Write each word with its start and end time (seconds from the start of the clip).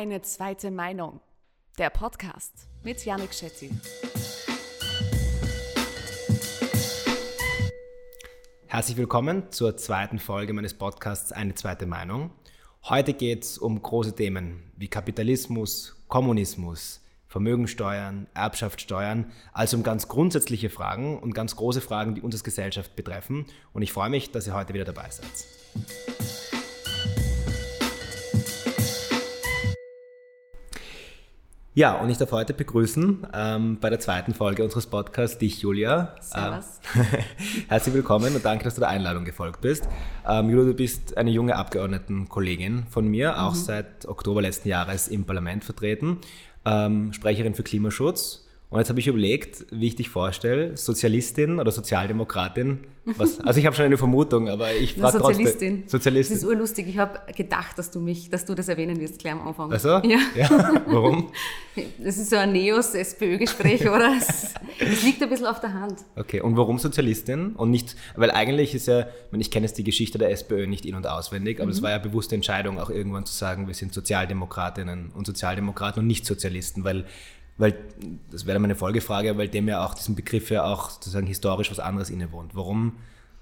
Eine 0.00 0.22
zweite 0.22 0.70
Meinung. 0.70 1.20
Der 1.76 1.90
Podcast 1.90 2.68
mit 2.82 3.04
Janik 3.04 3.34
Schettin. 3.34 3.78
Herzlich 8.66 8.96
willkommen 8.96 9.52
zur 9.52 9.76
zweiten 9.76 10.18
Folge 10.18 10.54
meines 10.54 10.72
Podcasts 10.72 11.32
Eine 11.32 11.54
zweite 11.54 11.84
Meinung. 11.84 12.30
Heute 12.84 13.12
geht 13.12 13.42
es 13.42 13.58
um 13.58 13.82
große 13.82 14.14
Themen 14.14 14.72
wie 14.74 14.88
Kapitalismus, 14.88 16.02
Kommunismus, 16.08 17.02
Vermögensteuern, 17.26 18.26
Erbschaftssteuern, 18.32 19.30
also 19.52 19.76
um 19.76 19.82
ganz 19.82 20.08
grundsätzliche 20.08 20.70
Fragen 20.70 21.18
und 21.18 21.34
ganz 21.34 21.56
große 21.56 21.82
Fragen, 21.82 22.14
die 22.14 22.22
uns 22.22 22.34
als 22.34 22.44
Gesellschaft 22.44 22.96
betreffen. 22.96 23.44
Und 23.74 23.82
ich 23.82 23.92
freue 23.92 24.08
mich, 24.08 24.32
dass 24.32 24.46
ihr 24.46 24.54
heute 24.54 24.72
wieder 24.72 24.86
dabei 24.86 25.10
seid. 25.10 26.39
Ja, 31.80 31.94
und 31.94 32.10
ich 32.10 32.18
darf 32.18 32.30
heute 32.32 32.52
begrüßen 32.52 33.26
ähm, 33.32 33.78
bei 33.80 33.88
der 33.88 33.98
zweiten 33.98 34.34
Folge 34.34 34.62
unseres 34.62 34.84
Podcasts 34.84 35.38
dich, 35.38 35.62
Julia. 35.62 36.14
Servus. 36.20 36.78
Äh, 36.94 37.22
herzlich 37.68 37.94
willkommen 37.94 38.34
und 38.34 38.44
danke, 38.44 38.64
dass 38.64 38.74
du 38.74 38.80
der 38.80 38.90
Einladung 38.90 39.24
gefolgt 39.24 39.62
bist. 39.62 39.88
Ähm, 40.28 40.50
Julia, 40.50 40.66
du 40.66 40.74
bist 40.74 41.16
eine 41.16 41.30
junge 41.30 41.56
Abgeordnetenkollegin 41.56 42.84
von 42.90 43.08
mir, 43.08 43.42
auch 43.42 43.54
mhm. 43.54 43.58
seit 43.58 44.06
Oktober 44.06 44.42
letzten 44.42 44.68
Jahres 44.68 45.08
im 45.08 45.24
Parlament 45.24 45.64
vertreten, 45.64 46.18
ähm, 46.66 47.14
Sprecherin 47.14 47.54
für 47.54 47.62
Klimaschutz 47.62 48.46
und 48.70 48.78
jetzt 48.78 48.88
habe 48.88 49.00
ich 49.00 49.08
überlegt, 49.08 49.66
wie 49.72 49.88
ich 49.88 49.96
dich 49.96 50.08
vorstelle, 50.08 50.76
Sozialistin 50.76 51.58
oder 51.58 51.72
Sozialdemokratin. 51.72 52.78
Was, 53.04 53.40
also 53.40 53.58
ich 53.58 53.66
habe 53.66 53.74
schon 53.74 53.86
eine 53.86 53.98
Vermutung, 53.98 54.48
aber 54.48 54.72
ich 54.72 54.94
frage 54.94 55.18
trotzdem. 55.18 55.44
Sozialistin. 55.46 55.82
Sozialistin. 55.88 56.36
Das 56.36 56.44
ist 56.44 56.48
urlustig. 56.48 56.86
Ich 56.86 56.98
habe 56.98 57.18
gedacht, 57.34 57.76
dass 57.78 57.90
du 57.90 57.98
mich, 57.98 58.30
dass 58.30 58.44
du 58.44 58.54
das 58.54 58.68
erwähnen 58.68 59.00
wirst 59.00 59.18
gleich 59.18 59.32
am 59.32 59.48
Anfang. 59.48 59.72
Also? 59.72 59.88
Ja. 60.04 60.18
ja. 60.36 60.82
Warum? 60.86 61.32
Das 61.98 62.18
ist 62.18 62.30
so 62.30 62.36
ein 62.36 62.52
Neos-SPÖ-Gespräch, 62.52 63.82
oder? 63.82 64.12
Es, 64.20 64.54
es, 64.78 65.02
liegt 65.02 65.22
ein 65.22 65.30
bisschen 65.30 65.46
auf 65.46 65.60
der 65.60 65.72
Hand. 65.72 66.00
Okay, 66.16 66.40
und 66.40 66.56
warum 66.56 66.78
Sozialistin? 66.78 67.54
Und 67.54 67.70
nicht, 67.70 67.96
weil 68.16 68.30
eigentlich 68.30 68.74
ist 68.74 68.86
ja, 68.86 69.06
ich 69.32 69.50
kenne 69.50 69.66
jetzt 69.66 69.78
die 69.78 69.84
Geschichte 69.84 70.18
der 70.18 70.30
SPÖ 70.30 70.66
nicht 70.66 70.84
in- 70.84 70.94
und 70.94 71.06
auswendig, 71.06 71.60
aber 71.60 71.70
es 71.70 71.80
mhm. 71.80 71.84
war 71.84 71.90
ja 71.92 71.98
bewusste 71.98 72.34
Entscheidung, 72.34 72.78
auch 72.78 72.90
irgendwann 72.90 73.24
zu 73.24 73.32
sagen, 73.32 73.66
wir 73.66 73.74
sind 73.74 73.94
Sozialdemokratinnen 73.94 75.10
und 75.14 75.26
Sozialdemokraten 75.26 76.00
und 76.00 76.06
nicht 76.06 76.26
Sozialisten, 76.26 76.84
weil 76.84 77.06
weil, 77.58 77.76
das 78.30 78.46
wäre 78.46 78.58
meine 78.58 78.74
Folgefrage, 78.74 79.36
weil 79.36 79.48
dem 79.48 79.68
ja 79.68 79.84
auch 79.84 79.94
diesen 79.94 80.14
Begriff 80.14 80.50
ja 80.50 80.64
auch 80.64 80.90
sozusagen 80.90 81.26
historisch 81.26 81.70
was 81.70 81.78
anderes 81.78 82.08
innewohnt. 82.10 82.54
Warum, 82.54 82.94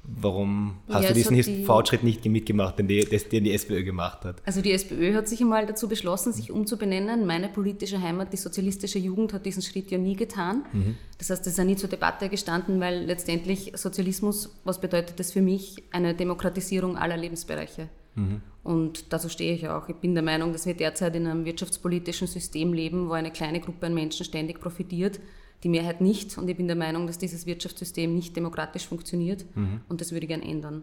warum 0.03 0.78
hast 0.89 1.05
ja, 1.05 1.09
du 1.11 1.14
diesen 1.14 1.37
die, 1.37 1.64
Fortschritt 1.64 2.03
nicht 2.03 2.25
mitgemacht, 2.25 2.79
den 2.79 2.89
die, 2.89 3.05
den 3.05 3.45
die 3.45 3.53
SPÖ 3.53 3.84
gemacht 3.84 4.25
hat? 4.25 4.42
Also 4.45 4.61
die 4.61 4.73
SPÖ 4.73 5.14
hat 5.14 5.29
sich 5.29 5.41
einmal 5.41 5.67
dazu 5.67 5.89
beschlossen, 5.89 6.33
sich 6.33 6.51
umzubenennen. 6.51 7.27
Meine 7.27 7.48
politische 7.48 8.01
Heimat, 8.03 8.33
die 8.33 8.39
sozialistische 8.39 8.98
Jugend, 8.98 9.33
hat 9.33 9.47
diesen 9.47 9.62
Schritt 9.62 9.91
ja 9.91 9.98
nie 9.98 10.17
getan. 10.17 10.64
Mhm. 10.73 10.97
Das 11.19 11.31
heißt, 11.31 11.42
das 11.42 11.53
ist 11.53 11.59
ja 11.59 11.64
nie 11.64 11.77
zur 11.77 11.89
Debatte 11.89 12.29
gestanden, 12.29 12.81
weil 12.81 13.05
letztendlich 13.05 13.73
Sozialismus, 13.77 14.55
was 14.64 14.81
bedeutet 14.81 15.20
das 15.20 15.33
für 15.33 15.42
mich? 15.42 15.77
Eine 15.92 16.14
Demokratisierung 16.14 16.97
aller 16.97 17.17
Lebensbereiche. 17.17 17.89
Mhm. 18.17 18.42
Und 18.69 19.14
dazu 19.14 19.30
stehe 19.30 19.55
ich 19.55 19.66
auch. 19.66 19.88
Ich 19.88 19.97
bin 19.97 20.12
der 20.12 20.22
Meinung, 20.22 20.52
dass 20.52 20.66
wir 20.66 20.74
derzeit 20.74 21.16
in 21.16 21.27
einem 21.27 21.47
wirtschaftspolitischen 21.47 22.27
System 22.27 22.74
leben, 22.74 23.08
wo 23.08 23.14
eine 23.14 23.30
kleine 23.30 23.61
Gruppe 23.61 23.86
an 23.86 23.94
Menschen 23.94 24.27
ständig 24.27 24.61
profitiert, 24.61 25.20
die 25.62 25.70
Mehrheit 25.70 26.02
nicht. 26.02 26.36
Und 26.36 26.50
ich 26.50 26.56
bin 26.58 26.66
der 26.66 26.77
Meinung, 26.77 27.06
dass 27.06 27.16
dieses 27.16 27.46
Wirtschaftssystem 27.46 28.14
nicht 28.14 28.36
demokratisch 28.36 28.86
funktioniert. 28.86 29.46
Mhm. 29.55 29.80
Und 29.89 30.02
das 30.02 30.12
würde 30.12 30.27
ich 30.27 30.28
gerne 30.28 30.44
ändern. 30.44 30.83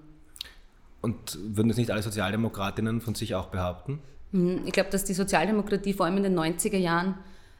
Und 1.01 1.37
würden 1.39 1.67
das 1.67 1.77
nicht 1.77 1.91
alle 1.91 2.01
Sozialdemokratinnen 2.01 3.01
von 3.01 3.13
sich 3.13 3.35
auch 3.35 3.49
behaupten? 3.49 3.99
Mhm. 4.31 4.61
Ich 4.65 4.71
glaube, 4.71 4.89
dass 4.89 5.03
die 5.03 5.13
Sozialdemokratie 5.13 5.93
vor 5.93 6.07
allem 6.07 6.17
in 6.17 6.23
den 6.23 6.39
90er 6.39 6.77
Jahren 6.77 7.13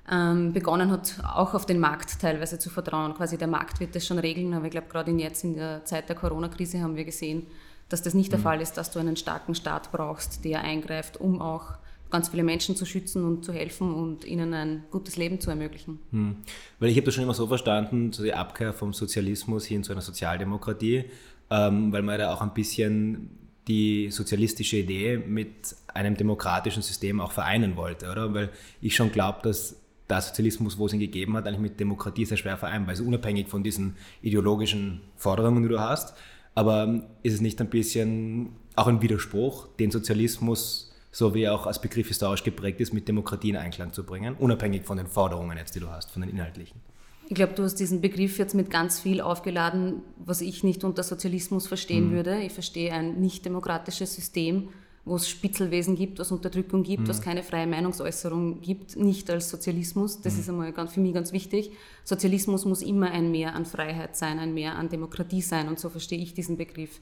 ähm, 0.09 0.53
begonnen 0.53 0.89
hat, 0.89 1.21
auch 1.35 1.53
auf 1.53 1.67
den 1.67 1.77
Markt 1.77 2.19
teilweise 2.19 2.57
zu 2.57 2.71
vertrauen. 2.71 3.13
Quasi 3.13 3.37
der 3.37 3.47
Markt 3.47 3.79
wird 3.79 3.93
das 3.93 4.07
schon 4.07 4.17
regeln, 4.17 4.55
aber 4.55 4.65
ich 4.65 4.71
glaube, 4.71 4.87
gerade 4.89 5.11
jetzt 5.11 5.43
in 5.43 5.53
der 5.53 5.85
Zeit 5.85 6.09
der 6.09 6.15
Corona-Krise 6.15 6.81
haben 6.81 6.95
wir 6.95 7.05
gesehen, 7.05 7.45
dass 7.89 8.01
das 8.01 8.13
nicht 8.13 8.31
der 8.31 8.39
mhm. 8.39 8.43
Fall 8.43 8.61
ist, 8.61 8.73
dass 8.73 8.91
du 8.91 8.99
einen 8.99 9.15
starken 9.15 9.55
Staat 9.55 9.91
brauchst, 9.91 10.43
der 10.45 10.61
eingreift, 10.61 11.17
um 11.17 11.41
auch 11.41 11.75
ganz 12.11 12.29
viele 12.29 12.43
Menschen 12.43 12.75
zu 12.75 12.85
schützen 12.85 13.25
und 13.25 13.43
zu 13.43 13.51
helfen 13.51 13.93
und 13.93 14.25
ihnen 14.25 14.53
ein 14.53 14.83
gutes 14.91 15.17
Leben 15.17 15.39
zu 15.39 15.49
ermöglichen. 15.49 15.99
Mhm. 16.11 16.37
Weil 16.79 16.89
ich 16.89 16.97
habe 16.97 17.05
das 17.05 17.15
schon 17.15 17.23
immer 17.23 17.33
so 17.33 17.47
verstanden, 17.47 18.13
so 18.13 18.23
die 18.23 18.33
Abkehr 18.33 18.73
vom 18.73 18.93
Sozialismus 18.93 19.65
hin 19.65 19.83
zu 19.83 19.91
einer 19.91 20.01
Sozialdemokratie, 20.01 21.05
ähm, 21.49 21.91
weil 21.91 22.01
man 22.03 22.17
da 22.19 22.33
auch 22.33 22.41
ein 22.41 22.53
bisschen 22.53 23.29
die 23.67 24.11
sozialistische 24.11 24.77
Idee 24.77 25.17
mit 25.17 25.75
einem 25.87 26.15
demokratischen 26.15 26.83
System 26.83 27.19
auch 27.19 27.31
vereinen 27.31 27.75
wollte, 27.75 28.11
oder? 28.11 28.33
Weil 28.33 28.49
ich 28.81 28.95
schon 28.95 29.11
glaube, 29.11 29.39
dass 29.43 29.77
der 30.07 30.21
Sozialismus, 30.21 30.77
wo 30.77 30.85
es 30.85 30.93
ihn 30.93 30.99
gegeben 30.99 31.35
hat, 31.35 31.47
eigentlich 31.47 31.59
mit 31.59 31.79
Demokratie 31.79 32.25
sehr 32.25 32.37
schwer 32.37 32.57
vereinbar 32.57 32.93
ist, 32.93 33.02
unabhängig 33.02 33.47
von 33.47 33.63
diesen 33.63 33.95
ideologischen 34.21 35.02
Forderungen, 35.15 35.63
die 35.63 35.69
du 35.69 35.79
hast. 35.79 36.15
Aber 36.55 37.04
ist 37.21 37.33
es 37.33 37.42
nicht 37.42 37.60
ein 37.61 37.70
bisschen 37.70 38.49
auch 38.76 38.88
ein 38.88 39.02
Widerspruch, 39.02 39.67
den 39.80 39.92
Sozialismus, 39.92 40.92
so 41.11 41.33
wie 41.33 41.43
er 41.43 41.54
auch 41.54 41.67
als 41.67 41.80
Begriff 41.80 42.08
historisch 42.08 42.43
geprägt 42.43 42.82
ist, 42.82 42.93
mit 42.93 43.08
Demokratie 43.08 43.49
in 43.49 43.58
Einklang 43.58 43.93
zu 43.93 44.04
bringen, 44.04 44.36
unabhängig 44.38 44.83
von 44.83 44.98
den 44.98 45.08
Forderungen 45.08 45.58
jetzt, 45.58 45.76
die 45.76 45.80
du 45.80 45.89
hast, 45.89 46.11
von 46.11 46.21
den 46.21 46.32
inhaltlichen? 46.32 46.82
Ich 47.27 47.36
glaube, 47.36 47.54
du 47.54 47.64
hast 47.64 47.76
diesen 47.76 48.02
Begriff 48.02 48.38
jetzt 48.38 48.54
mit 48.54 48.70
ganz 48.70 48.99
viel 48.99 49.20
aufgeladen, 49.20 50.02
was 50.23 50.42
ich 50.42 50.64
nicht 50.64 50.83
unter 50.83 51.04
Sozialismus 51.04 51.67
verstehen 51.67 52.10
mhm. 52.10 52.11
würde. 52.11 52.42
Ich 52.42 52.54
verstehe 52.54 52.94
ein 52.94 53.20
nicht 53.20 53.45
demokratisches 53.45 54.14
System, 54.14 54.70
wo 55.05 55.16
es 55.16 55.30
Spitzelwesen 55.30 55.95
gibt, 55.95 56.17
was 56.17 56.32
Unterdrückung 56.32 56.82
gibt, 56.82 57.04
mhm. 57.04 57.08
was 57.08 57.21
keine 57.21 57.43
freie 57.43 57.67
Meinungsäußerung 57.67 58.60
gibt, 58.61 58.98
nicht 58.98 59.30
als 59.30 59.52
Sozialismus. 59.52 60.20
Das 60.21 60.33
mhm. 60.33 60.39
ist 60.39 60.49
einmal 60.49 60.71
ganz, 60.73 60.93
für 60.93 60.99
mich 60.99 61.14
ganz 61.14 61.32
wichtig. 61.32 61.71
Sozialismus 62.04 62.66
muss 62.66 62.82
immer 62.82 63.11
ein 63.11 63.30
Mehr 63.32 63.55
an 63.55 63.65
Freiheit 63.65 64.15
sein, 64.15 64.39
ein 64.39 64.55
Mehr 64.55 64.76
an 64.76 64.89
Demokratie 64.89 65.42
sein 65.42 65.67
und 65.67 65.80
so 65.80 65.89
verstehe 65.89 66.20
ich 66.20 66.33
diesen 66.33 66.58
Begriff. 66.58 66.99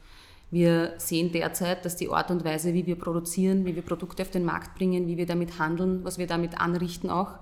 Wir 0.51 0.93
sehen 0.97 1.31
derzeit, 1.31 1.83
dass 1.85 1.95
die 1.95 2.09
Art 2.09 2.29
und 2.29 2.43
Weise, 2.43 2.73
wie 2.73 2.85
wir 2.85 2.95
produzieren, 2.95 3.65
wie 3.65 3.73
wir 3.73 3.81
Produkte 3.81 4.21
auf 4.21 4.29
den 4.29 4.45
Markt 4.45 4.75
bringen, 4.75 5.07
wie 5.07 5.17
wir 5.17 5.25
damit 5.25 5.57
handeln, 5.57 6.03
was 6.03 6.17
wir 6.17 6.27
damit 6.27 6.59
anrichten 6.59 7.09
auch, 7.09 7.39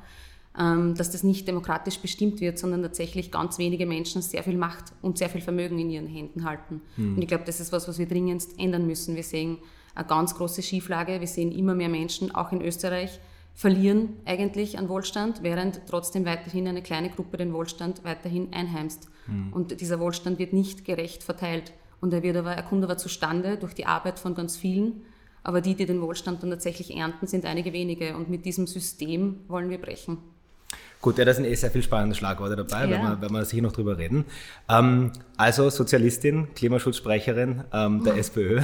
ähm, 0.58 0.96
dass 0.96 1.12
das 1.12 1.24
nicht 1.24 1.48
demokratisch 1.48 2.00
bestimmt 2.00 2.40
wird, 2.40 2.60
sondern 2.60 2.84
tatsächlich 2.84 3.32
ganz 3.32 3.58
wenige 3.58 3.86
Menschen 3.86 4.22
sehr 4.22 4.44
viel 4.44 4.58
Macht 4.58 4.94
und 5.02 5.18
sehr 5.18 5.30
viel 5.30 5.42
Vermögen 5.42 5.80
in 5.80 5.90
ihren 5.90 6.08
Händen 6.08 6.46
halten. 6.46 6.82
Mhm. 6.98 7.16
Und 7.16 7.22
ich 7.22 7.28
glaube, 7.28 7.46
das 7.46 7.60
ist 7.60 7.72
was, 7.72 7.88
was 7.88 7.98
wir 7.98 8.08
dringendst 8.08 8.60
ändern 8.60 8.86
müssen. 8.86 9.16
Wir 9.16 9.24
sehen 9.24 9.58
eine 9.96 10.07
ganz 10.07 10.35
große 10.35 10.62
Schieflage. 10.62 11.19
Wir 11.19 11.28
sehen 11.28 11.52
immer 11.52 11.75
mehr 11.75 11.90
Menschen, 11.90 12.34
auch 12.34 12.52
in 12.52 12.62
Österreich, 12.62 13.19
verlieren 13.53 14.18
eigentlich 14.25 14.78
an 14.78 14.90
Wohlstand, 14.90 15.44
während 15.44 15.81
trotzdem 15.88 16.25
weiterhin 16.25 16.68
eine 16.68 16.81
kleine 16.81 17.09
Gruppe 17.09 17.38
den 17.38 17.53
Wohlstand 17.53 18.03
weiterhin 18.03 18.53
einheimst. 18.53 19.09
Mhm. 19.28 19.53
Und 19.53 19.81
dieser 19.81 20.00
Wohlstand 20.00 20.40
wird 20.40 20.53
nicht 20.53 20.85
gerecht 20.85 21.24
verteilt. 21.24 21.74
Und 22.00 22.13
er, 22.13 22.24
wird 22.24 22.38
aber, 22.38 22.53
er 22.53 22.63
kommt 22.63 22.84
aber 22.84 22.97
zustande 22.97 23.57
durch 23.57 23.74
die 23.74 23.85
Arbeit 23.85 24.19
von 24.19 24.34
ganz 24.34 24.57
vielen. 24.57 25.03
Aber 25.44 25.62
die, 25.62 25.75
die 25.75 25.85
den 25.85 26.02
Wohlstand 26.02 26.41
dann 26.44 26.50
tatsächlich 26.50 26.96
ernten, 26.96 27.28
sind 27.28 27.46
einige 27.46 27.73
wenige. 27.73 28.16
Und 28.16 28.29
mit 28.29 28.46
diesem 28.46 28.68
System 28.68 29.41
wollen 29.47 29.69
wir 29.69 29.79
brechen. 29.79 30.18
Gut, 31.02 31.18
ja, 31.18 31.26
da 31.26 31.34
sind 31.34 31.46
eh 31.46 31.56
sehr 31.56 31.72
viele 31.72 31.84
spannende 31.84 32.16
Schlagworte 32.16 32.56
dabei, 32.56 32.86
ja. 32.86 32.92
wenn, 32.92 33.02
wir, 33.02 33.22
wenn 33.22 33.32
wir 33.32 33.44
sicher 33.44 33.64
noch 33.64 33.72
drüber 33.72 33.98
reden. 33.98 34.26
Ähm, 34.70 35.12
also 35.36 35.70
Sozialistin, 35.70 36.54
Klimaschutzsprecherin 36.54 37.64
ähm, 37.74 38.04
der 38.04 38.14
mhm. 38.14 38.20
SPÖ. 38.20 38.62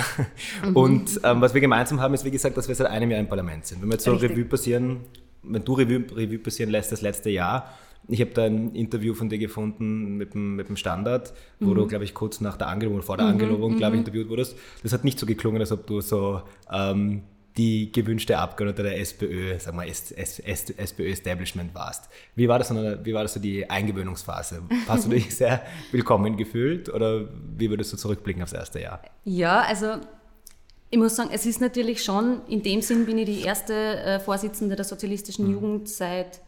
Mhm. 0.64 0.76
Und 0.76 1.22
ähm, 1.24 1.42
was 1.42 1.54
wir 1.54 1.62
gemeinsam 1.62 2.00
haben, 2.00 2.14
ist 2.14 2.26
wie 2.26 2.32
gesagt, 2.32 2.58
dass 2.58 2.68
wir 2.68 2.76
seit 2.76 2.88
einem 2.88 3.10
Jahr 3.12 3.20
im 3.20 3.28
Parlament 3.28 3.66
sind. 3.66 3.82
Wenn 3.82 3.90
wir 3.90 3.94
jetzt 3.94 4.04
so 4.04 4.12
Richtig. 4.12 4.32
Revue 4.32 4.46
passieren, 4.46 5.02
wenn 5.44 5.64
du 5.64 5.74
Revue, 5.74 6.06
Revue 6.16 6.38
passieren 6.38 6.72
lässt, 6.72 6.92
das 6.92 7.02
letzte 7.02 7.30
Jahr, 7.30 7.74
ich 8.08 8.22
habe 8.22 8.32
da 8.32 8.46
ein 8.46 8.74
Interview 8.74 9.14
von 9.14 9.30
dir 9.30 9.38
gefunden 9.38 10.16
mit 10.18 10.34
dem, 10.34 10.56
mit 10.56 10.70
dem 10.70 10.78
Standard, 10.78 11.34
wo 11.60 11.72
mhm. 11.72 11.76
du, 11.76 11.88
glaube 11.88 12.06
ich, 12.06 12.14
kurz 12.14 12.40
nach 12.40 12.56
der 12.58 12.68
Angelobung, 12.68 13.02
vor 13.02 13.18
der 13.18 13.26
mhm, 13.26 13.34
Angelobung, 13.34 13.78
glaube 13.78 13.96
ich, 13.96 14.02
mhm. 14.02 14.08
interviewt 14.08 14.30
wurdest. 14.30 14.58
Das 14.84 14.94
hat 14.94 15.04
nicht 15.04 15.20
so 15.20 15.26
geklungen, 15.26 15.60
als 15.60 15.72
ob 15.72 15.86
du 15.88 16.02
so 16.02 16.42
ähm, 16.72 17.24
die 17.58 17.92
gewünschte 17.92 18.38
Abgeordnete 18.38 18.84
der 18.84 19.00
SPÖ, 19.00 19.58
sagen 19.60 19.78
wir 19.78 19.88
SPÖ-Establishment 19.88 21.74
warst. 21.74 22.10
Wie 22.36 22.48
war, 22.48 22.60
das, 22.60 22.72
wie 22.72 23.14
war 23.14 23.24
das 23.24 23.34
so 23.34 23.40
die 23.40 23.70
Eingewöhnungsphase? 23.70 24.62
Hast 24.88 25.06
du 25.06 25.10
dich 25.10 25.36
sehr 25.36 25.62
willkommen 25.92 26.38
gefühlt 26.38 26.90
oder 26.90 27.28
wie 27.58 27.70
würdest 27.70 27.92
du 27.94 27.98
zurückblicken 27.98 28.44
aufs 28.44 28.54
erste 28.54 28.80
Jahr? 28.80 29.02
Ja, 29.24 29.62
also 29.62 29.96
ich 30.90 31.00
muss 31.00 31.16
sagen, 31.16 31.32
es 31.34 31.46
ist 31.46 31.60
natürlich 31.60 32.04
schon, 32.04 32.42
in 32.48 32.62
dem 32.62 32.82
Sinn 32.82 33.06
bin 33.06 33.18
ich 33.18 33.26
die 33.26 33.42
erste 33.42 33.74
äh, 33.74 34.20
Vorsitzende 34.20 34.76
der 34.76 34.86
sozialistischen 34.86 35.48
mhm. 35.48 35.54
Jugend 35.54 35.90
seit 35.90 36.42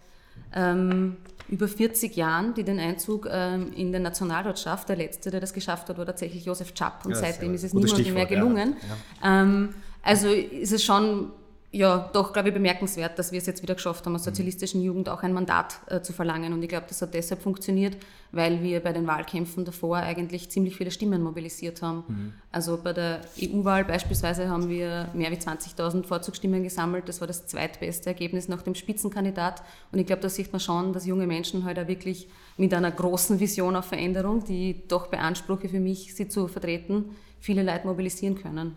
ähm, 0.53 1.17
über 1.49 1.67
40 1.67 2.15
Jahren, 2.15 2.53
die 2.53 2.63
den 2.63 2.79
Einzug 2.79 3.27
ähm, 3.29 3.73
in 3.75 3.91
den 3.91 4.03
Nationalrat 4.03 4.59
schafft. 4.59 4.89
Der 4.89 4.95
letzte, 4.95 5.31
der 5.31 5.39
das 5.41 5.53
geschafft 5.53 5.89
hat, 5.89 5.97
war 5.97 6.05
tatsächlich 6.05 6.45
Josef 6.45 6.73
Schapp 6.77 7.05
und 7.05 7.11
ja, 7.11 7.17
seitdem 7.17 7.53
ist 7.53 7.63
es 7.63 7.73
niemandem 7.73 8.13
mehr 8.13 8.25
gelungen. 8.27 8.75
Ja, 8.81 9.27
ja. 9.27 9.41
Ähm, 9.41 9.69
also 10.09 10.27
ist 10.29 10.71
es 10.71 10.83
schon 10.83 11.31
ja, 11.71 12.09
doch, 12.13 12.33
glaube 12.33 12.47
ich, 12.47 12.53
bemerkenswert, 12.55 13.19
dass 13.19 13.31
wir 13.31 13.37
es 13.37 13.45
jetzt 13.45 13.61
wieder 13.61 13.75
geschafft 13.75 14.03
haben, 14.07 14.15
aus 14.15 14.23
sozialistischen 14.23 14.81
Jugend 14.81 15.07
auch 15.07 15.21
ein 15.21 15.33
Mandat 15.33 15.81
äh, 15.85 16.01
zu 16.01 16.13
verlangen. 16.13 16.51
Und 16.51 16.63
ich 16.63 16.69
glaube, 16.69 16.87
das 16.89 16.99
hat 17.03 17.13
deshalb 17.13 17.43
funktioniert, 17.43 17.95
weil 18.31 18.63
wir 18.63 18.79
bei 18.79 18.91
den 18.91 19.05
Wahlkämpfen 19.05 19.65
davor 19.65 19.97
eigentlich 19.97 20.49
ziemlich 20.49 20.75
viele 20.75 20.89
Stimmen 20.89 21.21
mobilisiert 21.21 21.83
haben. 21.83 22.03
Mhm. 22.07 22.33
Also 22.51 22.79
bei 22.83 22.91
der 22.91 23.21
EU-Wahl 23.39 23.85
beispielsweise 23.85 24.49
haben 24.49 24.67
wir 24.67 25.09
mehr 25.13 25.29
wie 25.29 25.35
20.000 25.35 26.05
Vorzugsstimmen 26.05 26.63
gesammelt. 26.63 27.07
Das 27.07 27.21
war 27.21 27.27
das 27.27 27.45
zweitbeste 27.45 28.09
Ergebnis 28.09 28.47
nach 28.47 28.63
dem 28.63 28.73
Spitzenkandidat. 28.73 29.61
Und 29.91 29.99
ich 29.99 30.07
glaube, 30.07 30.23
da 30.23 30.29
sieht 30.29 30.51
man 30.51 30.59
schon, 30.59 30.91
dass 30.91 31.05
junge 31.05 31.27
Menschen 31.27 31.65
heute 31.65 31.81
halt 31.81 31.85
auch 31.85 31.87
wirklich 31.87 32.27
mit 32.57 32.73
einer 32.73 32.89
großen 32.89 33.39
Vision 33.39 33.75
auf 33.75 33.85
Veränderung, 33.85 34.43
die 34.43 34.87
doch 34.87 35.05
beanspruche 35.05 35.69
für 35.69 35.79
mich, 35.79 36.15
sie 36.15 36.27
zu 36.27 36.47
vertreten, 36.47 37.15
viele 37.39 37.61
Leute 37.61 37.85
mobilisieren 37.85 38.41
können. 38.41 38.75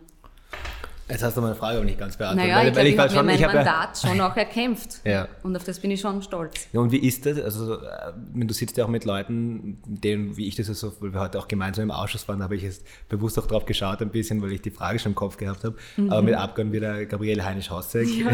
Jetzt 1.08 1.22
hast 1.22 1.37
du 1.37 1.40
meine 1.40 1.54
Frage 1.54 1.76
aber 1.76 1.84
nicht 1.84 1.99
ganz 1.99 2.16
beantwortet. 2.16 2.52
Naja, 2.52 2.62
weil, 2.62 2.70
ich, 2.70 2.76
weil 2.76 2.87
ich, 2.87 3.12
ich 3.12 3.16
habe 3.19 3.26
mein 3.26 3.40
Mandat 3.40 4.02
ja, 4.02 4.08
schon 4.08 4.20
auch 4.20 4.37
erkämpft. 4.37 5.00
ja. 5.04 5.28
Und 5.43 5.56
auf 5.56 5.64
das 5.64 5.81
bin 5.81 5.90
ich 5.90 6.00
schon 6.00 6.22
stolz. 6.22 6.69
Ja, 6.72 6.81
und 6.81 6.93
wie 6.93 6.99
ist 6.99 7.26
das? 7.26 7.38
Also, 7.40 7.75
äh, 7.75 8.12
du 8.34 8.54
sitzt 8.54 8.76
ja 8.76 8.84
auch 8.84 8.88
mit 8.88 9.04
Leuten, 9.04 9.78
denen, 9.84 10.37
wie 10.37 10.46
ich 10.46 10.54
das 10.54 10.66
so, 10.66 10.93
weil 11.00 11.12
wir 11.12 11.20
heute 11.20 11.38
auch 11.38 11.49
gemeinsam 11.49 11.84
im 11.84 11.90
Ausschuss 11.90 12.26
waren, 12.28 12.43
habe 12.43 12.56
ich 12.56 12.62
jetzt 12.62 12.87
bewusst 13.08 13.38
auch 13.38 13.46
drauf 13.46 13.66
geschaut 13.66 14.00
ein 14.00 14.10
bisschen, 14.10 14.40
weil 14.43 14.52
ich 14.52 14.62
die 14.62 14.70
Frage 14.70 14.99
schon 14.99 15.12
im 15.12 15.16
Kopf 15.16 15.37
gehabt 15.37 15.64
habe. 15.64 15.76
Mhm. 15.96 16.10
Aber 16.10 16.22
mit 16.22 16.34
Abgeordneten 16.34 16.72
wie 16.72 16.81
der 16.81 17.06
Gabriele 17.06 17.44
Heinisch-Hossek 17.44 18.08
ja. 18.08 18.31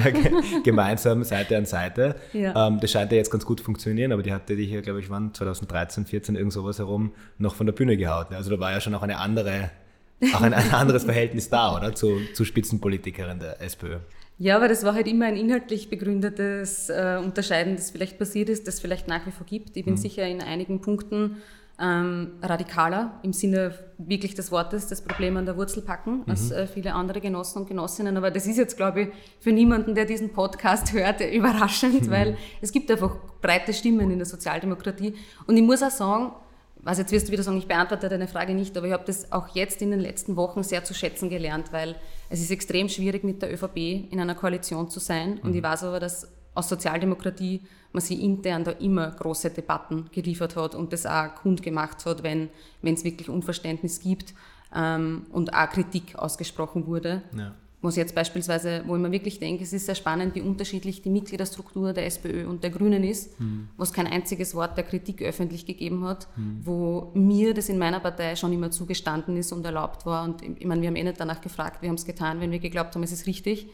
gemeinsam 0.63 1.25
Seite 1.25 1.57
an 1.57 1.67
Seite. 1.67 2.17
Ja. 2.33 2.69
Ähm, 2.69 2.81
das 2.81 2.91
scheint 2.91 3.11
ja 3.11 3.19
jetzt 3.19 3.31
ganz 3.31 3.45
gut 3.45 3.61
funktionieren, 3.61 4.13
aber 4.13 4.23
die 4.23 4.33
hatte 4.33 4.57
dich 4.57 4.71
ja, 4.71 4.81
glaube 4.81 5.01
ich, 5.01 5.11
wann 5.11 5.35
2013, 5.35 6.07
14, 6.07 6.37
irgend 6.37 6.53
sowas 6.53 6.79
herum 6.79 7.13
noch 7.39 7.55
von 7.55 7.67
der 7.67 7.73
Bühne 7.73 7.97
gehauen. 7.97 8.27
Also 8.31 8.51
da 8.51 8.61
war 8.61 8.73
ja 8.73 8.81
schon 8.81 8.95
auch 8.95 9.03
eine 9.03 9.19
andere 9.19 9.71
auch 10.35 10.41
ein, 10.41 10.55
ein 10.55 10.71
anderes 10.73 11.05
Verhältnis 11.05 11.49
da, 11.49 11.77
oder? 11.77 11.95
Zu, 11.95 12.21
zu 12.35 12.45
Spitzenpolitikerin 12.45 13.39
der 13.39 13.61
SPÖ. 13.61 13.99
Ja, 14.39 14.57
aber 14.57 14.69
das 14.69 14.85
war 14.85 14.95
halt 14.95 15.09
immer 15.09 15.27
ein 15.27 15.37
inhaltlich 15.37 15.91
begründetes 15.91 16.89
äh, 16.91 17.19
Unterscheiden, 17.23 17.75
das 17.75 17.91
vielleicht 17.91 18.19
passiert 18.19 18.49
ist, 18.49 18.69
das 18.69 18.79
vielleicht 18.79 19.09
nach 19.09 19.27
wie 19.27 19.33
vor 19.33 19.47
gibt. 19.47 19.77
Ich 19.77 19.85
bin 19.85 19.95
mhm. 19.95 19.99
sicher 19.99 20.27
in 20.27 20.41
einigen 20.41 20.81
Punkten 20.81 21.39
ähm, 21.81 22.33
radikaler 22.43 23.21
im 23.23 23.33
Sinne 23.33 23.75
wirklich 23.99 24.35
des 24.35 24.51
Wortes, 24.53 24.89
das 24.89 25.03
Problem 25.03 25.37
an 25.37 25.47
der 25.47 25.57
Wurzel 25.57 25.83
packen, 25.83 26.19
mhm. 26.19 26.25
als 26.27 26.51
äh, 26.51 26.67
viele 26.67 26.95
andere 26.95 27.21
Genossen 27.21 27.61
und 27.61 27.69
Genossinnen. 27.69 28.17
Aber 28.17 28.31
das 28.31 28.47
ist 28.47 28.59
jetzt, 28.59 28.77
glaube 28.77 29.03
ich, 29.03 29.09
für 29.41 29.53
niemanden, 29.53 29.95
der 29.95 30.05
diesen 30.05 30.33
Podcast 30.33 30.93
hört, 30.93 31.21
überraschend, 31.21 32.07
mhm. 32.07 32.11
weil 32.11 32.37
es 32.61 32.71
gibt 32.71 32.91
einfach 32.91 33.17
breite 33.41 33.73
Stimmen 33.73 34.11
in 34.11 34.19
der 34.19 34.27
Sozialdemokratie. 34.27 35.15
Und 35.47 35.57
ich 35.57 35.63
muss 35.63 35.83
auch 35.83 35.91
sagen, 35.91 36.33
was 36.89 36.97
jetzt 36.97 37.13
wirst 37.13 37.29
du 37.29 37.33
wieder 37.33 37.43
sagen, 37.43 37.59
ich 37.59 37.69
beantworte 37.69 38.09
deine 38.09 38.27
Frage 38.27 38.55
nicht, 38.55 38.75
aber 38.75 38.87
ich 38.87 38.95
habe 38.95 39.05
das 39.05 39.31
auch 39.31 39.49
jetzt 39.55 39.83
in 39.83 39.91
den 39.91 40.01
letzten 40.01 40.37
Wochen 40.37 40.63
sehr 40.63 40.85
zu 40.85 40.95
schätzen 40.95 41.29
gelernt, 41.29 41.71
weil 41.71 41.97
es 42.31 42.41
ist 42.41 42.51
extrem 42.51 42.89
schwierig 42.89 43.25
mit 43.25 43.43
der 43.43 43.53
ÖVP 43.53 43.77
in 44.11 44.19
einer 44.19 44.35
Koalition 44.35 44.89
zu 44.89 44.99
sein. 44.99 45.39
Und 45.43 45.55
ich 45.55 45.61
mhm. 45.61 45.67
weiß 45.67 45.85
aber, 45.85 46.01
dass 46.01 46.33
aus 46.55 46.71
Sozialdemokratie 46.71 47.61
man 47.93 48.01
sich 48.01 48.19
intern 48.19 48.65
da 48.65 48.71
immer 48.71 49.11
große 49.11 49.51
Debatten 49.51 50.09
geliefert 50.13 50.57
hat 50.57 50.75
und 50.75 50.95
das 50.95 51.05
auch 51.05 51.35
kundgemacht 51.35 52.07
hat, 52.07 52.23
wenn 52.23 52.49
es 52.83 53.05
wirklich 53.05 53.29
Unverständnis 53.29 54.01
gibt 54.01 54.33
ähm, 54.75 55.27
und 55.31 55.53
auch 55.53 55.69
Kritik 55.69 56.17
ausgesprochen 56.17 56.87
wurde. 56.87 57.21
Ja 57.37 57.55
was 57.81 57.95
jetzt 57.95 58.15
beispielsweise, 58.15 58.83
wo 58.87 58.97
ich 58.97 59.01
mir 59.03 59.13
wirklich 59.13 59.39
denke, 59.39 59.63
es 59.63 59.73
ist 59.73 59.87
sehr 59.87 59.95
spannend, 59.95 60.35
wie 60.35 60.41
unterschiedlich 60.41 61.01
die 61.03 61.11
Mitgliederstruktur 61.11 61.93
der 61.93 62.07
SPÖ 62.07 62.49
und 62.49 62.65
der 62.65 62.71
Grünen 62.71 63.05
ist, 63.05 63.39
mhm. 63.39 63.69
wo 63.77 63.85
es 63.85 63.93
kein 63.93 64.09
einziges 64.09 64.55
Wort 64.55 64.77
der 64.77 64.85
Kritik 64.85 65.23
öffentlich 65.23 65.65
gegeben 65.65 66.05
hat, 66.05 66.27
mhm. 66.37 66.61
wo 66.65 67.13
mir 67.15 67.55
das 67.55 67.69
in 67.69 67.79
meiner 67.79 68.01
Partei 68.01 68.35
schon 68.35 68.53
immer 68.53 68.73
zugestanden 68.73 69.37
ist 69.37 69.53
und 69.53 69.65
erlaubt 69.65 70.07
war. 70.07 70.25
Und 70.25 70.43
ich 70.43 70.67
meine, 70.67 70.81
wir 70.81 70.89
haben 70.89 70.97
eh 70.97 71.05
nicht 71.05 71.21
danach 71.21 71.41
gefragt, 71.41 71.81
wir 71.81 71.89
haben 71.89 71.97
es 71.97 72.05
getan, 72.05 72.41
wenn 72.41 72.51
wir 72.51 72.59
geglaubt 72.59 72.95
haben, 72.95 73.03
es 73.05 73.13
ist 73.13 73.27
richtig. 73.27 73.69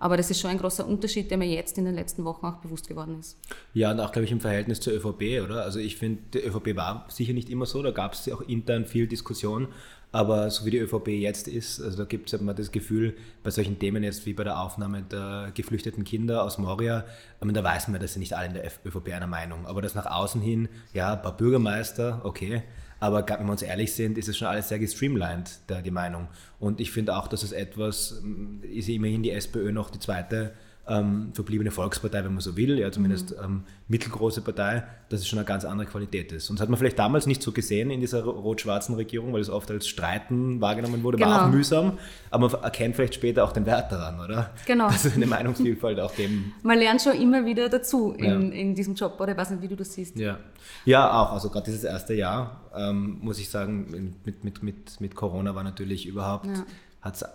Aber 0.00 0.16
das 0.16 0.30
ist 0.30 0.40
schon 0.40 0.50
ein 0.50 0.56
großer 0.56 0.86
Unterschied, 0.86 1.30
der 1.30 1.36
mir 1.36 1.46
jetzt 1.46 1.76
in 1.76 1.84
den 1.84 1.94
letzten 1.94 2.24
Wochen 2.24 2.46
auch 2.46 2.56
bewusst 2.56 2.88
geworden 2.88 3.20
ist. 3.20 3.38
Ja, 3.74 3.90
und 3.90 4.00
auch, 4.00 4.12
glaube 4.12 4.24
ich, 4.24 4.32
im 4.32 4.40
Verhältnis 4.40 4.80
zur 4.80 4.94
ÖVP, 4.94 5.44
oder? 5.44 5.62
Also 5.62 5.78
ich 5.78 5.96
finde, 5.96 6.22
die 6.32 6.38
ÖVP 6.38 6.74
war 6.74 7.04
sicher 7.10 7.34
nicht 7.34 7.50
immer 7.50 7.66
so, 7.66 7.82
da 7.82 7.90
gab 7.90 8.14
es 8.14 8.26
auch 8.32 8.40
intern 8.40 8.86
viel 8.86 9.06
Diskussion. 9.06 9.68
Aber 10.12 10.50
so 10.50 10.64
wie 10.64 10.70
die 10.70 10.78
ÖVP 10.78 11.08
jetzt 11.08 11.46
ist, 11.46 11.80
also 11.80 11.98
da 11.98 12.04
gibt 12.04 12.32
es 12.32 12.40
immer 12.40 12.52
das 12.52 12.72
Gefühl, 12.72 13.16
bei 13.44 13.50
solchen 13.50 13.78
Themen 13.78 14.02
jetzt 14.02 14.26
wie 14.26 14.32
bei 14.32 14.42
der 14.42 14.60
Aufnahme 14.60 15.02
der 15.02 15.52
geflüchteten 15.54 16.02
Kinder 16.02 16.42
aus 16.42 16.58
Moria, 16.58 17.04
meine, 17.40 17.52
da 17.52 17.62
weiß 17.62 17.88
man, 17.88 18.00
dass 18.00 18.14
sie 18.14 18.18
nicht 18.18 18.32
alle 18.32 18.48
in 18.48 18.54
der 18.54 18.64
ÖVP 18.84 19.12
einer 19.12 19.28
Meinung. 19.28 19.66
Aber 19.66 19.82
das 19.82 19.94
nach 19.94 20.06
außen 20.06 20.40
hin, 20.40 20.68
ja, 20.92 21.12
ein 21.12 21.22
paar 21.22 21.36
Bürgermeister, 21.36 22.22
okay. 22.24 22.64
Aber 22.98 23.26
wenn 23.26 23.46
wir 23.46 23.52
uns 23.52 23.62
ehrlich 23.62 23.94
sind, 23.94 24.18
ist 24.18 24.28
es 24.28 24.36
schon 24.36 24.48
alles 24.48 24.68
sehr 24.68 24.78
gestreamlined, 24.78 25.60
der, 25.68 25.80
die 25.80 25.90
Meinung. 25.90 26.28
Und 26.58 26.80
ich 26.80 26.90
finde 26.90 27.16
auch, 27.16 27.28
dass 27.28 27.42
es 27.42 27.52
etwas, 27.52 28.22
ist 28.62 28.88
immerhin 28.88 29.22
die 29.22 29.30
SPÖ 29.30 29.72
noch 29.72 29.90
die 29.90 30.00
zweite 30.00 30.52
ähm, 30.88 31.30
verbliebene 31.34 31.70
Volkspartei, 31.70 32.24
wenn 32.24 32.32
man 32.32 32.40
so 32.40 32.56
will, 32.56 32.78
ja 32.78 32.90
zumindest 32.90 33.30
mhm. 33.30 33.44
ähm, 33.44 33.62
mittelgroße 33.88 34.40
Partei, 34.40 34.82
dass 35.08 35.20
es 35.20 35.28
schon 35.28 35.38
eine 35.38 35.46
ganz 35.46 35.64
andere 35.64 35.88
Qualität 35.88 36.32
ist. 36.32 36.50
Und 36.50 36.58
das 36.58 36.62
hat 36.62 36.68
man 36.68 36.78
vielleicht 36.78 36.98
damals 36.98 37.26
nicht 37.26 37.42
so 37.42 37.52
gesehen 37.52 37.90
in 37.90 38.00
dieser 38.00 38.24
rot-schwarzen 38.24 38.94
Regierung, 38.94 39.32
weil 39.32 39.40
es 39.40 39.50
oft 39.50 39.70
als 39.70 39.86
Streiten 39.86 40.60
wahrgenommen 40.60 41.02
wurde, 41.02 41.18
genau. 41.18 41.30
war 41.30 41.46
auch 41.46 41.50
mühsam, 41.50 41.98
aber 42.30 42.48
man 42.48 42.62
erkennt 42.62 42.96
vielleicht 42.96 43.14
später 43.14 43.44
auch 43.44 43.52
den 43.52 43.66
Wert 43.66 43.92
daran, 43.92 44.20
oder? 44.20 44.50
Genau. 44.66 44.86
Dass 44.90 45.04
es 45.04 45.14
eine 45.14 45.26
Meinungsvielfalt 45.26 46.00
auch 46.00 46.14
geben. 46.14 46.54
Man 46.62 46.78
lernt 46.78 47.02
schon 47.02 47.20
immer 47.20 47.44
wieder 47.44 47.68
dazu 47.68 48.12
in, 48.12 48.24
ja. 48.24 48.58
in 48.58 48.74
diesem 48.74 48.94
Job, 48.94 49.20
oder 49.20 49.32
ich 49.32 49.38
weiß 49.38 49.50
nicht, 49.50 49.62
wie 49.62 49.68
du 49.68 49.76
das 49.76 49.92
siehst. 49.92 50.16
Ja, 50.16 50.38
ja 50.84 51.20
auch, 51.20 51.32
also 51.32 51.50
gerade 51.50 51.66
dieses 51.66 51.84
erste 51.84 52.14
Jahr, 52.14 52.68
ähm, 52.74 53.18
muss 53.20 53.38
ich 53.38 53.48
sagen, 53.48 54.14
mit, 54.24 54.44
mit, 54.44 54.62
mit, 54.62 55.00
mit 55.00 55.14
Corona 55.14 55.54
war 55.54 55.62
natürlich 55.62 56.06
überhaupt, 56.06 56.46
ja. 56.46 56.64
hat's, 57.00 57.22
äh, 57.22 57.26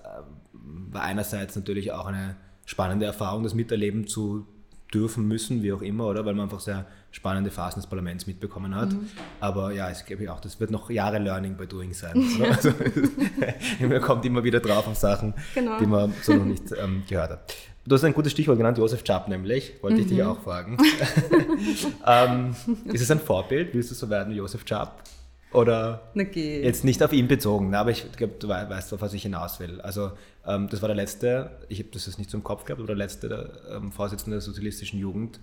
war 0.52 1.04
einerseits 1.04 1.56
natürlich 1.56 1.92
auch 1.92 2.08
eine 2.08 2.36
spannende 2.66 3.06
Erfahrung, 3.06 3.44
das 3.44 3.54
miterleben 3.54 4.08
zu 4.08 4.48
dürfen 4.94 5.28
müssen, 5.28 5.64
wie 5.64 5.74
auch 5.74 5.82
immer, 5.82 6.08
oder? 6.08 6.26
Weil 6.26 6.34
man 6.34 6.46
einfach 6.46 6.60
sehr 6.60 6.86
spannende 7.12 7.52
Phasen 7.52 7.82
des 7.82 7.88
Parlaments 7.88 8.28
mitbekommen 8.28 8.76
hat. 8.76 8.92
Mhm. 8.92 9.10
Aber 9.40 9.72
ja, 9.72 9.90
ich 9.92 10.06
glaube 10.06 10.32
auch, 10.32 10.40
das 10.40 10.60
wird 10.60 10.72
noch 10.72 10.90
Jahre 10.90 11.20
Learning 11.20 11.56
by 11.56 11.68
Doing 11.68 11.94
sein. 11.94 12.16
Ja. 12.40 12.52
Also, 12.52 12.72
man 13.80 14.02
kommt 14.02 14.26
immer 14.26 14.44
wieder 14.44 14.60
drauf 14.60 14.88
auf 14.88 14.96
Sachen, 14.96 15.34
genau. 15.54 15.80
die 15.80 15.86
man 15.86 16.14
so 16.22 16.34
noch 16.34 16.46
nicht 16.46 16.64
ähm, 16.78 17.04
gehört 17.08 17.32
hat. 17.32 17.56
Du 17.86 17.96
hast 17.96 18.04
ein 18.04 18.14
gutes 18.14 18.32
Stichwort 18.32 18.58
genannt, 18.58 18.78
Josef 18.78 19.04
Chapp 19.04 19.28
nämlich, 19.28 19.74
wollte 19.82 19.98
mhm. 19.98 20.02
ich 20.02 20.08
dich 20.08 20.18
mhm. 20.18 20.26
auch 20.26 20.42
fragen. 20.42 20.78
ähm, 22.06 22.56
ist 22.86 23.02
es 23.02 23.12
ein 23.12 23.20
Vorbild? 23.20 23.74
Willst 23.74 23.92
du 23.92 23.96
so 23.96 24.10
werden 24.10 24.34
wie 24.34 24.38
Josef 24.38 24.66
Chapp? 24.66 25.04
Oder 25.52 26.12
okay. 26.16 26.62
jetzt 26.64 26.84
nicht 26.84 27.02
auf 27.02 27.14
ihn 27.14 27.28
bezogen, 27.28 27.74
aber 27.76 27.92
ich 27.92 28.12
glaube, 28.12 28.34
du 28.40 28.50
weißt, 28.50 28.94
auf 28.94 29.02
was 29.02 29.14
ich 29.14 29.24
hinaus 29.24 29.60
will. 29.60 29.80
Also 29.82 30.12
ähm, 30.46 30.68
das 30.70 30.82
war 30.82 30.90
der 30.90 30.96
letzte, 30.96 31.60
ich 31.70 31.80
habe 31.80 31.90
das 31.94 32.08
jetzt 32.08 32.18
nicht 32.18 32.30
zum 32.30 32.44
Kopf 32.44 32.66
gehabt, 32.66 32.80
aber 32.80 32.88
der 32.88 32.98
letzte 32.98 33.30
der, 33.30 33.52
ähm, 33.72 33.92
Vorsitzende 33.92 34.36
der 34.36 34.42
sozialistischen 34.42 35.00
Jugend, 35.00 35.40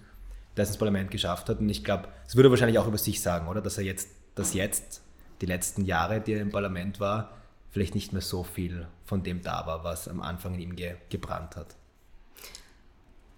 der 0.57 0.65
es 0.65 0.69
ins 0.69 0.79
Parlament 0.79 1.11
geschafft 1.11 1.49
hat. 1.49 1.61
Und 1.61 1.69
ich 1.69 1.83
glaube, 1.83 2.09
das 2.25 2.37
würde 2.37 2.49
er 2.49 2.51
wahrscheinlich 2.51 2.79
auch 2.79 2.87
über 2.87 2.99
sich 2.99 3.23
sagen, 3.23 3.49
oder? 3.49 3.63
Dass 3.63 3.79
er 3.79 3.85
jetzt, 3.85 4.11
dass 4.35 4.53
jetzt 4.53 5.03
die 5.41 5.47
letzten 5.47 5.85
Jahre, 5.85 6.21
die 6.21 6.35
er 6.35 6.43
im 6.43 6.51
Parlament 6.51 7.01
war, 7.01 7.31
vielleicht 7.71 7.95
nicht 7.95 8.13
mehr 8.13 8.23
so 8.23 8.45
viel 8.45 8.87
von 9.05 9.23
dem 9.23 9.43
da 9.43 9.67
war, 9.67 9.83
was 9.83 10.09
am 10.09 10.21
Anfang 10.21 10.55
in 10.55 10.61
ihm 10.61 10.77
ge 10.77 10.95
gebrannt 11.09 11.57
hat. 11.57 11.75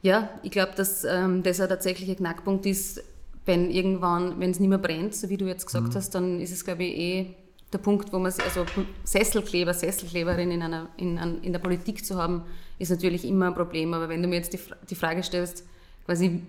Ja, 0.02 0.28
ich 0.42 0.50
glaube, 0.50 0.72
dass 0.76 1.04
ähm, 1.04 1.42
das 1.42 1.60
ein 1.60 1.68
tatsächlicher 1.68 2.14
Knackpunkt 2.16 2.66
ist, 2.66 3.02
wenn 3.46 3.70
irgendwann, 3.70 4.40
wenn 4.40 4.50
es 4.50 4.60
nicht 4.60 4.68
mehr 4.68 4.78
brennt, 4.78 5.14
so 5.14 5.28
wie 5.28 5.36
du 5.36 5.46
jetzt 5.46 5.66
gesagt 5.66 5.88
mhm. 5.88 5.94
hast, 5.94 6.14
dann 6.14 6.40
ist 6.40 6.52
es, 6.52 6.64
glaube 6.64 6.84
ich, 6.84 6.96
eh 6.96 7.34
der 7.72 7.78
Punkt, 7.78 8.12
wo 8.12 8.18
man, 8.18 8.32
also 8.32 8.64
Sesselkleber, 9.02 9.74
Sesselkleberin 9.74 10.50
in, 10.50 10.62
einer, 10.62 10.88
in, 10.96 11.18
in 11.42 11.52
der 11.52 11.58
Politik 11.58 12.04
zu 12.04 12.16
haben, 12.16 12.42
ist 12.78 12.90
natürlich 12.90 13.24
immer 13.24 13.48
ein 13.48 13.54
Problem. 13.54 13.92
Aber 13.94 14.08
wenn 14.08 14.22
du 14.22 14.28
mir 14.28 14.36
jetzt 14.36 14.52
die, 14.52 14.60
die 14.88 14.94
Frage 14.94 15.22
stellst, 15.22 15.64
quasi, 16.06 16.40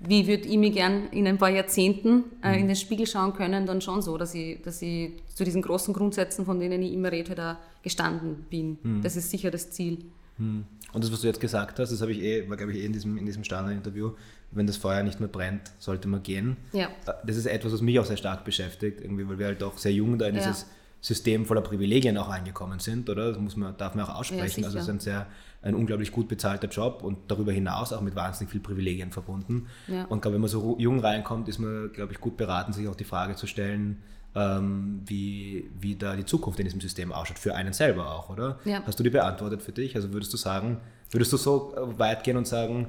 wie 0.00 0.26
würde 0.26 0.46
ich 0.46 0.58
mir 0.58 0.70
gern 0.70 1.08
in 1.08 1.26
ein 1.26 1.38
paar 1.38 1.50
Jahrzehnten 1.50 2.24
äh, 2.42 2.56
in 2.56 2.64
mhm. 2.64 2.68
den 2.68 2.76
Spiegel 2.76 3.06
schauen 3.06 3.32
können, 3.32 3.66
dann 3.66 3.80
schon 3.80 4.02
so, 4.02 4.18
dass 4.18 4.34
ich, 4.34 4.60
dass 4.62 4.82
ich 4.82 5.12
zu 5.34 5.44
diesen 5.44 5.62
großen 5.62 5.94
Grundsätzen, 5.94 6.44
von 6.44 6.60
denen 6.60 6.82
ich 6.82 6.92
immer 6.92 7.10
rede, 7.10 7.34
da 7.34 7.58
gestanden 7.82 8.44
bin. 8.50 8.78
Mhm. 8.82 9.02
Das 9.02 9.16
ist 9.16 9.30
sicher 9.30 9.50
das 9.50 9.70
Ziel. 9.70 10.04
Mhm. 10.36 10.64
Und 10.92 11.04
das, 11.04 11.12
was 11.12 11.20
du 11.20 11.26
jetzt 11.26 11.40
gesagt 11.40 11.78
hast, 11.78 11.90
das 11.90 12.00
habe 12.00 12.12
ich 12.12 12.22
eh, 12.22 12.48
war 12.48 12.56
glaube 12.56 12.72
ich 12.72 12.78
eh 12.78 12.86
in 12.86 12.92
diesem, 12.92 13.18
in 13.18 13.26
diesem 13.26 13.44
Standard-Interview, 13.44 14.12
wenn 14.50 14.66
das 14.66 14.76
Feuer 14.76 15.02
nicht 15.02 15.20
mehr 15.20 15.28
brennt, 15.28 15.72
sollte 15.78 16.08
man 16.08 16.22
gehen. 16.22 16.56
Ja. 16.72 16.88
Das 17.24 17.36
ist 17.36 17.46
etwas, 17.46 17.72
was 17.72 17.80
mich 17.80 17.98
auch 17.98 18.06
sehr 18.06 18.16
stark 18.16 18.44
beschäftigt, 18.44 19.00
irgendwie, 19.00 19.28
weil 19.28 19.38
wir 19.38 19.46
halt 19.46 19.62
auch 19.62 19.76
sehr 19.78 19.92
jung 19.92 20.18
da 20.18 20.26
in 20.26 20.36
ja. 20.36 20.42
dieses 20.42 20.66
System 21.00 21.46
voller 21.46 21.60
Privilegien 21.60 22.16
auch 22.18 22.28
eingekommen 22.28 22.80
sind, 22.80 23.08
oder? 23.08 23.28
Das 23.28 23.38
muss 23.38 23.56
man, 23.56 23.76
darf 23.76 23.94
man 23.94 24.06
auch 24.06 24.16
aussprechen. 24.16 24.60
Ja, 24.60 24.66
also 24.66 24.78
es 24.78 24.84
ist 24.84 24.90
ein 24.90 25.00
sehr, 25.00 25.26
ein 25.62 25.74
unglaublich 25.74 26.10
gut 26.10 26.28
bezahlter 26.28 26.68
Job 26.68 27.02
und 27.02 27.18
darüber 27.28 27.52
hinaus 27.52 27.92
auch 27.92 28.00
mit 28.00 28.16
wahnsinnig 28.16 28.50
viel 28.50 28.60
Privilegien 28.60 29.12
verbunden. 29.12 29.68
Ja. 29.86 30.04
Und 30.04 30.22
glaube, 30.22 30.34
wenn 30.34 30.40
man 30.40 30.50
so 30.50 30.76
jung 30.78 31.00
reinkommt, 31.00 31.48
ist 31.48 31.58
man, 31.58 31.92
glaube 31.92 32.12
ich, 32.12 32.20
gut 32.20 32.36
beraten, 32.36 32.72
sich 32.72 32.88
auch 32.88 32.96
die 32.96 33.04
Frage 33.04 33.36
zu 33.36 33.46
stellen, 33.46 34.02
ähm, 34.34 35.02
wie, 35.06 35.70
wie 35.78 35.94
da 35.94 36.16
die 36.16 36.24
Zukunft 36.24 36.58
in 36.58 36.64
diesem 36.64 36.80
System 36.80 37.12
ausschaut, 37.12 37.38
für 37.38 37.54
einen 37.54 37.72
selber 37.72 38.12
auch, 38.12 38.28
oder? 38.28 38.58
Ja. 38.64 38.82
Hast 38.84 38.98
du 38.98 39.02
die 39.02 39.10
beantwortet 39.10 39.62
für 39.62 39.72
dich? 39.72 39.94
Also 39.94 40.12
würdest 40.12 40.32
du 40.32 40.36
sagen, 40.36 40.78
würdest 41.10 41.32
du 41.32 41.36
so 41.36 41.74
weit 41.96 42.24
gehen 42.24 42.36
und 42.36 42.46
sagen, 42.46 42.88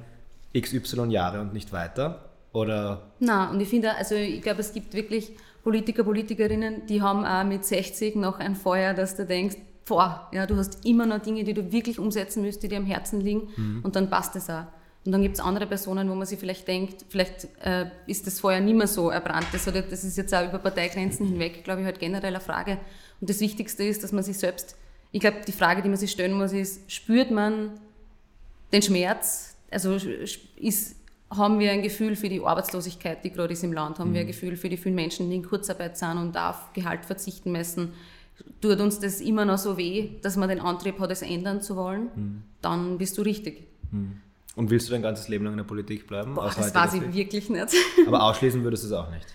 XY 0.58 1.10
Jahre 1.10 1.42
und 1.42 1.54
nicht 1.54 1.72
weiter? 1.72 2.30
Oder? 2.52 3.12
Na, 3.20 3.52
und 3.52 3.60
ich 3.60 3.70
finde, 3.70 3.96
also 3.96 4.16
ich 4.16 4.42
glaube, 4.42 4.62
es 4.62 4.74
gibt 4.74 4.94
wirklich 4.94 5.34
Politiker, 5.64 6.04
Politikerinnen, 6.04 6.86
die 6.88 7.02
haben 7.02 7.26
auch 7.26 7.44
mit 7.44 7.66
60 7.66 8.16
noch 8.16 8.40
ein 8.40 8.56
Feuer, 8.56 8.94
dass 8.94 9.16
du 9.16 9.26
denkst, 9.26 9.58
boah, 9.86 10.28
ja, 10.32 10.46
du 10.46 10.56
hast 10.56 10.86
immer 10.86 11.06
noch 11.06 11.20
Dinge, 11.20 11.44
die 11.44 11.54
du 11.54 11.72
wirklich 11.72 12.00
umsetzen 12.00 12.42
müsst, 12.42 12.64
die 12.64 12.68
dir 12.68 12.78
am 12.78 12.86
Herzen 12.86 13.22
liegen 13.22 13.50
mhm. 13.56 13.82
und 13.84 13.96
dann 13.96 14.10
passt 14.10 14.36
es 14.36 14.50
auch. 14.50 14.66
Und 15.06 15.14
dann 15.14 15.22
gibt 15.22 15.36
es 15.36 15.42
andere 15.42 15.66
Personen, 15.66 16.10
wo 16.10 16.16
man 16.16 16.28
sich 16.28 16.40
vielleicht 16.40 16.68
denkt, 16.68 17.06
vielleicht 17.10 17.48
äh, 17.64 17.90
ist 18.06 18.28
das 18.28 18.40
vorher 18.40 18.60
nicht 18.62 18.76
mehr 18.76 18.88
so 18.88 19.10
erbrannt. 19.10 19.48
Das, 19.54 19.68
oder 19.68 19.82
das 19.82 20.04
ist 20.04 20.18
jetzt 20.18 20.34
auch 20.36 20.48
über 20.48 20.60
Parteigrenzen 20.60 21.26
hinweg, 21.26 21.64
glaube 21.64 21.82
ich, 21.82 21.86
halt 21.86 22.00
generell 22.00 22.36
eine 22.36 22.42
Frage. 22.42 22.78
Und 23.22 23.30
das 23.30 23.40
Wichtigste 23.40 23.84
ist, 23.84 24.04
dass 24.04 24.12
man 24.12 24.24
sich 24.24 24.38
selbst, 24.38 24.76
ich 25.12 25.22
glaube, 25.22 25.38
die 25.48 25.52
Frage, 25.52 25.82
die 25.82 25.90
man 25.90 25.98
sich 25.98 26.12
stellen 26.12 26.34
muss, 26.34 26.52
ist, 26.52 26.92
spürt 26.92 27.32
man 27.32 27.80
den 28.74 28.82
Schmerz? 28.82 29.49
Also 29.72 29.94
ist, 29.94 30.96
haben 31.30 31.60
wir 31.60 31.72
ein 31.72 31.82
Gefühl 31.82 32.16
für 32.16 32.30
die 32.30 32.42
Arbeitslosigkeit, 32.42 33.24
die 33.24 33.32
gerade 33.32 33.54
ist 33.54 33.64
im 33.64 33.74
Land? 33.74 34.00
Haben 34.00 34.10
mhm. 34.10 34.14
wir 34.14 34.22
ein 34.22 34.26
mhm. 34.26 34.32
Gefühl 34.32 34.58
für 34.58 34.70
die 34.70 34.78
vielen 34.78 34.96
Menschen, 34.96 35.30
die 35.30 35.36
in 35.36 35.44
Kurzarbeit 35.44 35.98
sind 35.98 36.18
und 36.18 36.38
auf 36.38 36.74
Gehalt 36.74 37.06
verzichten 37.06 37.52
müssen? 37.52 37.94
Tut 38.62 38.80
uns 38.80 39.00
das 39.00 39.22
immer 39.22 39.46
noch 39.46 39.58
so 39.58 39.78
weh, 39.78 40.12
dass 40.22 40.38
man 40.38 40.50
den 40.50 40.62
Antrieb 40.62 41.00
hat, 41.00 41.12
es 41.12 41.22
ändern 41.22 41.62
zu 41.62 41.76
wollen? 41.76 42.10
Mhm. 42.16 42.44
Dann 42.62 42.98
bist 42.98 43.18
du 43.18 43.22
richtig. 43.22 43.68
Mhm. 43.92 44.22
Und 44.56 44.70
willst 44.70 44.88
du 44.88 44.92
dein 44.92 45.02
ganzes 45.02 45.28
Leben 45.28 45.46
lang 45.46 45.54
in 45.54 45.58
der 45.58 45.66
Politik 45.66 46.08
bleiben? 46.08 46.34
Boah, 46.34 46.52
das 46.54 46.74
weiß 46.74 46.94
ich 46.96 47.14
wirklich 47.14 47.50
nicht. 47.50 47.74
Aber 48.08 48.24
ausschließen 48.24 48.64
würdest 48.64 48.84
du 48.84 48.88
es 48.88 48.94
auch 48.94 49.10
nicht? 49.12 49.26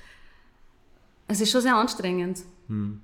Es 1.29 1.41
ist 1.41 1.50
schon 1.50 1.62
sehr 1.62 1.76
anstrengend. 1.76 2.41
Hm. 2.69 3.00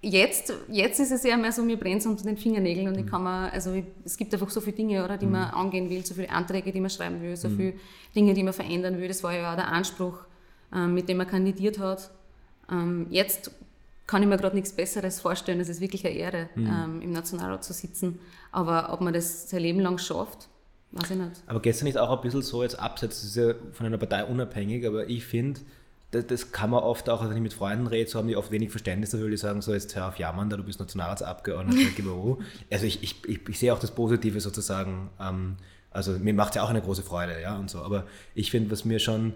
Jetzt, 0.00 0.52
jetzt 0.68 1.00
ist 1.00 1.10
es 1.10 1.24
eher 1.24 1.36
mehr 1.36 1.50
so, 1.50 1.62
mir 1.62 1.76
brennt 1.76 2.00
es 2.00 2.06
unter 2.06 2.22
den 2.22 2.36
Fingernägeln 2.36 2.86
und 2.86 2.98
ich 2.98 3.06
kann 3.06 3.22
man, 3.22 3.50
also 3.50 3.72
ich, 3.72 3.84
es 4.04 4.16
gibt 4.16 4.32
einfach 4.32 4.48
so 4.48 4.60
viele 4.60 4.76
Dinge, 4.76 5.04
oder, 5.04 5.18
die 5.18 5.26
hm. 5.26 5.32
man 5.32 5.50
angehen 5.50 5.90
will, 5.90 6.06
so 6.06 6.14
viele 6.14 6.30
Anträge, 6.30 6.70
die 6.70 6.80
man 6.80 6.90
schreiben 6.90 7.20
will, 7.20 7.36
so 7.36 7.48
hm. 7.48 7.56
viele 7.56 7.74
Dinge, 8.14 8.32
die 8.32 8.44
man 8.44 8.52
verändern 8.52 8.98
will. 8.98 9.08
Das 9.08 9.24
war 9.24 9.34
ja 9.34 9.50
auch 9.50 9.56
der 9.56 9.68
Anspruch, 9.68 10.18
ähm, 10.72 10.94
mit 10.94 11.08
dem 11.08 11.16
man 11.16 11.26
kandidiert 11.26 11.80
hat. 11.80 12.10
Ähm, 12.70 13.08
jetzt 13.10 13.50
kann 14.06 14.22
ich 14.22 14.28
mir 14.28 14.36
gerade 14.36 14.54
nichts 14.54 14.72
Besseres 14.72 15.20
vorstellen. 15.20 15.58
Es 15.58 15.68
ist 15.68 15.80
wirklich 15.80 16.06
eine 16.06 16.14
Ehre, 16.14 16.48
hm. 16.54 16.66
ähm, 16.66 17.02
im 17.02 17.12
Nationalrat 17.12 17.64
zu 17.64 17.72
sitzen. 17.72 18.20
Aber 18.52 18.92
ob 18.92 19.00
man 19.00 19.12
das 19.12 19.50
sein 19.50 19.62
Leben 19.62 19.80
lang 19.80 19.98
schafft, 19.98 20.48
Weiß 20.90 21.10
ich 21.10 21.16
nicht. 21.16 21.42
Aber 21.46 21.60
gestern 21.60 21.86
ist 21.88 21.98
auch 21.98 22.10
ein 22.16 22.22
bisschen 22.22 22.42
so, 22.42 22.62
jetzt 22.62 22.78
abseits, 22.78 23.20
das 23.20 23.24
ist 23.24 23.36
ja 23.36 23.54
von 23.72 23.86
einer 23.86 23.98
Partei 23.98 24.24
unabhängig, 24.24 24.86
aber 24.86 25.08
ich 25.08 25.24
finde, 25.24 25.60
das, 26.10 26.26
das, 26.26 26.52
kann 26.52 26.70
man 26.70 26.82
oft 26.82 27.10
auch, 27.10 27.20
also 27.20 27.30
wenn 27.30 27.36
ich 27.36 27.42
mit 27.42 27.52
Freunden 27.52 27.86
rede, 27.86 28.08
so 28.08 28.18
haben 28.18 28.28
die 28.28 28.36
oft 28.36 28.50
wenig 28.50 28.70
Verständnis 28.70 29.10
dafür, 29.10 29.28
die 29.28 29.36
sagen 29.36 29.60
so, 29.60 29.74
jetzt 29.74 29.94
hör 29.94 30.08
auf 30.08 30.18
jammern, 30.18 30.48
da 30.48 30.56
du 30.56 30.62
bist 30.62 30.80
Nationalratsabgeordneter, 30.80 31.90
GBO. 31.96 32.40
Also 32.70 32.86
ich, 32.86 33.02
ich, 33.02 33.28
ich, 33.28 33.46
ich, 33.46 33.58
sehe 33.58 33.74
auch 33.74 33.78
das 33.78 33.90
Positive 33.90 34.40
sozusagen, 34.40 35.10
ähm, 35.20 35.56
also 35.90 36.12
mir 36.12 36.32
macht 36.32 36.50
es 36.50 36.56
ja 36.56 36.62
auch 36.62 36.70
eine 36.70 36.80
große 36.80 37.02
Freude, 37.02 37.40
ja, 37.42 37.56
und 37.56 37.68
so, 37.68 37.80
aber 37.80 38.06
ich 38.34 38.50
finde, 38.50 38.70
was 38.70 38.86
mir 38.86 38.98
schon, 38.98 39.34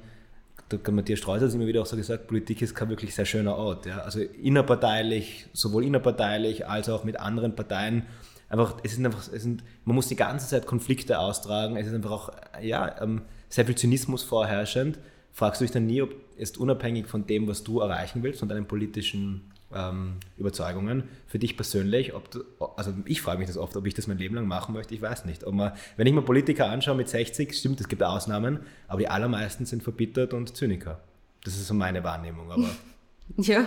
da 0.69 0.91
Matthias 0.91 1.19
Streusel 1.19 1.49
hat 1.49 1.55
immer 1.55 1.67
wieder 1.67 1.83
auch 1.83 1.87
so 1.87 1.97
gesagt, 1.97 2.26
Politik 2.26 2.62
ist 2.62 2.75
kein 2.75 2.88
wirklich 2.88 3.14
sehr 3.14 3.26
schöner 3.26 3.57
Ort, 3.57 3.85
ja, 3.85 3.99
also 3.99 4.21
innerparteilich, 4.21 5.47
sowohl 5.52 5.85
innerparteilich 5.85 6.67
als 6.67 6.88
auch 6.88 7.05
mit 7.05 7.21
anderen 7.21 7.55
Parteien, 7.55 8.07
einfach, 8.49 8.76
es 8.83 8.95
sind 8.95 9.05
einfach, 9.05 9.31
es 9.31 9.43
sind, 9.43 9.62
man 9.85 9.95
muss 9.95 10.09
die 10.09 10.17
ganze 10.17 10.49
Zeit 10.49 10.67
Konflikte 10.67 11.19
austragen, 11.19 11.76
es 11.76 11.87
ist 11.87 11.95
einfach 11.95 12.11
auch, 12.11 12.33
ja, 12.62 13.00
ähm, 13.02 13.23
sehr 13.50 13.67
viel 13.67 13.75
Zynismus 13.75 14.23
vorherrschend. 14.23 14.99
Fragst 15.33 15.61
du 15.61 15.65
dich 15.65 15.73
dann 15.73 15.87
nie, 15.87 16.03
ob 16.03 16.15
es 16.37 16.57
unabhängig 16.57 17.07
von 17.07 17.27
dem, 17.27 17.49
was 17.49 17.65
du 17.65 17.81
erreichen 17.81 18.23
willst, 18.23 18.41
von 18.41 18.49
deinen 18.49 18.67
politischen 18.67 19.53
ähm, 19.75 20.17
Überzeugungen, 20.37 21.05
für 21.27 21.39
dich 21.39 21.57
persönlich, 21.57 22.15
ob 22.15 22.31
du, 22.31 22.45
also 22.77 22.93
ich 23.07 23.23
frage 23.23 23.39
mich 23.39 23.49
das 23.49 23.57
oft, 23.57 23.77
ob 23.77 23.87
ich 23.87 23.95
das 23.95 24.07
mein 24.07 24.19
Leben 24.19 24.35
lang 24.35 24.47
machen 24.47 24.75
möchte, 24.75 24.95
ich 24.95 25.01
weiß 25.01 25.25
nicht. 25.25 25.45
Ob 25.45 25.55
man, 25.55 25.73
wenn 25.97 26.07
ich 26.07 26.12
mir 26.12 26.23
Politiker 26.23 26.69
anschaue 26.69 26.97
mit 26.97 27.09
60, 27.09 27.57
stimmt, 27.57 27.81
es 27.81 27.89
gibt 27.89 28.03
Ausnahmen, 28.03 28.61
aber 28.89 29.01
die 29.01 29.09
allermeisten 29.09 29.65
sind 29.65 29.83
verbittert 29.83 30.35
und 30.35 30.55
Zyniker. 30.55 31.01
Das 31.45 31.57
ist 31.57 31.67
so 31.67 31.75
meine 31.75 32.05
Wahrnehmung, 32.05 32.51
aber 32.53 32.69
Ja, 33.37 33.67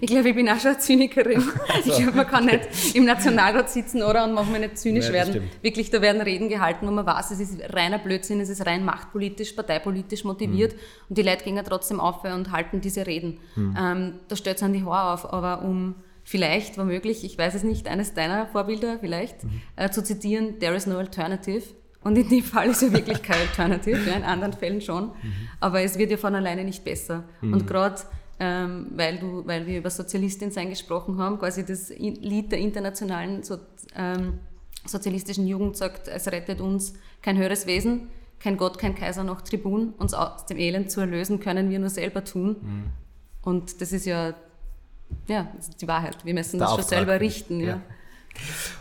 ich 0.00 0.08
glaube, 0.08 0.28
ich 0.28 0.34
bin 0.34 0.48
auch 0.48 0.58
schon 0.58 0.72
eine 0.72 0.78
Zynikerin. 0.78 1.42
Also, 1.74 1.90
ich 1.90 1.96
glaube, 1.98 2.16
man 2.16 2.26
kann 2.26 2.44
okay. 2.44 2.60
nicht 2.68 2.96
im 2.96 3.04
Nationalrat 3.04 3.70
sitzen 3.70 4.02
oder 4.02 4.24
und 4.24 4.52
wir 4.52 4.58
nicht 4.58 4.78
zynisch 4.78 5.06
ja, 5.06 5.12
werden. 5.12 5.30
Stimmt. 5.34 5.62
Wirklich, 5.62 5.90
da 5.90 6.00
werden 6.00 6.22
Reden 6.22 6.48
gehalten, 6.48 6.86
wo 6.86 6.90
man 6.90 7.06
weiß, 7.06 7.30
es 7.32 7.40
ist 7.40 7.60
reiner 7.72 7.98
Blödsinn, 7.98 8.40
es 8.40 8.48
ist 8.48 8.66
rein 8.66 8.84
machtpolitisch, 8.84 9.52
parteipolitisch 9.52 10.24
motiviert 10.24 10.72
mhm. 10.72 10.78
und 11.08 11.18
die 11.18 11.22
Leute 11.22 11.44
gehen 11.44 11.56
ja 11.56 11.62
trotzdem 11.62 12.00
auf 12.00 12.24
und 12.24 12.50
halten 12.50 12.80
diese 12.80 13.06
Reden. 13.06 13.38
Mhm. 13.54 13.76
Ähm, 13.78 14.12
da 14.28 14.36
stellt 14.36 14.56
es 14.56 14.62
an 14.62 14.72
die 14.72 14.84
Haare 14.84 15.14
auf, 15.14 15.32
aber 15.32 15.62
um 15.62 15.94
vielleicht, 16.24 16.78
womöglich, 16.78 17.24
ich 17.24 17.38
weiß 17.38 17.54
es 17.54 17.62
nicht, 17.62 17.86
eines 17.86 18.14
deiner 18.14 18.46
Vorbilder 18.46 18.98
vielleicht, 19.00 19.44
mhm. 19.44 19.62
äh, 19.76 19.90
zu 19.90 20.02
zitieren, 20.02 20.58
there 20.58 20.74
is 20.74 20.86
no 20.86 20.96
alternative. 20.98 21.62
Und 22.02 22.16
in 22.16 22.28
dem 22.28 22.44
Fall 22.44 22.68
ist 22.68 22.82
ja 22.82 22.92
wirklich 22.92 23.20
kein 23.20 23.40
Alternative, 23.40 23.98
ja, 24.08 24.14
in 24.14 24.22
anderen 24.22 24.52
Fällen 24.52 24.80
schon. 24.80 25.06
Mhm. 25.06 25.32
Aber 25.58 25.80
es 25.80 25.98
wird 25.98 26.12
ja 26.12 26.16
von 26.16 26.36
alleine 26.36 26.62
nicht 26.62 26.84
besser. 26.84 27.24
Mhm. 27.40 27.52
Und 27.52 27.66
gerade 27.66 27.96
ähm, 28.38 28.88
weil, 28.94 29.18
du, 29.18 29.46
weil 29.46 29.66
wir 29.66 29.78
über 29.78 29.90
Sozialistin 29.90 30.50
sein 30.50 30.68
gesprochen 30.68 31.18
haben, 31.18 31.38
quasi 31.38 31.64
das 31.64 31.90
Lied 31.90 32.52
der 32.52 32.58
internationalen 32.58 33.42
so, 33.42 33.58
ähm, 33.94 34.38
sozialistischen 34.84 35.46
Jugend 35.46 35.76
sagt, 35.76 36.08
es 36.08 36.26
rettet 36.28 36.60
uns 36.60 36.94
kein 37.22 37.38
höheres 37.38 37.66
Wesen, 37.66 38.08
kein 38.38 38.56
Gott, 38.56 38.78
kein 38.78 38.94
Kaiser 38.94 39.24
noch 39.24 39.40
Tribun, 39.40 39.94
uns 39.98 40.12
aus 40.12 40.46
dem 40.46 40.58
Elend 40.58 40.90
zu 40.90 41.00
erlösen 41.00 41.40
können 41.40 41.70
wir 41.70 41.78
nur 41.78 41.90
selber 41.90 42.24
tun. 42.24 42.56
Mhm. 42.60 42.84
Und 43.42 43.80
das 43.80 43.92
ist 43.92 44.04
ja, 44.04 44.34
ja 45.28 45.50
ist 45.58 45.80
die 45.80 45.88
Wahrheit. 45.88 46.24
Wir 46.24 46.34
müssen 46.34 46.58
der 46.58 46.66
das 46.66 46.72
Auftrag. 46.72 46.88
schon 46.88 46.98
selber 46.98 47.20
richten. 47.20 47.60
Ja. 47.60 47.66
ja. 47.66 47.82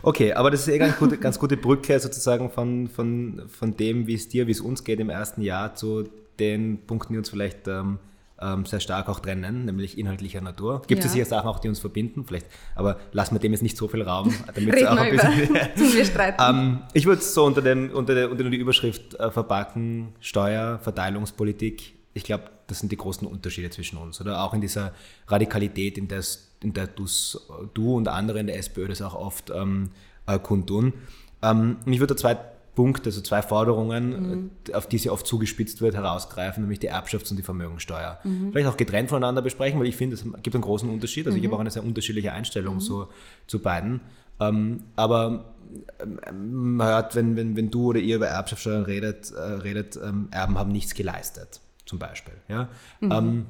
Okay, 0.02 0.34
aber 0.34 0.52
das 0.52 0.62
ist 0.62 0.68
eh 0.68 0.78
ganz 0.78 0.98
gute, 0.98 1.18
ganz 1.18 1.40
gute 1.40 1.56
Brücke 1.56 1.98
sozusagen 2.00 2.50
von, 2.50 2.90
von, 2.90 3.44
von 3.48 3.78
dem, 3.78 4.06
wie 4.08 4.16
es 4.16 4.28
dir, 4.28 4.48
wie 4.48 4.52
es 4.52 4.60
uns 4.60 4.84
geht 4.84 5.00
im 5.00 5.10
ersten 5.10 5.42
Jahr 5.42 5.76
zu 5.76 6.10
den 6.40 6.80
Punkten, 6.86 7.14
die 7.14 7.20
uns 7.20 7.30
vielleicht 7.30 7.68
ähm, 7.68 8.00
ähm, 8.42 8.66
sehr 8.66 8.80
stark 8.80 9.08
auch 9.08 9.20
trennen, 9.20 9.66
nämlich 9.66 9.98
inhaltlicher 9.98 10.42
Natur. 10.42 10.82
Gibt 10.88 11.02
ja. 11.02 11.08
es 11.08 11.14
hier 11.14 11.26
Sachen 11.26 11.48
auch, 11.48 11.60
die 11.60 11.70
uns 11.70 11.80
verbinden? 11.80 12.26
Vielleicht, 12.26 12.48
aber 12.76 13.00
lassen 13.12 13.36
wir 13.36 13.40
dem 13.40 13.54
jetzt 13.54 13.62
nicht 13.62 13.78
so 13.78 13.88
viel 13.88 14.02
Raum, 14.02 14.34
damit 14.54 14.76
es 14.76 14.86
auch 14.86 14.98
ein 14.98 15.12
bisschen. 15.12 15.54
wir 15.94 16.06
streiten. 16.06 16.42
ähm, 16.42 16.80
ich 16.94 17.06
würde 17.06 17.22
es 17.22 17.34
so 17.34 17.46
unter, 17.46 17.62
dem, 17.62 17.92
unter, 17.92 18.14
der, 18.14 18.32
unter 18.32 18.44
die 18.44 18.58
Überschrift 18.58 19.14
äh, 19.16 19.32
verpacken: 19.32 20.14
Steuer, 20.20 20.80
Verteilungspolitik. 20.80 21.94
Ich 22.14 22.24
glaube, 22.24 22.46
das 22.68 22.80
sind 22.80 22.92
die 22.92 22.98
großen 22.98 23.28
Unterschiede 23.28 23.70
zwischen 23.70 23.98
uns. 23.98 24.20
Oder 24.22 24.44
auch 24.44 24.54
in 24.54 24.62
dieser 24.62 24.94
Radikalität, 25.28 25.98
in, 25.98 26.08
in 26.62 26.74
der 26.74 26.88
du 26.88 27.96
und 27.96 28.08
andere 28.08 28.40
in 28.40 28.48
der 28.48 28.58
SPÖ 28.58 28.88
das 28.88 29.02
auch 29.02 29.16
oft 29.16 29.50
ähm, 29.50 29.92
äh, 30.28 30.40
kundtun. 30.40 30.94
Ähm, 31.42 31.78
ich 31.86 32.00
würde 32.00 32.16
da 32.16 32.18
zwei 32.18 32.38
Punkte, 32.76 33.06
also 33.06 33.22
zwei 33.22 33.42
Forderungen, 33.42 34.10
mhm. 34.10 34.52
auf 34.74 34.88
die 34.88 34.98
sie 34.98 35.10
oft 35.10 35.26
zugespitzt 35.26 35.82
wird, 35.82 35.96
herausgreifen, 35.96 36.62
nämlich 36.62 36.80
die 36.80 36.92
Erbschafts- 36.92 37.32
und 37.32 37.38
die 37.38 37.44
Vermögensteuer. 37.44 38.20
Mhm. 38.24 38.52
Vielleicht 38.52 38.68
auch 38.68 38.78
getrennt 38.78 39.10
voneinander 39.10 39.42
besprechen, 39.42 39.80
weil 39.80 39.88
ich 39.88 39.96
finde, 39.96 40.16
es 40.16 40.24
gibt 40.44 40.56
einen 40.56 40.62
großen 40.62 40.90
Unterschied. 40.90 41.26
Also 41.26 41.38
mhm. 41.38 41.44
ich 41.44 41.48
habe 41.48 41.56
auch 41.56 41.62
eine 41.62 41.72
sehr 41.72 41.84
unterschiedliche 41.84 42.34
Einstellung 42.34 42.82
so, 42.82 43.04
mhm. 43.04 43.08
zu 43.48 43.60
beiden. 43.60 44.02
Ähm, 44.40 44.84
aber 44.96 45.46
ähm, 46.00 46.76
man 46.76 46.88
hört, 46.88 47.16
wenn, 47.16 47.36
wenn, 47.36 47.56
wenn 47.56 47.72
du 47.72 47.88
oder 47.88 48.00
ihr 48.00 48.18
über 48.18 48.28
Erbschaftssteuern 48.28 48.84
redet, 48.84 49.32
äh, 49.32 49.40
redet 49.40 49.96
ähm, 49.96 50.28
Erben 50.32 50.60
haben 50.60 50.72
nichts 50.72 50.94
geleistet, 50.94 51.62
zum 51.86 51.98
Beispiel. 51.98 52.36
Ja? 52.50 52.68
Mhm. 53.00 53.12
Ähm, 53.12 53.46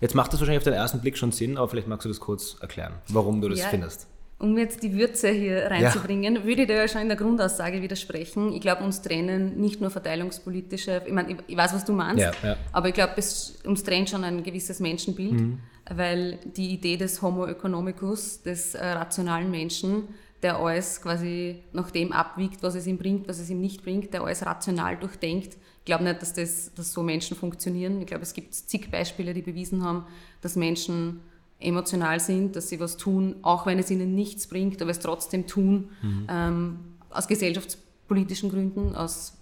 jetzt 0.00 0.14
macht 0.14 0.32
das 0.32 0.40
wahrscheinlich 0.40 0.58
auf 0.58 0.64
den 0.64 0.74
ersten 0.74 1.00
Blick 1.00 1.18
schon 1.18 1.32
Sinn, 1.32 1.58
aber 1.58 1.68
vielleicht 1.68 1.88
magst 1.88 2.04
du 2.04 2.08
das 2.08 2.20
kurz 2.20 2.56
erklären, 2.60 2.94
warum 3.08 3.40
du 3.40 3.48
das 3.48 3.58
ja. 3.58 3.68
findest 3.68 4.06
um 4.42 4.58
jetzt 4.58 4.82
die 4.82 4.92
Würze 4.92 5.28
hier 5.28 5.70
reinzubringen, 5.70 6.34
ja. 6.34 6.44
würde 6.44 6.62
ich 6.62 6.68
da 6.68 6.74
ja 6.74 6.88
schon 6.88 7.02
in 7.02 7.08
der 7.08 7.16
Grundaussage 7.16 7.80
widersprechen. 7.80 8.52
Ich 8.52 8.60
glaube, 8.60 8.82
uns 8.82 9.00
trennen 9.00 9.60
nicht 9.60 9.80
nur 9.80 9.90
verteilungspolitische, 9.90 11.02
ich 11.06 11.12
meine, 11.12 11.36
ich 11.46 11.56
weiß, 11.56 11.72
was 11.74 11.84
du 11.84 11.92
meinst, 11.92 12.22
ja, 12.22 12.32
ja. 12.42 12.56
aber 12.72 12.88
ich 12.88 12.94
glaube, 12.94 13.14
uns 13.14 13.82
trennt 13.84 14.10
schon 14.10 14.24
ein 14.24 14.42
gewisses 14.42 14.80
Menschenbild, 14.80 15.32
mhm. 15.32 15.60
weil 15.94 16.38
die 16.56 16.70
Idee 16.70 16.96
des 16.96 17.22
Homo 17.22 17.46
economicus, 17.46 18.42
des 18.42 18.74
äh, 18.74 18.84
rationalen 18.84 19.48
Menschen, 19.48 20.08
der 20.42 20.56
alles 20.56 21.00
quasi 21.00 21.62
nach 21.72 21.92
dem 21.92 22.10
abwiegt, 22.10 22.64
was 22.64 22.74
es 22.74 22.88
ihm 22.88 22.98
bringt, 22.98 23.28
was 23.28 23.38
es 23.38 23.48
ihm 23.48 23.60
nicht 23.60 23.84
bringt, 23.84 24.12
der 24.12 24.22
alles 24.22 24.44
rational 24.44 24.96
durchdenkt. 24.96 25.56
Ich 25.78 25.84
glaube 25.84 26.02
nicht, 26.02 26.20
dass, 26.20 26.32
das, 26.32 26.74
dass 26.74 26.92
so 26.92 27.04
Menschen 27.04 27.36
funktionieren. 27.36 28.00
Ich 28.00 28.08
glaube, 28.08 28.24
es 28.24 28.34
gibt 28.34 28.54
zig 28.54 28.90
Beispiele, 28.90 29.34
die 29.34 29.42
bewiesen 29.42 29.84
haben, 29.84 30.04
dass 30.40 30.56
Menschen 30.56 31.20
emotional 31.62 32.20
sind, 32.20 32.56
dass 32.56 32.68
sie 32.68 32.80
was 32.80 32.96
tun, 32.96 33.36
auch 33.42 33.66
wenn 33.66 33.78
es 33.78 33.90
ihnen 33.90 34.14
nichts 34.14 34.46
bringt, 34.46 34.80
aber 34.82 34.90
es 34.90 34.98
trotzdem 34.98 35.46
tun, 35.46 35.90
mhm. 36.02 36.26
ähm, 36.28 36.78
aus 37.10 37.28
gesellschaftspolitischen 37.28 38.50
Gründen, 38.50 38.94
aus 38.94 39.34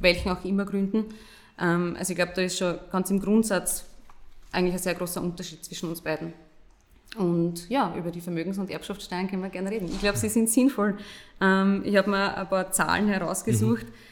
welchen 0.00 0.30
auch 0.30 0.44
immer 0.44 0.64
Gründen. 0.64 1.06
Ähm, 1.58 1.96
also 1.98 2.12
ich 2.12 2.16
glaube, 2.16 2.32
da 2.34 2.42
ist 2.42 2.58
schon 2.58 2.76
ganz 2.90 3.10
im 3.10 3.20
Grundsatz 3.20 3.84
eigentlich 4.50 4.74
ein 4.74 4.80
sehr 4.80 4.94
großer 4.94 5.22
Unterschied 5.22 5.64
zwischen 5.64 5.88
uns 5.88 6.00
beiden. 6.00 6.32
Und 7.16 7.68
ja, 7.68 7.94
über 7.96 8.10
die 8.10 8.20
Vermögens- 8.20 8.58
und 8.58 8.70
Erbschaftssteuern 8.70 9.28
können 9.28 9.42
wir 9.42 9.50
gerne 9.50 9.70
reden. 9.70 9.86
Ich 9.86 10.00
glaube, 10.00 10.16
sie 10.16 10.28
sind 10.28 10.48
sinnvoll. 10.48 10.96
Ähm, 11.40 11.82
ich 11.84 11.96
habe 11.96 12.10
mir 12.10 12.36
ein 12.36 12.48
paar 12.48 12.70
Zahlen 12.72 13.08
herausgesucht. 13.08 13.84
Mhm 13.84 14.11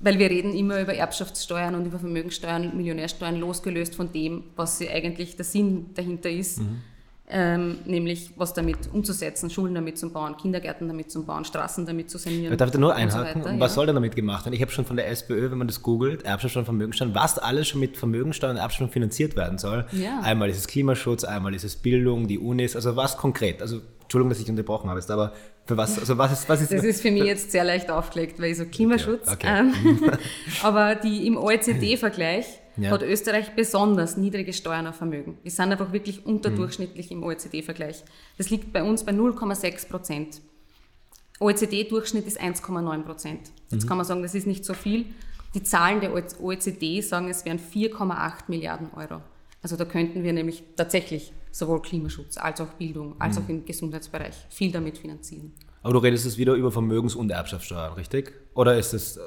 weil 0.00 0.18
wir 0.18 0.30
reden 0.30 0.54
immer 0.54 0.80
über 0.80 0.94
Erbschaftssteuern 0.94 1.74
und 1.74 1.86
über 1.86 1.98
Vermögensteuern 1.98 2.66
und 2.66 2.76
Millionärsteuern 2.76 3.36
losgelöst 3.36 3.94
von 3.94 4.12
dem, 4.12 4.44
was 4.56 4.78
sie 4.78 4.88
eigentlich 4.88 5.36
der 5.36 5.44
Sinn 5.44 5.90
dahinter 5.94 6.30
ist. 6.30 6.60
Mhm. 6.60 6.82
ähm, 7.30 7.78
nämlich 7.84 8.30
was 8.36 8.54
damit 8.54 8.78
umzusetzen, 8.90 9.50
Schulen 9.50 9.74
damit 9.74 9.98
zu 9.98 10.08
bauen, 10.08 10.36
Kindergärten 10.38 10.88
damit 10.88 11.10
zu 11.10 11.24
bauen, 11.24 11.44
Straßen 11.44 11.84
damit 11.84 12.10
zu 12.10 12.16
sanieren. 12.16 12.56
Darf 12.56 12.68
ich 12.68 12.72
da 12.72 12.78
nur 12.78 12.94
einhaken? 12.94 13.42
So 13.42 13.48
weiter, 13.50 13.60
was 13.60 13.72
ja. 13.72 13.74
soll 13.74 13.86
denn 13.86 13.96
damit 13.96 14.16
gemacht 14.16 14.46
werden? 14.46 14.54
Ich 14.54 14.62
habe 14.62 14.70
schon 14.70 14.86
von 14.86 14.96
der 14.96 15.10
SPÖ, 15.10 15.50
wenn 15.50 15.58
man 15.58 15.66
das 15.66 15.82
googelt, 15.82 16.22
Erbschaftssteuer 16.22 16.62
und 16.62 16.66
Vermögensteuer, 16.66 17.14
was 17.14 17.38
alles 17.38 17.68
schon 17.68 17.80
mit 17.80 17.98
Vermögensteuer 17.98 18.50
und 18.50 18.56
Erbschaftssteuer 18.56 18.88
finanziert 18.88 19.36
werden 19.36 19.58
soll. 19.58 19.84
Ja. 19.92 20.20
Einmal 20.20 20.48
ist 20.48 20.56
es 20.56 20.68
Klimaschutz, 20.68 21.24
einmal 21.24 21.54
ist 21.54 21.64
es 21.64 21.76
Bildung, 21.76 22.28
die 22.28 22.38
Unis, 22.38 22.76
also 22.76 22.96
was 22.96 23.18
konkret? 23.18 23.60
Also 23.60 23.82
Entschuldigung, 24.08 24.30
dass 24.30 24.40
ich 24.40 24.48
unterbrochen 24.48 24.88
habe, 24.88 25.02
aber 25.12 25.32
für 25.68 25.76
was, 25.76 25.98
also 25.98 26.16
was 26.16 26.32
ist, 26.32 26.48
was 26.48 26.62
ist 26.62 26.72
Das 26.72 26.82
ist 26.82 27.02
für 27.02 27.10
mich 27.10 27.24
jetzt 27.24 27.52
sehr 27.52 27.62
leicht 27.62 27.90
aufgelegt, 27.90 28.40
weil 28.40 28.52
ich 28.52 28.56
so 28.56 28.64
Klimaschutz. 28.64 29.28
Okay. 29.28 29.68
Okay. 29.68 29.76
Ähm, 29.84 30.12
aber 30.62 30.94
die 30.94 31.26
im 31.26 31.36
OECD-Vergleich 31.36 32.46
ja. 32.78 32.90
hat 32.90 33.02
Österreich 33.02 33.54
besonders 33.54 34.16
niedrige 34.16 34.54
Steuern 34.54 34.86
auf 34.86 34.96
Vermögen. 34.96 35.36
Wir 35.42 35.50
sind 35.50 35.70
einfach 35.70 35.92
wirklich 35.92 36.24
unterdurchschnittlich 36.24 37.10
mhm. 37.10 37.18
im 37.18 37.22
OECD-Vergleich. 37.24 38.02
Das 38.38 38.48
liegt 38.48 38.72
bei 38.72 38.82
uns 38.82 39.04
bei 39.04 39.12
0,6 39.12 39.88
Prozent. 39.90 40.40
OECD-Durchschnitt 41.38 42.26
ist 42.26 42.40
1,9 42.40 43.02
Prozent. 43.02 43.40
Jetzt 43.68 43.84
mhm. 43.84 43.88
kann 43.88 43.98
man 43.98 44.06
sagen, 44.06 44.22
das 44.22 44.34
ist 44.34 44.46
nicht 44.46 44.64
so 44.64 44.72
viel. 44.72 45.04
Die 45.54 45.62
Zahlen 45.62 46.00
der 46.00 46.14
OECD 46.14 47.02
sagen, 47.02 47.28
es 47.28 47.44
wären 47.44 47.58
4,8 47.58 48.32
Milliarden 48.48 48.88
Euro. 48.96 49.20
Also 49.62 49.76
da 49.76 49.84
könnten 49.84 50.22
wir 50.22 50.32
nämlich 50.32 50.62
tatsächlich 50.76 51.34
sowohl 51.50 51.82
Klimaschutz 51.82 52.36
als 52.36 52.60
auch 52.60 52.68
Bildung, 52.74 53.20
als 53.20 53.38
mhm. 53.38 53.44
auch 53.44 53.48
im 53.48 53.64
Gesundheitsbereich 53.64 54.34
viel 54.48 54.72
damit 54.72 54.98
finanzieren. 54.98 55.52
Aber 55.82 55.92
du 55.92 55.98
redest 56.00 56.24
jetzt 56.24 56.38
wieder 56.38 56.54
über 56.54 56.70
Vermögens- 56.70 57.14
und 57.14 57.30
Erbschaftssteuern, 57.30 57.94
richtig? 57.94 58.32
Oder 58.54 58.78
ist 58.78 58.94
es. 58.94 59.16
Äh, 59.16 59.20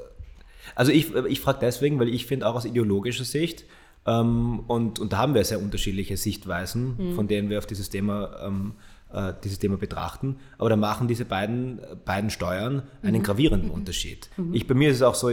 also 0.76 0.92
ich, 0.92 1.14
ich 1.16 1.42
frage 1.42 1.60
deswegen, 1.62 2.00
weil 2.00 2.10
ich 2.10 2.26
finde 2.26 2.48
auch 2.48 2.56
aus 2.56 2.66
ideologischer 2.66 3.24
Sicht, 3.24 3.66
ähm, 4.06 4.62
und, 4.68 5.00
und 5.00 5.14
da 5.14 5.18
haben 5.18 5.34
wir 5.34 5.44
sehr 5.44 5.62
unterschiedliche 5.62 6.18
Sichtweisen, 6.18 6.96
mhm. 6.98 7.16
von 7.16 7.28
denen 7.28 7.50
wir 7.50 7.58
auf 7.60 7.66
dieses 7.66 7.90
Thema, 7.90 8.36
ähm, 8.44 8.74
äh, 9.14 9.34
dieses 9.44 9.60
Thema 9.60 9.78
betrachten, 9.78 10.38
aber 10.58 10.70
da 10.70 10.76
machen 10.76 11.08
diese 11.08 11.26
beiden, 11.26 11.80
beiden 12.06 12.30
Steuern 12.30 12.84
einen 13.04 13.20
mhm. 13.20 13.24
gravierenden 13.24 13.70
mhm. 13.70 13.76
Unterschied. 13.76 14.30
Mhm. 14.38 14.54
Ich, 14.54 14.68
bei 14.68 14.74
mir 14.74 14.90
ist 14.90 14.98
es 14.98 15.02
auch 15.04 15.16
so, 15.16 15.30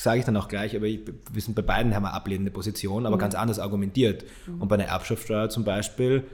sage 0.00 0.20
ich 0.20 0.24
dann 0.24 0.36
auch 0.36 0.48
gleich, 0.48 0.76
aber 0.76 0.86
ich, 0.86 1.00
wir 1.32 1.42
sind 1.42 1.54
bei 1.54 1.62
beiden 1.62 1.94
haben 1.94 2.02
wir 2.02 2.14
ablehnende 2.14 2.50
Position, 2.50 3.06
aber 3.06 3.16
mhm. 3.16 3.20
ganz 3.20 3.34
anders 3.34 3.58
argumentiert. 3.58 4.24
Mhm. 4.46 4.62
Und 4.62 4.68
bei 4.68 4.76
einer 4.76 4.84
Erbschaftssteuer 4.84 5.48
zum 5.50 5.64
Beispiel 5.64 6.24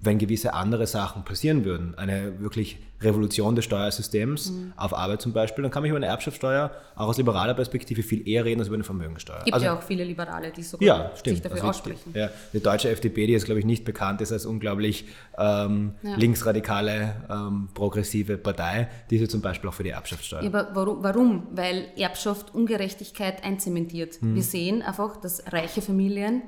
wenn 0.00 0.18
gewisse 0.18 0.54
andere 0.54 0.86
Sachen 0.86 1.24
passieren 1.24 1.64
würden, 1.64 1.96
eine 1.96 2.40
wirklich 2.40 2.78
Revolution 3.00 3.54
des 3.54 3.64
Steuersystems 3.64 4.50
mhm. 4.50 4.72
auf 4.76 4.92
Arbeit 4.92 5.22
zum 5.22 5.32
Beispiel, 5.32 5.62
dann 5.62 5.70
kann 5.70 5.82
man 5.82 5.90
über 5.90 5.98
eine 5.98 6.06
Erbschaftssteuer 6.06 6.72
auch 6.96 7.08
aus 7.08 7.18
liberaler 7.18 7.54
Perspektive 7.54 8.02
viel 8.02 8.26
eher 8.28 8.44
reden 8.44 8.60
als 8.60 8.68
über 8.68 8.74
eine 8.74 8.84
Vermögensteuer. 8.84 9.38
Es 9.38 9.44
gibt 9.44 9.54
also, 9.54 9.66
ja 9.66 9.76
auch 9.76 9.82
viele 9.82 10.04
Liberale, 10.04 10.50
die 10.50 10.62
sogar 10.62 10.86
ja, 10.86 11.10
sich 11.24 11.40
dafür 11.40 11.58
also, 11.58 11.68
aussprechen. 11.68 12.12
Ja, 12.14 12.30
die 12.52 12.60
deutsche 12.60 12.90
FDP, 12.90 13.26
die 13.26 13.32
jetzt 13.32 13.44
glaube 13.44 13.60
ich 13.60 13.66
nicht 13.66 13.84
bekannt 13.84 14.20
ist 14.20 14.32
als 14.32 14.46
unglaublich 14.46 15.06
ähm, 15.36 15.94
ja. 16.02 16.14
linksradikale, 16.16 17.14
ähm, 17.30 17.68
progressive 17.74 18.36
Partei, 18.36 18.88
die 19.10 19.16
ist 19.16 19.22
ja 19.22 19.28
zum 19.28 19.42
Beispiel 19.42 19.70
auch 19.70 19.74
für 19.74 19.84
die 19.84 19.90
Erbschaftssteuer. 19.90 20.42
Ja, 20.42 20.48
aber 20.48 20.68
warum? 20.74 21.02
warum? 21.02 21.46
Weil 21.52 21.88
Erbschaft 21.96 22.54
Ungerechtigkeit 22.54 23.44
einzementiert. 23.44 24.20
Mhm. 24.20 24.34
Wir 24.34 24.42
sehen 24.42 24.82
einfach, 24.82 25.16
dass 25.16 25.52
reiche 25.52 25.82
Familien 25.82 26.42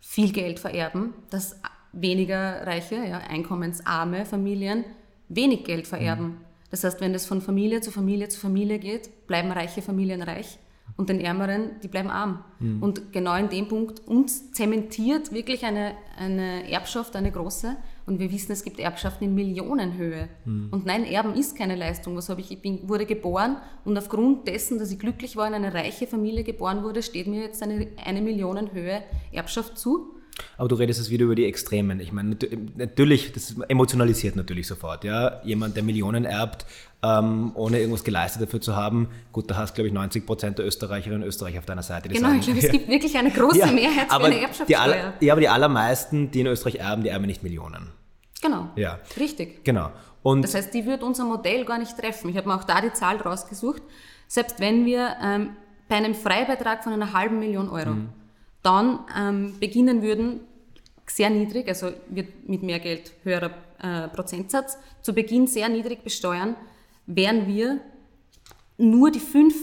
viel 0.00 0.32
Geld 0.32 0.60
vererben, 0.60 1.14
dass 1.30 1.56
weniger 2.00 2.66
reiche, 2.66 2.96
ja, 2.96 3.18
einkommensarme 3.18 4.24
Familien 4.26 4.84
wenig 5.28 5.64
Geld 5.64 5.86
vererben. 5.86 6.26
Mhm. 6.26 6.36
Das 6.70 6.84
heißt, 6.84 7.00
wenn 7.00 7.14
es 7.14 7.26
von 7.26 7.40
Familie 7.40 7.80
zu 7.80 7.90
Familie 7.90 8.28
zu 8.28 8.40
Familie 8.40 8.78
geht, 8.78 9.26
bleiben 9.26 9.50
reiche 9.50 9.82
Familien 9.82 10.22
reich 10.22 10.58
und 10.96 11.08
den 11.08 11.20
Ärmeren, 11.20 11.72
die 11.82 11.88
bleiben 11.88 12.10
arm. 12.10 12.44
Mhm. 12.58 12.82
Und 12.82 13.12
genau 13.12 13.34
in 13.36 13.48
dem 13.48 13.68
Punkt 13.68 14.06
uns 14.06 14.52
zementiert 14.52 15.32
wirklich 15.32 15.64
eine, 15.64 15.92
eine 16.18 16.70
Erbschaft, 16.70 17.16
eine 17.16 17.30
große. 17.30 17.76
Und 18.06 18.20
wir 18.20 18.30
wissen, 18.30 18.52
es 18.52 18.62
gibt 18.62 18.78
Erbschaften 18.78 19.24
in 19.24 19.34
Millionenhöhe. 19.34 20.28
Mhm. 20.44 20.68
Und 20.70 20.86
nein, 20.86 21.04
Erben 21.04 21.34
ist 21.34 21.56
keine 21.56 21.74
Leistung. 21.74 22.16
Was 22.16 22.28
habe 22.28 22.40
ich? 22.40 22.50
Ich 22.50 22.62
bin, 22.62 22.88
wurde 22.88 23.04
geboren 23.04 23.56
und 23.84 23.98
aufgrund 23.98 24.46
dessen, 24.46 24.78
dass 24.78 24.92
ich 24.92 24.98
glücklich 24.98 25.36
war, 25.36 25.48
in 25.48 25.54
eine 25.54 25.74
reiche 25.74 26.06
Familie 26.06 26.44
geboren 26.44 26.82
wurde, 26.82 27.02
steht 27.02 27.26
mir 27.26 27.42
jetzt 27.42 27.62
eine, 27.62 27.88
eine 28.04 28.22
Millionenhöhe 28.22 29.02
Erbschaft 29.32 29.76
zu. 29.76 30.15
Aber 30.56 30.68
du 30.68 30.76
redest 30.76 31.00
jetzt 31.00 31.10
wieder 31.10 31.24
über 31.24 31.34
die 31.34 31.44
Extremen. 31.44 32.00
Ich 32.00 32.12
meine, 32.12 32.36
natürlich, 32.76 33.32
das 33.32 33.56
emotionalisiert 33.68 34.36
natürlich 34.36 34.66
sofort. 34.66 35.04
Ja? 35.04 35.40
Jemand, 35.44 35.76
der 35.76 35.82
Millionen 35.82 36.24
erbt, 36.24 36.66
ähm, 37.02 37.52
ohne 37.54 37.78
irgendwas 37.78 38.04
geleistet 38.04 38.42
dafür 38.42 38.60
zu 38.60 38.74
haben, 38.74 39.08
gut, 39.32 39.50
da 39.50 39.56
hast 39.56 39.74
glaube 39.74 39.88
ich 39.88 39.94
90 39.94 40.26
Prozent 40.26 40.58
der 40.58 40.66
Österreicherinnen 40.66 41.22
und 41.22 41.28
Österreicher 41.28 41.58
auf 41.58 41.66
deiner 41.66 41.82
Seite. 41.82 42.08
Genau, 42.08 42.28
sagen, 42.28 42.40
ich 42.40 42.46
glaube, 42.46 42.60
es 42.60 42.72
gibt 42.72 42.88
wirklich 42.88 43.16
eine 43.16 43.30
große 43.30 43.58
ja, 43.58 43.66
Mehrheit 43.66 44.10
für 44.10 44.24
eine 44.24 44.40
Erbschaftssteuer. 44.40 44.80
Aller, 44.80 45.14
ja, 45.20 45.32
aber 45.32 45.40
die 45.40 45.48
allermeisten, 45.48 46.30
die 46.30 46.40
in 46.40 46.46
Österreich 46.46 46.76
erben, 46.76 47.02
die 47.02 47.10
erben 47.10 47.26
nicht 47.26 47.42
Millionen. 47.42 47.92
Genau. 48.42 48.70
Ja. 48.76 48.98
Richtig. 49.18 49.64
Genau. 49.64 49.90
Und 50.22 50.42
das 50.42 50.54
heißt, 50.54 50.74
die 50.74 50.86
wird 50.86 51.02
unser 51.02 51.24
Modell 51.24 51.64
gar 51.64 51.78
nicht 51.78 51.96
treffen. 51.96 52.28
Ich 52.30 52.36
habe 52.36 52.48
mir 52.48 52.56
auch 52.56 52.64
da 52.64 52.80
die 52.80 52.92
Zahl 52.92 53.16
rausgesucht. 53.16 53.82
Selbst 54.26 54.60
wenn 54.60 54.84
wir 54.84 55.16
ähm, 55.22 55.50
bei 55.88 55.96
einem 55.96 56.14
Freibetrag 56.14 56.82
von 56.82 56.92
einer 56.92 57.12
halben 57.12 57.38
Million 57.38 57.68
Euro 57.68 57.90
mhm 57.90 58.08
dann 58.66 58.98
ähm, 59.16 59.54
beginnen 59.60 60.02
würden, 60.02 60.40
sehr 61.06 61.30
niedrig, 61.30 61.68
also 61.68 61.92
wird 62.08 62.48
mit 62.48 62.64
mehr 62.64 62.80
Geld 62.80 63.12
höherer 63.22 63.52
äh, 63.80 64.08
Prozentsatz, 64.08 64.76
zu 65.02 65.14
Beginn 65.14 65.46
sehr 65.46 65.68
niedrig 65.68 66.02
besteuern, 66.02 66.56
wären 67.06 67.46
wir 67.46 67.78
nur 68.76 69.12
die 69.12 69.20
5, 69.20 69.54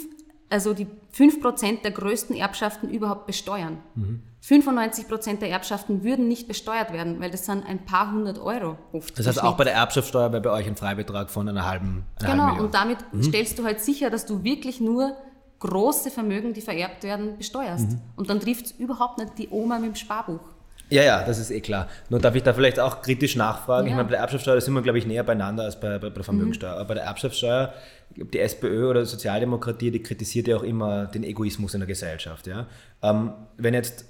also 0.50 0.74
die 0.74 0.88
5% 1.14 1.82
der 1.82 1.92
größten 1.92 2.36
Erbschaften 2.36 2.90
überhaupt 2.90 3.28
besteuern. 3.28 3.80
Mhm. 3.96 4.24
95% 4.42 5.40
der 5.40 5.50
Erbschaften 5.50 6.04
würden 6.04 6.28
nicht 6.28 6.48
besteuert 6.48 6.92
werden, 6.92 7.22
weil 7.22 7.32
das 7.32 7.46
sind 7.46 7.66
ein 7.66 7.86
paar 7.86 8.12
hundert 8.12 8.40
Euro 8.40 8.78
oft. 8.92 9.18
Das 9.18 9.28
heißt, 9.28 9.42
auch 9.42 9.56
bei 9.56 9.64
der 9.64 9.74
Erbschaftssteuer 9.74 10.32
wäre 10.32 10.42
bei 10.42 10.50
euch 10.50 10.68
ein 10.68 10.76
Freibetrag 10.76 11.30
von 11.30 11.48
einer 11.48 11.66
halben 11.66 12.04
einer 12.20 12.32
Genau, 12.32 12.44
halben 12.48 12.60
und 12.60 12.74
damit 12.74 12.98
mhm. 13.14 13.24
stellst 13.24 13.60
du 13.60 13.64
halt 13.64 13.80
sicher, 13.80 14.10
dass 14.10 14.26
du 14.26 14.44
wirklich 14.44 14.82
nur 14.82 15.16
große 15.60 16.12
Vermögen, 16.12 16.54
die 16.54 16.62
vererbt 16.62 17.04
werden, 17.04 17.38
besteuerst. 17.38 17.92
Mhm. 17.92 18.02
Und 18.16 18.30
dann 18.30 18.40
trifft 18.40 18.66
es 18.66 18.72
überhaupt 18.74 19.18
nicht 19.18 19.38
die 19.38 19.50
Oma 19.50 19.80
mit 19.80 19.90
dem 19.90 19.96
Sparbuch. 19.96 20.42
Ja, 20.90 21.02
ja, 21.02 21.24
das 21.24 21.40
ist 21.40 21.50
eh 21.50 21.62
klar. 21.62 21.88
Nur 22.10 22.20
darf 22.20 22.36
ich 22.36 22.44
da 22.44 22.54
vielleicht 22.54 22.80
auch 22.80 23.02
kritisch 23.02 23.36
nachfragen. 23.36 23.88
Ja. 23.88 23.92
Ich 23.92 23.96
meine, 23.96 24.06
bei 24.06 24.12
der 24.12 24.20
Erbschaftssteuer 24.20 24.62
sind 24.62 24.74
wir, 24.74 24.82
glaube 24.82 25.00
ich, 25.00 25.08
näher 25.08 25.24
beieinander 25.24 25.64
als 25.64 25.80
bei, 25.80 25.98
bei 25.98 26.10
der 26.10 26.24
Vermögensteuer. 26.24 26.74
Mhm. 26.74 26.78
Aber 26.78 26.88
bei 26.90 26.94
der 26.96 27.04
Erbschaftssteuer, 27.04 27.74
die 28.16 28.40
SPÖ 28.40 28.90
oder 28.90 29.02
die 29.02 29.08
Sozialdemokratie, 29.08 29.90
die 29.90 30.04
kritisiert 30.04 30.48
ja 30.48 30.58
auch 30.58 30.64
immer 30.64 31.08
den 31.08 31.24
Egoismus 31.24 31.74
in 31.74 31.80
der 31.80 31.88
Gesellschaft. 31.88 32.46
Ja? 32.48 32.68
Ähm, 33.02 33.34
wenn 33.58 33.74
jetzt 33.74 34.06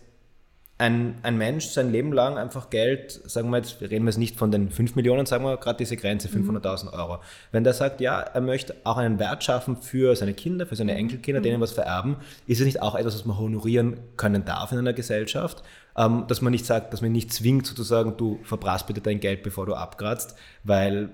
ein, 0.80 1.16
ein 1.22 1.38
Mensch 1.38 1.68
sein 1.68 1.92
Leben 1.92 2.12
lang 2.12 2.38
einfach 2.38 2.70
Geld, 2.70 3.22
sagen 3.26 3.50
wir 3.52 3.58
jetzt, 3.58 3.80
wir 3.80 3.92
reden 3.92 4.08
jetzt 4.08 4.18
nicht 4.18 4.38
von 4.38 4.52
den 4.52 4.72
5 4.72 4.96
Millionen, 4.96 5.26
sagen 5.26 5.46
wir 5.46 5.58
gerade 5.58 5.78
diese 5.78 5.96
Grenze, 5.98 6.28
500.000 6.28 6.86
mhm. 6.86 6.94
Euro. 6.94 7.20
Wenn 7.52 7.64
der 7.64 7.74
sagt, 7.74 8.02
ja, 8.02 8.20
er 8.20 8.42
möchte 8.42 8.76
auch 8.84 8.98
einen 8.98 9.20
Wert 9.20 9.44
schaffen 9.44 9.78
für 9.78 10.16
seine 10.16 10.34
Kinder, 10.34 10.66
für 10.66 10.76
seine 10.76 10.94
mhm. 10.94 11.00
Enkelkinder, 11.00 11.42
denen 11.42 11.62
was 11.62 11.74
vererben, 11.74 12.18
ist 12.48 12.60
es 12.60 12.66
nicht 12.66 12.82
auch 12.82 12.96
etwas, 12.96 13.14
was 13.14 13.26
man 13.26 13.38
honorieren 13.38 14.00
können 14.18 14.46
darf 14.46 14.72
in 14.72 14.80
einer 14.80 14.94
Gesellschaft? 14.94 15.64
Ähm, 15.96 16.26
dass 16.28 16.42
man 16.42 16.52
nicht 16.52 16.66
sagt, 16.66 16.92
dass 16.92 17.02
man 17.02 17.12
nicht 17.12 17.32
zwingt, 17.32 17.68
sozusagen, 17.68 18.18
du 18.18 18.40
verbrauchst 18.44 18.88
bitte 18.88 19.02
dein 19.02 19.20
Geld, 19.20 19.44
bevor 19.44 19.68
du 19.68 19.76
abkratzt, 19.76 20.36
weil 20.64 21.10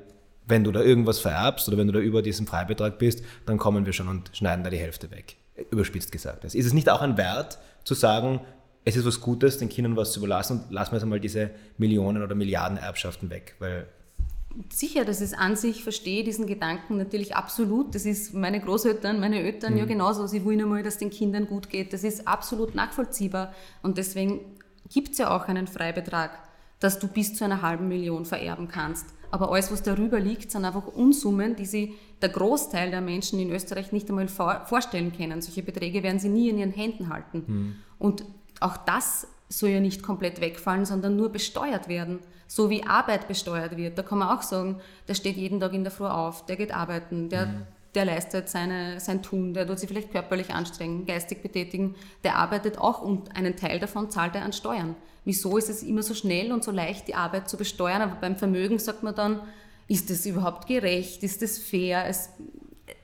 wenn 0.48 0.63
du 0.63 0.72
da 0.72 0.82
irgendwas 0.82 1.19
vererbst 1.19 1.67
oder 1.67 1.78
wenn 1.78 1.88
du 1.88 1.93
da 1.93 2.00
über 2.00 2.22
diesen 2.22 2.48
Freibetrag 2.48 2.98
bist, 2.98 3.24
dann 3.45 3.58
kommen 3.58 3.86
wir 3.86 3.93
schon 3.93 4.08
und 4.08 4.32
schneiden 4.34 4.63
da 4.63 4.69
die 4.69 4.78
Hälfte 4.78 5.12
weg. 5.12 5.36
Überspitzt 5.69 6.12
gesagt. 6.12 6.45
Ist 6.45 6.56
es 6.56 6.74
nicht 6.74 6.89
auch 6.89 7.02
ein 7.02 7.17
Wert, 7.17 7.60
zu 7.84 7.93
sagen, 7.93 8.41
es 8.89 8.95
ist 8.95 9.06
was 9.06 9.21
Gutes, 9.21 9.58
den 9.58 9.69
Kindern 9.69 9.95
was 9.95 10.12
zu 10.12 10.19
überlassen 10.19 10.60
und 10.60 10.71
lassen 10.71 10.91
wir 10.91 10.97
jetzt 10.97 11.04
einmal 11.04 11.19
diese 11.19 11.52
Millionen 11.78 12.23
oder 12.23 12.36
Milliarden 12.36 12.78
Erbschaften 12.78 13.30
weg, 13.30 13.56
weil 13.60 13.88
Sicher, 14.73 15.06
dass 15.06 15.21
es 15.21 15.34
an 15.34 15.56
sich 15.56 15.84
verstehe, 15.84 16.23
diesen 16.23 16.47
Gedanken 16.47 16.97
natürlich 16.97 17.36
absolut. 17.36 17.93
Das 17.93 18.06
ist 18.06 18.34
meine 18.34 18.60
Großeltern, 18.60 19.19
meine 19.19 19.41
Eltern 19.41 19.73
mhm. 19.73 19.80
ja 19.80 19.86
genauso. 19.86 20.25
Sie 20.25 20.43
wollen 20.43 20.60
einmal, 20.60 20.82
dass 20.82 20.97
den 20.97 21.12
Kindern 21.12 21.45
gut 21.45 21.69
geht. 21.69 21.93
Das 21.93 22.04
ist 22.04 22.28
absolut 22.28 22.73
nachvollziehbar. 22.73 23.54
Und 23.84 23.99
deswegen 23.99 24.41
gibt 24.91 25.12
es 25.12 25.19
ja 25.19 25.30
auch 25.36 25.47
einen 25.47 25.67
Freibetrag, 25.67 26.32
dass 26.80 26.97
du 26.97 27.08
bis 27.08 27.36
zu 27.36 27.45
einer 27.45 27.62
halben 27.62 27.88
Million 27.88 28.25
vererben 28.25 28.67
kannst. 28.67 29.06
Aber 29.32 29.52
alles, 29.52 29.71
was 29.71 29.84
darüber 29.84 30.19
liegt, 30.19 30.52
sind 30.52 30.65
einfach 30.65 30.88
Unsummen, 30.88 31.56
die 31.56 31.65
sich 31.65 31.91
der 32.21 32.30
Großteil 32.30 32.89
der 32.89 33.02
Menschen 33.02 33.39
in 33.39 33.52
Österreich 33.52 33.91
nicht 33.91 34.10
einmal 34.10 34.28
vorstellen 34.28 35.13
können. 35.15 35.41
Solche 35.41 35.62
Beträge 35.62 36.02
werden 36.02 36.19
sie 36.19 36.30
nie 36.30 36.49
in 36.49 36.58
ihren 36.58 36.71
Händen 36.71 37.10
halten. 37.10 37.43
Mhm. 37.45 37.75
Und 37.99 38.25
auch 38.60 38.78
das 38.78 39.28
soll 39.50 39.69
ja 39.69 39.80
nicht 39.80 40.04
komplett 40.04 40.41
wegfallen, 40.41 40.86
sondern 40.86 41.15
nur 41.15 41.30
besteuert 41.30 41.88
werden. 41.88 42.19
So 42.48 42.69
wie 42.69 42.84
Arbeit 42.84 43.28
besteuert 43.28 43.78
wird. 43.78 43.98
Da 43.98 44.04
kann 44.04 44.19
man 44.19 44.30
auch 44.30 44.41
sagen, 44.41 44.80
der 45.08 45.15
steht 45.15 45.38
jeden 45.38 45.60
Tag 45.60 45.74
in 45.74 45.84
der 45.84 45.91
Früh 45.91 46.06
auf, 46.06 46.45
der 46.45 46.56
geht 46.56 46.74
arbeiten, 46.74 47.30
der, 47.30 47.48
mhm. 47.48 47.62
der 47.95 48.06
leistet 48.06 48.50
seine, 48.50 49.00
sein 49.00 49.24
Tun, 49.24 49.54
der 49.54 49.67
tut 49.67 49.80
sich 49.80 49.89
vielleicht 49.89 50.12
körperlich 50.12 50.52
anstrengen, 50.52 51.06
geistig 51.06 51.41
betätigen, 51.41 51.95
der 52.24 52.38
arbeitet 52.38 52.78
auch 52.78 53.02
und 53.02 53.36
einen 53.36 53.56
Teil 53.56 53.80
davon 53.80 54.10
zahlt 54.10 54.36
er 54.36 54.43
an 54.43 54.54
Steuern. 54.54 54.95
Wieso 55.26 55.58
ist 55.58 55.69
es 55.69 55.84
immer 55.84 56.02
so 56.02 56.13
schnell 56.13 56.52
und 56.52 56.63
so 56.63 56.72
leicht, 56.72 57.08
die 57.08 57.15
Arbeit 57.15 57.50
zu 57.50 57.58
besteuern? 57.58 58.02
Aber 58.02 58.15
beim 58.15 58.36
Vermögen 58.36 58.80
sagt 58.80 59.04
man 59.04 59.13
dann, 59.13 59.41
ist 59.88 60.10
das 60.10 60.26
überhaupt 60.26 60.67
gerecht? 60.67 61.24
Ist 61.24 61.41
das 61.41 61.58
fair? 61.58 62.06
Es, 62.08 62.30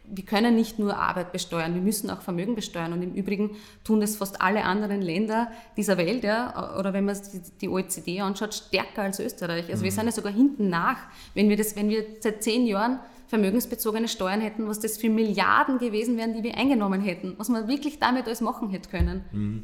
wir 0.10 0.26
können 0.26 0.56
nicht 0.56 0.80
nur 0.80 0.98
Arbeit 0.98 1.32
besteuern, 1.32 1.74
wir 1.74 1.82
müssen 1.82 2.10
auch 2.10 2.22
Vermögen 2.22 2.56
besteuern. 2.56 2.94
Und 2.94 3.02
im 3.02 3.14
Übrigen 3.14 3.52
tun 3.84 4.00
das 4.00 4.16
fast 4.16 4.42
alle 4.42 4.64
anderen 4.64 5.02
Länder 5.02 5.52
dieser 5.78 5.98
Welt, 5.98 6.24
ja, 6.24 6.78
oder 6.78 6.94
wenn 6.94 7.06
man 7.06 7.18
die 7.62 7.70
OECD 7.70 8.22
anschaut, 8.22 8.54
stärker 8.54 9.04
als 9.04 9.20
Österreich. 9.20 9.70
Also 9.70 9.82
mhm. 9.82 9.84
wir 9.86 9.92
sind 9.92 10.06
ja 10.06 10.12
sogar 10.12 10.34
hinten 10.34 10.70
nach. 10.70 10.98
Wenn 11.34 11.50
wir, 11.50 11.58
das, 11.58 11.76
wenn 11.76 11.90
wir 11.90 12.06
seit 12.20 12.44
zehn 12.44 12.66
Jahren 12.66 13.00
vermögensbezogene 13.28 14.08
Steuern 14.08 14.42
hätten, 14.42 14.68
was 14.68 14.80
das 14.80 14.98
für 14.98 15.10
Milliarden 15.10 15.78
gewesen 15.80 16.18
wären, 16.18 16.34
die 16.34 16.44
wir 16.44 16.58
eingenommen 16.58 17.02
hätten, 17.02 17.34
was 17.38 17.50
man 17.50 17.68
wirklich 17.68 18.00
damit 18.00 18.26
alles 18.26 18.42
machen 18.42 18.70
hätte 18.70 18.90
können. 18.90 19.26
Mhm. 19.32 19.64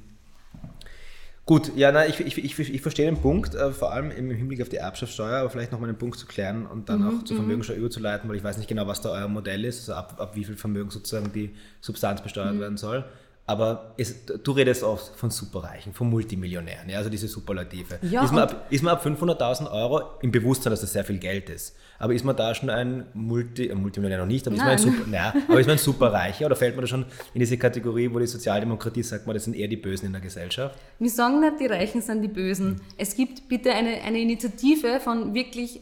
Gut, 1.51 1.75
ja, 1.75 1.91
nein, 1.91 2.09
ich, 2.09 2.17
ich, 2.21 2.37
ich, 2.37 2.73
ich 2.73 2.81
verstehe 2.81 3.07
den 3.07 3.17
Punkt, 3.17 3.55
äh, 3.55 3.73
vor 3.73 3.91
allem 3.91 4.09
im 4.09 4.31
Hinblick 4.31 4.61
auf 4.61 4.69
die 4.69 4.77
Erbschaftssteuer, 4.77 5.39
aber 5.39 5.49
vielleicht 5.49 5.73
nochmal 5.73 5.89
einen 5.89 5.97
Punkt 5.97 6.17
zu 6.17 6.25
klären 6.25 6.65
und 6.65 6.87
dann 6.87 7.01
mhm, 7.01 7.07
auch 7.09 7.23
zur 7.25 7.35
mhm. 7.35 7.41
Vermögenssteuer 7.41 7.75
überzuleiten, 7.75 8.29
weil 8.29 8.37
ich 8.37 8.43
weiß 8.45 8.55
nicht 8.55 8.69
genau, 8.69 8.87
was 8.87 9.01
da 9.01 9.09
euer 9.09 9.27
Modell 9.27 9.65
ist, 9.65 9.89
also 9.89 9.95
ab, 9.95 10.15
ab 10.17 10.37
wie 10.37 10.45
viel 10.45 10.55
Vermögen 10.55 10.91
sozusagen 10.91 11.33
die 11.33 11.49
Substanz 11.81 12.21
besteuert 12.21 12.55
mhm. 12.55 12.59
werden 12.61 12.77
soll. 12.77 13.03
Aber 13.51 13.93
es, 13.97 14.25
du 14.25 14.51
redest 14.53 14.81
oft 14.81 15.13
von 15.13 15.29
Superreichen, 15.29 15.91
von 15.91 16.09
Multimillionären, 16.09 16.87
ja, 16.87 16.99
also 16.99 17.09
diese 17.09 17.27
Superlative. 17.27 17.99
Ja, 18.01 18.23
ist, 18.23 18.31
man 18.31 18.43
ab, 18.43 18.67
ist 18.69 18.81
man 18.81 18.93
ab 18.93 19.05
500.000 19.05 19.69
Euro 19.69 20.03
im 20.21 20.31
Bewusstsein, 20.31 20.71
dass 20.71 20.79
das 20.79 20.93
sehr 20.93 21.03
viel 21.03 21.17
Geld 21.17 21.49
ist? 21.49 21.75
Aber 21.99 22.13
ist 22.13 22.23
man 22.23 22.33
da 22.37 22.55
schon 22.55 22.69
ein 22.69 23.07
Multi, 23.13 23.67
äh, 23.67 23.75
Multimillionär 23.75 24.19
noch 24.19 24.31
nicht, 24.31 24.47
aber 24.47 24.55
ist, 24.55 24.61
man 24.61 24.69
ein, 24.69 24.77
Super, 24.77 25.05
naja, 25.05 25.33
aber 25.49 25.59
ist 25.59 25.67
man 25.67 25.75
ein 25.75 25.79
Superreicher 25.83 26.45
oder 26.45 26.55
fällt 26.55 26.75
man 26.75 26.83
da 26.83 26.87
schon 26.87 27.05
in 27.33 27.41
diese 27.41 27.57
Kategorie, 27.57 28.09
wo 28.13 28.19
die 28.19 28.25
Sozialdemokratie 28.25 29.03
sagt, 29.03 29.27
man, 29.27 29.33
das 29.33 29.43
sind 29.43 29.57
eher 29.57 29.67
die 29.67 29.75
Bösen 29.75 30.05
in 30.05 30.13
der 30.13 30.21
Gesellschaft? 30.21 30.79
Wir 30.97 31.09
sagen 31.09 31.41
nicht, 31.41 31.59
die 31.59 31.65
Reichen 31.65 32.01
sind 32.01 32.21
die 32.21 32.29
Bösen. 32.29 32.79
Es 32.97 33.17
gibt 33.17 33.49
bitte 33.49 33.73
eine, 33.73 34.01
eine 34.01 34.19
Initiative 34.21 35.01
von 35.01 35.33
wirklich 35.33 35.81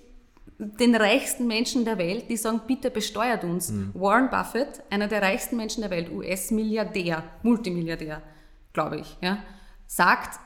den 0.60 0.94
reichsten 0.94 1.48
Menschen 1.48 1.86
der 1.86 1.98
Welt, 1.98 2.30
die 2.30 2.36
sagen, 2.36 2.62
bitte 2.68 2.92
besteuert 2.92 3.46
uns. 3.46 3.72
Mhm. 3.72 3.92
Warren 3.94 4.30
Buffett, 4.30 4.84
einer 4.90 5.08
der 5.08 5.22
reichsten 5.22 5.56
Menschen 5.56 5.82
der 5.82 5.90
Welt, 5.90 6.12
US-Milliardär, 6.12 7.24
Multimilliardär, 7.44 8.22
glaube 8.74 9.00
ich, 9.00 9.18
ja, 9.22 9.40
sagt 9.88 10.38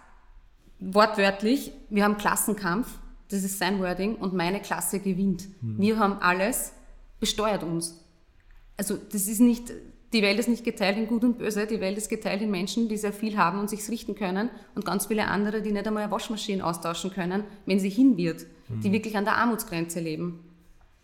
wortwörtlich, 0.80 1.72
wir 1.90 2.04
haben 2.04 2.18
Klassenkampf, 2.18 3.00
das 3.30 3.44
ist 3.44 3.58
sein 3.58 3.80
Wording, 3.80 4.16
und 4.16 4.34
meine 4.34 4.60
Klasse 4.62 5.00
gewinnt. 5.00 5.48
Mhm. 5.62 5.80
Wir 5.80 5.98
haben 5.98 6.20
alles, 6.22 6.74
besteuert 7.20 7.64
uns. 7.64 8.00
Also 8.78 8.98
das 9.12 9.28
ist 9.28 9.40
nicht, 9.40 9.72
die 10.14 10.22
Welt 10.22 10.38
ist 10.38 10.50
nicht 10.50 10.64
geteilt 10.64 10.98
in 10.98 11.08
Gut 11.08 11.24
und 11.24 11.40
Böse, 11.40 11.66
die 11.66 11.80
Welt 11.80 11.98
ist 11.98 12.10
geteilt 12.10 12.42
in 12.44 12.52
Menschen, 12.52 12.88
die 12.88 12.98
sehr 12.98 13.14
viel 13.14 13.38
haben 13.38 13.60
und 13.60 13.70
sich 13.70 13.90
richten 13.90 14.14
können 14.14 14.50
und 14.76 14.86
ganz 14.86 15.08
viele 15.08 15.28
andere, 15.28 15.64
die 15.64 15.72
nicht 15.72 15.88
einmal 15.88 16.04
eine 16.04 16.12
Waschmaschine 16.12 16.64
austauschen 16.64 17.12
können, 17.12 17.46
wenn 17.66 17.80
sie 17.80 17.90
hin 17.90 18.16
wird, 18.18 18.46
mhm. 18.70 18.82
die 18.82 18.92
wirklich 18.92 19.18
an 19.18 19.26
der 19.26 19.38
Armutsgrenze 19.38 20.00
leben. 20.00 20.40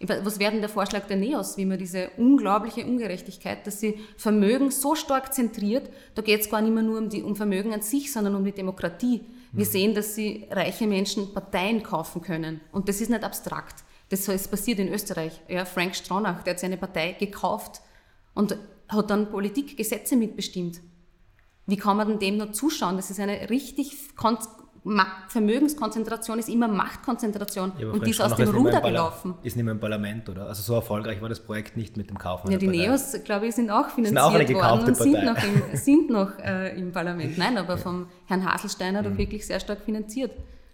Was 0.01 0.39
wäre 0.39 0.51
denn 0.51 0.61
der 0.61 0.69
Vorschlag 0.69 1.07
der 1.07 1.17
NEOS, 1.17 1.57
wie 1.57 1.65
man 1.65 1.77
diese 1.77 2.09
unglaubliche 2.15 2.85
Ungerechtigkeit, 2.85 3.67
dass 3.67 3.81
sie 3.81 3.99
Vermögen 4.15 4.71
so 4.71 4.95
stark 4.95 5.33
zentriert, 5.33 5.89
da 6.15 6.21
geht 6.21 6.39
es 6.39 6.49
gar 6.49 6.61
nicht 6.61 6.73
mehr 6.73 6.83
nur 6.83 6.97
um, 6.97 7.09
die, 7.09 7.21
um 7.21 7.35
Vermögen 7.35 7.73
an 7.73 7.81
sich, 7.81 8.11
sondern 8.11 8.35
um 8.35 8.45
die 8.45 8.53
Demokratie. 8.53 9.25
Wir 9.51 9.65
mhm. 9.65 9.69
sehen, 9.69 9.95
dass 9.95 10.15
sie 10.15 10.47
reiche 10.49 10.87
Menschen 10.87 11.33
Parteien 11.33 11.83
kaufen 11.83 12.21
können. 12.21 12.61
Und 12.71 12.87
das 12.87 13.01
ist 13.01 13.09
nicht 13.09 13.23
abstrakt. 13.25 13.83
Das 14.07 14.27
ist 14.27 14.49
passiert 14.49 14.79
in 14.79 14.87
Österreich. 14.87 15.41
Ja, 15.49 15.65
Frank 15.65 15.95
Stronach, 15.95 16.43
der 16.43 16.53
hat 16.53 16.59
seine 16.59 16.77
Partei 16.77 17.13
gekauft 17.13 17.81
und 18.33 18.57
hat 18.87 19.09
dann 19.09 19.29
Politik, 19.29 19.75
Gesetze 19.75 20.15
mitbestimmt. 20.15 20.79
Wie 21.67 21.77
kann 21.77 21.97
man 21.97 22.07
denn 22.07 22.19
dem 22.19 22.37
nur 22.37 22.51
zuschauen? 22.51 22.95
Das 22.95 23.11
ist 23.11 23.19
eine 23.19 23.49
richtig 23.49 23.95
Vermögenskonzentration 25.27 26.39
ist 26.39 26.49
immer 26.49 26.67
Machtkonzentration 26.67 27.73
ja, 27.77 27.87
und 27.89 28.05
die 28.05 28.11
ist 28.11 28.21
aus 28.21 28.35
dem 28.35 28.49
Ruder 28.49 28.81
gelaufen. 28.81 29.35
Ist 29.43 29.55
nicht 29.55 29.65
mehr 29.65 29.73
im 29.73 29.79
Parlament, 29.79 30.29
oder? 30.29 30.47
Also 30.47 30.61
so 30.61 30.75
erfolgreich 30.75 31.21
war 31.21 31.29
das 31.29 31.39
Projekt 31.39 31.75
nicht 31.77 31.97
mit 31.97 32.09
dem 32.09 32.17
Kauf. 32.17 32.49
Ja, 32.49 32.57
die 32.57 32.67
Neos, 32.67 33.15
glaube 33.23 33.47
ich, 33.47 33.55
sind 33.55 33.69
auch 33.69 33.89
finanziert 33.89 34.47
sind 34.47 34.57
auch 34.57 34.77
worden 34.77 34.87
und 34.87 34.95
sind 34.95 35.23
noch, 35.23 35.43
im, 35.43 35.77
sind 35.77 36.09
noch 36.09 36.39
äh, 36.39 36.77
im 36.79 36.91
Parlament. 36.91 37.37
Nein, 37.37 37.57
aber 37.57 37.75
ja. 37.75 37.77
vom 37.77 38.07
Herrn 38.25 38.45
Haselsteiner 38.45 39.01
mhm. 39.01 39.11
doch 39.11 39.17
wirklich 39.17 39.45
sehr 39.45 39.59
stark 39.59 39.81
finanziert. 39.81 40.31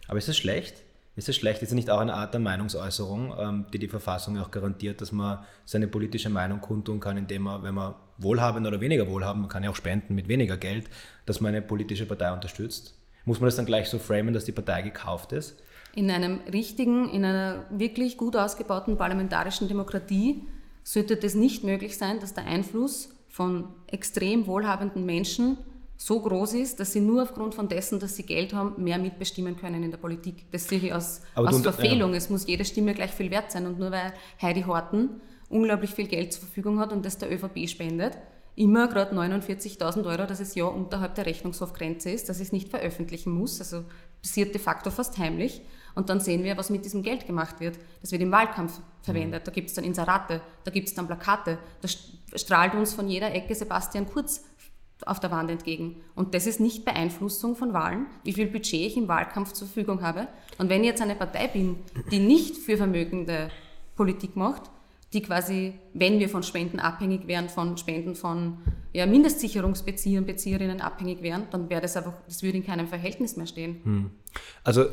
Aber 0.08 0.18
ist 0.18 0.28
das 0.28 0.38
schlecht? 0.38 0.84
Ist 1.16 1.30
das 1.30 1.36
schlecht? 1.36 1.62
Ist 1.62 1.72
das 1.72 1.76
nicht 1.76 1.90
auch 1.90 2.00
eine 2.00 2.14
Art 2.14 2.34
der 2.34 2.42
Meinungsäußerung, 2.42 3.34
ähm, 3.40 3.66
die 3.72 3.80
die 3.80 3.88
Verfassung 3.88 4.38
auch 4.38 4.52
garantiert, 4.52 5.00
dass 5.00 5.12
man 5.12 5.40
seine 5.64 5.88
politische 5.88 6.30
Meinung 6.30 6.60
kundtun 6.60 7.00
kann, 7.00 7.18
indem 7.18 7.44
man, 7.44 7.64
wenn 7.64 7.74
man 7.74 7.96
wohlhabend 8.18 8.68
oder 8.68 8.82
weniger 8.82 9.08
wohlhabend, 9.08 9.44
man 9.44 9.50
kann 9.50 9.64
ja 9.64 9.70
auch 9.70 9.76
spenden 9.76 10.14
mit 10.14 10.28
weniger 10.28 10.58
Geld, 10.58 10.90
dass 11.26 11.40
man 11.40 11.50
eine 11.50 11.62
politische 11.62 12.06
Partei 12.06 12.32
unterstützt? 12.34 12.96
Muss 13.26 13.40
man 13.40 13.48
das 13.48 13.56
dann 13.56 13.66
gleich 13.66 13.90
so 13.90 14.00
framen, 14.00 14.34
dass 14.34 14.46
die 14.46 14.52
Partei 14.52 14.82
gekauft 14.82 15.32
ist? 15.32 15.58
In 15.96 16.12
einem 16.12 16.40
richtigen, 16.52 17.10
in 17.10 17.26
einer 17.26 17.66
wirklich 17.70 18.18
gut 18.18 18.36
ausgebauten 18.36 18.98
parlamentarischen 18.98 19.68
Demokratie 19.68 20.44
sollte 20.84 21.18
es 21.22 21.36
nicht 21.36 21.64
möglich 21.64 21.98
sein, 21.98 22.20
dass 22.20 22.34
der 22.34 22.46
Einfluss 22.46 23.10
von 23.30 23.70
extrem 23.88 24.46
wohlhabenden 24.46 25.06
Menschen 25.06 25.58
so 25.98 26.22
groß 26.22 26.54
ist, 26.56 26.80
dass 26.80 26.92
sie 26.92 27.00
nur 27.00 27.24
aufgrund 27.24 27.56
von 27.56 27.70
dessen, 27.70 28.00
dass 28.00 28.16
sie 28.16 28.24
Geld 28.24 28.54
haben, 28.54 28.84
mehr 28.84 28.98
mitbestimmen 28.98 29.56
können 29.56 29.82
in 29.84 29.92
der 29.92 29.98
Politik. 29.98 30.46
Das 30.52 30.68
sehe 30.68 30.80
ich 30.80 30.94
aus, 30.94 31.22
aus 31.36 31.62
Verfehlung. 31.62 32.12
Ja. 32.12 32.18
Es 32.18 32.30
muss 32.30 32.48
jede 32.48 32.66
Stimme 32.66 32.94
gleich 32.94 33.12
viel 33.12 33.32
wert 33.32 33.52
sein. 33.52 33.66
Und 33.66 33.80
nur 33.80 33.92
weil 33.92 34.14
Heidi 34.42 34.64
Horten 34.64 35.22
unglaublich 35.50 35.92
viel 35.92 36.08
Geld 36.08 36.34
zur 36.34 36.42
Verfügung 36.42 36.80
hat 36.80 36.92
und 36.92 37.06
das 37.06 37.18
der 37.18 37.32
ÖVP 37.32 37.70
spendet, 37.70 38.18
immer 38.56 38.88
gerade 38.88 39.16
49.000 39.16 40.06
Euro, 40.06 40.26
dass 40.26 40.40
es 40.40 40.56
ja 40.56 40.66
unterhalb 40.66 41.16
der 41.16 41.26
Rechnungshofgrenze 41.26 42.10
ist, 42.10 42.30
dass 42.30 42.40
ich 42.40 42.48
es 42.48 42.54
nicht 42.54 42.70
veröffentlichen 42.70 43.32
muss. 43.32 43.60
Also 43.60 43.84
passiert 44.22 44.54
de 44.54 44.62
facto 44.62 44.92
fast 44.92 45.18
heimlich. 45.18 45.62
Und 45.94 46.10
dann 46.10 46.20
sehen 46.20 46.44
wir, 46.44 46.58
was 46.58 46.70
mit 46.70 46.86
diesem 46.86 47.04
Geld 47.04 47.26
gemacht 47.26 47.60
wird. 47.60 47.78
Das 48.02 48.12
wird 48.12 48.22
im 48.22 48.32
Wahlkampf 48.32 48.80
verwendet. 49.02 49.44
Mhm. 49.44 49.46
Da 49.46 49.52
gibt 49.52 49.70
es 49.70 49.76
dann 49.76 49.86
Inserate, 49.86 50.42
da 50.64 50.72
gibt 50.72 50.88
es 50.88 50.94
dann 50.94 51.08
Plakate. 51.08 51.58
Da 51.82 51.88
strahlt 52.38 52.74
uns 52.74 52.94
von 52.94 53.08
jeder 53.08 53.34
Ecke 53.34 53.56
Sebastian 53.56 54.08
Kurz 54.08 54.44
auf 55.06 55.20
der 55.20 55.32
Wand 55.32 55.52
entgegen. 55.52 56.02
Und 56.16 56.34
das 56.34 56.48
ist 56.48 56.60
nicht 56.60 56.86
Beeinflussung 56.86 57.56
von 57.56 57.74
Wahlen, 57.74 58.08
wie 58.24 58.34
viel 58.34 58.48
Budget 58.48 58.88
ich 58.88 58.98
im 58.98 59.08
Wahlkampf 59.08 59.52
zur 59.52 59.68
Verfügung 59.68 60.02
habe. 60.02 60.28
Und 60.58 60.70
wenn 60.70 60.82
ich 60.82 60.88
jetzt 60.88 61.02
eine 61.02 61.16
Partei 61.16 61.48
bin, 61.48 61.78
die 62.12 62.20
nicht 62.20 62.58
für 62.58 62.78
vermögende 62.78 63.50
Politik 63.96 64.36
macht, 64.36 64.64
die 65.16 65.22
quasi, 65.22 65.74
wenn 65.94 66.20
wir 66.20 66.30
von 66.30 66.44
Spenden 66.44 66.80
abhängig 66.80 67.28
wären, 67.28 67.50
von 67.50 67.78
Spenden 67.78 68.16
von 68.16 68.58
ja, 68.94 69.06
Mindestsicherungsbezieher 69.06 70.20
und 70.20 70.28
Bezieherinnen 70.28 70.82
abhängig 70.82 71.22
wären, 71.22 71.48
dann 71.52 71.70
wäre 71.70 71.82
das 71.82 71.98
einfach, 71.98 72.14
das 72.28 72.44
würde 72.44 72.58
in 72.58 72.66
keinem 72.66 72.88
Verhältnis 72.88 73.36
mehr 73.36 73.48
stehen. 73.48 73.82
Hm. 73.84 74.12
Also 74.64 74.86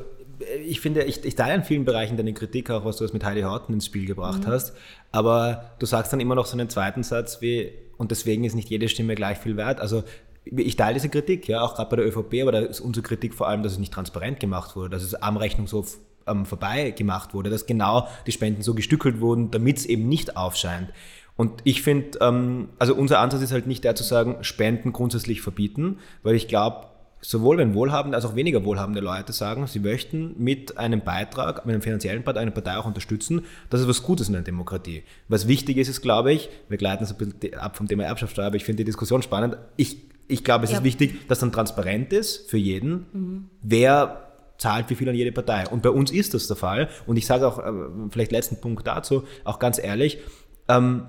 ich 0.65 0.81
finde, 0.81 1.05
ich, 1.05 1.25
ich, 1.25 1.35
teile 1.35 1.55
in 1.55 1.65
vielen 1.65 1.85
Bereichen 1.85 2.17
deine 2.17 2.33
Kritik, 2.33 2.71
auch 2.71 2.85
was 2.85 2.97
du 2.97 3.05
das 3.05 3.13
mit 3.13 3.25
Heidi 3.25 3.43
Horten 3.43 3.75
ins 3.75 3.87
Spiel 3.87 4.07
gebracht 4.07 4.45
mhm. 4.45 4.47
hast, 4.47 4.75
aber 5.13 5.73
du 5.79 5.87
sagst 5.87 6.13
dann 6.13 6.21
immer 6.21 6.35
noch 6.35 6.47
so 6.47 6.57
einen 6.57 6.69
zweiten 6.69 7.03
Satz 7.03 7.41
wie, 7.41 7.73
und 7.97 8.11
deswegen 8.11 8.45
ist 8.45 8.55
nicht 8.55 8.71
jede 8.71 8.89
Stimme 8.89 9.15
gleich 9.15 9.39
viel 9.39 9.57
wert. 9.57 9.81
Also 9.81 10.03
ich 10.45 10.75
teile 10.77 10.95
diese 10.95 11.09
Kritik, 11.09 11.47
ja, 11.47 11.63
auch 11.63 11.77
gerade 11.77 11.91
bei 11.91 11.97
der 11.97 12.07
ÖVP, 12.07 12.43
aber 12.43 12.53
da 12.53 12.59
ist 12.61 12.81
unsere 12.81 13.07
Kritik 13.07 13.35
vor 13.35 13.47
allem, 13.47 13.63
dass 13.63 13.73
es 13.73 13.79
nicht 13.79 13.93
transparent 13.93 14.41
gemacht 14.41 14.75
wurde, 14.75 14.91
dass 14.91 15.03
es 15.03 15.15
Armrechnung 15.15 15.69
so 15.69 15.85
ähm, 16.27 16.47
vorbei 16.47 16.91
gemacht 16.91 17.35
wurde, 17.35 17.51
dass 17.51 17.67
genau 17.67 18.09
die 18.27 18.33
Spenden 18.33 18.63
so 18.63 18.75
gestückelt 18.75 19.21
wurden, 19.21 19.51
damit 19.51 19.79
es 19.79 19.87
eben 19.87 20.09
nicht 20.09 20.37
aufscheint. 20.37 20.91
Und 21.37 21.61
ich 21.65 21.83
finde, 21.83 22.19
ähm, 22.21 22.69
also 22.79 22.95
unser 22.95 23.21
Ansatz 23.21 23.43
ist 23.43 23.53
halt 23.53 23.67
nicht 23.67 23.85
der 23.85 23.95
zu 23.95 24.05
sagen, 24.05 24.37
Spenden 24.43 24.93
grundsätzlich 24.93 25.41
verbieten, 25.41 25.99
weil 26.23 26.35
ich 26.35 26.47
glaube, 26.47 26.87
sowohl 27.23 27.57
wenn 27.59 27.73
wohlhabende 27.73 28.17
als 28.17 28.25
auch 28.25 28.35
weniger 28.35 28.65
wohlhabende 28.65 29.01
Leute 29.01 29.33
sagen, 29.33 29.67
sie 29.67 29.79
möchten 29.79 30.35
mit 30.39 30.77
einem 30.77 31.01
Beitrag, 31.01 31.65
mit 31.65 31.73
einem 31.73 31.83
finanziellen 31.83 32.25
Beitrag 32.25 32.43
eine 32.43 32.51
Partei 32.51 32.77
auch 32.77 32.85
unterstützen, 32.85 33.45
das 33.71 33.81
ist 33.81 33.89
was 33.89 34.03
Gutes 34.03 34.27
in 34.27 34.35
der 34.35 34.43
Demokratie. 34.43 35.05
Was 35.29 35.49
wichtig 35.49 35.77
ist, 35.79 35.89
ist, 35.89 36.03
glaube 36.03 36.33
ich, 36.33 36.51
wir 36.69 36.79
gleiten 36.79 37.07
so 37.07 37.15
ein 37.15 37.19
bisschen 37.19 37.55
ab 37.55 37.77
vom 37.77 37.87
Thema 37.87 38.05
Erbschaftssteuer, 38.05 38.47
aber 38.47 38.57
ich 38.57 38.65
finde 38.65 38.79
die 38.79 38.85
Diskussion 38.85 39.23
spannend. 39.23 39.57
Ich, 39.77 39.99
ich 40.27 40.43
glaube, 40.43 40.65
es 40.65 40.73
ja. 40.73 40.79
ist 40.79 40.85
wichtig, 40.85 41.29
dass 41.29 41.39
dann 41.39 41.53
transparent 41.53 42.13
ist 42.13 42.51
für 42.51 42.59
jeden, 42.59 43.07
mhm. 43.13 43.51
wer 43.63 44.32
zahlt 44.63 44.89
wie 44.89 44.95
viel 44.95 45.09
an 45.09 45.15
jede 45.15 45.33
Partei. 45.33 45.67
Und 45.69 45.83
bei 45.83 45.91
uns 45.91 46.11
ist 46.11 46.35
das 46.35 46.47
der 46.47 46.57
Fall. 46.57 46.89
Und 47.07 47.17
ich 47.17 47.27
sage 47.27 47.47
auch, 47.47 47.59
äh, 47.59 47.73
vielleicht 48.11 48.33
letzten 48.33 48.61
Punkt 48.61 48.87
dazu, 48.87 49.25
auch 49.45 49.59
ganz 49.59 49.79
ehrlich, 49.79 50.19
ähm, 50.69 51.09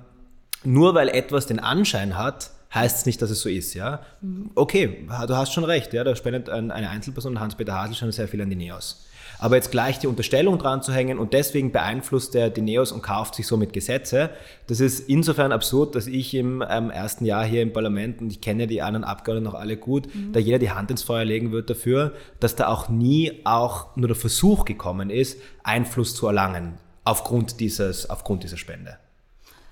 nur 0.64 0.94
weil 0.94 1.08
etwas 1.08 1.46
den 1.46 1.60
Anschein 1.60 2.18
hat, 2.18 2.50
heißt 2.74 2.98
es 2.98 3.06
nicht, 3.06 3.22
dass 3.22 3.30
es 3.30 3.40
so 3.40 3.48
ist. 3.48 3.74
Ja? 3.74 4.00
Mhm. 4.20 4.50
Okay, 4.54 5.06
du 5.28 5.36
hast 5.36 5.52
schon 5.52 5.64
recht, 5.64 5.92
ja, 5.92 6.02
da 6.02 6.16
spendet 6.16 6.48
eine 6.48 6.90
Einzelperson, 6.90 7.38
Hans-Peter 7.38 7.74
Hasel, 7.74 7.94
schon 7.94 8.10
sehr 8.10 8.28
viel 8.28 8.42
an 8.42 8.50
die 8.50 8.56
Neos. 8.56 9.06
Aber 9.38 9.56
jetzt 9.56 9.70
gleich 9.70 9.98
die 9.98 10.06
Unterstellung 10.06 10.58
dran 10.58 10.82
zu 10.82 10.92
hängen 10.92 11.18
und 11.18 11.32
deswegen 11.32 11.72
beeinflusst 11.72 12.34
er 12.34 12.50
die 12.50 12.60
Neos 12.60 12.92
und 12.92 13.02
kauft 13.02 13.34
sich 13.34 13.46
somit 13.46 13.72
Gesetze, 13.72 14.30
das 14.66 14.80
ist 14.80 15.08
insofern 15.08 15.52
absurd, 15.52 15.94
dass 15.94 16.06
ich 16.06 16.34
im 16.34 16.64
ähm, 16.68 16.90
ersten 16.90 17.24
Jahr 17.24 17.44
hier 17.44 17.62
im 17.62 17.72
Parlament, 17.72 18.20
und 18.20 18.30
ich 18.30 18.40
kenne 18.40 18.66
die 18.66 18.82
anderen 18.82 19.04
Abgeordneten 19.04 19.52
noch 19.52 19.58
alle 19.58 19.76
gut, 19.76 20.14
mhm. 20.14 20.32
da 20.32 20.40
jeder 20.40 20.58
die 20.58 20.70
Hand 20.70 20.90
ins 20.90 21.02
Feuer 21.02 21.24
legen 21.24 21.52
wird 21.52 21.70
dafür, 21.70 22.12
dass 22.40 22.56
da 22.56 22.68
auch 22.68 22.88
nie 22.88 23.40
auch 23.44 23.96
nur 23.96 24.08
der 24.08 24.16
Versuch 24.16 24.64
gekommen 24.64 25.10
ist, 25.10 25.40
Einfluss 25.62 26.14
zu 26.14 26.26
erlangen 26.26 26.78
aufgrund, 27.04 27.60
dieses, 27.60 28.08
aufgrund 28.08 28.44
dieser 28.44 28.56
Spende. 28.56 28.98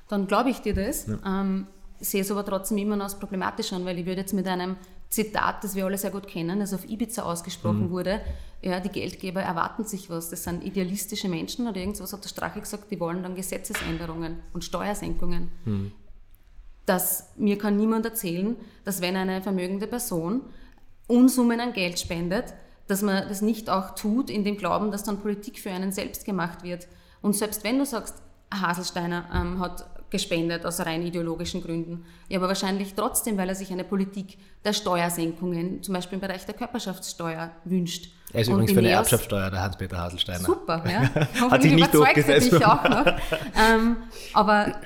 Dann 0.08 0.26
glaube 0.26 0.50
ich 0.50 0.60
dir 0.60 0.74
das. 0.74 1.06
Ja. 1.06 1.40
Ähm, 1.40 1.66
sehe 2.00 2.20
es 2.20 2.30
aber 2.30 2.44
trotzdem 2.44 2.78
immer 2.78 2.96
noch 2.96 3.04
als 3.04 3.18
problematisch 3.18 3.72
an, 3.72 3.84
weil 3.84 3.98
ich 3.98 4.06
würde 4.06 4.20
jetzt 4.20 4.34
mit 4.34 4.46
einem 4.46 4.76
Zitat, 5.12 5.62
das 5.62 5.74
wir 5.74 5.84
alle 5.84 5.98
sehr 5.98 6.10
gut 6.10 6.26
kennen, 6.26 6.60
das 6.60 6.72
auf 6.72 6.88
Ibiza 6.88 7.22
ausgesprochen 7.22 7.88
mhm. 7.88 7.90
wurde, 7.90 8.22
ja, 8.62 8.80
die 8.80 8.88
Geldgeber 8.88 9.42
erwarten 9.42 9.84
sich 9.84 10.08
was. 10.08 10.30
Das 10.30 10.44
sind 10.44 10.64
idealistische 10.64 11.28
Menschen 11.28 11.68
oder 11.68 11.76
irgendwas 11.76 12.14
hat 12.14 12.24
der 12.24 12.30
Strache 12.30 12.60
gesagt, 12.60 12.90
die 12.90 12.98
wollen 12.98 13.22
dann 13.22 13.34
Gesetzesänderungen 13.34 14.38
und 14.54 14.64
Steuersenkungen. 14.64 15.50
Mhm. 15.64 15.92
dass 16.86 17.28
mir 17.36 17.58
kann 17.58 17.76
niemand 17.76 18.04
erzählen, 18.06 18.56
dass 18.84 19.00
wenn 19.00 19.14
eine 19.14 19.40
vermögende 19.42 19.86
Person 19.86 20.40
Unsummen 21.06 21.60
an 21.60 21.72
Geld 21.74 22.00
spendet, 22.00 22.54
dass 22.88 23.02
man 23.02 23.28
das 23.28 23.42
nicht 23.42 23.70
auch 23.70 23.94
tut, 23.94 24.30
in 24.30 24.44
dem 24.44 24.56
Glauben, 24.56 24.90
dass 24.90 25.04
dann 25.04 25.20
Politik 25.20 25.58
für 25.58 25.70
einen 25.70 25.92
selbst 25.92 26.24
gemacht 26.24 26.62
wird. 26.62 26.88
Und 27.20 27.36
selbst 27.36 27.64
wenn 27.64 27.78
du 27.78 27.86
sagst, 27.86 28.16
Haselsteiner 28.52 29.28
ähm, 29.32 29.60
hat 29.60 29.86
gespendet 30.12 30.64
aus 30.64 30.78
rein 30.80 31.02
ideologischen 31.02 31.62
Gründen, 31.62 32.04
ja, 32.28 32.38
aber 32.38 32.46
wahrscheinlich 32.46 32.94
trotzdem, 32.94 33.36
weil 33.38 33.48
er 33.48 33.56
sich 33.56 33.72
eine 33.72 33.82
Politik 33.82 34.38
der 34.64 34.72
Steuersenkungen, 34.72 35.82
zum 35.82 35.94
Beispiel 35.94 36.16
im 36.16 36.20
Bereich 36.20 36.46
der 36.46 36.54
Körperschaftssteuer, 36.54 37.50
wünscht. 37.64 38.12
Er 38.32 38.42
ist 38.42 38.48
Und 38.48 38.54
übrigens 38.54 38.72
für 38.72 38.78
eine 38.78 38.90
Erbschaftssteuer, 38.90 39.50
der 39.50 39.62
Hans-Peter 39.62 39.98
Haselsteiner. 39.98 40.44
Super, 40.44 40.84
ja. 40.86 41.10
Hat 41.50 41.62
sich 41.62 41.72
nicht 41.72 41.92
durchgesetzt. 41.92 42.52
Dich 42.52 42.64
auch 42.64 42.88
noch. 42.88 43.06
ähm, 43.06 43.96
aber 44.34 44.76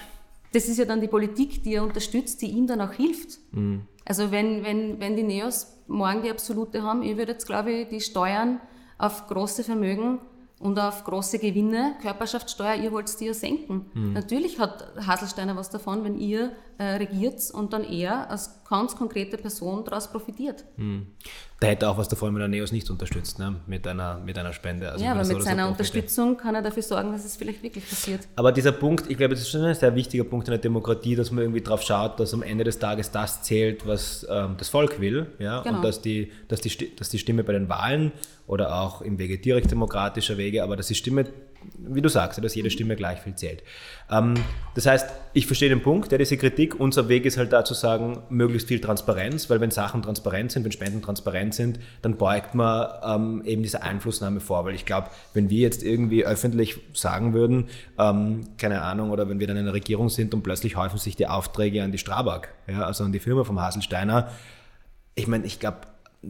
das 0.53 0.69
ist 0.69 0.79
ja 0.79 0.85
dann 0.87 1.01
die 1.01 1.09
Politik, 1.09 1.63
die 1.63 1.75
er 1.75 1.83
unterstützt, 1.83 2.41
die 2.41 2.47
ihm 2.47 2.67
dann 2.67 2.81
auch 2.81 2.93
hilft. 2.93 3.39
Mhm. 3.53 3.83
Also 4.07 4.31
wenn, 4.31 4.65
wenn, 4.65 5.01
wenn 5.01 5.17
die 5.17 5.25
Neos 5.25 5.67
morgen 5.89 6.23
die 6.23 6.31
Absolute 6.31 6.83
haben, 6.83 7.03
ihr 7.03 7.17
würdet 7.17 7.37
jetzt, 7.37 7.47
glaube 7.47 7.73
ich, 7.73 7.89
die 7.89 8.01
Steuern 8.01 8.61
auf 8.97 9.27
große 9.27 9.65
Vermögen 9.65 10.21
und 10.59 10.79
auf 10.79 11.05
große 11.05 11.39
Gewinne, 11.39 11.97
Körperschaftssteuer, 12.01 12.77
ihr 12.77 12.91
wollt 12.91 13.21
die 13.21 13.27
ja 13.27 13.35
senken. 13.35 13.91
Mhm. 13.93 14.13
Natürlich 14.15 14.59
hat 14.59 14.87
Haselsteiner 15.07 15.55
was 15.55 15.69
davon, 15.69 16.03
wenn 16.03 16.19
ihr 16.19 16.53
äh, 16.79 16.85
regiert 16.85 17.51
und 17.53 17.73
dann 17.73 17.85
er 17.85 18.31
als 18.31 18.65
ganz 18.65 18.97
konkrete 18.97 19.37
Person 19.37 19.85
daraus 19.85 20.11
profitiert. 20.11 20.65
Mhm. 20.77 21.09
Der 21.63 21.71
hätte 21.71 21.89
auch 21.89 21.97
was 21.97 22.09
davon, 22.09 22.35
wenn 22.35 22.43
er 22.43 22.49
Neos 22.49 22.71
nicht 22.71 22.91
unterstützt, 22.91 23.39
ne? 23.39 23.57
mit, 23.67 23.87
einer, 23.87 24.19
mit 24.19 24.37
einer 24.37 24.53
Spende. 24.53 24.91
Also 24.91 25.03
ja, 25.03 25.13
aber 25.13 25.25
mit 25.25 25.43
seiner 25.43 25.69
Unterstützung 25.69 26.37
kann 26.37 26.55
er 26.55 26.61
dafür 26.61 26.83
sorgen, 26.83 27.13
dass 27.13 27.25
es 27.25 27.37
vielleicht 27.37 27.63
wirklich 27.63 27.89
passiert. 27.89 28.29
Aber 28.37 28.53
dieser 28.53 28.73
Punkt, 28.73 29.11
ich 29.11 29.17
glaube, 29.17 29.35
das 29.35 29.43
ist 29.43 29.51
schon 29.51 29.63
ein 29.63 29.75
sehr 29.75 29.95
wichtiger 29.95 30.25
Punkt 30.25 30.47
in 30.49 30.53
der 30.53 30.61
Demokratie, 30.61 31.17
dass 31.17 31.31
man 31.31 31.45
irgendwie 31.45 31.63
darauf 31.63 31.81
schaut, 31.81 32.21
dass 32.21 32.35
am 32.35 32.43
Ende 32.43 32.65
des 32.65 32.79
Tages 32.79 33.11
das 33.11 33.43
zählt, 33.43 33.87
was 33.87 34.27
ähm, 34.29 34.57
das 34.59 34.69
Volk 34.69 35.01
will. 35.01 35.29
Ja? 35.39 35.63
Genau. 35.63 35.77
Und 35.77 35.83
dass 35.83 36.03
die, 36.03 36.31
dass, 36.49 36.61
die, 36.61 36.95
dass 36.95 37.09
die 37.09 37.19
Stimme 37.19 37.43
bei 37.43 37.55
den 37.55 37.71
Wahlen 37.71 38.13
oder 38.47 38.75
auch 38.75 39.01
im 39.01 39.19
Wege 39.19 39.39
direkt 39.39 39.71
demokratischer 39.71 40.37
Wege, 40.37 40.63
aber 40.63 40.77
dass 40.77 40.89
die 40.89 40.95
Stimme 40.95 41.25
wie 41.79 42.03
du 42.03 42.09
sagst, 42.09 42.43
dass 42.43 42.55
jede 42.55 42.71
Stimme 42.71 42.97
gleich 42.97 43.21
viel 43.21 43.35
zählt. 43.35 43.63
Ähm, 44.11 44.35
das 44.75 44.87
heißt, 44.87 45.09
ich 45.33 45.47
verstehe 45.47 45.69
den 45.69 45.83
Punkt, 45.83 46.13
ja, 46.13 46.19
diese 46.19 46.37
Kritik. 46.37 46.79
Unser 46.79 47.09
Weg 47.09 47.25
ist 47.25 47.37
halt 47.37 47.53
da 47.53 47.65
zu 47.65 47.75
sagen, 47.75 48.23
möglichst 48.29 48.69
viel 48.69 48.81
Transparenz, 48.81 49.49
weil 49.51 49.61
wenn 49.61 49.71
Sachen 49.71 50.03
transparent 50.03 50.53
sind, 50.53 50.65
wenn 50.65 50.73
Spenden 50.73 51.03
transparent 51.03 51.55
sind, 51.55 51.79
dann 52.03 52.17
beugt 52.17 52.55
man 52.55 52.89
ähm, 53.05 53.43
eben 53.45 53.63
diese 53.63 53.83
Einflussnahme 53.83 54.41
vor. 54.41 54.65
Weil 54.65 54.75
ich 54.75 54.87
glaube, 54.87 55.09
wenn 55.35 55.51
wir 55.51 55.61
jetzt 55.61 55.83
irgendwie 55.83 56.25
öffentlich 56.25 56.79
sagen 56.93 57.33
würden, 57.33 57.69
ähm, 57.99 58.49
keine 58.59 58.83
Ahnung, 58.83 59.11
oder 59.11 59.29
wenn 59.29 59.41
wir 59.41 59.47
dann 59.47 59.57
in 59.57 59.65
der 59.65 59.75
Regierung 59.75 60.09
sind 60.09 60.35
und 60.35 60.43
plötzlich 60.43 60.77
häufen 60.77 60.99
sich 60.99 61.17
die 61.17 61.27
Aufträge 61.27 61.83
an 61.83 61.93
die 61.93 61.99
Strabag, 61.99 62.49
ja, 62.67 62.83
also 62.83 63.05
an 63.05 63.13
die 63.13 63.21
Firma 63.21 63.45
vom 63.45 63.61
Haselsteiner, 63.61 64.31
ich 65.15 65.27
meine, 65.27 65.47
ich 65.47 65.59
glaube, 65.59 65.79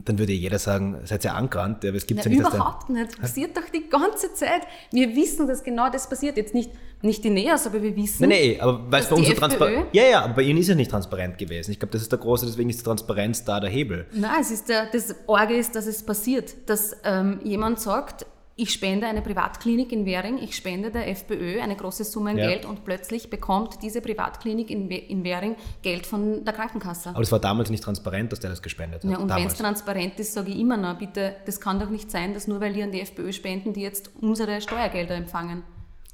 dann 0.04 0.18
würde 0.18 0.32
jeder 0.32 0.59
sagen, 0.59 0.98
seid 1.04 1.24
ihr 1.24 1.35
angerannt, 1.35 1.85
aber 1.85 1.96
es 1.96 2.06
gibt 2.06 2.24
ja 2.24 2.30
nicht. 2.30 2.40
Überhaupt 2.40 2.90
nicht. 2.90 3.12
Das 3.12 3.16
passiert 3.16 3.56
doch 3.56 3.68
die 3.72 3.88
ganze 3.88 4.32
Zeit. 4.35 4.62
Wir 4.92 5.14
wissen, 5.14 5.46
dass 5.46 5.62
genau 5.62 5.90
das 5.90 6.09
passiert. 6.09 6.37
Jetzt 6.37 6.54
nicht, 6.54 6.70
nicht 7.02 7.24
die 7.24 7.30
Neos, 7.30 7.66
aber 7.66 7.82
wir 7.82 7.94
wissen. 7.96 8.28
Nein, 8.28 8.38
nein, 8.38 8.61
aber 8.61 8.90
weil 8.90 9.02
es 9.02 9.09
bei 9.09 9.16
uns 9.16 9.28
so 9.28 9.35
transparent 9.35 9.87
Ja, 9.92 10.04
ja, 10.04 10.22
aber 10.22 10.35
bei 10.35 10.42
Ihnen 10.42 10.59
ist 10.59 10.68
es 10.68 10.76
nicht 10.76 10.90
transparent 10.90 11.38
gewesen. 11.38 11.70
Ich 11.70 11.78
glaube, 11.78 11.92
das 11.92 12.02
ist 12.02 12.12
der 12.12 12.18
große, 12.18 12.46
deswegen 12.46 12.70
ist 12.70 12.80
die 12.80 12.85
Transparenz 12.85 13.44
da 13.44 13.61
der 13.61 13.70
Hebel. 13.70 14.06
Nein, 14.12 14.40
es 14.40 14.50
ist 14.50 14.68
der, 14.68 14.87
das 14.90 15.14
Orge 15.26 15.56
ist, 15.56 15.74
dass 15.74 15.87
es 15.87 16.02
passiert. 16.02 16.54
Dass 16.66 16.96
ähm, 17.04 17.40
jemand 17.42 17.80
sagt, 17.80 18.26
ich 18.58 18.72
spende 18.72 19.06
eine 19.06 19.20
Privatklinik 19.20 19.92
in 19.92 20.06
Währing, 20.06 20.38
ich 20.38 20.56
spende 20.56 20.90
der 20.90 21.08
FPÖ 21.08 21.60
eine 21.60 21.76
große 21.76 22.04
Summe 22.04 22.30
an 22.30 22.38
ja. 22.38 22.48
Geld 22.48 22.64
und 22.64 22.84
plötzlich 22.84 23.28
bekommt 23.28 23.82
diese 23.82 24.00
Privatklinik 24.00 24.70
in, 24.70 24.90
in 24.90 25.24
Währing 25.24 25.56
Geld 25.82 26.06
von 26.06 26.42
der 26.42 26.54
Krankenkasse. 26.54 27.10
Aber 27.10 27.20
es 27.20 27.30
war 27.30 27.38
damals 27.38 27.68
nicht 27.68 27.84
transparent, 27.84 28.32
dass 28.32 28.40
der 28.40 28.48
das 28.48 28.62
gespendet 28.62 29.04
hat. 29.04 29.10
Ja, 29.10 29.18
und 29.18 29.28
wenn 29.28 29.46
es 29.46 29.54
transparent 29.54 30.18
ist, 30.18 30.32
sage 30.32 30.50
ich 30.50 30.58
immer 30.58 30.78
noch, 30.78 30.98
bitte, 30.98 31.36
das 31.44 31.60
kann 31.60 31.78
doch 31.78 31.90
nicht 31.90 32.10
sein, 32.10 32.32
dass 32.32 32.48
nur 32.48 32.62
weil 32.62 32.72
die 32.72 32.82
an 32.82 32.92
die 32.92 33.00
FPÖ 33.02 33.32
spenden, 33.34 33.74
die 33.74 33.82
jetzt 33.82 34.10
unsere 34.22 34.62
Steuergelder 34.62 35.16
empfangen. 35.16 35.62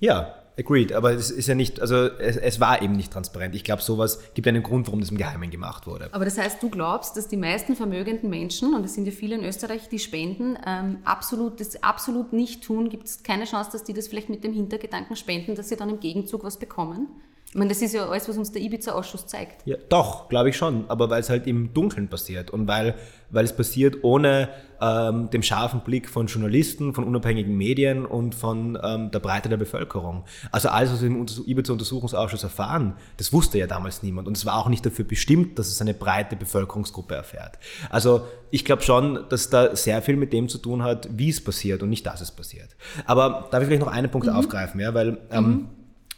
Ja, 0.01 0.42
Agreed, 0.59 0.93
aber 0.93 1.13
es 1.13 1.31
ist 1.31 1.47
ja 1.49 1.55
nicht, 1.55 1.81
also 1.81 1.97
es, 1.97 2.37
es 2.37 2.61
war 2.61 2.83
eben 2.83 2.93
nicht 2.93 3.13
transparent. 3.13 3.55
Ich 3.55 3.65
glaube, 3.65 3.81
sowas 3.81 4.21
gibt 4.35 4.47
einen 4.47 4.63
Grund, 4.63 4.87
warum 4.87 5.01
das 5.01 5.11
im 5.11 5.17
Geheimen 5.17 5.51
gemacht 5.51 5.87
wurde. 5.87 6.09
Aber 6.13 6.25
das 6.25 6.37
heißt, 6.37 6.63
du 6.63 6.69
glaubst, 6.69 7.17
dass 7.17 7.29
die 7.29 7.39
meisten 7.39 7.75
vermögenden 7.75 8.29
Menschen, 8.29 8.75
und 8.75 8.85
es 8.85 8.95
sind 8.95 9.07
ja 9.07 9.13
viele 9.13 9.37
in 9.37 9.45
Österreich, 9.45 9.89
die 9.89 9.99
spenden, 9.99 10.59
ähm, 10.67 10.99
absolut, 11.05 11.61
das 11.61 11.83
absolut 11.83 12.33
nicht 12.33 12.65
tun, 12.65 12.91
gibt 12.91 13.07
es 13.07 13.23
keine 13.23 13.45
Chance, 13.45 13.71
dass 13.73 13.85
die 13.85 13.95
das 13.95 14.09
vielleicht 14.09 14.29
mit 14.29 14.45
dem 14.45 14.53
Hintergedanken 14.53 15.17
spenden, 15.17 15.55
dass 15.55 15.71
sie 15.71 15.77
dann 15.77 15.89
im 15.89 16.01
Gegenzug 16.01 16.45
was 16.45 16.59
bekommen? 16.59 17.09
Ich 17.53 17.59
meine, 17.59 17.69
das 17.69 17.83
ist 17.83 17.93
ja 17.93 18.09
alles, 18.09 18.27
was 18.31 18.39
uns 18.39 18.51
der 18.51 18.63
Ibiza-Ausschuss 18.63 19.27
zeigt. 19.27 19.67
Ja, 19.67 19.77
doch, 19.91 20.31
glaube 20.31 20.49
ich 20.49 20.57
schon. 20.57 20.87
Aber 20.89 21.11
weil 21.11 21.21
es 21.21 21.29
halt 21.29 21.47
im 21.47 21.75
Dunkeln 21.75 22.09
passiert 22.09 22.51
und 22.51 22.67
weil, 22.67 22.95
weil 23.29 23.45
es 23.45 23.55
passiert 23.55 24.03
ohne 24.05 24.49
ähm, 24.81 25.29
dem 25.29 25.43
scharfen 25.43 25.81
Blick 25.81 26.09
von 26.09 26.29
Journalisten, 26.29 26.95
von 26.95 27.05
unabhängigen 27.05 27.55
Medien 27.55 28.07
und 28.07 28.35
von 28.35 28.79
ähm, 28.83 29.11
der 29.11 29.19
Breite 29.19 29.51
der 29.51 29.59
Bevölkerung. 29.59 30.25
Also 30.51 30.71
alles, 30.71 30.95
was 30.95 31.03
wir 31.03 31.09
im 31.09 31.27
Ibiza-Untersuchungsausschuss 31.27 32.43
erfahren, 32.43 32.95
das 33.19 33.35
wusste 33.35 33.59
ja 33.59 33.67
damals 33.67 34.03
niemand. 34.03 34.29
Und 34.29 34.37
es 34.39 34.47
war 34.47 34.57
auch 34.57 34.71
nicht 34.71 34.87
dafür 34.87 35.05
bestimmt, 35.05 35.59
dass 35.59 35.69
es 35.69 35.79
eine 35.83 35.93
breite 35.93 36.37
Bevölkerungsgruppe 36.37 37.15
erfährt. 37.15 37.59
Also 37.91 38.23
ich 38.51 38.65
glaube 38.65 38.81
schon, 38.81 39.27
dass 39.29 39.51
da 39.51 39.77
sehr 39.77 40.01
viel 40.01 40.17
mit 40.17 40.33
dem 40.33 40.49
zu 40.49 40.57
tun 40.57 40.83
hat, 40.83 41.07
wie 41.13 41.29
es 41.29 41.45
passiert 41.45 41.83
und 41.83 41.91
nicht, 41.91 42.07
dass 42.07 42.23
es 42.23 42.31
passiert. 42.31 42.71
Aber 43.05 43.49
darf 43.51 43.61
ich 43.61 43.69
vielleicht 43.69 43.85
noch 43.85 43.93
einen 43.93 44.11
Punkt 44.11 44.27
mhm. 44.27 44.37
aufgreifen, 44.37 44.81
ja, 44.81 44.95
weil 44.95 45.19
ähm, 45.31 45.45
mhm 45.45 45.69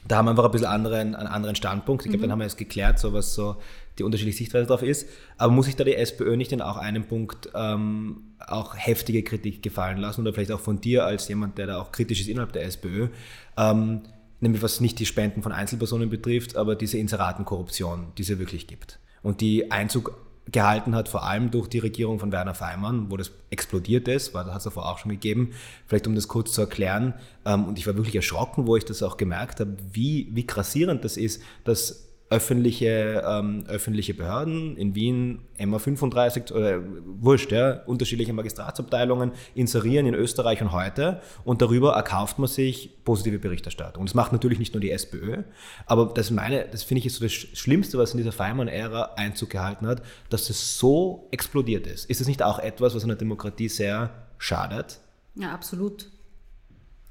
da 0.06 0.16
haben 0.16 0.26
wir 0.26 0.30
einfach 0.30 0.44
ein 0.44 0.50
bisschen 0.50 0.66
anderen, 0.66 1.14
einen 1.14 1.28
anderen 1.28 1.56
Standpunkt. 1.56 2.04
Ich 2.04 2.10
glaube, 2.10 2.18
mhm. 2.18 2.22
dann 2.22 2.32
haben 2.32 2.38
wir 2.40 2.44
jetzt 2.44 2.58
geklärt, 2.58 2.98
so 2.98 3.12
was 3.12 3.34
so 3.34 3.56
die 3.98 4.02
unterschiedliche 4.02 4.38
Sichtweise 4.38 4.66
drauf 4.66 4.82
ist. 4.82 5.08
Aber 5.38 5.52
muss 5.52 5.66
sich 5.66 5.76
da 5.76 5.84
die 5.84 5.94
SPÖ 5.94 6.36
nicht 6.36 6.52
in 6.52 6.60
auch 6.60 6.76
einem 6.76 7.04
Punkt 7.04 7.48
ähm, 7.54 8.34
auch 8.46 8.74
heftige 8.76 9.22
Kritik 9.22 9.62
gefallen 9.62 9.98
lassen 9.98 10.20
oder 10.20 10.32
vielleicht 10.32 10.52
auch 10.52 10.60
von 10.60 10.80
dir 10.80 11.06
als 11.06 11.28
jemand, 11.28 11.58
der 11.58 11.68
da 11.68 11.80
auch 11.80 11.92
kritisch 11.92 12.20
ist 12.20 12.28
innerhalb 12.28 12.52
der 12.52 12.64
SPÖ? 12.64 13.08
Ähm, 13.56 14.02
nämlich 14.40 14.62
was 14.62 14.80
nicht 14.80 14.98
die 14.98 15.06
Spenden 15.06 15.42
von 15.42 15.52
Einzelpersonen 15.52 16.10
betrifft, 16.10 16.56
aber 16.56 16.74
diese 16.76 16.98
Inseratenkorruption, 16.98 18.08
die 18.18 18.22
es 18.22 18.28
ja 18.28 18.38
wirklich 18.38 18.66
gibt. 18.66 18.98
Und 19.22 19.40
die 19.40 19.70
Einzug 19.70 20.20
gehalten 20.52 20.94
hat, 20.94 21.08
vor 21.08 21.24
allem 21.24 21.50
durch 21.50 21.68
die 21.68 21.78
Regierung 21.78 22.18
von 22.18 22.30
Werner 22.30 22.54
Feimann, 22.54 23.10
wo 23.10 23.16
das 23.16 23.32
explodiert 23.50 24.08
ist, 24.08 24.34
war, 24.34 24.44
das 24.44 24.52
hat 24.52 24.58
es 24.58 24.64
davor 24.64 24.90
auch 24.90 24.98
schon 24.98 25.10
gegeben, 25.10 25.52
vielleicht 25.86 26.06
um 26.06 26.14
das 26.14 26.28
kurz 26.28 26.52
zu 26.52 26.60
erklären. 26.60 27.14
Ähm, 27.46 27.64
und 27.64 27.78
ich 27.78 27.86
war 27.86 27.96
wirklich 27.96 28.16
erschrocken, 28.16 28.66
wo 28.66 28.76
ich 28.76 28.84
das 28.84 29.02
auch 29.02 29.16
gemerkt 29.16 29.60
habe, 29.60 29.76
wie, 29.92 30.28
wie 30.32 30.46
grassierend 30.46 31.04
das 31.04 31.16
ist, 31.16 31.42
dass 31.64 32.03
öffentliche, 32.34 33.22
ähm, 33.24 33.64
öffentliche 33.68 34.12
Behörden 34.12 34.76
in 34.76 34.96
Wien, 34.96 35.38
MA35 35.56 36.52
oder 36.52 36.82
wurscht, 37.04 37.52
ja, 37.52 37.82
unterschiedliche 37.86 38.32
Magistratsabteilungen 38.32 39.30
inserieren 39.54 40.06
in 40.06 40.14
Österreich 40.14 40.60
und 40.60 40.72
heute 40.72 41.20
und 41.44 41.62
darüber 41.62 41.92
erkauft 41.92 42.40
man 42.40 42.48
sich 42.48 43.04
positive 43.04 43.38
Berichterstattung. 43.38 44.00
Und 44.00 44.10
das 44.10 44.14
macht 44.14 44.32
natürlich 44.32 44.58
nicht 44.58 44.74
nur 44.74 44.80
die 44.80 44.90
SPÖ, 44.90 45.44
aber 45.86 46.06
das 46.12 46.32
meine, 46.32 46.66
das 46.68 46.82
finde 46.82 46.98
ich 46.98 47.06
ist 47.06 47.16
so 47.16 47.24
das 47.24 47.32
Schlimmste, 47.32 47.98
was 47.98 48.12
in 48.14 48.18
dieser 48.18 48.32
Feimann-Ära 48.32 49.12
Einzug 49.14 49.50
gehalten 49.50 49.86
hat, 49.86 50.02
dass 50.28 50.50
es 50.50 50.76
so 50.76 51.28
explodiert 51.30 51.86
ist. 51.86 52.10
Ist 52.10 52.20
es 52.20 52.26
nicht 52.26 52.42
auch 52.42 52.58
etwas, 52.58 52.96
was 52.96 53.04
einer 53.04 53.14
Demokratie 53.14 53.68
sehr 53.68 54.10
schadet? 54.38 54.98
Ja, 55.36 55.52
absolut. 55.52 56.08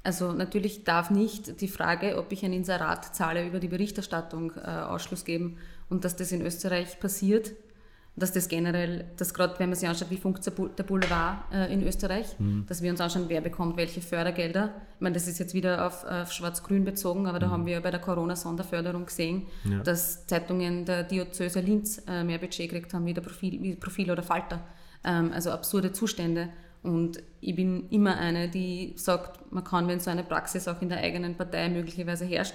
Also 0.04 0.32
natürlich 0.32 0.84
darf 0.84 1.10
nicht 1.10 1.62
die 1.62 1.68
Frage, 1.68 2.18
ob 2.18 2.30
ich 2.30 2.44
ein 2.44 2.52
Inserat 2.52 3.16
zahle, 3.16 3.46
über 3.46 3.58
die 3.58 3.68
Berichterstattung 3.68 4.52
äh, 4.56 4.60
Ausschluss 4.60 5.24
geben 5.24 5.56
und 5.88 6.04
dass 6.04 6.14
das 6.14 6.30
in 6.30 6.42
Österreich 6.42 7.00
passiert, 7.00 7.52
dass 8.16 8.32
das 8.32 8.48
generell, 8.48 9.06
dass 9.16 9.34
gerade 9.34 9.58
wenn 9.58 9.70
man 9.70 9.78
sich 9.78 9.88
anschaut, 9.88 10.10
wie 10.10 10.18
funktioniert 10.18 10.78
der 10.78 10.84
Boulevard 10.84 11.38
äh, 11.52 11.72
in 11.72 11.82
Österreich, 11.82 12.38
mhm. 12.38 12.64
dass 12.68 12.82
wir 12.82 12.90
uns 12.90 13.00
anschauen, 13.00 13.24
wer 13.28 13.40
bekommt 13.40 13.76
welche 13.76 14.02
Fördergelder. 14.02 14.74
Ich 14.96 15.00
meine, 15.00 15.14
das 15.14 15.26
ist 15.26 15.38
jetzt 15.38 15.54
wieder 15.54 15.86
auf, 15.86 16.04
auf 16.04 16.30
Schwarz-Grün 16.30 16.84
bezogen, 16.84 17.26
aber 17.26 17.38
da 17.38 17.48
mhm. 17.48 17.52
haben 17.52 17.66
wir 17.66 17.80
bei 17.80 17.90
der 17.90 18.00
Corona-Sonderförderung 18.00 19.06
gesehen, 19.06 19.46
ja. 19.64 19.80
dass 19.80 20.26
Zeitungen 20.26 20.84
der 20.84 21.02
Diözese 21.02 21.60
Linz 21.60 22.02
äh, 22.06 22.22
mehr 22.22 22.38
Budget 22.38 22.70
gekriegt 22.70 22.92
haben 22.92 23.06
wie 23.06 23.14
der 23.14 23.22
Profil, 23.22 23.60
wie 23.62 23.74
Profil 23.74 24.10
oder 24.10 24.22
Falter. 24.22 24.60
Ähm, 25.02 25.32
also 25.32 25.50
absurde 25.50 25.92
Zustände. 25.92 26.50
Und 26.84 27.22
ich 27.40 27.56
bin 27.56 27.88
immer 27.88 28.18
eine, 28.18 28.48
die 28.48 28.92
sagt, 28.96 29.50
man 29.50 29.64
kann, 29.64 29.88
wenn 29.88 30.00
so 30.00 30.10
eine 30.10 30.22
Praxis 30.22 30.68
auch 30.68 30.82
in 30.82 30.90
der 30.90 30.98
eigenen 30.98 31.34
Partei 31.34 31.70
möglicherweise 31.70 32.26
herrscht, 32.26 32.54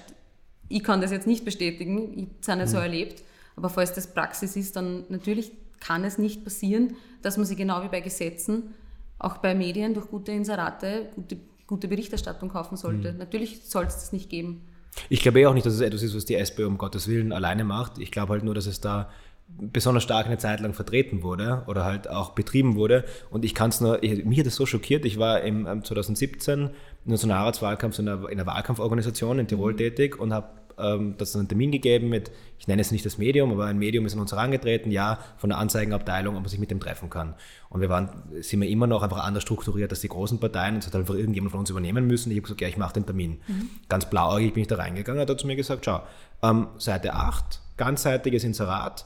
ich 0.67 0.83
kann 0.83 1.01
das 1.01 1.11
jetzt 1.11 1.25
nicht 1.25 1.43
bestätigen, 1.43 2.13
ich 2.15 2.25
habe 2.25 2.31
es 2.41 2.47
nicht 2.47 2.59
mhm. 2.59 2.67
so 2.67 2.77
erlebt, 2.77 3.23
aber 3.55 3.69
falls 3.69 3.93
das 3.93 4.13
Praxis 4.13 4.55
ist, 4.55 4.75
dann 4.75 5.05
natürlich 5.09 5.51
kann 5.79 6.03
es 6.03 6.19
nicht 6.19 6.43
passieren, 6.43 6.95
dass 7.23 7.37
man 7.37 7.45
sich 7.47 7.57
genau 7.57 7.83
wie 7.83 7.87
bei 7.87 8.01
Gesetzen 8.01 8.75
auch 9.17 9.37
bei 9.37 9.55
Medien 9.55 9.95
durch 9.95 10.07
gute 10.07 10.31
Inserate 10.31 11.09
gute, 11.15 11.37
gute 11.65 11.87
Berichterstattung 11.87 12.49
kaufen 12.49 12.77
sollte. 12.77 13.11
Mhm. 13.13 13.17
Natürlich 13.17 13.61
soll 13.65 13.85
es 13.85 13.95
das 13.95 14.13
nicht 14.13 14.29
geben. 14.29 14.61
Ich 15.09 15.21
glaube 15.21 15.39
eh 15.39 15.47
auch 15.47 15.53
nicht, 15.53 15.65
dass 15.65 15.73
es 15.73 15.81
etwas 15.81 16.03
ist, 16.03 16.15
was 16.15 16.25
die 16.25 16.35
SPÖ 16.35 16.67
um 16.67 16.77
Gottes 16.77 17.07
Willen 17.07 17.31
alleine 17.33 17.63
macht. 17.63 17.97
Ich 17.97 18.11
glaube 18.11 18.33
halt 18.33 18.43
nur, 18.43 18.53
dass 18.53 18.67
es 18.67 18.79
da 18.79 19.09
besonders 19.57 20.03
stark 20.03 20.25
eine 20.25 20.37
Zeit 20.37 20.59
lang 20.59 20.73
vertreten 20.73 21.23
wurde 21.23 21.63
oder 21.67 21.83
halt 21.83 22.09
auch 22.09 22.31
betrieben 22.31 22.75
wurde. 22.75 23.03
Und 23.29 23.43
ich 23.43 23.53
kann 23.55 23.69
es 23.69 23.81
nur, 23.81 24.01
ich, 24.03 24.23
mich 24.25 24.39
hat 24.39 24.45
das 24.45 24.55
so 24.55 24.65
schockiert. 24.65 25.05
Ich 25.05 25.17
war 25.17 25.41
im 25.41 25.65
2017 25.83 26.59
ähm, 26.59 26.65
in 26.65 26.69
so 26.69 26.73
einem 27.05 27.11
Nationalratswahlkampf 27.11 27.99
in 27.99 28.07
einer, 28.07 28.29
in 28.29 28.39
einer 28.39 28.45
Wahlkampforganisation 28.45 29.39
in 29.39 29.47
Tirol 29.47 29.75
tätig 29.75 30.19
und 30.19 30.33
habe 30.33 30.47
ähm, 30.79 31.15
das 31.17 31.35
einen 31.35 31.47
Termin 31.47 31.71
gegeben 31.71 32.09
mit, 32.09 32.31
ich 32.57 32.67
nenne 32.67 32.81
es 32.81 32.91
nicht 32.91 33.05
das 33.05 33.17
Medium, 33.17 33.51
aber 33.51 33.65
ein 33.65 33.77
Medium 33.77 34.05
ist 34.05 34.13
an 34.13 34.19
uns 34.19 34.31
herangetreten, 34.31 34.91
ja, 34.91 35.19
von 35.37 35.49
der 35.49 35.59
Anzeigenabteilung, 35.59 36.35
ob 36.35 36.41
man 36.41 36.49
sich 36.49 36.59
mit 36.59 36.71
dem 36.71 36.79
treffen 36.79 37.09
kann. 37.09 37.35
Und 37.69 37.81
wir 37.81 37.89
waren, 37.89 38.09
sind 38.41 38.61
wir 38.61 38.69
immer 38.69 38.87
noch 38.87 39.03
einfach 39.03 39.23
anders 39.23 39.43
strukturiert 39.43 39.91
als 39.91 40.01
die 40.01 40.07
großen 40.07 40.39
Parteien. 40.39 40.77
Es 40.77 40.87
hat 40.87 40.95
einfach 40.95 41.15
irgendjemand 41.15 41.51
von 41.51 41.59
uns 41.59 41.69
übernehmen 41.69 42.07
müssen. 42.07 42.31
Ich 42.31 42.37
habe 42.37 42.43
gesagt, 42.43 42.61
ja, 42.61 42.67
ich 42.67 42.77
mache 42.77 42.93
den 42.93 43.05
Termin. 43.05 43.41
Mhm. 43.47 43.69
Ganz 43.89 44.09
blauäugig 44.09 44.53
bin 44.53 44.61
ich 44.61 44.67
da 44.67 44.77
reingegangen, 44.77 45.21
hat 45.21 45.29
er 45.29 45.37
zu 45.37 45.47
mir 45.47 45.55
gesagt, 45.55 45.85
schau, 45.85 46.01
ähm, 46.41 46.67
Seite 46.77 47.13
8, 47.13 47.61
ganzseitiges 47.77 48.43
Inserat, 48.43 49.05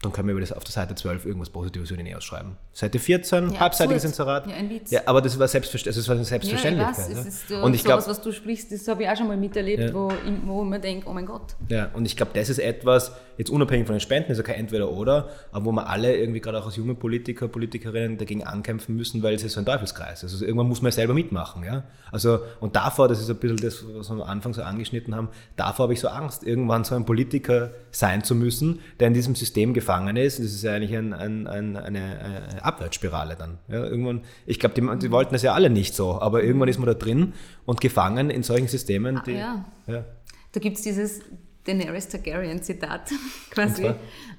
dann 0.00 0.12
können 0.12 0.28
wir 0.28 0.32
über 0.32 0.40
das 0.40 0.52
auf 0.52 0.64
der 0.64 0.72
Seite 0.72 0.94
12 0.94 1.26
irgendwas 1.26 1.50
Positives 1.50 1.90
über 1.90 1.98
die 1.98 2.04
Neos 2.04 2.24
schreiben. 2.24 2.56
Seite 2.76 2.98
14, 2.98 3.52
ja, 3.52 3.60
halbseitiges 3.60 4.04
Inserat. 4.04 4.46
Ja, 4.46 4.54
ein 4.54 4.68
Witz. 4.68 4.90
Ja, 4.90 5.00
aber 5.06 5.22
das 5.22 5.38
war 5.38 5.48
selbstverständlich. 5.48 5.96
Das 5.96 6.08
war 6.08 6.14
eine 6.14 6.26
Selbstverständlichkeit. 6.26 6.98
Ja, 6.98 7.10
ich 7.10 7.16
weiß, 7.16 7.26
es 7.26 7.50
ist, 7.50 7.50
und 7.50 7.74
ich 7.74 7.82
glaube, 7.82 8.06
was 8.06 8.20
du 8.20 8.32
sprichst, 8.32 8.70
das 8.70 8.86
habe 8.86 9.02
ich 9.02 9.08
auch 9.08 9.16
schon 9.16 9.28
mal 9.28 9.38
miterlebt, 9.38 9.82
ja. 9.82 9.94
wo, 9.94 10.12
wo 10.44 10.62
man 10.62 10.82
denkt, 10.82 11.06
oh 11.06 11.14
mein 11.14 11.24
Gott. 11.24 11.56
Ja, 11.70 11.88
und 11.94 12.04
ich 12.04 12.18
glaube, 12.18 12.32
das 12.34 12.50
ist 12.50 12.58
etwas, 12.58 13.12
jetzt 13.38 13.48
unabhängig 13.48 13.86
von 13.86 13.94
den 13.94 14.00
Spenden, 14.00 14.30
ist 14.30 14.36
ja 14.36 14.44
kein 14.44 14.56
Entweder-Oder, 14.56 15.30
aber 15.52 15.64
wo 15.64 15.72
wir 15.72 15.88
alle 15.88 16.16
irgendwie 16.16 16.40
gerade 16.40 16.58
auch 16.58 16.66
als 16.66 16.76
junge 16.76 16.94
Politiker, 16.94 17.48
Politikerinnen 17.48 18.18
dagegen 18.18 18.44
ankämpfen 18.44 18.94
müssen, 18.94 19.22
weil 19.22 19.34
es 19.34 19.42
ist 19.42 19.54
so 19.54 19.60
ein 19.60 19.64
Teufelskreis. 19.64 20.22
Also 20.22 20.44
irgendwann 20.44 20.68
muss 20.68 20.82
man 20.82 20.90
ja 20.90 20.96
selber 20.96 21.14
mitmachen. 21.14 21.64
Ja? 21.64 21.84
Also, 22.12 22.40
und 22.60 22.76
davor, 22.76 23.08
das 23.08 23.20
ist 23.20 23.30
ein 23.30 23.36
bisschen 23.36 23.56
das, 23.56 23.84
was 23.94 24.10
wir 24.10 24.22
am 24.22 24.22
Anfang 24.22 24.52
so 24.52 24.62
angeschnitten 24.62 25.14
haben, 25.14 25.28
davor 25.56 25.84
habe 25.84 25.94
ich 25.94 26.00
so 26.00 26.08
Angst, 26.08 26.44
irgendwann 26.44 26.84
so 26.84 26.94
ein 26.94 27.06
Politiker 27.06 27.70
sein 27.90 28.22
zu 28.22 28.34
müssen, 28.34 28.80
der 29.00 29.08
in 29.08 29.14
diesem 29.14 29.34
System 29.34 29.72
gefangen 29.72 30.16
ist. 30.16 30.38
Das 30.38 30.46
ist 30.46 30.62
ja 30.62 30.74
eigentlich 30.74 30.94
ein, 30.94 31.14
ein, 31.14 31.46
ein, 31.46 31.76
eine, 31.76 32.22
eine, 32.22 32.64
Abwärtsspirale 32.66 33.36
dann. 33.36 33.58
Ja? 33.68 33.84
Irgendwann, 33.84 34.22
ich 34.46 34.58
glaube, 34.58 34.74
die, 34.74 34.98
die, 34.98 35.10
wollten 35.10 35.32
das 35.32 35.42
ja 35.42 35.54
alle 35.54 35.70
nicht 35.70 35.94
so, 35.94 36.20
aber 36.20 36.42
irgendwann 36.42 36.68
ist 36.68 36.78
man 36.78 36.86
da 36.86 36.94
drin 36.94 37.32
und 37.64 37.80
gefangen 37.80 38.30
in 38.30 38.42
solchen 38.42 38.68
Systemen. 38.68 39.22
Die, 39.26 39.36
ah, 39.36 39.64
ja. 39.86 39.94
ja. 39.94 40.04
Da 40.52 40.60
gibt 40.60 40.76
es 40.76 40.82
dieses 40.82 41.20
Daenerys 41.64 42.08
Targaryen 42.08 42.62
Zitat 42.62 43.10
quasi. 43.50 43.92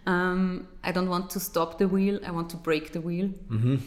Um, 0.06 0.68
I 0.86 0.92
don't 0.92 1.10
want 1.10 1.32
to 1.32 1.40
stop 1.40 1.78
the 1.80 1.92
wheel, 1.92 2.22
I 2.24 2.34
want 2.34 2.52
to 2.52 2.58
break 2.58 2.92
the 2.94 3.04
wheel. 3.04 3.34
Mhm. 3.50 3.84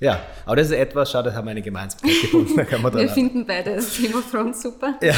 Ja, 0.00 0.20
aber 0.44 0.56
das 0.56 0.66
ist 0.66 0.72
etwas, 0.72 1.12
schade, 1.12 1.34
haben 1.34 1.46
wir 1.46 1.52
eine 1.52 1.62
Gemeinsamkeit 1.62 2.20
gefunden. 2.20 2.56
Da 2.56 2.64
kann 2.64 2.82
man 2.82 2.92
wir 2.94 3.08
finden 3.08 3.46
beide 3.46 3.76
das 3.76 3.96
Game 3.96 4.14
of 4.14 4.28
Thrones 4.28 4.60
super. 4.60 4.98
Ja. 5.00 5.14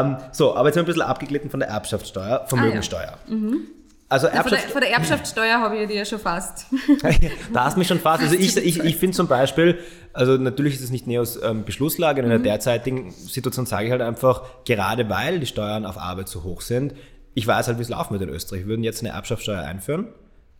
um, 0.00 0.06
ähm, 0.12 0.16
so, 0.32 0.54
aber 0.54 0.68
jetzt 0.68 0.74
sind 0.74 0.82
wir 0.82 0.84
ein 0.84 0.86
bisschen 0.86 1.02
abgeglitten 1.02 1.50
von 1.50 1.60
der 1.60 1.68
Erbschaftssteuer, 1.68 2.46
Vermögensteuer. 2.46 3.18
Ah, 3.18 3.30
ja. 3.30 3.36
mhm. 3.36 3.66
Also 4.14 4.28
Erbschaft 4.28 4.48
von, 4.48 4.52
der, 4.52 4.68
von, 4.70 4.80
der, 4.80 4.90
Erbschaftssteuer 4.92 5.60
habe 5.60 5.76
ich 5.76 5.88
dir 5.88 5.96
ja 5.96 6.04
schon 6.04 6.20
fast. 6.20 6.66
da 7.52 7.64
hast 7.64 7.74
du 7.74 7.80
mich 7.80 7.88
schon 7.88 7.98
fast. 7.98 8.22
Also 8.22 8.36
ich, 8.36 8.56
ich, 8.64 8.78
ich 8.78 8.96
finde 8.96 9.16
zum 9.16 9.26
Beispiel, 9.26 9.80
also 10.12 10.36
natürlich 10.36 10.74
ist 10.74 10.82
es 10.82 10.90
nicht 10.90 11.08
Neos 11.08 11.36
ähm, 11.42 11.64
Beschlusslage, 11.64 12.22
in 12.22 12.28
der 12.28 12.38
mhm. 12.38 12.44
derzeitigen 12.44 13.10
Situation 13.10 13.66
sage 13.66 13.86
ich 13.86 13.90
halt 13.90 14.02
einfach, 14.02 14.42
gerade 14.64 15.10
weil 15.10 15.40
die 15.40 15.46
Steuern 15.46 15.84
auf 15.84 15.98
Arbeit 15.98 16.28
so 16.28 16.44
hoch 16.44 16.60
sind, 16.60 16.94
ich 17.34 17.44
weiß 17.44 17.66
halt, 17.66 17.78
wie 17.78 17.82
es 17.82 17.88
laufen 17.88 18.12
wird 18.12 18.22
in 18.22 18.28
Österreich. 18.28 18.60
Wir 18.60 18.68
würden 18.68 18.84
jetzt 18.84 19.02
eine 19.02 19.12
Erbschaftssteuer 19.12 19.62
einführen, 19.62 20.06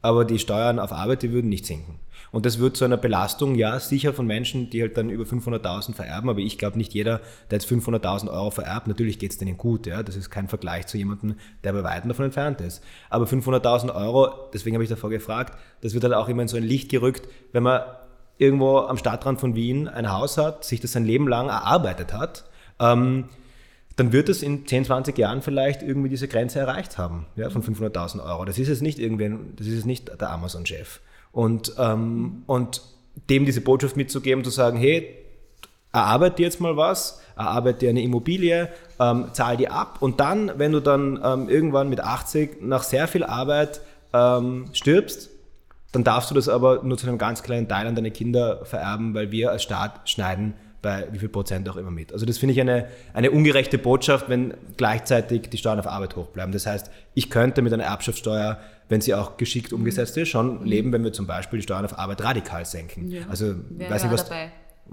aber 0.02 0.24
die 0.24 0.40
Steuern 0.40 0.80
auf 0.80 0.92
Arbeit, 0.92 1.22
die 1.22 1.30
würden 1.30 1.48
nicht 1.48 1.64
sinken. 1.64 2.00
Und 2.34 2.44
das 2.46 2.58
wird 2.58 2.76
zu 2.76 2.84
einer 2.84 2.96
Belastung, 2.96 3.54
ja, 3.54 3.78
sicher 3.78 4.12
von 4.12 4.26
Menschen, 4.26 4.68
die 4.68 4.82
halt 4.82 4.96
dann 4.96 5.08
über 5.08 5.22
500.000 5.22 5.94
vererben, 5.94 6.28
aber 6.28 6.40
ich 6.40 6.58
glaube 6.58 6.76
nicht 6.76 6.92
jeder, 6.92 7.20
der 7.48 7.58
jetzt 7.60 7.70
500.000 7.70 8.28
Euro 8.28 8.50
vererbt, 8.50 8.88
natürlich 8.88 9.20
geht 9.20 9.30
es 9.30 9.38
denen 9.38 9.56
gut, 9.56 9.86
ja, 9.86 10.02
das 10.02 10.16
ist 10.16 10.30
kein 10.30 10.48
Vergleich 10.48 10.88
zu 10.88 10.98
jemandem, 10.98 11.36
der 11.62 11.72
bei 11.74 11.84
Weitem 11.84 12.08
davon 12.08 12.24
entfernt 12.24 12.60
ist. 12.60 12.82
Aber 13.08 13.26
500.000 13.26 13.94
Euro, 13.94 14.50
deswegen 14.52 14.74
habe 14.74 14.82
ich 14.82 14.90
davor 14.90 15.10
gefragt, 15.10 15.56
das 15.80 15.94
wird 15.94 16.02
halt 16.02 16.14
auch 16.14 16.28
immer 16.28 16.42
in 16.42 16.48
so 16.48 16.56
ein 16.56 16.64
Licht 16.64 16.90
gerückt, 16.90 17.28
wenn 17.52 17.62
man 17.62 17.82
irgendwo 18.36 18.78
am 18.78 18.96
Stadtrand 18.96 19.38
von 19.38 19.54
Wien 19.54 19.86
ein 19.86 20.10
Haus 20.10 20.36
hat, 20.36 20.64
sich 20.64 20.80
das 20.80 20.90
sein 20.90 21.04
Leben 21.04 21.28
lang 21.28 21.50
erarbeitet 21.50 22.12
hat, 22.12 22.46
ähm, 22.80 23.28
dann 23.94 24.12
wird 24.12 24.28
es 24.28 24.42
in 24.42 24.66
10, 24.66 24.86
20 24.86 25.16
Jahren 25.16 25.40
vielleicht 25.40 25.84
irgendwie 25.84 26.08
diese 26.08 26.26
Grenze 26.26 26.58
erreicht 26.58 26.98
haben, 26.98 27.26
ja, 27.36 27.48
von 27.48 27.62
500.000 27.62 28.28
Euro. 28.28 28.44
Das 28.44 28.58
ist 28.58 28.70
es 28.70 28.80
nicht 28.80 28.98
irgendwann, 28.98 29.52
das 29.54 29.68
ist 29.68 29.78
es 29.78 29.84
nicht 29.84 30.20
der 30.20 30.30
Amazon-Chef. 30.32 30.98
Und, 31.34 31.74
ähm, 31.78 32.44
und 32.46 32.80
dem 33.28 33.44
diese 33.44 33.60
Botschaft 33.60 33.96
mitzugeben, 33.96 34.44
zu 34.44 34.50
sagen, 34.50 34.78
hey, 34.78 35.16
erarbeite 35.92 36.42
jetzt 36.42 36.60
mal 36.60 36.76
was, 36.76 37.20
erarbeite 37.36 37.80
dir 37.80 37.90
eine 37.90 38.02
Immobilie, 38.02 38.70
ähm, 38.98 39.26
zahl 39.32 39.56
die 39.56 39.68
ab. 39.68 39.98
Und 40.00 40.20
dann, 40.20 40.52
wenn 40.56 40.72
du 40.72 40.80
dann 40.80 41.20
ähm, 41.22 41.48
irgendwann 41.48 41.88
mit 41.88 42.00
80 42.00 42.62
nach 42.62 42.82
sehr 42.84 43.08
viel 43.08 43.24
Arbeit 43.24 43.80
ähm, 44.12 44.66
stirbst, 44.72 45.30
dann 45.92 46.04
darfst 46.04 46.30
du 46.30 46.34
das 46.34 46.48
aber 46.48 46.82
nur 46.82 46.98
zu 46.98 47.06
einem 47.06 47.18
ganz 47.18 47.42
kleinen 47.42 47.68
Teil 47.68 47.86
an 47.86 47.94
deine 47.94 48.10
Kinder 48.10 48.64
vererben, 48.64 49.14
weil 49.14 49.30
wir 49.30 49.50
als 49.50 49.62
Staat 49.62 50.08
schneiden 50.08 50.54
bei 50.84 51.08
wie 51.10 51.18
viel 51.18 51.30
Prozent 51.30 51.68
auch 51.68 51.76
immer 51.76 51.90
mit. 51.90 52.12
Also 52.12 52.26
das 52.26 52.36
finde 52.36 52.52
ich 52.52 52.60
eine, 52.60 52.86
eine 53.14 53.30
ungerechte 53.30 53.78
Botschaft, 53.78 54.28
wenn 54.28 54.54
gleichzeitig 54.76 55.48
die 55.48 55.56
Steuern 55.56 55.80
auf 55.80 55.86
Arbeit 55.86 56.14
hoch 56.14 56.26
bleiben. 56.28 56.52
Das 56.52 56.66
heißt, 56.66 56.90
ich 57.14 57.30
könnte 57.30 57.62
mit 57.62 57.72
einer 57.72 57.84
Erbschaftssteuer, 57.84 58.60
wenn 58.90 59.00
sie 59.00 59.14
auch 59.14 59.38
geschickt 59.38 59.72
umgesetzt 59.72 60.16
ist, 60.18 60.28
schon 60.28 60.60
mhm. 60.60 60.66
leben, 60.66 60.92
wenn 60.92 61.02
wir 61.02 61.12
zum 61.12 61.26
Beispiel 61.26 61.58
die 61.58 61.62
Steuern 61.62 61.86
auf 61.86 61.98
Arbeit 61.98 62.22
radikal 62.22 62.66
senken. 62.66 63.08
Ja. 63.08 63.22
Also, 63.30 63.54
Wer 63.70 63.90
weiß 63.90 64.02
nicht, 64.04 64.12
was, 64.12 64.24
dabei? 64.24 64.52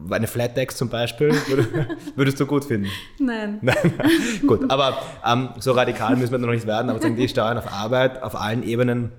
Eine 0.10 0.28
Flat 0.28 0.56
Tax 0.56 0.78
zum 0.78 0.88
Beispiel, 0.88 1.36
würdest 2.16 2.40
du 2.40 2.46
gut 2.46 2.64
finden? 2.64 2.88
Nein. 3.20 3.60
Nein. 3.62 3.76
gut, 4.48 4.72
aber 4.72 4.98
ähm, 5.28 5.50
so 5.60 5.74
radikal 5.74 6.16
müssen 6.16 6.32
wir 6.32 6.38
noch 6.38 6.52
nicht 6.52 6.66
werden, 6.66 6.90
aber 6.90 7.00
die 7.10 7.28
Steuern 7.28 7.58
auf 7.58 7.72
Arbeit 7.72 8.24
auf 8.24 8.40
allen 8.40 8.64
Ebenen 8.64 9.12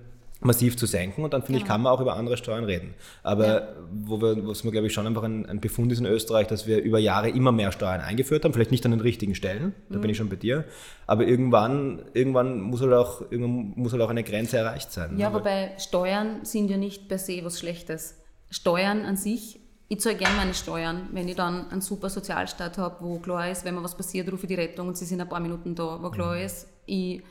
massiv 0.45 0.77
zu 0.77 0.87
senken 0.87 1.25
und 1.25 1.33
dann 1.33 1.43
finde 1.43 1.61
genau. 1.61 1.65
ich, 1.65 1.69
kann 1.69 1.83
man 1.83 1.93
auch 1.93 2.01
über 2.01 2.17
andere 2.17 2.37
Steuern 2.37 2.65
reden. 2.65 2.95
Aber 3.23 3.47
ja. 3.47 3.69
wo 3.93 4.21
wir, 4.21 4.47
was 4.47 4.65
mir 4.65 4.71
glaube 4.71 4.87
ich 4.87 4.93
schon 4.93 5.07
einfach 5.07 5.23
ein, 5.23 5.47
ein, 5.47 5.61
Befund 5.61 5.93
ist 5.93 5.99
in 5.99 6.07
Österreich, 6.07 6.47
dass 6.47 6.67
wir 6.67 6.83
über 6.83 6.99
Jahre 6.99 7.29
immer 7.31 7.53
mehr 7.53 7.73
Steuern 7.73 8.01
eingeführt 8.01 8.45
haben, 8.45 8.53
vielleicht 8.53 8.71
nicht 8.71 8.85
an 8.85 8.91
den 8.91 9.01
richtigen 9.01 9.35
Stellen, 9.35 9.75
da 9.89 9.99
mhm. 9.99 10.03
bin 10.03 10.11
ich 10.11 10.17
schon 10.17 10.29
bei 10.29 10.37
dir, 10.37 10.65
aber 11.07 11.27
irgendwann, 11.27 12.03
irgendwann 12.15 12.61
muss 12.61 12.81
halt 12.81 12.93
auch, 12.93 13.23
irgendwann 13.31 13.73
muss 13.77 13.93
halt 13.93 14.03
auch 14.03 14.11
eine 14.11 14.25
Grenze 14.25 14.59
erreicht 14.59 14.93
sein. 14.93 15.19
Ja, 15.19 15.33
wobei 15.33 15.73
Steuern 15.79 16.45
sind 16.45 16.71
ja 16.71 16.77
nicht 16.77 17.09
per 17.09 17.19
se 17.19 17.41
was 17.45 17.59
Schlechtes. 17.59 18.19
Steuern 18.51 19.05
an 19.05 19.17
sich 19.17 19.61
ich 19.93 20.01
zahle 20.01 20.17
gerne 20.17 20.37
meine 20.37 20.55
Steuern, 20.55 21.11
wenn 21.13 21.29
ich 21.29 21.37
dann 21.37 21.71
einen 21.71 21.83
super 21.83 22.09
Sozialstaat 22.09 22.79
habe, 22.79 22.97
wo 23.01 23.19
klar 23.19 23.51
ist, 23.51 23.67
wenn 23.67 23.75
mir 23.75 23.85
was 23.85 23.95
passiert, 23.95 24.33
rufe 24.33 24.45
ich 24.45 24.49
die 24.49 24.55
Rettung 24.55 24.89
und 24.89 24.97
sie 24.97 25.05
sind 25.05 25.21
ein 25.21 25.29
paar 25.29 25.39
Minuten 25.39 25.75
da, 25.75 26.03
wo 26.03 26.09
klar 26.09 26.35
mhm. 26.35 26.47
ist, 26.47 26.67
ich 26.87 27.23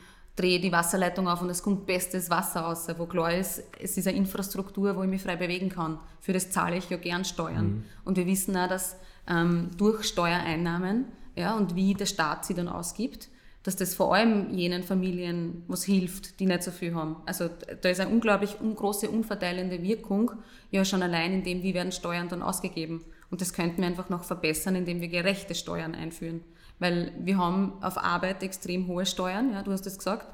drehe 0.42 0.60
die 0.60 0.72
Wasserleitung 0.72 1.28
auf 1.28 1.42
und 1.42 1.50
es 1.50 1.62
kommt 1.62 1.86
bestes 1.86 2.30
Wasser 2.30 2.62
raus, 2.62 2.88
wo 2.98 3.06
klar 3.06 3.34
ist, 3.34 3.64
es 3.80 3.98
ist 3.98 4.08
eine 4.08 4.18
Infrastruktur, 4.18 4.96
wo 4.96 5.04
ich 5.04 5.10
mich 5.10 5.22
frei 5.22 5.36
bewegen 5.36 5.70
kann. 5.70 6.00
Für 6.20 6.34
das 6.34 6.50
zahle 6.50 6.78
ich 6.78 6.90
ja 6.90 6.98
gern 6.98 7.24
Steuern. 7.24 7.66
Mhm. 7.66 7.84
Und 8.04 8.18
wir 8.18 8.26
wissen 8.26 8.58
auch, 8.58 8.68
dass 8.68 8.96
ähm, 9.28 9.70
durch 9.78 10.04
Steuereinnahmen 10.06 11.06
ja, 11.36 11.56
und 11.56 11.76
wie 11.76 11.94
der 11.94 12.08
Staat 12.08 12.46
sie 12.46 12.54
dann 12.54 12.68
ausgibt, 12.68 13.30
dass 13.64 13.76
das 13.76 13.94
vor 13.94 14.16
allem 14.16 14.52
jenen 14.52 14.84
Familien 14.84 15.64
was 15.68 15.84
hilft, 15.84 16.40
die 16.40 16.48
nicht 16.48 16.64
so 16.64 16.72
viel 16.72 16.96
haben. 16.96 17.18
Also 17.26 17.48
da 17.82 17.90
ist 17.90 18.00
eine 18.00 18.10
unglaublich 18.10 18.58
große 18.60 19.10
umverteilende 19.10 19.84
Wirkung, 19.84 20.32
ja 20.72 20.84
schon 20.84 21.04
allein 21.04 21.34
in 21.34 21.44
dem, 21.44 21.62
wie 21.62 21.76
werden 21.76 21.92
Steuern 21.92 22.28
dann 22.28 22.42
ausgegeben. 22.42 23.06
Und 23.30 23.40
das 23.40 23.54
könnten 23.54 23.82
wir 23.82 23.88
einfach 23.88 24.10
noch 24.10 24.24
verbessern, 24.24 24.76
indem 24.76 25.00
wir 25.00 25.10
gerechte 25.10 25.54
Steuern 25.54 25.94
einführen. 25.94 26.42
Weil 26.82 27.12
wir 27.20 27.38
haben 27.38 27.74
auf 27.82 28.00
Arbeit 28.00 28.42
extrem 28.42 28.88
hohe 28.88 29.06
Steuern, 29.06 29.52
ja, 29.54 29.62
du 29.62 29.72
hast 29.72 29.86
es 29.86 30.00
gesagt, 30.00 30.26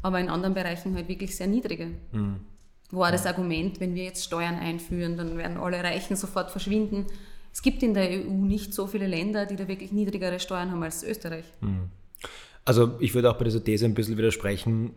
aber 0.00 0.20
in 0.20 0.28
anderen 0.28 0.54
Bereichen 0.54 0.94
halt 0.94 1.08
wirklich 1.08 1.36
sehr 1.36 1.48
niedrige. 1.48 1.88
Mhm. 2.12 2.36
Wo 2.92 3.02
auch 3.02 3.10
das 3.10 3.26
Argument, 3.26 3.80
wenn 3.80 3.96
wir 3.96 4.04
jetzt 4.04 4.22
Steuern 4.24 4.54
einführen, 4.54 5.16
dann 5.16 5.36
werden 5.36 5.56
alle 5.56 5.82
Reichen 5.82 6.14
sofort 6.14 6.52
verschwinden. 6.52 7.06
Es 7.52 7.62
gibt 7.62 7.82
in 7.82 7.94
der 7.94 8.10
EU 8.10 8.30
nicht 8.30 8.72
so 8.72 8.86
viele 8.86 9.08
Länder, 9.08 9.44
die 9.44 9.56
da 9.56 9.66
wirklich 9.66 9.90
niedrigere 9.90 10.38
Steuern 10.38 10.70
haben 10.70 10.84
als 10.84 11.02
Österreich. 11.02 11.52
Mhm. 11.60 11.88
Also 12.64 12.94
ich 13.00 13.12
würde 13.14 13.28
auch 13.28 13.36
bei 13.36 13.44
dieser 13.44 13.64
These 13.64 13.84
ein 13.84 13.94
bisschen 13.94 14.16
widersprechen 14.16 14.92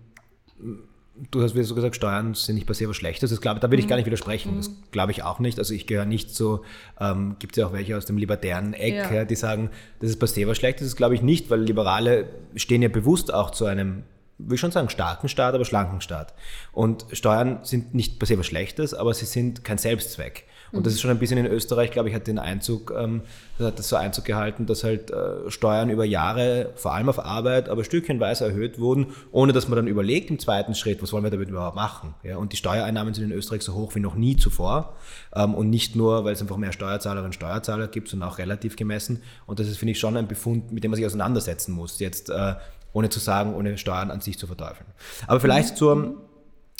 du 1.15 1.41
hast 1.41 1.55
wie 1.55 1.63
so 1.63 1.75
gesagt, 1.75 1.95
Steuern 1.95 2.33
sind 2.33 2.55
nicht 2.55 2.65
per 2.65 2.75
se 2.75 2.87
was 2.87 2.95
Schlechtes. 2.95 3.29
Das 3.29 3.41
glaub, 3.41 3.59
da 3.59 3.69
will 3.69 3.79
ich 3.79 3.87
gar 3.87 3.95
nicht 3.95 4.05
widersprechen. 4.05 4.55
Das 4.57 4.71
glaube 4.91 5.11
ich 5.11 5.23
auch 5.23 5.39
nicht. 5.39 5.59
Also 5.59 5.73
ich 5.73 5.87
gehöre 5.87 6.05
nicht 6.05 6.33
so, 6.33 6.63
ähm, 6.99 7.35
gibt 7.39 7.53
es 7.53 7.61
ja 7.61 7.67
auch 7.67 7.73
welche 7.73 7.97
aus 7.97 8.05
dem 8.05 8.17
libertären 8.17 8.73
Eck, 8.73 8.95
ja. 8.95 9.13
Ja, 9.13 9.25
die 9.25 9.35
sagen, 9.35 9.69
das 9.99 10.09
ist 10.09 10.19
per 10.19 10.27
se 10.27 10.47
was 10.47 10.57
Schlechtes. 10.57 10.87
Das 10.87 10.95
glaube 10.95 11.15
ich 11.15 11.21
nicht, 11.21 11.49
weil 11.49 11.61
Liberale 11.61 12.27
stehen 12.55 12.81
ja 12.81 12.89
bewusst 12.89 13.33
auch 13.33 13.51
zu 13.51 13.65
einem 13.65 14.03
will 14.43 14.57
schon 14.57 14.71
sagen, 14.71 14.89
starken 14.89 15.29
Staat, 15.29 15.53
aber 15.53 15.65
schlanken 15.65 16.01
Staat. 16.01 16.33
Und 16.71 17.05
Steuern 17.11 17.59
sind 17.63 17.93
nicht 17.93 18.17
per 18.19 18.27
se 18.27 18.39
was 18.39 18.47
Schlechtes, 18.47 18.93
aber 18.93 19.13
sie 19.13 19.25
sind 19.25 19.63
kein 19.63 19.77
Selbstzweck. 19.77 20.45
Und 20.71 20.85
das 20.85 20.93
ist 20.93 21.01
schon 21.01 21.11
ein 21.11 21.19
bisschen 21.19 21.37
in 21.37 21.45
Österreich, 21.45 21.91
glaube 21.91 22.09
ich, 22.09 22.15
hat 22.15 22.27
den 22.27 22.39
Einzug, 22.39 22.93
ähm, 22.97 23.21
hat 23.59 23.77
das 23.77 23.89
so 23.89 23.95
Einzug 23.95 24.25
gehalten, 24.25 24.65
dass 24.65 24.83
halt 24.83 25.11
äh, 25.11 25.49
Steuern 25.49 25.89
über 25.89 26.05
Jahre, 26.05 26.71
vor 26.75 26.93
allem 26.93 27.09
auf 27.09 27.19
Arbeit, 27.19 27.69
aber 27.69 27.83
stückchenweise 27.83 28.45
erhöht 28.45 28.79
wurden, 28.79 29.07
ohne 29.31 29.53
dass 29.53 29.67
man 29.67 29.75
dann 29.75 29.87
überlegt 29.87 30.29
im 30.29 30.39
zweiten 30.39 30.73
Schritt, 30.73 31.01
was 31.01 31.11
wollen 31.11 31.23
wir 31.23 31.31
damit 31.31 31.49
überhaupt 31.49 31.75
machen. 31.75 32.15
Ja? 32.23 32.37
Und 32.37 32.53
die 32.53 32.57
Steuereinnahmen 32.57 33.13
sind 33.13 33.25
in 33.25 33.31
Österreich 33.31 33.63
so 33.63 33.73
hoch 33.73 33.95
wie 33.95 33.99
noch 33.99 34.15
nie 34.15 34.37
zuvor. 34.37 34.95
Ähm, 35.35 35.53
und 35.53 35.69
nicht 35.69 35.95
nur, 35.95 36.23
weil 36.23 36.33
es 36.33 36.41
einfach 36.41 36.57
mehr 36.57 36.71
Steuerzahlerinnen 36.71 37.27
und 37.27 37.33
Steuerzahler 37.35 37.87
gibt, 37.87 38.07
sondern 38.07 38.29
auch 38.29 38.37
relativ 38.37 38.75
gemessen. 38.75 39.21
Und 39.45 39.59
das 39.59 39.67
ist, 39.67 39.77
finde 39.77 39.91
ich, 39.91 39.99
schon 39.99 40.15
ein 40.15 40.27
Befund, 40.27 40.71
mit 40.71 40.83
dem 40.83 40.91
man 40.91 40.95
sich 40.95 41.05
auseinandersetzen 41.05 41.73
muss. 41.73 41.99
Jetzt 41.99 42.29
äh, 42.29 42.55
ohne 42.93 43.09
zu 43.09 43.19
sagen, 43.19 43.55
ohne 43.55 43.77
Steuern 43.77 44.11
an 44.11 44.21
sich 44.21 44.37
zu 44.37 44.47
verteufeln. 44.47 44.87
Aber 45.27 45.39
vielleicht 45.39 45.73
mhm. 45.73 45.77
zur 45.77 46.15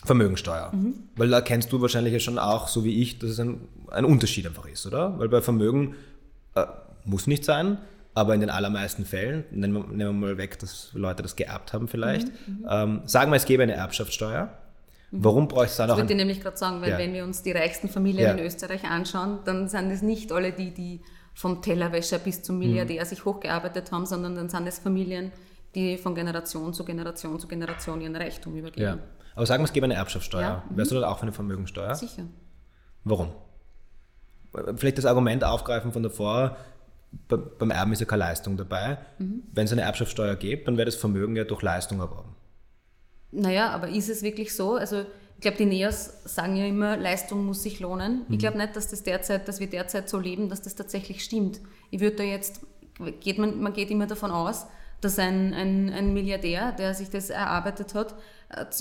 Vermögensteuer. 0.04 0.72
Mhm. 0.74 0.96
Weil 1.16 1.30
da 1.30 1.42
kennst 1.42 1.72
du 1.72 1.82
wahrscheinlich 1.82 2.14
ja 2.14 2.20
schon 2.20 2.40
auch, 2.40 2.68
so 2.68 2.84
wie 2.84 3.02
ich, 3.02 3.20
dass 3.20 3.32
es 3.32 3.40
ein, 3.40 3.62
ein 3.90 4.06
Unterschied 4.06 4.48
einfach 4.48 4.66
ist, 4.68 4.86
oder? 4.86 5.18
Weil 5.20 5.30
bei 5.30 5.42
Vermögen 5.42 5.96
äh, 6.56 6.66
muss 7.06 7.28
nicht 7.28 7.46
sein, 7.46 7.78
aber 8.14 8.34
in 8.34 8.42
den 8.42 8.50
allermeisten 8.50 9.06
Fällen, 9.06 9.46
nehmen 9.52 9.74
wir, 9.74 9.84
nehmen 9.88 10.20
wir 10.22 10.28
mal 10.28 10.38
weg, 10.38 10.60
dass 10.60 10.90
Leute 10.94 11.24
das 11.24 11.36
geerbt 11.36 11.74
haben 11.74 11.88
vielleicht, 11.88 12.28
mhm, 12.28 12.54
mhm. 12.60 12.68
ähm, 12.70 13.02
sagen 13.06 13.32
wir, 13.32 13.38
es 13.38 13.46
gäbe 13.46 13.64
eine 13.64 13.74
Erbschaftssteuer. 13.74 14.50
Mhm. 15.12 15.24
Warum 15.24 15.48
bräuchte 15.48 15.72
es 15.72 15.78
dann 15.78 15.92
auch... 15.92 15.96
Das 15.96 16.04
würde 16.04 16.14
ich 16.14 16.18
nämlich 16.18 16.42
gerade 16.42 16.58
sagen, 16.58 16.82
weil 16.82 16.92
ja. 16.92 16.98
wenn 16.98 17.14
wir 17.14 17.24
uns 17.24 17.44
die 17.44 17.52
reichsten 17.52 17.88
Familien 17.88 18.24
ja. 18.24 18.32
in 18.32 18.40
Österreich 18.40 18.84
anschauen, 18.86 19.40
dann 19.46 19.68
sind 19.68 19.92
es 19.92 20.02
nicht 20.02 20.32
alle 20.32 20.52
die, 20.52 20.72
die 20.72 21.02
vom 21.34 21.62
Tellerwäscher 21.62 22.20
bis 22.20 22.42
zum 22.44 22.60
Milliardär 22.60 23.04
mhm. 23.04 23.08
sich 23.08 23.24
hochgearbeitet 23.24 23.92
haben, 23.92 24.06
sondern 24.06 24.36
dann 24.36 24.50
sind 24.50 24.68
es 24.68 24.80
Familien, 24.80 25.32
die 25.76 25.98
von 25.98 26.16
Generation 26.16 26.74
zu 26.74 26.84
Generation 26.84 27.40
zu 27.40 27.48
Generation 27.48 28.02
ihren 28.02 28.16
Reichtum 28.16 28.56
übergeben. 28.58 28.82
Ja. 28.82 28.98
Aber 29.36 29.46
sagen 29.46 29.64
wir, 29.64 29.66
es 29.66 29.74
gäbe 29.74 29.86
eine 29.86 29.96
Erbschaftssteuer. 29.96 30.42
Ja. 30.42 30.64
Wärst 30.70 30.92
du 30.92 30.96
dann 30.96 31.04
auch 31.04 31.18
für 31.18 31.24
eine 31.24 31.34
Vermögensteuer? 31.34 31.96
Sicher. 31.96 32.24
Warum? 33.04 33.32
Vielleicht 34.76 34.98
das 34.98 35.06
Argument 35.06 35.44
aufgreifen 35.44 35.94
von 35.94 36.04
davor, 36.04 36.58
beim 37.28 37.72
Erben 37.72 37.94
ist 37.94 38.00
ja 38.00 38.06
keine 38.06 38.20
Leistung 38.20 38.58
dabei. 38.58 38.98
Mhm. 39.18 39.44
Wenn 39.52 39.66
es 39.66 39.72
eine 39.72 39.82
Erbschaftssteuer 39.82 40.36
gibt, 40.36 40.68
dann 40.68 40.78
wäre 40.78 40.86
das 40.86 40.96
Vermögen 40.96 41.36
ja 41.36 41.44
durch 41.44 41.62
Leistung 41.62 42.00
erworben. 42.00 42.36
Naja, 43.32 43.70
aber 43.70 43.90
ist 43.90 44.10
es 44.10 44.24
wirklich 44.24 44.56
so? 44.56 44.76
Also 44.76 45.06
ich 45.36 45.42
glaube, 45.42 45.58
die 45.58 45.66
NEOS 45.66 46.24
sagen 46.26 46.56
ja 46.56 46.66
immer, 46.66 46.98
Leistung 46.98 47.46
muss 47.46 47.64
sich 47.64 47.80
lohnen. 47.80 48.26
Mhm. 48.28 48.34
Ich 48.34 48.40
glaube 48.40 48.58
nicht, 48.58 48.76
dass 48.76 48.90
das 48.90 49.04
derzeit, 49.04 49.48
dass 49.48 49.60
wir 49.60 49.68
derzeit 49.68 50.10
so 50.10 50.20
leben, 50.20 50.50
dass 50.50 50.62
das 50.62 50.76
tatsächlich 50.76 51.24
stimmt. 51.24 51.62
Ich 51.90 52.00
würde 52.00 52.18
da 52.18 52.24
jetzt, 52.24 52.62
geht 53.22 53.38
man, 53.38 53.62
man 53.62 53.74
geht 53.74 53.90
immer 53.90 54.08
davon 54.08 54.32
aus, 54.32 54.68
dass 55.02 55.18
ein, 55.18 55.54
ein, 55.54 55.90
ein 55.90 56.14
Milliardär, 56.14 56.74
der 56.74 56.94
sich 56.94 57.10
das 57.10 57.30
erarbeitet 57.30 57.96
hat, 57.96 58.16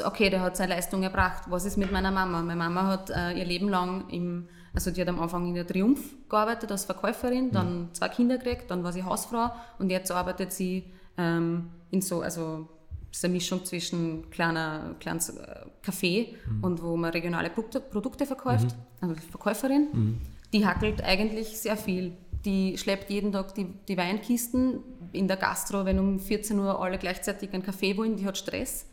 okay, 0.05 0.31
der 0.31 0.41
hat 0.41 0.57
seine 0.57 0.75
Leistung 0.75 1.03
erbracht. 1.03 1.45
Was 1.49 1.65
ist 1.65 1.77
mit 1.77 1.93
meiner 1.93 2.11
Mama? 2.11 2.43
Meine 2.43 2.59
Mama 2.59 2.87
hat 2.87 3.11
äh, 3.11 3.33
ihr 3.33 3.45
Leben 3.45 3.69
lang 3.69 4.09
im, 4.09 4.49
also 4.75 4.91
die 4.91 5.01
hat 5.01 5.09
am 5.09 5.21
Anfang 5.21 5.47
in 5.47 5.55
der 5.55 5.67
Triumph 5.67 6.01
gearbeitet 6.29 6.71
als 6.71 6.85
Verkäuferin, 6.85 7.47
mhm. 7.47 7.53
dann 7.53 7.89
zwei 7.93 8.09
Kinder 8.09 8.39
gekriegt, 8.39 8.71
dann 8.71 8.83
war 8.85 8.93
sie 8.93 9.03
Hausfrau 9.03 9.51
und 9.79 9.91
jetzt 9.91 10.11
arbeitet 10.11 10.53
sie 10.53 10.85
ähm, 11.17 11.71
in 11.91 12.01
so, 12.01 12.21
also 12.21 12.69
ist 13.11 13.25
eine 13.25 13.35
Mischung 13.35 13.65
zwischen 13.65 14.31
kleiner, 14.31 14.95
kleines 15.01 15.31
äh, 15.31 15.65
Café 15.85 16.35
mhm. 16.47 16.65
und 16.65 16.83
wo 16.83 16.97
man 16.97 17.11
regionale 17.11 17.51
Produkte 17.51 18.27
verkauft, 18.27 18.77
mhm. 19.01 19.09
also 19.09 19.15
Verkäuferin. 19.31 19.89
Mhm. 19.93 20.19
Die 20.53 20.67
hackelt 20.67 21.03
eigentlich 21.03 21.59
sehr 21.59 21.77
viel. 21.77 22.13
Die 22.45 22.79
schleppt 22.79 23.11
jeden 23.11 23.33
Tag 23.33 23.55
die, 23.55 23.67
die 23.89 23.97
Weinkisten 23.97 24.81
in 25.13 25.29
der 25.29 25.37
Gastro, 25.37 25.85
wenn 25.85 25.99
um 25.99 26.19
14 26.19 26.59
Uhr 26.59 26.81
alle 26.81 26.99
gleichzeitig 26.99 27.53
einen 27.53 27.63
Kaffee 27.63 27.97
wollen, 27.97 28.17
die 28.17 28.27
hat 28.27 28.39
Stress. 28.39 28.87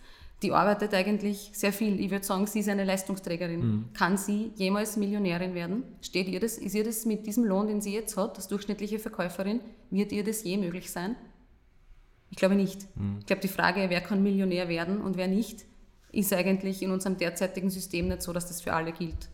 Die 0.43 0.51
arbeitet 0.51 0.93
eigentlich 0.93 1.49
sehr 1.53 1.73
viel. 1.73 1.99
Ich 1.99 2.11
würde 2.11 2.25
sagen, 2.25 2.45
sie 2.45 2.59
ist 2.59 2.69
eine 2.69 2.83
Leistungsträgerin. 2.83 3.59
Mhm. 3.59 3.85
Kann 3.93 4.17
sie 4.17 4.51
jemals 4.55 4.95
Millionärin 4.95 5.55
werden? 5.55 5.83
Steht 6.01 6.27
ihr 6.27 6.39
das? 6.39 6.59
Ist 6.59 6.75
ihr 6.75 6.83
das 6.83 7.05
mit 7.05 7.25
diesem 7.25 7.43
Lohn, 7.43 7.67
den 7.67 7.81
sie 7.81 7.93
jetzt 7.93 8.17
hat, 8.17 8.37
als 8.37 8.47
durchschnittliche 8.47 8.99
Verkäuferin, 8.99 9.61
wird 9.89 10.11
ihr 10.11 10.23
das 10.23 10.43
je 10.43 10.57
möglich 10.57 10.91
sein? 10.91 11.15
Ich 12.29 12.37
glaube 12.37 12.55
nicht. 12.55 12.83
Mhm. 12.95 13.17
Ich 13.19 13.25
glaube, 13.25 13.41
die 13.41 13.47
Frage, 13.47 13.85
wer 13.89 14.01
kann 14.01 14.21
Millionär 14.21 14.69
werden 14.69 15.01
und 15.01 15.17
wer 15.17 15.27
nicht, 15.27 15.65
ist 16.11 16.31
eigentlich 16.33 16.83
in 16.83 16.91
unserem 16.91 17.17
derzeitigen 17.17 17.69
System 17.69 18.07
nicht 18.07 18.21
so, 18.21 18.31
dass 18.31 18.47
das 18.47 18.61
für 18.61 18.73
alle 18.73 18.91
gilt. 18.91 19.29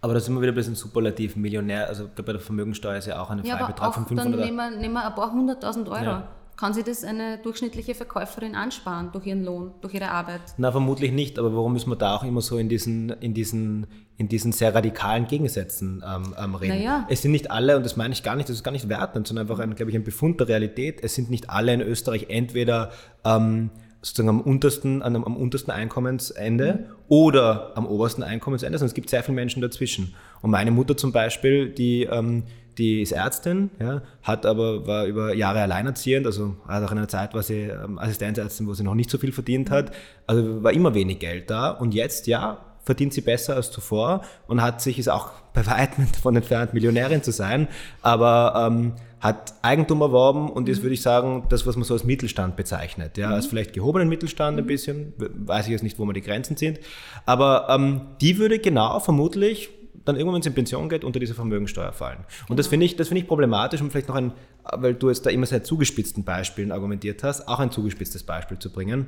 Aber 0.00 0.14
da 0.14 0.20
sind 0.20 0.34
wir 0.34 0.40
wieder 0.40 0.52
ein 0.52 0.56
bisschen 0.56 0.74
superlativ. 0.74 1.36
Millionär, 1.36 1.86
also 1.86 2.08
bei 2.14 2.22
der 2.22 2.40
Vermögensteuer 2.40 2.96
ist 2.96 3.06
ja 3.06 3.20
auch 3.20 3.30
ein 3.30 3.44
Freibetrag 3.44 3.80
ja, 3.80 3.92
von 3.92 4.06
500 4.06 4.26
Euro. 4.26 4.36
Dann 4.36 4.46
nehmen 4.46 4.56
wir, 4.56 4.80
nehmen 4.80 4.94
wir 4.94 5.06
ein 5.06 5.14
paar 5.14 5.30
hunderttausend 5.30 5.88
Euro. 5.88 6.02
Ja. 6.02 6.28
Kann 6.60 6.74
sich 6.74 6.84
das 6.84 7.04
eine 7.04 7.38
durchschnittliche 7.38 7.94
Verkäuferin 7.94 8.54
ansparen 8.54 9.12
durch 9.12 9.24
ihren 9.24 9.42
Lohn, 9.44 9.70
durch 9.80 9.94
ihre 9.94 10.10
Arbeit? 10.10 10.42
Na, 10.58 10.70
vermutlich 10.70 11.10
nicht, 11.10 11.38
aber 11.38 11.56
warum 11.56 11.72
müssen 11.72 11.88
wir 11.88 11.96
da 11.96 12.16
auch 12.16 12.22
immer 12.22 12.42
so 12.42 12.58
in 12.58 12.68
diesen, 12.68 13.08
in 13.08 13.32
diesen, 13.32 13.86
in 14.18 14.28
diesen 14.28 14.52
sehr 14.52 14.74
radikalen 14.74 15.26
Gegensätzen 15.26 16.04
ähm, 16.06 16.34
ähm, 16.38 16.54
reden? 16.54 16.76
Naja. 16.76 17.06
Es 17.08 17.22
sind 17.22 17.30
nicht 17.30 17.50
alle, 17.50 17.78
und 17.78 17.86
das 17.86 17.96
meine 17.96 18.12
ich 18.12 18.22
gar 18.22 18.36
nicht, 18.36 18.50
das 18.50 18.56
ist 18.56 18.62
gar 18.62 18.72
nicht 18.72 18.90
wertend, 18.90 19.26
sondern 19.26 19.48
einfach 19.48 19.58
ein, 19.58 19.74
glaube 19.74 19.90
ich, 19.90 19.96
ein 19.96 20.04
Befund 20.04 20.38
der 20.38 20.48
Realität. 20.48 21.02
Es 21.02 21.14
sind 21.14 21.30
nicht 21.30 21.48
alle 21.48 21.72
in 21.72 21.80
Österreich 21.80 22.26
entweder 22.28 22.90
ähm, 23.24 23.70
sozusagen 24.02 24.28
am 24.28 24.42
untersten, 24.42 25.02
am, 25.02 25.24
am 25.24 25.36
untersten 25.38 25.70
Einkommensende 25.70 26.74
mhm. 26.74 26.94
oder 27.08 27.72
am 27.74 27.86
obersten 27.86 28.22
Einkommensende, 28.22 28.76
sondern 28.76 28.90
es 28.90 28.94
gibt 28.94 29.08
sehr 29.08 29.22
viele 29.22 29.36
Menschen 29.36 29.62
dazwischen. 29.62 30.14
Und 30.42 30.50
meine 30.50 30.72
Mutter 30.72 30.94
zum 30.94 31.10
Beispiel, 31.10 31.70
die 31.70 32.02
ähm, 32.02 32.42
die 32.78 33.02
ist 33.02 33.12
Ärztin, 33.12 33.70
ja, 33.78 34.02
hat 34.22 34.46
aber, 34.46 34.86
war 34.86 35.06
über 35.06 35.34
Jahre 35.34 35.60
alleinerziehend, 35.62 36.26
also 36.26 36.56
hat 36.66 36.82
auch 36.84 36.92
in 36.92 36.98
einer 36.98 37.08
Zeit 37.08 37.34
war 37.34 37.42
sie 37.42 37.62
ähm, 37.62 37.98
Assistenzärztin, 37.98 38.66
wo 38.66 38.74
sie 38.74 38.84
noch 38.84 38.94
nicht 38.94 39.10
so 39.10 39.18
viel 39.18 39.32
verdient 39.32 39.70
hat. 39.70 39.92
Also 40.26 40.62
war 40.62 40.72
immer 40.72 40.94
wenig 40.94 41.18
Geld 41.18 41.50
da 41.50 41.70
und 41.70 41.94
jetzt, 41.94 42.26
ja, 42.26 42.58
verdient 42.82 43.12
sie 43.12 43.20
besser 43.20 43.56
als 43.56 43.70
zuvor 43.70 44.22
und 44.46 44.62
hat 44.62 44.80
sich, 44.80 44.98
ist 44.98 45.08
auch 45.08 45.30
bei 45.52 45.66
weitem 45.66 46.06
davon 46.12 46.36
entfernt, 46.36 46.74
Millionärin 46.74 47.22
zu 47.22 47.32
sein, 47.32 47.68
aber 48.02 48.66
ähm, 48.66 48.92
hat 49.20 49.52
Eigentum 49.62 50.00
erworben 50.00 50.48
und 50.48 50.68
ist, 50.68 50.82
würde 50.82 50.94
ich 50.94 51.02
sagen, 51.02 51.44
das, 51.50 51.66
was 51.66 51.76
man 51.76 51.84
so 51.84 51.92
als 51.92 52.04
Mittelstand 52.04 52.56
bezeichnet. 52.56 53.18
Ja, 53.18 53.28
mhm. 53.28 53.34
als 53.34 53.46
vielleicht 53.46 53.74
gehobenen 53.74 54.08
Mittelstand 54.08 54.56
ein 54.56 54.64
mhm. 54.64 54.68
bisschen, 54.68 55.12
weiß 55.18 55.66
ich 55.66 55.72
jetzt 55.72 55.82
nicht, 55.82 55.98
wo 55.98 56.04
man 56.04 56.14
die 56.14 56.22
Grenzen 56.22 56.56
sind, 56.56 56.80
aber 57.26 57.66
ähm, 57.68 58.02
die 58.20 58.38
würde 58.38 58.58
genau 58.58 58.98
vermutlich 59.00 59.70
dann 60.04 60.16
irgendwann, 60.16 60.34
wenn 60.34 60.40
es 60.40 60.46
in 60.46 60.54
Pension 60.54 60.88
geht, 60.88 61.04
unter 61.04 61.20
diese 61.20 61.34
Vermögensteuer 61.34 61.92
fallen. 61.92 62.24
Und 62.48 62.58
das 62.58 62.66
finde 62.66 62.86
ich, 62.86 62.96
find 62.96 63.12
ich 63.12 63.26
problematisch, 63.26 63.80
um 63.80 63.90
vielleicht 63.90 64.08
noch 64.08 64.14
ein, 64.14 64.32
weil 64.64 64.94
du 64.94 65.08
jetzt 65.08 65.26
da 65.26 65.30
immer 65.30 65.46
sehr 65.46 65.62
zugespitzten 65.62 66.24
Beispielen 66.24 66.72
argumentiert 66.72 67.22
hast, 67.22 67.48
auch 67.48 67.60
ein 67.60 67.70
zugespitztes 67.70 68.22
Beispiel 68.22 68.58
zu 68.58 68.70
bringen, 68.70 69.06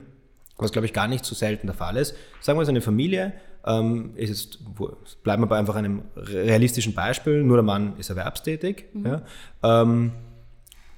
was 0.58 0.72
glaube 0.72 0.86
ich 0.86 0.92
gar 0.92 1.08
nicht 1.08 1.24
so 1.24 1.34
selten 1.34 1.66
der 1.66 1.74
Fall 1.74 1.96
ist. 1.96 2.14
Sagen 2.40 2.58
wir 2.58 2.62
es 2.62 2.68
eine 2.68 2.80
Familie, 2.80 3.32
ähm, 3.64 4.12
ist 4.16 4.30
jetzt, 4.30 4.58
wo, 4.76 4.96
bleiben 5.22 5.42
wir 5.42 5.46
bei 5.46 5.58
einfach 5.58 5.76
einem 5.76 6.02
realistischen 6.16 6.94
Beispiel, 6.94 7.42
nur 7.42 7.56
der 7.56 7.64
Mann 7.64 7.94
ist 7.98 8.10
erwerbstätig, 8.10 8.86
mhm. 8.92 9.06
ja, 9.06 9.22
ähm, 9.62 10.12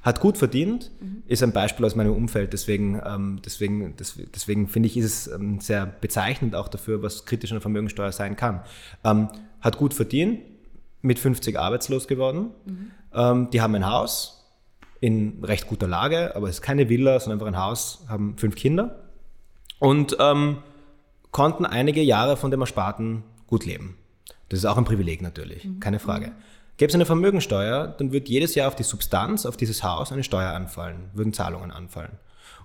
hat 0.04 0.20
gut 0.20 0.36
verdient, 0.36 0.90
mhm. 1.00 1.22
ist 1.26 1.42
ein 1.42 1.52
Beispiel 1.52 1.86
aus 1.86 1.96
meinem 1.96 2.12
Umfeld. 2.12 2.52
Deswegen, 2.52 3.00
ähm, 3.04 3.40
deswegen, 3.44 3.94
deswegen 3.96 4.68
finde 4.68 4.86
ich, 4.86 4.98
ist 4.98 5.04
es 5.04 5.26
ähm, 5.32 5.60
sehr 5.60 5.86
bezeichnend 5.86 6.54
auch 6.54 6.68
dafür, 6.68 7.02
was 7.02 7.24
kritisch 7.24 7.50
an 7.52 7.56
der 7.56 7.62
Vermögensteuer 7.62 8.12
sein 8.12 8.36
kann. 8.36 8.60
Hat 9.64 9.78
gut 9.78 9.94
verdient, 9.94 10.40
mit 11.00 11.18
50 11.18 11.58
arbeitslos 11.58 12.06
geworden. 12.06 12.50
Mhm. 12.66 12.90
Ähm, 13.14 13.50
die 13.50 13.60
haben 13.60 13.74
ein 13.74 13.86
Haus 13.86 14.44
in 15.00 15.42
recht 15.42 15.66
guter 15.66 15.88
Lage, 15.88 16.36
aber 16.36 16.48
es 16.48 16.56
ist 16.56 16.62
keine 16.62 16.88
Villa, 16.88 17.18
sondern 17.18 17.38
einfach 17.40 17.58
ein 17.58 17.62
Haus, 17.62 18.04
haben 18.08 18.36
fünf 18.38 18.54
Kinder 18.56 19.00
und 19.78 20.16
ähm, 20.20 20.58
konnten 21.30 21.66
einige 21.66 22.02
Jahre 22.02 22.36
von 22.36 22.50
dem 22.50 22.60
Ersparten 22.60 23.22
gut 23.46 23.66
leben. 23.66 23.96
Das 24.48 24.60
ist 24.60 24.64
auch 24.64 24.78
ein 24.78 24.84
Privileg 24.84 25.20
natürlich, 25.20 25.64
mhm. 25.64 25.80
keine 25.80 25.98
Frage. 25.98 26.32
Gäbe 26.76 26.88
es 26.88 26.94
eine 26.94 27.06
Vermögensteuer, 27.06 27.86
dann 27.86 28.12
würde 28.12 28.28
jedes 28.28 28.54
Jahr 28.54 28.68
auf 28.68 28.76
die 28.76 28.82
Substanz, 28.82 29.46
auf 29.46 29.56
dieses 29.56 29.82
Haus 29.82 30.10
eine 30.10 30.24
Steuer 30.24 30.52
anfallen, 30.52 31.10
würden 31.12 31.32
Zahlungen 31.32 31.70
anfallen. 31.70 32.12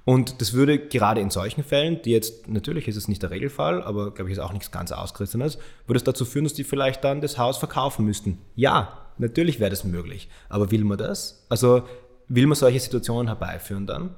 Und 0.06 0.42
das 0.42 0.54
würde 0.54 0.80
gerade 0.80 1.22
in 1.22 1.30
solchen 1.30 1.64
Fällen, 1.64 2.02
die 2.02 2.12
jetzt, 2.12 2.48
natürlich 2.48 2.88
ist 2.88 2.96
es 2.96 3.08
nicht 3.08 3.22
der 3.22 3.32
Regelfall, 3.32 3.84
aber 3.84 4.14
glaube 4.14 4.32
ich 4.32 4.38
ist 4.38 4.44
auch 4.44 4.54
nichts 4.54 4.72
ganz 4.72 4.92
Ausgerissenes, 4.92 5.58
würde 5.86 5.98
es 5.98 6.04
dazu 6.04 6.26
führen, 6.26 6.46
dass 6.46 6.54
die 6.54 6.64
vielleicht 6.64 7.04
dann 7.04 7.22
das 7.22 7.38
Haus 7.38 7.58
verkaufen 7.58 8.06
müssten. 8.06 8.40
Ja, 8.56 9.10
natürlich 9.18 9.60
wäre 9.60 9.70
das 9.70 9.84
möglich. 9.84 10.30
Aber 10.48 10.72
will 10.72 10.84
man 10.84 10.98
das? 10.98 11.46
Also 11.50 11.84
will 12.28 12.48
man 12.48 12.56
solche 12.56 12.80
Situationen 12.80 13.28
herbeiführen 13.28 13.86
dann? 13.86 14.16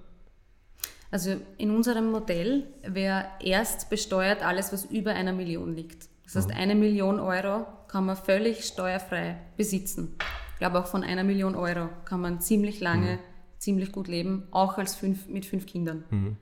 Also 1.09 1.35
in 1.57 1.71
unserem 1.71 2.09
Modell 2.09 2.67
wäre 2.87 3.25
erst 3.41 3.89
besteuert 3.89 4.43
alles, 4.43 4.71
was 4.71 4.85
über 4.85 5.11
einer 5.11 5.33
Million 5.33 5.75
liegt. 5.75 6.07
Das 6.23 6.35
heißt, 6.37 6.49
mhm. 6.49 6.55
eine 6.55 6.75
Million 6.75 7.19
Euro 7.19 7.65
kann 7.89 8.05
man 8.05 8.15
völlig 8.15 8.63
steuerfrei 8.63 9.35
besitzen. 9.57 10.15
Ich 10.53 10.59
glaube, 10.59 10.79
auch 10.79 10.87
von 10.87 11.03
einer 11.03 11.25
Million 11.25 11.55
Euro 11.55 11.89
kann 12.05 12.21
man 12.21 12.39
ziemlich 12.39 12.79
lange 12.79 13.15
mhm 13.15 13.30
ziemlich 13.61 13.91
gut 13.91 14.07
leben, 14.07 14.47
auch 14.49 14.77
als 14.77 14.95
fünf, 14.95 15.27
mit 15.27 15.45
fünf 15.45 15.67
Kindern. 15.67 16.03
Mhm. 16.09 16.37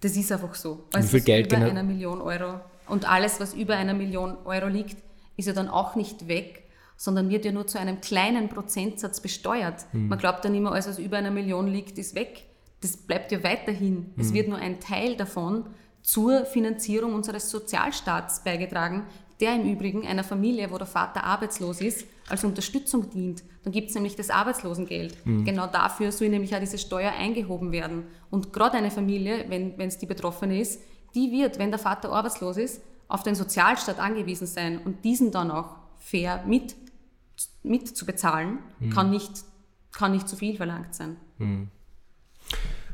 Das 0.00 0.16
ist 0.16 0.30
einfach 0.30 0.54
so. 0.54 0.84
Also 0.92 1.08
Wie 1.08 1.10
viel 1.10 1.20
Geld 1.20 1.46
über 1.46 1.56
genau? 1.56 1.70
einer 1.70 1.82
Million 1.82 2.22
Euro 2.22 2.60
und 2.86 3.10
alles, 3.10 3.40
was 3.40 3.54
über 3.54 3.76
einer 3.76 3.92
Million 3.92 4.36
Euro 4.44 4.68
liegt, 4.68 4.96
ist 5.36 5.46
ja 5.46 5.52
dann 5.52 5.68
auch 5.68 5.96
nicht 5.96 6.28
weg, 6.28 6.64
sondern 6.96 7.28
wird 7.28 7.44
ja 7.44 7.50
nur 7.50 7.66
zu 7.66 7.78
einem 7.78 8.00
kleinen 8.00 8.48
Prozentsatz 8.48 9.20
besteuert. 9.20 9.84
Mhm. 9.92 10.08
Man 10.08 10.18
glaubt 10.18 10.44
dann 10.44 10.54
immer, 10.54 10.72
alles, 10.72 10.88
was 10.88 10.98
über 10.98 11.18
einer 11.18 11.32
Million 11.32 11.66
liegt, 11.66 11.98
ist 11.98 12.14
weg. 12.14 12.44
Das 12.82 12.96
bleibt 12.96 13.32
ja 13.32 13.42
weiterhin. 13.42 14.12
Mhm. 14.14 14.20
Es 14.22 14.32
wird 14.32 14.48
nur 14.48 14.58
ein 14.58 14.78
Teil 14.78 15.16
davon 15.16 15.66
zur 16.02 16.46
Finanzierung 16.46 17.14
unseres 17.14 17.50
Sozialstaats 17.50 18.44
beigetragen, 18.44 19.06
der 19.40 19.54
im 19.56 19.72
Übrigen 19.72 20.06
einer 20.06 20.24
Familie, 20.24 20.70
wo 20.70 20.78
der 20.78 20.86
Vater 20.86 21.24
arbeitslos 21.24 21.80
ist, 21.80 22.06
als 22.28 22.44
Unterstützung 22.44 23.10
dient. 23.10 23.42
Dann 23.64 23.72
gibt 23.72 23.88
es 23.88 23.94
nämlich 23.94 24.16
das 24.16 24.30
Arbeitslosengeld. 24.30 25.26
Mhm. 25.26 25.44
Genau 25.44 25.66
dafür 25.66 26.12
soll 26.12 26.28
nämlich 26.28 26.54
auch 26.54 26.60
diese 26.60 26.78
Steuer 26.78 27.12
eingehoben 27.12 27.72
werden. 27.72 28.04
Und 28.30 28.52
gerade 28.52 28.76
eine 28.76 28.90
Familie, 28.90 29.46
wenn 29.48 29.78
es 29.78 29.98
die 29.98 30.06
Betroffene 30.06 30.60
ist, 30.60 30.80
die 31.14 31.32
wird, 31.32 31.58
wenn 31.58 31.70
der 31.70 31.78
Vater 31.78 32.12
arbeitslos 32.12 32.56
ist, 32.56 32.82
auf 33.08 33.22
den 33.22 33.34
Sozialstaat 33.34 33.98
angewiesen 33.98 34.46
sein 34.46 34.78
und 34.78 35.04
diesen 35.04 35.32
dann 35.32 35.50
auch 35.50 35.76
fair 35.98 36.44
mit, 36.46 36.76
mit 37.62 37.96
zu 37.96 38.06
bezahlen, 38.06 38.58
mhm. 38.78 38.90
kann, 38.90 39.10
nicht, 39.10 39.32
kann 39.92 40.12
nicht 40.12 40.28
zu 40.28 40.36
viel 40.36 40.56
verlangt 40.56 40.94
sein. 40.94 41.16
Mhm. 41.38 41.68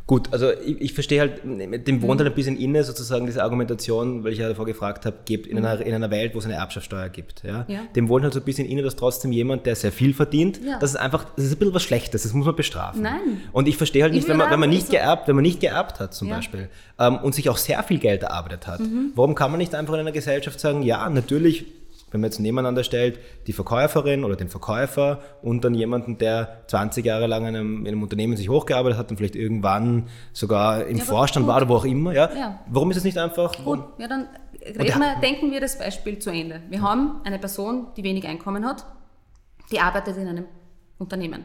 Gut, 0.06 0.32
also 0.32 0.52
ich, 0.52 0.80
ich 0.80 0.92
verstehe 0.92 1.18
halt, 1.18 1.42
dem 1.44 2.00
wohnt 2.00 2.20
halt 2.20 2.30
ein 2.30 2.34
bisschen 2.34 2.56
inne 2.56 2.84
sozusagen 2.84 3.26
diese 3.26 3.42
Argumentation, 3.42 4.22
weil 4.22 4.34
ich 4.34 4.38
ja 4.38 4.48
davor 4.48 4.64
gefragt 4.64 5.04
habe, 5.04 5.16
gibt 5.24 5.48
in, 5.48 5.58
einer, 5.58 5.80
in 5.84 5.92
einer 5.92 6.12
Welt, 6.12 6.32
wo 6.32 6.38
es 6.38 6.44
eine 6.44 6.54
Erbschaftssteuer 6.54 7.08
gibt. 7.08 7.42
Ja? 7.42 7.64
ja. 7.66 7.80
Dem 7.96 8.08
wohnt 8.08 8.22
halt 8.22 8.32
so 8.32 8.38
ein 8.38 8.44
bisschen 8.44 8.68
inne, 8.68 8.82
dass 8.82 8.94
trotzdem 8.94 9.32
jemand, 9.32 9.66
der 9.66 9.74
sehr 9.74 9.90
viel 9.90 10.14
verdient, 10.14 10.60
ja. 10.64 10.78
das 10.78 10.90
ist 10.90 10.96
einfach, 10.96 11.24
das 11.34 11.46
ist 11.46 11.54
ein 11.54 11.58
bisschen 11.58 11.74
was 11.74 11.82
Schlechtes, 11.82 12.22
das 12.22 12.32
muss 12.34 12.46
man 12.46 12.54
bestrafen. 12.54 13.02
Nein. 13.02 13.40
Und 13.50 13.66
ich 13.66 13.76
verstehe 13.76 14.04
halt 14.04 14.12
nicht, 14.12 14.28
wenn 14.28 14.36
man, 14.36 14.48
wenn 14.48 14.60
man 14.60 14.70
nicht 14.70 14.90
geerbt, 14.90 15.26
wenn 15.26 15.34
man 15.34 15.42
nicht 15.42 15.58
geerbt 15.58 15.98
hat 15.98 16.14
zum 16.14 16.28
ja. 16.28 16.36
Beispiel 16.36 16.68
ähm, 17.00 17.16
und 17.16 17.34
sich 17.34 17.48
auch 17.48 17.56
sehr 17.56 17.82
viel 17.82 17.98
Geld 17.98 18.22
erarbeitet 18.22 18.68
hat, 18.68 18.78
mhm. 18.78 19.10
warum 19.16 19.34
kann 19.34 19.50
man 19.50 19.58
nicht 19.58 19.74
einfach 19.74 19.94
in 19.94 20.00
einer 20.00 20.12
Gesellschaft 20.12 20.60
sagen, 20.60 20.82
ja, 20.82 21.10
natürlich 21.10 21.64
wenn 22.10 22.20
man 22.20 22.30
jetzt 22.30 22.38
nebeneinander 22.38 22.84
stellt, 22.84 23.18
die 23.46 23.52
Verkäuferin 23.52 24.24
oder 24.24 24.36
den 24.36 24.48
Verkäufer 24.48 25.20
und 25.42 25.64
dann 25.64 25.74
jemanden, 25.74 26.18
der 26.18 26.62
20 26.68 27.04
Jahre 27.04 27.26
lang 27.26 27.42
in 27.46 27.56
einem, 27.56 27.80
in 27.80 27.88
einem 27.88 28.02
Unternehmen 28.02 28.36
sich 28.36 28.48
hochgearbeitet 28.48 28.98
hat 28.98 29.10
und 29.10 29.16
vielleicht 29.16 29.34
irgendwann 29.34 30.08
sogar 30.32 30.86
im 30.86 30.98
ja, 30.98 31.04
Vorstand 31.04 31.46
war 31.46 31.56
oder 31.56 31.68
wo 31.68 31.76
auch 31.76 31.84
immer, 31.84 32.12
ja? 32.12 32.32
ja. 32.32 32.60
Warum 32.68 32.90
ist 32.90 32.98
es 32.98 33.04
nicht 33.04 33.18
einfach? 33.18 33.64
Gut, 33.64 33.80
ja, 33.98 34.06
dann 34.06 34.28
wir, 34.74 35.16
denken 35.22 35.50
wir 35.50 35.60
das 35.60 35.78
Beispiel 35.78 36.18
zu 36.18 36.30
Ende. 36.30 36.62
Wir 36.68 36.80
haben 36.80 37.20
eine 37.24 37.38
Person, 37.38 37.88
die 37.96 38.04
wenig 38.04 38.26
Einkommen 38.26 38.64
hat, 38.64 38.84
die 39.72 39.80
arbeitet 39.80 40.16
in 40.16 40.28
einem 40.28 40.44
Unternehmen. 40.98 41.44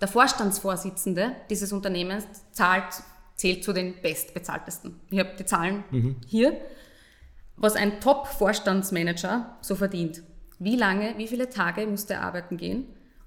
Der 0.00 0.08
Vorstandsvorsitzende 0.08 1.32
dieses 1.50 1.72
Unternehmens 1.72 2.26
zahlt, 2.52 2.84
zählt 3.36 3.64
zu 3.64 3.72
den 3.72 3.94
bestbezahltesten. 4.00 5.00
Ich 5.10 5.18
habe 5.18 5.30
die 5.38 5.44
Zahlen 5.44 5.84
mhm. 5.90 6.16
hier 6.26 6.56
was 7.56 7.76
ein 7.76 8.00
Top-Vorstandsmanager 8.00 9.56
so 9.60 9.74
verdient. 9.74 10.22
Wie 10.58 10.76
lange, 10.76 11.14
wie 11.18 11.28
viele 11.28 11.48
Tage 11.48 11.86
muss 11.86 12.06
der 12.06 12.22
arbeiten 12.22 12.56
gehen, 12.56 12.86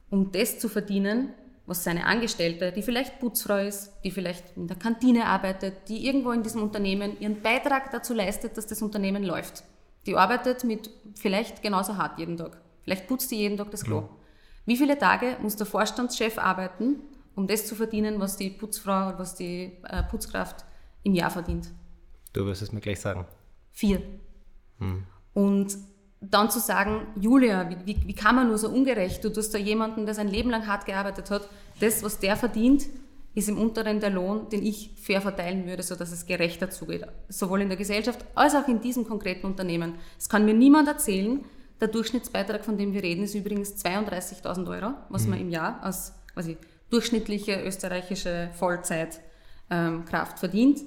um 0.10 0.32
das 0.32 0.60
zu 0.60 0.70
verdienen, 0.70 1.34
was 1.66 1.84
seine 1.84 2.06
Angestellte, 2.06 2.72
die 2.72 2.82
vielleicht 2.82 3.20
Putzfrau 3.20 3.58
ist, 3.58 3.92
die 4.04 4.12
vielleicht 4.12 4.56
in 4.56 4.68
der 4.68 4.78
Kantine 4.78 5.26
arbeitet, 5.26 5.90
die 5.90 6.06
irgendwo 6.06 6.32
in 6.32 6.42
diesem 6.42 6.64
Unternehmen 6.64 7.20
ihren 7.20 7.42
Beitrag 7.42 7.92
dazu 7.92 8.14
leistet, 8.14 8.56
dass 8.58 8.68
das 8.68 8.82
Unternehmen 8.82 9.24
läuft. 9.24 9.64
Die 10.06 10.16
arbeitet 10.16 10.64
mit 10.64 10.90
vielleicht 11.16 11.62
genauso 11.62 11.98
hart 11.98 12.18
jeden 12.18 12.38
Tag. 12.38 12.62
Vielleicht 12.84 13.08
putzt 13.08 13.30
die 13.32 13.36
jeden 13.36 13.58
Tag 13.58 13.70
das 13.72 13.84
Klo. 13.84 13.98
Ja. 13.98 14.10
Wie 14.66 14.78
viele 14.78 14.98
Tage 14.98 15.36
muss 15.42 15.58
der 15.58 15.66
Vorstandschef 15.66 16.38
arbeiten, 16.38 17.02
um 17.36 17.48
das 17.48 17.68
zu 17.68 17.76
verdienen, 17.76 18.20
was 18.22 18.38
die 18.38 18.50
Putzfrau 18.50 19.10
oder 19.10 19.20
was 19.20 19.36
die 19.36 19.74
äh, 19.84 20.04
Putzkraft 20.04 20.64
im 21.04 21.14
Jahr 21.14 21.30
verdient? 21.30 21.70
Du 22.32 22.46
wirst 22.46 22.62
es 22.62 22.72
mir 22.72 22.80
gleich 22.80 23.02
sagen. 23.02 23.28
Vier. 23.78 24.02
Hm. 24.80 25.04
Und 25.36 25.78
dann 26.20 26.50
zu 26.50 26.60
sagen, 26.60 27.06
Julia, 27.22 27.70
wie, 27.70 27.78
wie, 27.86 28.08
wie, 28.08 28.14
kann 28.16 28.36
man 28.36 28.48
nur 28.48 28.58
so 28.58 28.70
ungerecht? 28.70 29.24
Du 29.24 29.32
tust 29.32 29.54
da 29.54 29.60
jemanden, 29.60 30.08
der 30.08 30.16
sein 30.16 30.30
Leben 30.30 30.50
lang 30.50 30.66
hart 30.66 30.88
gearbeitet 30.88 31.30
hat, 31.30 31.48
das, 31.80 32.02
was 32.02 32.18
der 32.18 32.36
verdient, 32.38 32.88
ist 33.36 33.50
im 33.50 33.60
unteren 33.60 34.00
der 34.00 34.10
Lohn, 34.10 34.50
den 34.50 34.66
ich 34.66 34.96
fair 35.00 35.22
verteilen 35.22 35.68
würde, 35.68 35.84
sodass 35.84 36.12
es 36.12 36.26
gerechter 36.26 36.72
zugeht. 36.72 37.06
Sowohl 37.30 37.62
in 37.62 37.68
der 37.68 37.78
Gesellschaft 37.78 38.26
als 38.34 38.56
auch 38.56 38.68
in 38.68 38.82
diesem 38.82 39.08
konkreten 39.08 39.46
Unternehmen. 39.46 39.94
Es 40.18 40.28
kann 40.28 40.44
mir 40.44 40.56
niemand 40.56 40.88
erzählen, 40.88 41.46
der 41.80 41.90
Durchschnittsbeitrag, 41.90 42.66
von 42.66 42.80
dem 42.80 42.94
wir 42.94 43.04
reden, 43.04 43.22
ist 43.26 43.36
übrigens 43.36 43.76
32.000 43.86 44.68
Euro, 44.72 44.96
was 45.10 45.26
mhm. 45.26 45.30
man 45.30 45.40
im 45.40 45.52
Jahr 45.52 45.84
als 45.84 46.16
quasi 46.34 46.58
durchschnittliche 46.90 47.62
österreichische 47.64 48.50
Vollzeitkraft 48.56 49.22
ähm, 49.70 50.38
verdient, 50.40 50.80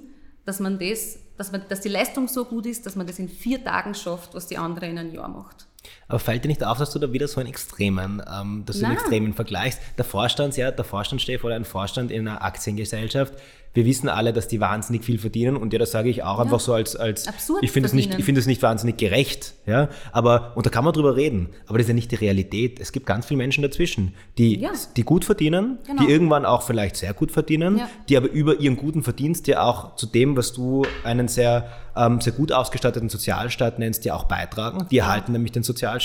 dass 0.43 0.59
man 0.59 0.77
das 0.77 1.19
dass, 1.41 1.51
man, 1.51 1.63
dass 1.69 1.81
die 1.81 1.89
Leistung 1.89 2.27
so 2.27 2.45
gut 2.45 2.67
ist, 2.67 2.85
dass 2.85 2.95
man 2.95 3.07
das 3.07 3.17
in 3.17 3.27
vier 3.27 3.63
Tagen 3.63 3.95
schafft, 3.95 4.35
was 4.35 4.45
die 4.45 4.59
andere 4.59 4.85
in 4.85 4.99
einem 4.99 5.11
Jahr 5.11 5.27
macht. 5.27 5.65
Aber 6.11 6.19
fällt 6.19 6.43
dir 6.43 6.49
nicht 6.49 6.63
auf, 6.63 6.77
dass 6.77 6.91
du 6.91 6.99
da 6.99 7.11
wieder 7.13 7.27
so 7.27 7.39
einen 7.39 7.49
extremen, 7.49 8.21
ähm, 8.29 8.63
dass 8.65 8.79
du 8.79 8.85
einen 8.85 8.95
extremen 8.95 9.33
vergleichst? 9.33 9.79
Der 9.97 10.05
Vorstand, 10.05 10.57
ja, 10.57 10.71
der 10.71 10.85
Vorstandschef 10.85 11.43
oder 11.43 11.55
ein 11.55 11.65
Vorstand 11.65 12.11
in 12.11 12.27
einer 12.27 12.43
Aktiengesellschaft 12.43 13.33
wir 13.73 13.85
wissen 13.85 14.09
alle, 14.09 14.33
dass 14.33 14.47
die 14.47 14.59
wahnsinnig 14.59 15.05
viel 15.05 15.17
verdienen 15.17 15.55
und 15.55 15.71
ja, 15.71 15.79
das 15.79 15.91
sage 15.91 16.09
ich 16.09 16.23
auch 16.23 16.37
ja. 16.37 16.43
einfach 16.43 16.59
so 16.59 16.73
als, 16.73 16.95
als 16.95 17.27
Absurd 17.27 17.63
ich 17.63 17.71
finde 17.71 17.87
es 17.87 17.93
nicht, 17.93 18.13
ich 18.13 18.25
finde 18.25 18.41
es 18.41 18.47
nicht 18.47 18.61
wahnsinnig 18.61 18.97
gerecht, 18.97 19.53
ja, 19.65 19.87
aber, 20.11 20.51
und 20.55 20.65
da 20.65 20.69
kann 20.69 20.83
man 20.83 20.93
drüber 20.93 21.15
reden, 21.15 21.49
aber 21.67 21.77
das 21.77 21.85
ist 21.85 21.89
ja 21.89 21.93
nicht 21.93 22.11
die 22.11 22.15
Realität. 22.15 22.79
Es 22.79 22.91
gibt 22.91 23.05
ganz 23.05 23.25
viele 23.25 23.37
Menschen 23.37 23.61
dazwischen, 23.61 24.13
die, 24.37 24.59
ja. 24.59 24.71
die 24.97 25.03
gut 25.03 25.23
verdienen, 25.23 25.79
genau. 25.85 26.03
die 26.03 26.11
irgendwann 26.11 26.45
auch 26.45 26.63
vielleicht 26.63 26.97
sehr 26.97 27.13
gut 27.13 27.31
verdienen, 27.31 27.77
ja. 27.77 27.89
die 28.09 28.17
aber 28.17 28.29
über 28.29 28.59
ihren 28.59 28.75
guten 28.75 29.03
Verdienst 29.03 29.47
ja 29.47 29.63
auch 29.63 29.95
zu 29.95 30.05
dem, 30.05 30.35
was 30.35 30.51
du 30.51 30.83
einen 31.05 31.29
sehr, 31.29 31.69
ähm, 31.95 32.19
sehr 32.19 32.33
gut 32.33 32.51
ausgestatteten 32.51 33.07
Sozialstaat 33.07 33.79
nennst, 33.79 34.03
ja 34.03 34.15
auch 34.15 34.25
beitragen. 34.25 34.87
Die 34.91 34.97
erhalten 34.97 35.31
nämlich 35.31 35.53
den 35.53 35.63
Sozialstaat 35.63 36.00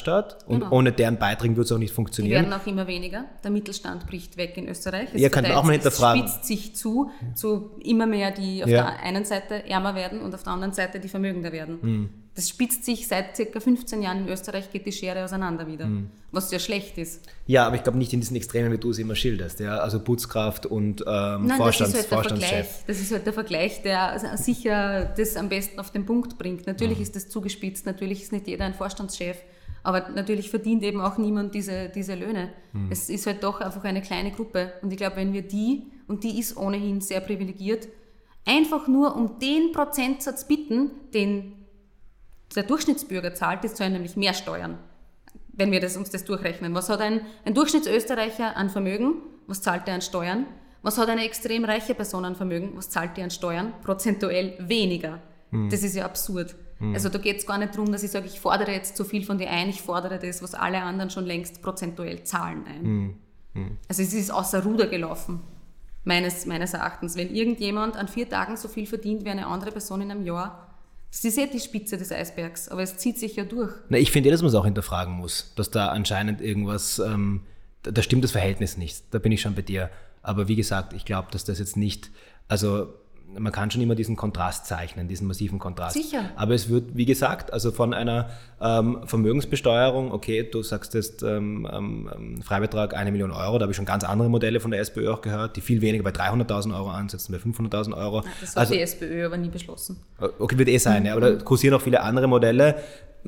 und 0.47 0.61
genau. 0.61 0.73
ohne 0.73 0.93
deren 0.93 1.19
Beiträgen 1.19 1.57
würde 1.57 1.67
es 1.67 1.73
auch 1.73 1.79
nicht 1.79 1.95
funktionieren. 1.95 2.45
Die 2.45 2.51
werden 2.51 2.61
auch 2.61 2.67
immer 2.67 2.87
weniger. 2.87 3.25
Der 3.43 3.51
Mittelstand 3.51 4.07
bricht 4.07 4.37
weg 4.37 4.57
in 4.57 4.69
Österreich. 4.69 5.09
Es 5.15 5.21
ja, 5.21 5.29
kann 5.29 5.45
man 5.45 5.53
auch 5.53 5.65
mal 5.65 5.73
hinterfragen. 5.73 6.25
Es 6.25 6.33
spitzt 6.33 6.45
sich 6.47 6.77
zu, 6.77 7.11
zu 7.35 7.71
immer 7.83 8.07
mehr 8.07 8.31
die 8.31 8.63
auf 8.63 8.71
ja. 8.71 8.83
der 8.83 9.03
einen 9.03 9.25
Seite 9.25 9.69
ärmer 9.69 9.95
werden 9.95 10.21
und 10.21 10.35
auf 10.35 10.43
der 10.43 10.53
anderen 10.53 10.73
Seite 10.73 11.01
die 11.01 11.09
vermögender 11.09 11.53
werden. 11.53 11.79
Mhm. 11.81 12.11
Das 12.37 12.51
spitzt 12.51 12.85
sich 12.85 13.09
seit 13.09 13.35
circa 13.35 13.61
15 13.61 14.03
Jahren 14.03 14.27
in 14.27 14.29
Österreich, 14.29 14.71
geht 14.71 14.85
die 14.85 14.93
Schere 14.93 15.25
auseinander 15.25 15.67
wieder, 15.67 15.87
mhm. 15.87 16.11
was 16.33 16.51
sehr 16.51 16.59
schlecht 16.59 16.99
ist. 16.99 17.25
Ja, 17.47 17.67
aber 17.67 17.77
ich 17.77 17.83
glaube 17.83 17.97
nicht 17.97 18.13
in 18.13 18.21
diesen 18.21 18.37
Extremen, 18.37 18.71
wie 18.71 18.77
du 18.77 18.91
es 18.91 18.99
immer 18.99 19.15
schilderst. 19.15 19.59
Ja? 19.59 19.79
Also 19.79 20.01
Putzkraft 20.01 20.67
und 20.67 21.01
ähm, 21.07 21.47
Nein, 21.47 21.57
Vorstands, 21.57 21.95
das 21.95 22.05
ist 22.05 22.13
halt 22.13 22.27
der 22.27 22.37
Vergleich. 22.37 22.67
Das 22.87 23.01
ist 23.01 23.13
halt 23.13 23.27
der 23.27 23.33
Vergleich, 23.33 23.83
der 23.83 24.37
sicher 24.37 25.15
das 25.17 25.37
am 25.37 25.49
besten 25.49 25.81
auf 25.81 25.91
den 25.93 26.05
Punkt 26.05 26.37
bringt. 26.37 26.67
Natürlich 26.67 26.99
mhm. 26.99 27.05
ist 27.05 27.17
das 27.17 27.31
zugespitzt, 27.31 27.87
natürlich 27.87 28.25
ist 28.25 28.33
nicht 28.33 28.47
jeder 28.47 28.67
ein 28.67 28.75
Vorstandschef. 28.75 29.39
Aber 29.87 30.09
natürlich 30.09 30.51
verdient 30.51 30.83
eben 30.83 31.01
auch 31.01 31.17
niemand 31.17 31.55
diese, 31.55 31.89
diese 31.89 32.17
Löhne. 32.17 32.53
Mhm. 32.73 32.89
Es 32.91 33.09
ist 33.09 33.25
halt 33.25 33.45
doch 33.45 33.61
einfach 33.61 33.85
eine 33.85 34.03
kleine 34.03 34.33
Gruppe. 34.33 34.73
Und 34.83 34.91
ich 34.91 34.97
glaube, 34.97 35.15
wenn 35.15 35.33
wir 35.33 35.43
die 35.43 35.93
und 36.09 36.25
die 36.25 36.41
ist 36.41 36.57
ohnehin 36.57 37.01
sehr 37.01 37.21
privilegiert, 37.21 37.87
einfach 38.45 38.89
nur 38.89 39.15
um 39.15 39.39
den 39.39 39.71
Prozentsatz 39.71 40.49
bitten, 40.49 40.91
den 41.15 41.53
der 42.57 42.65
Durchschnittsbürger 42.65 43.33
zahlt, 43.35 43.63
die 43.63 43.69
zahlen 43.69 43.93
nämlich 43.93 44.17
mehr 44.17 44.35
Steuern, 44.35 44.77
wenn 45.53 45.71
wir 45.71 45.79
das, 45.79 45.97
uns 45.97 46.11
das 46.11 46.25
durchrechnen. 46.25 46.75
Was 46.75 46.89
hat 46.89 47.01
ein, 47.01 47.21
ein 47.45 47.55
Durchschnittsösterreicher 47.55 48.57
an 48.57 48.71
Vermögen? 48.71 49.23
Was 49.47 49.63
zahlt 49.63 49.87
er 49.87 49.95
an 49.95 50.03
Steuern? 50.03 50.47
Was 50.83 50.99
hat 50.99 51.09
eine 51.09 51.25
extrem 51.25 51.65
reiche 51.65 51.95
Person 51.95 52.25
an 52.25 52.35
Vermögen? 52.35 52.73
Was 52.75 52.91
zahlt 52.91 53.17
die 53.17 53.23
an 53.23 53.31
Steuern? 53.31 53.73
Prozentuell 53.85 54.57
weniger. 54.59 55.23
Mhm. 55.53 55.71
Das 55.71 55.85
ist 55.85 55.95
ja 55.95 56.05
absurd. 56.05 56.57
Mhm. 56.79 56.95
Also 56.95 57.09
da 57.09 57.19
geht 57.19 57.39
es 57.39 57.47
gar 57.47 57.59
nicht 57.59 57.75
darum, 57.75 57.91
dass 57.93 58.03
ich 58.03 58.11
sage, 58.11 58.27
ich 58.27 58.41
fordere 58.41 58.73
jetzt 58.73 58.97
zu 58.97 59.05
viel 59.05 59.25
von 59.25 59.39
dir 59.39 59.51
ein, 59.51 59.69
ich 59.69 59.83
fordere 59.83 60.19
das, 60.19 60.43
was 60.43 60.55
alle 60.55 60.83
anderen 60.83 61.11
schon 61.11 61.25
längst 61.25 61.63
prozentuell 61.63 62.25
zahlen 62.25 62.65
ein. 62.67 62.83
Mhm. 63.55 63.79
Also 63.89 64.03
es 64.03 64.13
ist 64.13 64.31
außer 64.31 64.63
Ruder 64.63 64.87
gelaufen 64.87 65.41
meines, 66.05 66.47
meines 66.47 66.75
Erachtens. 66.75 67.17
Wenn 67.17 67.35
irgendjemand 67.35 67.97
an 67.97 68.09
vier 68.09 68.29
Tagen 68.29 68.57
so 68.57 68.69
viel 68.69 68.87
verdient 68.87 69.25
wie 69.25 69.31
eine 69.31 69.47
andere 69.47 69.73
Person 69.73 70.01
in 70.03 70.11
einem 70.11 70.25
Jahr, 70.25 70.67
das 71.11 71.25
ist 71.25 71.39
ja 71.39 71.47
die 71.47 71.61
Spitze 71.61 71.97
des 71.97 72.13
Eisbergs, 72.13 72.69
aber 72.69 72.83
es 72.83 72.97
zieht 72.99 73.19
sich 73.19 73.37
ja 73.37 73.45
durch. 73.45 73.73
Na, 73.89 73.97
ich 73.97 74.11
finde, 74.11 74.31
dass 74.31 74.43
man 74.43 74.49
es 74.49 74.55
auch 74.55 74.65
hinterfragen 74.65 75.15
muss, 75.15 75.53
dass 75.57 75.71
da 75.71 75.89
anscheinend 75.89 76.41
irgendwas, 76.41 76.99
ähm, 76.99 77.43
da, 77.83 77.91
da 77.91 78.03
stimmt 78.03 78.25
das 78.25 78.33
Verhältnis 78.33 78.77
nicht. 78.77 79.03
Da 79.13 79.19
bin 79.19 79.33
ich 79.33 79.41
schon 79.41 79.55
bei 79.55 79.63
dir. 79.63 79.91
Aber 80.23 80.49
wie 80.49 80.57
gesagt, 80.57 80.93
ich 80.93 81.05
glaube, 81.05 81.29
dass 81.31 81.45
das 81.45 81.59
jetzt 81.59 81.77
nicht, 81.77 82.11
also 82.49 82.93
man 83.39 83.53
kann 83.53 83.71
schon 83.71 83.83
immer 83.83 83.95
diesen 83.95 84.17
Kontrast 84.17 84.67
zeichnen, 84.67 85.09
diesen 85.09 85.27
massiven 85.27 85.59
Kontrast. 85.59 85.95
Sicher. 85.95 86.31
Aber 86.37 86.55
es 86.55 86.69
wird, 86.69 86.97
wie 86.97 87.05
gesagt, 87.05 87.53
also 87.53 87.71
von 87.71 87.93
einer 87.93 88.31
ähm, 88.61 89.01
Vermögensbesteuerung, 89.05 90.13
okay, 90.13 90.43
du 90.43 90.63
sagst 90.63 90.95
jetzt 90.95 91.23
ähm, 91.23 91.69
ähm, 91.71 92.43
Freibetrag 92.43 92.95
eine 92.95 93.13
Million 93.13 93.31
Euro, 93.31 93.59
da 93.59 93.65
habe 93.65 93.73
ich 93.73 93.77
schon 93.77 93.85
ganz 93.85 94.05
andere 94.05 94.29
Modelle 94.29 94.61
von 94.61 94.71
der 94.71 94.81
SPÖ 94.81 95.11
auch 95.11 95.21
gehört, 95.21 95.57
die 95.57 95.61
viel 95.61 95.81
weniger 95.81 96.05
bei 96.05 96.11
300.000 96.11 96.75
Euro 96.77 96.91
ansetzen, 96.91 97.33
bei 97.33 97.39
500.000 97.39 97.97
Euro. 97.97 98.23
Das 98.41 98.51
hat 98.51 98.59
also, 98.59 98.75
die 98.75 98.81
SPÖ 98.81 99.27
aber 99.27 99.37
nie 99.37 99.49
beschlossen. 99.49 100.01
Okay, 100.19 100.59
wird 100.59 100.69
eh 100.69 100.79
sein, 100.79 101.03
mhm. 101.03 101.07
ja, 101.07 101.17
aber 101.17 101.33
da 101.33 101.43
kursieren 101.43 101.75
auch 101.75 101.83
viele 101.83 102.03
andere 102.03 102.29
Modelle. 102.29 102.77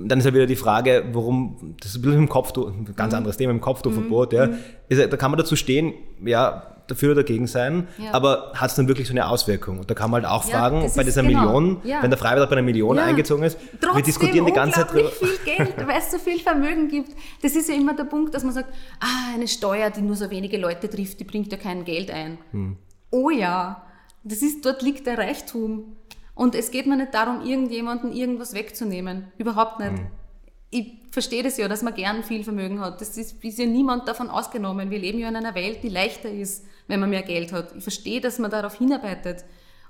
Dann 0.06 0.18
ist 0.18 0.24
ja 0.24 0.34
wieder 0.34 0.46
die 0.46 0.56
Frage, 0.56 1.04
warum, 1.12 1.74
das 1.80 1.90
ist 1.90 1.96
ein 1.96 2.02
bisschen 2.02 2.18
im 2.18 2.28
Kopftuch, 2.28 2.68
ein 2.68 2.94
ganz 2.96 3.12
mhm. 3.12 3.18
anderes 3.18 3.36
Thema, 3.36 3.52
im 3.52 3.60
Kopftuchverbot, 3.60 4.32
mhm. 4.32 4.38
ja. 4.38 4.48
Ist, 4.88 5.12
da 5.12 5.16
kann 5.16 5.30
man 5.30 5.38
dazu 5.38 5.56
stehen, 5.56 5.94
ja, 6.24 6.74
dafür 6.88 7.12
oder 7.12 7.22
dagegen 7.22 7.46
sein, 7.46 7.86
ja. 7.98 8.12
aber 8.12 8.52
hat 8.54 8.70
es 8.70 8.76
dann 8.76 8.88
wirklich 8.88 9.06
so 9.06 9.12
eine 9.12 9.28
Auswirkung? 9.28 9.78
Und 9.78 9.90
da 9.90 9.94
kann 9.94 10.10
man 10.10 10.22
halt 10.22 10.32
auch 10.32 10.48
ja, 10.48 10.58
fragen, 10.58 10.90
bei 10.96 11.04
dieser 11.04 11.22
genau. 11.22 11.40
Million, 11.40 11.80
ja. 11.84 12.02
wenn 12.02 12.10
der 12.10 12.18
Freibetrag 12.18 12.48
bei 12.48 12.56
einer 12.56 12.64
Million 12.64 12.98
eingezogen 12.98 13.44
ist, 13.44 13.58
Trotzdem 13.80 13.96
wir 13.96 14.02
diskutieren 14.02 14.46
die 14.46 14.52
ganze 14.52 14.80
Zeit 14.80 14.92
drüber. 14.92 15.10
viel 15.10 15.38
Geld, 15.44 15.74
weil 15.86 15.98
es 15.98 16.10
so 16.10 16.18
viel 16.18 16.38
Vermögen 16.38 16.88
gibt. 16.88 17.10
Das 17.42 17.54
ist 17.54 17.68
ja 17.68 17.74
immer 17.74 17.94
der 17.94 18.04
Punkt, 18.04 18.34
dass 18.34 18.42
man 18.42 18.54
sagt, 18.54 18.72
ah, 19.00 19.34
eine 19.34 19.46
Steuer, 19.46 19.90
die 19.90 20.00
nur 20.00 20.16
so 20.16 20.30
wenige 20.30 20.58
Leute 20.58 20.88
trifft, 20.88 21.20
die 21.20 21.24
bringt 21.24 21.52
ja 21.52 21.58
kein 21.58 21.84
Geld 21.84 22.10
ein. 22.10 22.38
Hm. 22.52 22.76
Oh 23.10 23.30
ja, 23.30 23.82
das 24.24 24.42
ist, 24.42 24.64
dort 24.64 24.82
liegt 24.82 25.06
der 25.06 25.18
Reichtum. 25.18 25.96
Und 26.38 26.54
es 26.54 26.70
geht 26.70 26.86
mir 26.86 26.96
nicht 26.96 27.12
darum, 27.12 27.44
irgendjemanden 27.44 28.12
irgendwas 28.12 28.54
wegzunehmen. 28.54 29.30
Überhaupt 29.36 29.78
nicht. 29.78 29.98
Hm 29.98 30.06
ich 30.70 30.98
verstehe 31.10 31.42
das 31.42 31.56
ja, 31.56 31.68
dass 31.68 31.82
man 31.82 31.94
gern 31.94 32.22
viel 32.22 32.44
Vermögen 32.44 32.80
hat. 32.80 33.00
Das 33.00 33.16
ist, 33.16 33.42
ist 33.42 33.58
ja 33.58 33.66
niemand 33.66 34.06
davon 34.06 34.28
ausgenommen. 34.28 34.90
Wir 34.90 34.98
leben 34.98 35.18
ja 35.18 35.28
in 35.28 35.36
einer 35.36 35.54
Welt, 35.54 35.82
die 35.82 35.88
leichter 35.88 36.30
ist, 36.30 36.64
wenn 36.86 37.00
man 37.00 37.10
mehr 37.10 37.22
Geld 37.22 37.52
hat. 37.52 37.74
Ich 37.76 37.82
verstehe, 37.82 38.20
dass 38.20 38.38
man 38.38 38.50
darauf 38.50 38.74
hinarbeitet. 38.76 39.44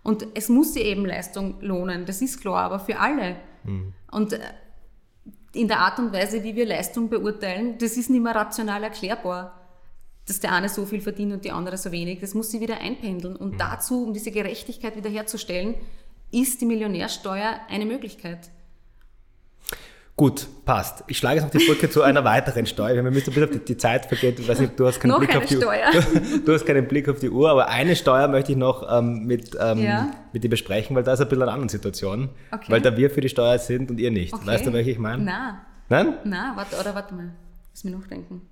Und 0.05 0.27
es 0.35 0.49
muss 0.49 0.75
sich 0.75 0.85
eben 0.85 1.05
Leistung 1.05 1.61
lohnen, 1.61 2.07
das 2.07 2.23
ist 2.23 2.41
klar, 2.41 2.63
aber 2.65 2.79
für 2.79 2.99
alle. 3.01 3.37
Mhm. 3.65 3.93
Und 4.13 4.33
äh, 4.33 4.39
in 5.53 5.67
der 5.67 5.81
Art 5.81 5.99
und 5.99 6.13
Weise, 6.13 6.45
wie 6.45 6.55
wir 6.55 6.67
Leistung 6.67 7.09
beurteilen, 7.09 7.79
das 7.79 7.97
ist 7.97 8.09
nicht 8.11 8.23
mehr 8.23 8.35
rational 8.35 8.85
erklärbar. 8.85 9.55
dass 10.27 10.41
der 10.41 10.53
eine 10.53 10.69
so 10.69 10.85
viel 10.85 11.01
verdient 11.01 11.33
und 11.33 11.45
die 11.45 11.51
andere 11.51 11.77
so 11.79 11.91
wenig. 11.91 12.21
Das 12.21 12.35
muss 12.35 12.51
sie 12.51 12.61
wieder 12.61 12.79
einpendeln. 12.79 13.35
Und 13.35 13.55
mhm. 13.55 13.59
dazu, 13.59 14.05
um 14.05 14.13
diese 14.13 14.31
Gerechtigkeit 14.31 14.95
wiederherzustellen, 14.95 15.75
ist 16.31 16.61
die 16.61 16.67
Millionärsteuer 16.67 17.61
eine 17.69 17.87
Möglichkeit. 17.87 18.51
Gut, 20.19 20.49
passt. 20.65 21.05
Ich 21.07 21.17
schlage 21.17 21.37
jetzt 21.37 21.45
noch 21.45 21.53
die 21.53 21.65
Brücke 21.65 21.89
zu 21.89 22.03
einer 22.03 22.25
weiteren 22.25 22.67
Steuer. 22.67 22.97
Wir 22.97 23.05
müssen 23.05 23.31
ein 23.31 23.35
bisschen 23.35 23.45
auf 23.45 23.51
die, 23.51 23.61
die 23.61 23.77
Zeit 23.77 24.07
vergeht. 24.07 24.41
Ich 24.41 24.49
weiß 24.49 24.59
nicht, 24.59 24.77
du 24.77 24.85
hast 24.85 24.99
keinen 24.99 25.17
Blick 25.17 25.37
auf 25.37 25.45
die 25.45 25.55
Steuer. 25.55 25.91
Uhr. 25.95 26.21
Du 26.45 26.53
hast 26.53 26.67
keinen 26.67 26.89
Blick 26.89 27.09
auf 27.09 27.21
die 27.21 27.31
Uhr, 27.31 27.49
aber 27.49 27.69
eine 27.69 27.95
Steuer 27.95 28.27
möchte 28.27 28.51
ich 28.51 28.59
noch 28.59 28.85
ähm, 28.91 29.27
mit, 29.27 29.57
ähm, 29.61 29.79
ja. 29.79 30.11
mit 30.33 30.43
dir 30.43 30.51
besprechen, 30.51 30.97
weil 30.97 31.05
da 31.05 31.13
ist 31.13 31.21
ein 31.21 31.29
bisschen 31.29 31.43
eine 31.43 31.53
andere 31.53 31.71
Situation. 31.71 32.31
Okay. 32.51 32.65
Weil 32.67 32.81
da 32.81 32.97
wir 32.97 33.11
für 33.11 33.21
die 33.21 33.29
Steuer 33.29 33.61
sind 33.61 33.93
und 33.93 34.01
ihr 34.01 34.11
nicht. 34.11 34.35
Okay. 34.35 34.45
Weißt 34.45 34.67
du, 34.67 34.73
welche 34.73 34.91
ich 34.91 34.99
meine? 34.99 35.23
Nein. 35.23 35.55
Nein? 35.89 36.15
Nein, 36.25 36.51
warte, 36.57 36.81
oder 36.81 36.97
warte 36.97 37.15
mal. 37.15 37.31
Lass 37.73 37.85
mich 37.85 37.95
nachdenken. 37.95 38.43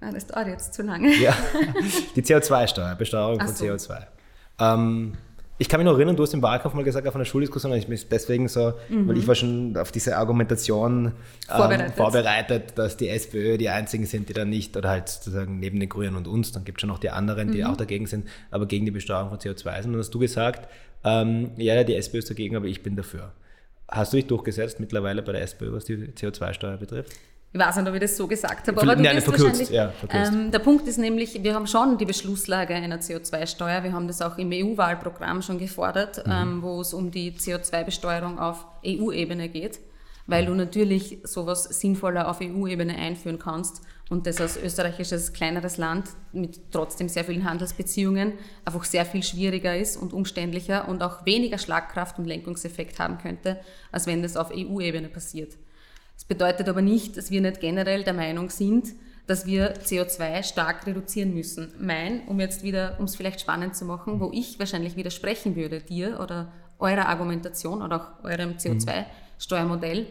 Ah, 0.00 0.10
das 0.10 0.26
dauert 0.26 0.48
jetzt 0.48 0.74
zu 0.74 0.82
lange. 0.82 1.14
Ja, 1.16 1.36
die 2.16 2.22
CO2-Steuer, 2.22 2.96
Besteuerung 2.96 3.38
Ach 3.40 3.46
von 3.46 3.54
so. 3.54 3.64
CO2. 3.64 4.06
Ähm, 4.58 5.12
ich 5.58 5.68
kann 5.68 5.80
mich 5.80 5.86
noch 5.86 5.94
erinnern, 5.94 6.16
du 6.16 6.22
hast 6.22 6.34
im 6.34 6.42
Wahlkampf 6.42 6.74
mal 6.74 6.84
gesagt, 6.84 7.08
auf 7.08 7.14
einer 7.14 7.24
Schuldiskussion, 7.24 7.72
ich 7.72 7.86
bin 7.86 7.98
deswegen 8.10 8.48
so, 8.48 8.74
mhm. 8.88 9.08
weil 9.08 9.16
ich 9.16 9.26
war 9.26 9.34
schon 9.34 9.76
auf 9.76 9.90
diese 9.90 10.16
Argumentation 10.16 11.12
vorbereitet. 11.46 11.86
Ähm, 11.86 11.92
vorbereitet. 11.94 12.72
dass 12.76 12.96
die 12.96 13.08
SPÖ 13.08 13.56
die 13.56 13.70
einzigen 13.70 14.04
sind, 14.04 14.28
die 14.28 14.34
da 14.34 14.44
nicht, 14.44 14.76
oder 14.76 14.90
halt 14.90 15.08
sozusagen 15.08 15.58
neben 15.58 15.80
den 15.80 15.88
Grünen 15.88 16.16
und 16.16 16.28
uns, 16.28 16.52
dann 16.52 16.64
gibt 16.64 16.78
es 16.78 16.80
schon 16.82 16.88
noch 16.88 16.98
die 16.98 17.10
anderen, 17.10 17.52
die 17.52 17.62
mhm. 17.62 17.70
auch 17.70 17.76
dagegen 17.76 18.06
sind, 18.06 18.28
aber 18.50 18.66
gegen 18.66 18.84
die 18.84 18.90
Besteuerung 18.90 19.30
von 19.30 19.38
CO2 19.38 19.82
sind. 19.82 19.94
Und 19.94 20.00
hast 20.00 20.14
du 20.14 20.18
gesagt, 20.18 20.68
ähm, 21.04 21.52
ja, 21.56 21.82
die 21.84 21.94
SPÖ 21.94 22.18
ist 22.18 22.28
dagegen, 22.28 22.56
aber 22.56 22.66
ich 22.66 22.82
bin 22.82 22.96
dafür. 22.96 23.32
Hast 23.88 24.12
du 24.12 24.16
dich 24.16 24.26
durchgesetzt 24.26 24.80
mittlerweile 24.80 25.22
bei 25.22 25.32
der 25.32 25.42
SPÖ, 25.42 25.72
was 25.72 25.84
die 25.84 25.96
CO2-Steuer 25.96 26.76
betrifft? 26.76 27.12
Ich 27.56 27.62
weiß 27.62 27.76
nicht, 27.76 27.88
ob 27.88 27.94
ich 27.94 28.00
das 28.02 28.16
so 28.18 28.26
gesagt 28.26 28.68
habe, 28.68 28.82
aber 28.82 28.96
du 28.96 29.02
Nein, 29.02 29.18
verkürzt, 29.22 29.70
ja, 29.70 29.88
verkürzt. 29.88 30.30
Ähm, 30.30 30.50
der 30.50 30.58
Punkt 30.58 30.86
ist 30.86 30.98
nämlich, 30.98 31.42
wir 31.42 31.54
haben 31.54 31.66
schon 31.66 31.96
die 31.96 32.04
Beschlusslage 32.04 32.74
einer 32.74 32.98
CO2-Steuer. 32.98 33.82
Wir 33.82 33.94
haben 33.94 34.06
das 34.06 34.20
auch 34.20 34.36
im 34.36 34.50
EU-Wahlprogramm 34.52 35.40
schon 35.40 35.58
gefordert, 35.58 36.26
mhm. 36.26 36.32
ähm, 36.32 36.62
wo 36.62 36.82
es 36.82 36.92
um 36.92 37.10
die 37.10 37.32
CO2-Besteuerung 37.32 38.38
auf 38.38 38.66
EU-Ebene 38.84 39.48
geht, 39.48 39.80
weil 40.26 40.44
du 40.44 40.52
natürlich 40.52 41.20
sowas 41.22 41.64
sinnvoller 41.64 42.28
auf 42.28 42.42
EU-Ebene 42.42 42.94
einführen 42.94 43.38
kannst 43.38 43.80
und 44.10 44.26
das 44.26 44.38
als 44.38 44.58
österreichisches 44.58 45.32
kleineres 45.32 45.78
Land 45.78 46.10
mit 46.34 46.60
trotzdem 46.72 47.08
sehr 47.08 47.24
vielen 47.24 47.48
Handelsbeziehungen 47.48 48.34
einfach 48.66 48.84
sehr 48.84 49.06
viel 49.06 49.22
schwieriger 49.22 49.74
ist 49.74 49.96
und 49.96 50.12
umständlicher 50.12 50.88
und 50.88 51.02
auch 51.02 51.24
weniger 51.24 51.56
Schlagkraft 51.56 52.18
und 52.18 52.26
Lenkungseffekt 52.26 52.98
haben 52.98 53.16
könnte, 53.16 53.58
als 53.92 54.06
wenn 54.06 54.22
das 54.22 54.36
auf 54.36 54.50
EU-Ebene 54.52 55.08
passiert. 55.08 55.54
Das 56.16 56.24
bedeutet 56.24 56.68
aber 56.68 56.82
nicht, 56.82 57.16
dass 57.16 57.30
wir 57.30 57.40
nicht 57.40 57.60
generell 57.60 58.02
der 58.02 58.14
Meinung 58.14 58.50
sind, 58.50 58.88
dass 59.26 59.46
wir 59.46 59.74
CO2 59.74 60.42
stark 60.42 60.86
reduzieren 60.86 61.34
müssen. 61.34 61.72
Mein, 61.78 62.26
um 62.26 62.40
jetzt 62.40 62.62
wieder, 62.62 62.96
um 62.98 63.04
es 63.04 63.16
vielleicht 63.16 63.40
spannend 63.40 63.76
zu 63.76 63.84
machen, 63.84 64.20
wo 64.20 64.30
ich 64.32 64.58
wahrscheinlich 64.58 64.96
widersprechen 64.96 65.56
würde, 65.56 65.80
dir 65.80 66.20
oder 66.20 66.52
eurer 66.78 67.06
Argumentation 67.06 67.82
oder 67.82 67.96
auch 67.96 68.24
eurem 68.24 68.52
CO2-Steuermodell, 68.52 70.06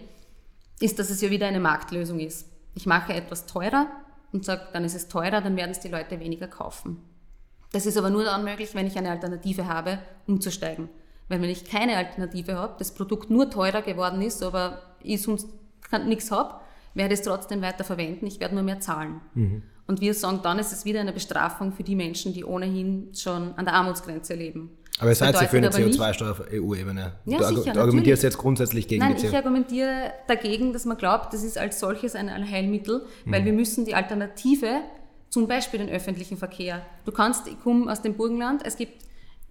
ist, 0.79 0.99
dass 0.99 1.09
es 1.09 1.21
ja 1.21 1.29
wieder 1.29 1.47
eine 1.47 1.59
Marktlösung 1.59 2.19
ist. 2.19 2.47
Ich 2.73 2.85
mache 2.85 3.13
etwas 3.13 3.45
teurer 3.45 3.87
und 4.33 4.43
sage, 4.43 4.67
dann 4.73 4.83
ist 4.83 4.95
es 4.95 5.07
teurer, 5.07 5.41
dann 5.41 5.55
werden 5.55 5.71
es 5.71 5.79
die 5.79 5.87
Leute 5.87 6.19
weniger 6.19 6.47
kaufen. 6.47 6.97
Das 7.71 7.85
ist 7.85 7.97
aber 7.97 8.09
nur 8.09 8.25
dann 8.25 8.43
möglich, 8.43 8.73
wenn 8.73 8.87
ich 8.87 8.97
eine 8.97 9.11
Alternative 9.11 9.67
habe, 9.67 9.99
umzusteigen. 10.27 10.89
Weil 11.29 11.41
wenn 11.41 11.49
ich 11.49 11.65
keine 11.65 11.97
Alternative 11.97 12.55
habe, 12.55 12.75
das 12.77 12.93
Produkt 12.93 13.29
nur 13.29 13.49
teurer 13.49 13.81
geworden 13.81 14.21
ist, 14.21 14.43
aber 14.43 14.81
ich 15.01 15.21
sonst 15.21 15.47
nichts 16.05 16.31
habe, 16.31 16.55
werde 16.93 17.13
es 17.13 17.21
trotzdem 17.21 17.61
weiter 17.61 17.83
verwenden, 17.83 18.25
ich 18.25 18.39
werde 18.39 18.55
nur 18.55 18.63
mehr 18.63 18.79
zahlen. 18.79 19.21
Mhm. 19.33 19.63
Und 19.87 20.01
wir 20.01 20.13
sagen, 20.13 20.39
dann 20.41 20.57
ist 20.57 20.71
es 20.71 20.85
wieder 20.85 20.99
eine 20.99 21.13
Bestrafung 21.13 21.71
für 21.71 21.83
die 21.83 21.95
Menschen, 21.95 22.33
die 22.33 22.43
ohnehin 22.43 23.11
schon 23.13 23.53
an 23.55 23.65
der 23.65 23.75
Armutsgrenze 23.75 24.33
leben. 24.33 24.71
Aber 24.99 25.09
ihr 25.09 25.15
seid 25.15 25.35
ja 25.35 25.47
für 25.47 25.57
eine 25.57 25.69
CO2-Steuer 25.69 26.31
auf 26.31 26.41
EU-Ebene. 26.51 27.13
Ja, 27.25 27.37
du, 27.37 27.57
sicher, 27.57 27.73
du 27.73 27.81
argumentierst 27.81 28.23
jetzt 28.23 28.37
grundsätzlich 28.37 28.87
gegen 28.87 29.01
Nein, 29.01 29.15
die 29.15 29.23
CO2. 29.23 29.29
ich 29.29 29.35
argumentiere 29.35 30.13
dagegen, 30.27 30.71
dass 30.71 30.85
man 30.85 30.97
glaubt, 30.97 31.33
das 31.33 31.43
ist 31.43 31.57
als 31.57 31.79
solches 31.79 32.15
ein 32.15 32.29
Allheilmittel, 32.29 33.05
weil 33.25 33.41
mhm. 33.41 33.45
wir 33.45 33.53
müssen 33.53 33.85
die 33.85 33.93
Alternative, 33.93 34.79
zum 35.29 35.47
Beispiel 35.47 35.79
den 35.79 35.89
öffentlichen 35.89 36.37
Verkehr. 36.37 36.81
Du 37.03 37.11
kannst, 37.11 37.47
ich 37.47 37.59
komme 37.59 37.91
aus 37.91 38.01
dem 38.01 38.15
Burgenland, 38.15 38.65
es 38.65 38.77
gibt 38.77 39.04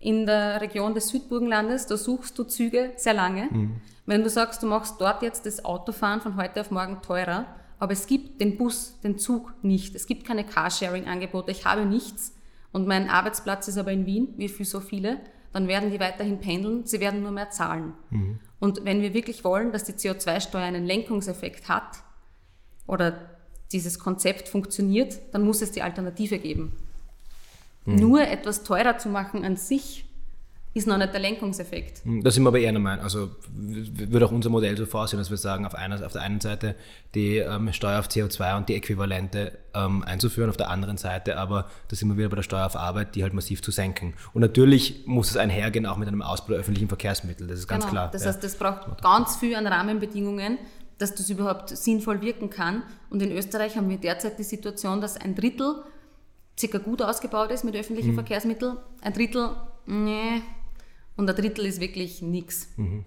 in 0.04 0.26
der 0.26 0.60
Region 0.60 0.94
des 0.94 1.08
Südburgenlandes, 1.08 1.86
da 1.86 1.96
suchst 1.96 2.38
du 2.38 2.44
Züge 2.44 2.92
sehr 2.96 3.14
lange. 3.14 3.48
Mhm. 3.50 3.76
Wenn 4.04 4.22
du 4.22 4.28
sagst, 4.28 4.62
du 4.62 4.66
machst 4.66 5.00
dort 5.00 5.22
jetzt 5.22 5.46
das 5.46 5.64
Autofahren 5.64 6.20
von 6.20 6.36
heute 6.36 6.60
auf 6.60 6.70
morgen 6.70 7.00
teurer, 7.00 7.46
aber 7.78 7.94
es 7.94 8.06
gibt 8.06 8.38
den 8.40 8.58
Bus, 8.58 9.00
den 9.02 9.18
Zug 9.18 9.54
nicht. 9.62 9.94
Es 9.94 10.06
gibt 10.06 10.26
keine 10.26 10.44
Carsharing-Angebote. 10.44 11.50
Ich 11.50 11.64
habe 11.64 11.86
nichts 11.86 12.34
und 12.70 12.86
mein 12.86 13.08
Arbeitsplatz 13.08 13.66
ist 13.66 13.78
aber 13.78 13.92
in 13.92 14.04
Wien, 14.04 14.34
wie 14.36 14.48
für 14.48 14.66
so 14.66 14.80
viele. 14.80 15.20
Dann 15.54 15.68
werden 15.68 15.90
die 15.90 16.00
weiterhin 16.00 16.38
pendeln. 16.38 16.84
Sie 16.84 17.00
werden 17.00 17.22
nur 17.22 17.30
mehr 17.30 17.48
zahlen. 17.48 17.94
Mhm. 18.10 18.40
Und 18.60 18.84
wenn 18.84 19.00
wir 19.00 19.14
wirklich 19.14 19.42
wollen, 19.42 19.72
dass 19.72 19.84
die 19.84 19.92
CO2-Steuer 19.92 20.64
einen 20.64 20.84
Lenkungseffekt 20.84 21.68
hat 21.68 22.02
oder 22.86 23.30
dieses 23.72 23.98
Konzept 23.98 24.48
funktioniert, 24.48 25.18
dann 25.32 25.44
muss 25.44 25.62
es 25.62 25.72
die 25.72 25.82
Alternative 25.82 26.38
geben. 26.38 26.76
Mhm. 27.84 27.96
Nur 27.96 28.20
etwas 28.22 28.62
teurer 28.62 28.98
zu 28.98 29.08
machen 29.08 29.44
an 29.44 29.56
sich 29.56 30.04
ist 30.74 30.88
noch 30.88 30.98
nicht 30.98 31.12
der 31.12 31.20
Lenkungseffekt. 31.20 32.04
Hm, 32.04 32.24
da 32.24 32.32
sind 32.32 32.42
wir 32.42 32.48
aber 32.48 32.58
eher 32.58 32.72
der 32.72 32.80
Meinung. 32.80 33.04
Also 33.04 33.30
würde 33.54 34.26
auch 34.26 34.32
unser 34.32 34.50
Modell 34.50 34.76
so 34.76 34.86
vorsehen, 34.86 35.20
dass 35.20 35.30
wir 35.30 35.36
sagen, 35.36 35.64
auf, 35.66 35.74
einer, 35.76 36.04
auf 36.04 36.12
der 36.12 36.22
einen 36.22 36.40
Seite 36.40 36.74
die 37.14 37.36
ähm, 37.36 37.72
Steuer 37.72 38.00
auf 38.00 38.08
CO2 38.08 38.56
und 38.56 38.68
die 38.68 38.74
Äquivalente 38.74 39.56
ähm, 39.72 40.02
einzuführen, 40.02 40.50
auf 40.50 40.56
der 40.56 40.70
anderen 40.70 40.96
Seite 40.96 41.38
aber, 41.38 41.70
da 41.88 41.96
sind 41.96 42.08
wir 42.08 42.16
wieder 42.16 42.28
bei 42.28 42.36
der 42.36 42.42
Steuer 42.42 42.66
auf 42.66 42.74
Arbeit, 42.74 43.14
die 43.14 43.22
halt 43.22 43.34
massiv 43.34 43.62
zu 43.62 43.70
senken. 43.70 44.14
Und 44.32 44.40
natürlich 44.40 45.06
muss 45.06 45.30
es 45.30 45.36
einhergehen 45.36 45.86
auch 45.86 45.96
mit 45.96 46.08
einem 46.08 46.22
Ausbau 46.22 46.48
der 46.48 46.58
öffentlichen 46.58 46.88
Verkehrsmittel, 46.88 47.46
das 47.46 47.60
ist 47.60 47.68
ganz 47.68 47.84
genau. 47.84 47.92
klar. 47.92 48.10
Das 48.10 48.26
heißt, 48.26 48.42
das 48.42 48.56
braucht 48.56 49.00
ganz 49.00 49.36
viel 49.36 49.54
an 49.54 49.68
Rahmenbedingungen, 49.68 50.58
dass 50.98 51.14
das 51.14 51.30
überhaupt 51.30 51.68
sinnvoll 51.68 52.20
wirken 52.20 52.50
kann. 52.50 52.82
Und 53.10 53.22
in 53.22 53.30
Österreich 53.30 53.76
haben 53.76 53.88
wir 53.88 53.98
derzeit 53.98 54.40
die 54.40 54.44
Situation, 54.44 55.00
dass 55.00 55.16
ein 55.16 55.36
Drittel 55.36 55.84
circa 56.58 56.78
gut 56.78 57.02
ausgebaut 57.02 57.50
ist 57.50 57.64
mit 57.64 57.76
öffentlichen 57.76 58.10
mhm. 58.10 58.14
Verkehrsmitteln, 58.14 58.76
ein 59.00 59.12
Drittel, 59.12 59.50
nee, 59.86 60.42
und 61.16 61.28
ein 61.28 61.36
Drittel 61.36 61.66
ist 61.66 61.80
wirklich 61.80 62.22
nichts. 62.22 62.68
Mhm. 62.76 63.04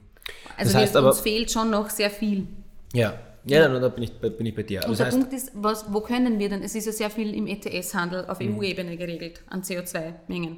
Also 0.58 0.74
das 0.74 0.82
heißt 0.82 0.94
wir, 0.94 1.00
aber, 1.00 1.10
uns 1.10 1.22
fehlt 1.22 1.52
schon 1.52 1.70
noch 1.70 1.90
sehr 1.90 2.10
viel. 2.10 2.48
Ja, 2.94 3.20
ja, 3.46 3.68
da 3.80 3.90
bin 3.90 4.04
ich, 4.04 4.14
bin 4.14 4.46
ich 4.46 4.56
bei 4.56 4.64
dir. 4.64 4.82
Und 4.84 4.90
also 4.90 5.04
der 5.04 5.12
Punkt 5.12 5.34
ist, 5.34 5.52
was, 5.54 5.86
wo 5.94 6.02
können 6.02 6.38
wir 6.38 6.50
denn? 6.50 6.62
Es 6.64 6.76
ist 6.76 6.86
ja 6.86 6.92
sehr 6.92 7.10
viel 7.10 7.34
im 7.34 7.48
ETS-Handel 7.48 8.26
auf 8.26 8.40
mhm. 8.40 8.58
EU-Ebene 8.58 8.98
geregelt 8.98 9.42
an 9.48 9.62
CO2-Mengen. 9.62 10.58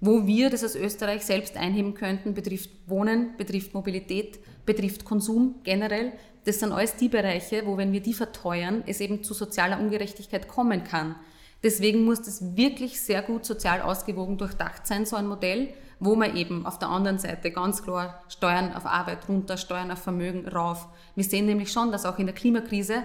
Wo 0.00 0.26
wir 0.26 0.48
das 0.48 0.64
aus 0.64 0.74
Österreich 0.74 1.26
selbst 1.26 1.58
einheben 1.58 1.92
könnten, 1.92 2.32
betrifft 2.32 2.70
Wohnen, 2.86 3.36
betrifft 3.36 3.74
Mobilität, 3.74 4.38
betrifft 4.64 5.04
Konsum 5.04 5.56
generell. 5.62 6.12
Das 6.46 6.60
sind 6.60 6.72
alles 6.72 6.96
die 6.96 7.10
Bereiche, 7.10 7.66
wo, 7.66 7.76
wenn 7.76 7.92
wir 7.92 8.00
die 8.00 8.14
verteuern, 8.14 8.82
es 8.86 9.00
eben 9.00 9.22
zu 9.22 9.34
sozialer 9.34 9.78
Ungerechtigkeit 9.78 10.48
kommen 10.48 10.84
kann. 10.84 11.16
Deswegen 11.62 12.04
muss 12.04 12.22
das 12.22 12.56
wirklich 12.56 13.00
sehr 13.00 13.22
gut 13.22 13.44
sozial 13.44 13.82
ausgewogen 13.82 14.38
durchdacht 14.38 14.86
sein, 14.86 15.04
so 15.04 15.16
ein 15.16 15.26
Modell 15.26 15.74
wo 16.00 16.16
man 16.16 16.34
eben 16.34 16.66
auf 16.66 16.78
der 16.78 16.88
anderen 16.88 17.18
Seite 17.18 17.52
ganz 17.52 17.82
klar 17.82 18.22
Steuern 18.28 18.74
auf 18.74 18.86
Arbeit 18.86 19.28
runter, 19.28 19.58
Steuern 19.58 19.90
auf 19.90 20.00
Vermögen 20.00 20.48
rauf. 20.48 20.88
Wir 21.14 21.24
sehen 21.24 21.46
nämlich 21.46 21.70
schon, 21.70 21.92
dass 21.92 22.06
auch 22.06 22.18
in 22.18 22.26
der 22.26 22.34
Klimakrise 22.34 23.02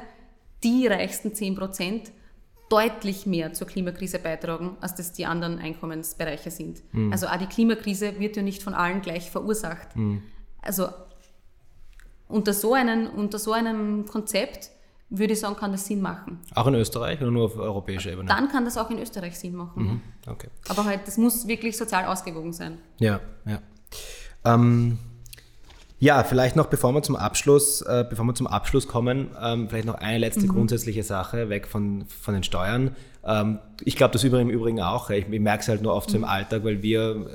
die 0.64 0.88
reichsten 0.88 1.36
10 1.36 1.56
Prozent 1.56 2.12
deutlich 2.70 3.26
mehr 3.28 3.54
zur 3.54 3.68
Klimakrise 3.68 4.18
beitragen, 4.18 4.78
als 4.80 4.96
das 4.96 5.12
die 5.12 5.26
anderen 5.26 5.60
Einkommensbereiche 5.60 6.50
sind. 6.50 6.82
Mhm. 6.94 7.12
Also 7.12 7.28
auch 7.28 7.36
die 7.36 7.46
Klimakrise 7.46 8.18
wird 8.20 8.38
ja 8.38 8.42
nicht 8.42 8.64
von 8.64 8.74
allen 8.74 9.02
gleich 9.02 9.30
verursacht. 9.30 9.96
Mhm. 9.96 10.24
Also 10.62 10.88
unter 12.28 12.54
so, 12.54 12.74
einen, 12.74 13.08
unter 13.08 13.38
so 13.38 13.52
einem 13.52 14.06
Konzept 14.06 14.72
würde 15.18 15.34
ich 15.34 15.40
sagen, 15.40 15.56
kann 15.56 15.72
das 15.72 15.86
Sinn 15.86 16.02
machen. 16.02 16.40
Auch 16.54 16.68
in 16.68 16.76
Österreich 16.76 17.22
oder 17.22 17.32
nur 17.32 17.46
auf 17.46 17.58
europäischer 17.58 18.12
Ebene? 18.12 18.28
Dann 18.28 18.50
kann 18.50 18.66
das 18.66 18.78
auch 18.78 18.90
in 18.90 19.00
Österreich 19.00 19.38
Sinn 19.38 19.56
machen. 19.56 19.84
Mhm. 19.84 20.02
Okay. 20.28 20.48
Aber 20.68 20.86
halt, 20.86 21.02
das 21.08 21.18
muss 21.18 21.48
wirklich 21.48 21.78
sozial 21.78 22.06
ausgewogen 22.06 22.54
sein. 22.54 22.78
Ja, 22.98 23.20
ja. 23.46 23.60
Ähm, 24.44 25.00
ja, 26.00 26.24
vielleicht 26.24 26.56
noch, 26.56 26.68
bevor 26.68 26.94
wir 26.94 27.02
zum 27.02 27.16
Abschluss, 27.16 27.82
äh, 27.82 28.06
bevor 28.10 28.26
wir 28.26 28.36
zum 28.36 28.48
Abschluss 28.48 28.88
kommen, 28.88 29.30
ähm, 29.42 29.70
vielleicht 29.70 29.88
noch 29.88 29.96
eine 29.96 30.18
letzte 30.18 30.42
mhm. 30.42 30.50
grundsätzliche 30.50 31.04
Sache 31.04 31.50
weg 31.50 31.68
von, 31.68 32.06
von 32.06 32.34
den 32.34 32.44
Steuern. 32.44 32.96
Ähm, 33.28 33.60
ich 33.84 33.96
glaube, 33.96 34.14
das 34.14 34.24
über 34.24 34.40
im 34.40 34.50
Übrigen 34.50 34.80
auch. 34.82 35.10
Ich, 35.10 35.28
ich 35.28 35.40
merke 35.40 35.62
es 35.62 35.68
halt 35.68 35.82
nur 35.82 35.94
oft 35.94 36.10
so 36.10 36.16
im 36.16 36.22
mhm. 36.22 36.30
Alltag, 36.30 36.64
weil 36.64 36.84
wir, 36.84 37.28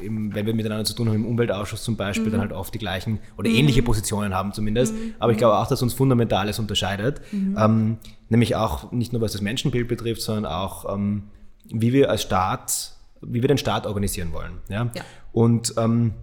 äh, 0.00 0.06
im, 0.06 0.34
wenn 0.34 0.46
wir 0.46 0.54
miteinander 0.54 0.84
zu 0.84 0.94
tun 0.94 1.08
haben, 1.08 1.16
im 1.16 1.26
Umweltausschuss 1.26 1.82
zum 1.82 1.96
Beispiel, 1.96 2.28
mhm. 2.28 2.32
dann 2.32 2.40
halt 2.40 2.52
oft 2.52 2.72
die 2.72 2.78
gleichen 2.78 3.18
oder 3.36 3.50
mhm. 3.50 3.56
ähnliche 3.56 3.82
Positionen 3.82 4.34
haben 4.34 4.52
zumindest. 4.52 4.94
Mhm. 4.94 5.14
Aber 5.18 5.32
ich 5.32 5.38
glaube 5.38 5.56
auch, 5.56 5.66
dass 5.66 5.82
uns 5.82 5.92
Fundamentales 5.92 6.58
unterscheidet. 6.58 7.20
Mhm. 7.30 7.56
Ähm, 7.58 7.96
nämlich 8.30 8.56
auch 8.56 8.90
nicht 8.90 9.12
nur 9.12 9.20
was 9.20 9.32
das 9.32 9.42
Menschenbild 9.42 9.86
betrifft, 9.86 10.22
sondern 10.22 10.46
auch, 10.46 10.94
ähm, 10.94 11.24
wie 11.66 11.92
wir 11.92 12.10
als 12.10 12.22
Staat, 12.22 12.92
wie 13.20 13.42
wir 13.42 13.48
den 13.48 13.58
Staat 13.58 13.86
organisieren 13.86 14.32
wollen. 14.32 14.60
Ja? 14.68 14.90
ja. 14.94 15.02
Und 15.32 15.74
ähm, 15.76 16.14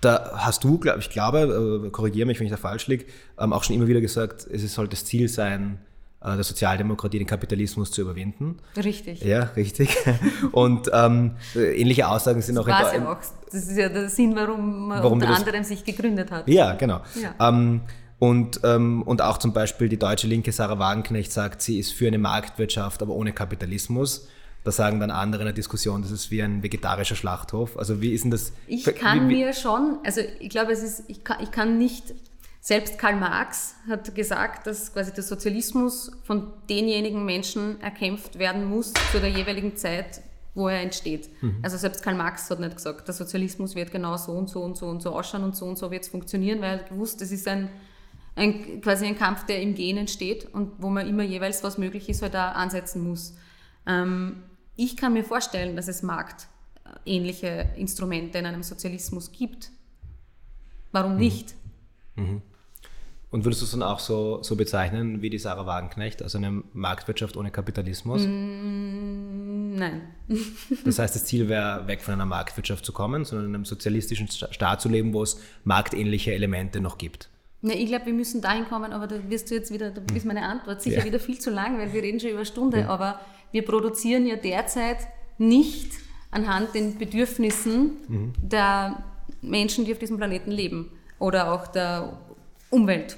da 0.00 0.32
hast 0.34 0.62
du, 0.62 0.78
glaub, 0.78 0.98
ich 0.98 1.10
glaube, 1.10 1.82
äh, 1.86 1.90
korrigiere 1.90 2.26
mich, 2.26 2.38
wenn 2.38 2.46
ich 2.46 2.52
da 2.52 2.56
falsch 2.58 2.86
liege, 2.86 3.06
ähm, 3.38 3.52
auch 3.52 3.64
schon 3.64 3.74
immer 3.74 3.88
wieder 3.88 4.00
gesagt, 4.00 4.46
es 4.46 4.74
sollte 4.74 4.90
das 4.90 5.04
Ziel 5.04 5.28
sein, 5.28 5.78
der 6.24 6.44
Sozialdemokratie 6.44 7.18
den 7.18 7.26
Kapitalismus 7.26 7.90
zu 7.90 8.02
überwinden. 8.02 8.58
Richtig. 8.76 9.22
Ja, 9.22 9.50
richtig. 9.56 9.96
Und 10.52 10.90
ähm, 10.92 11.32
ähnliche 11.54 12.08
Aussagen 12.08 12.40
sind 12.42 12.56
das 12.56 12.64
auch 12.64 12.68
in 12.68 13.02
ja 13.02 13.12
auch. 13.12 13.18
Das 13.52 13.68
ist 13.68 13.76
ja 13.76 13.88
der 13.88 14.08
Sinn, 14.08 14.34
warum 14.34 14.88
man 14.88 15.02
warum 15.02 15.20
unter 15.20 15.28
anderem 15.28 15.62
sich 15.62 15.84
gegründet 15.84 16.30
hat. 16.30 16.48
Ja, 16.48 16.72
genau. 16.74 17.02
Ja. 17.14 17.48
Ähm, 17.48 17.82
und, 18.18 18.60
ähm, 18.64 19.02
und 19.02 19.22
auch 19.22 19.38
zum 19.38 19.52
Beispiel 19.52 19.88
die 19.88 19.98
deutsche 19.98 20.26
Linke 20.26 20.50
Sarah 20.50 20.78
Wagenknecht 20.78 21.30
sagt, 21.30 21.62
sie 21.62 21.78
ist 21.78 21.92
für 21.92 22.06
eine 22.06 22.18
Marktwirtschaft, 22.18 23.02
aber 23.02 23.12
ohne 23.12 23.32
Kapitalismus. 23.32 24.28
Da 24.64 24.72
sagen 24.72 24.98
dann 24.98 25.10
andere 25.10 25.42
in 25.42 25.46
der 25.46 25.52
Diskussion, 25.52 26.00
das 26.00 26.10
ist 26.10 26.30
wie 26.30 26.42
ein 26.42 26.62
vegetarischer 26.62 27.16
Schlachthof. 27.16 27.76
Also 27.76 28.00
wie 28.00 28.14
ist 28.14 28.24
denn 28.24 28.30
das? 28.30 28.52
Ich 28.66 28.82
kann 28.94 29.28
wie, 29.28 29.34
wie, 29.34 29.44
mir 29.44 29.52
schon, 29.52 29.98
also 30.04 30.22
ich 30.40 30.48
glaube, 30.48 30.72
es 30.72 30.82
ist, 30.82 31.04
ich 31.08 31.22
kann, 31.22 31.42
ich 31.42 31.50
kann 31.50 31.76
nicht, 31.76 32.14
selbst 32.64 32.98
Karl 32.98 33.16
Marx 33.16 33.74
hat 33.86 34.14
gesagt, 34.14 34.66
dass 34.66 34.90
quasi 34.90 35.12
der 35.12 35.22
Sozialismus 35.22 36.10
von 36.22 36.50
denjenigen 36.70 37.22
Menschen 37.22 37.78
erkämpft 37.82 38.38
werden 38.38 38.64
muss 38.64 38.94
zu 39.12 39.20
der 39.20 39.28
jeweiligen 39.28 39.76
Zeit, 39.76 40.22
wo 40.54 40.68
er 40.68 40.80
entsteht. 40.80 41.28
Mhm. 41.42 41.58
Also 41.60 41.76
selbst 41.76 42.02
Karl 42.02 42.14
Marx 42.14 42.48
hat 42.48 42.60
nicht 42.60 42.76
gesagt, 42.76 43.06
der 43.06 43.14
Sozialismus 43.14 43.74
wird 43.74 43.92
genau 43.92 44.16
so 44.16 44.32
und 44.32 44.48
so 44.48 44.62
und 44.62 44.78
so 44.78 44.86
und 44.86 45.02
so 45.02 45.14
ausschauen 45.14 45.44
und 45.44 45.54
so 45.54 45.66
und 45.66 45.76
so 45.76 45.90
wird 45.90 46.04
es 46.04 46.08
funktionieren, 46.08 46.62
weil 46.62 46.78
er 46.78 46.84
gewusst, 46.84 47.20
das 47.20 47.32
ist 47.32 47.46
ein, 47.46 47.68
ein, 48.34 48.80
quasi 48.80 49.04
ein 49.04 49.18
Kampf, 49.18 49.44
der 49.44 49.60
im 49.60 49.74
Gehen 49.74 49.98
entsteht 49.98 50.46
und 50.54 50.72
wo 50.78 50.88
man 50.88 51.06
immer 51.06 51.22
jeweils, 51.22 51.62
was 51.62 51.76
möglich 51.76 52.08
ist, 52.08 52.22
halt 52.22 52.32
da 52.32 52.52
ansetzen 52.52 53.06
muss. 53.06 53.34
Ähm, 53.86 54.42
ich 54.74 54.96
kann 54.96 55.12
mir 55.12 55.24
vorstellen, 55.24 55.76
dass 55.76 55.88
es 55.88 56.02
marktähnliche 56.02 57.74
Instrumente 57.76 58.38
in 58.38 58.46
einem 58.46 58.62
Sozialismus 58.62 59.32
gibt. 59.32 59.70
Warum 60.92 61.12
mhm. 61.12 61.18
nicht? 61.18 61.54
Mhm. 62.16 62.40
Und 63.34 63.44
würdest 63.44 63.62
du 63.62 63.64
es 63.64 63.72
dann 63.72 63.82
auch 63.82 63.98
so, 63.98 64.44
so 64.44 64.54
bezeichnen 64.54 65.20
wie 65.20 65.28
die 65.28 65.38
Sarah 65.38 65.66
Wagenknecht, 65.66 66.22
also 66.22 66.38
eine 66.38 66.62
Marktwirtschaft 66.72 67.36
ohne 67.36 67.50
Kapitalismus? 67.50 68.22
Mm, 68.22 69.74
nein. 69.74 70.02
das 70.84 71.00
heißt, 71.00 71.16
das 71.16 71.24
Ziel 71.24 71.48
wäre, 71.48 71.84
weg 71.88 72.00
von 72.02 72.14
einer 72.14 72.26
Marktwirtschaft 72.26 72.86
zu 72.86 72.92
kommen, 72.92 73.24
sondern 73.24 73.48
in 73.48 73.54
einem 73.56 73.64
sozialistischen 73.64 74.28
Staat 74.28 74.80
zu 74.80 74.88
leben, 74.88 75.12
wo 75.12 75.24
es 75.24 75.40
marktähnliche 75.64 76.32
Elemente 76.32 76.80
noch 76.80 76.96
gibt. 76.96 77.28
Ja, 77.62 77.74
ich 77.74 77.88
glaube, 77.88 78.06
wir 78.06 78.12
müssen 78.12 78.40
dahin 78.40 78.68
kommen, 78.68 78.92
aber 78.92 79.08
da 79.08 79.16
wirst 79.28 79.50
du 79.50 79.56
jetzt 79.56 79.72
wieder, 79.72 79.90
da 79.90 80.00
ist 80.14 80.26
meine 80.26 80.44
Antwort 80.44 80.80
sicher 80.80 80.98
ja. 80.98 81.04
wieder 81.04 81.18
viel 81.18 81.40
zu 81.40 81.50
lang, 81.50 81.76
weil 81.78 81.92
wir 81.92 82.04
reden 82.04 82.20
schon 82.20 82.30
über 82.30 82.38
eine 82.38 82.46
Stunde, 82.46 82.82
ja. 82.82 82.88
aber 82.88 83.18
wir 83.50 83.64
produzieren 83.64 84.26
ja 84.26 84.36
derzeit 84.36 84.98
nicht 85.38 85.90
anhand 86.30 86.72
den 86.76 86.98
Bedürfnissen 86.98 87.96
mhm. 88.06 88.32
der 88.40 89.02
Menschen, 89.42 89.86
die 89.86 89.92
auf 89.92 89.98
diesem 89.98 90.18
Planeten 90.18 90.52
leben 90.52 90.92
oder 91.18 91.52
auch 91.52 91.66
der 91.66 92.16
Umwelt, 92.74 93.16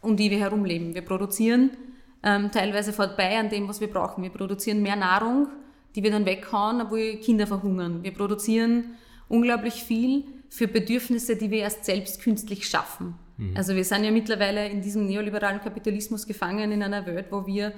um 0.00 0.16
die 0.16 0.30
wir 0.30 0.38
herumleben. 0.38 0.94
Wir 0.94 1.02
produzieren 1.02 1.70
ähm, 2.22 2.50
teilweise 2.50 2.92
vorbei 2.92 3.38
an 3.38 3.48
dem, 3.48 3.68
was 3.68 3.80
wir 3.80 3.88
brauchen. 3.88 4.22
Wir 4.22 4.30
produzieren 4.30 4.82
mehr 4.82 4.96
Nahrung, 4.96 5.48
die 5.94 6.02
wir 6.02 6.10
dann 6.10 6.26
weghauen, 6.26 6.80
obwohl 6.80 7.16
Kinder 7.16 7.46
verhungern. 7.46 8.02
Wir 8.02 8.12
produzieren 8.12 8.96
unglaublich 9.28 9.84
viel 9.84 10.24
für 10.48 10.68
Bedürfnisse, 10.68 11.36
die 11.36 11.50
wir 11.50 11.60
erst 11.60 11.84
selbst 11.84 12.22
künstlich 12.22 12.68
schaffen. 12.68 13.14
Mhm. 13.36 13.56
Also 13.56 13.74
wir 13.74 13.84
sind 13.84 14.04
ja 14.04 14.10
mittlerweile 14.10 14.68
in 14.68 14.82
diesem 14.82 15.06
neoliberalen 15.06 15.60
Kapitalismus 15.60 16.26
gefangen 16.26 16.72
in 16.72 16.82
einer 16.82 17.06
Welt, 17.06 17.26
wo 17.30 17.46
wir 17.46 17.72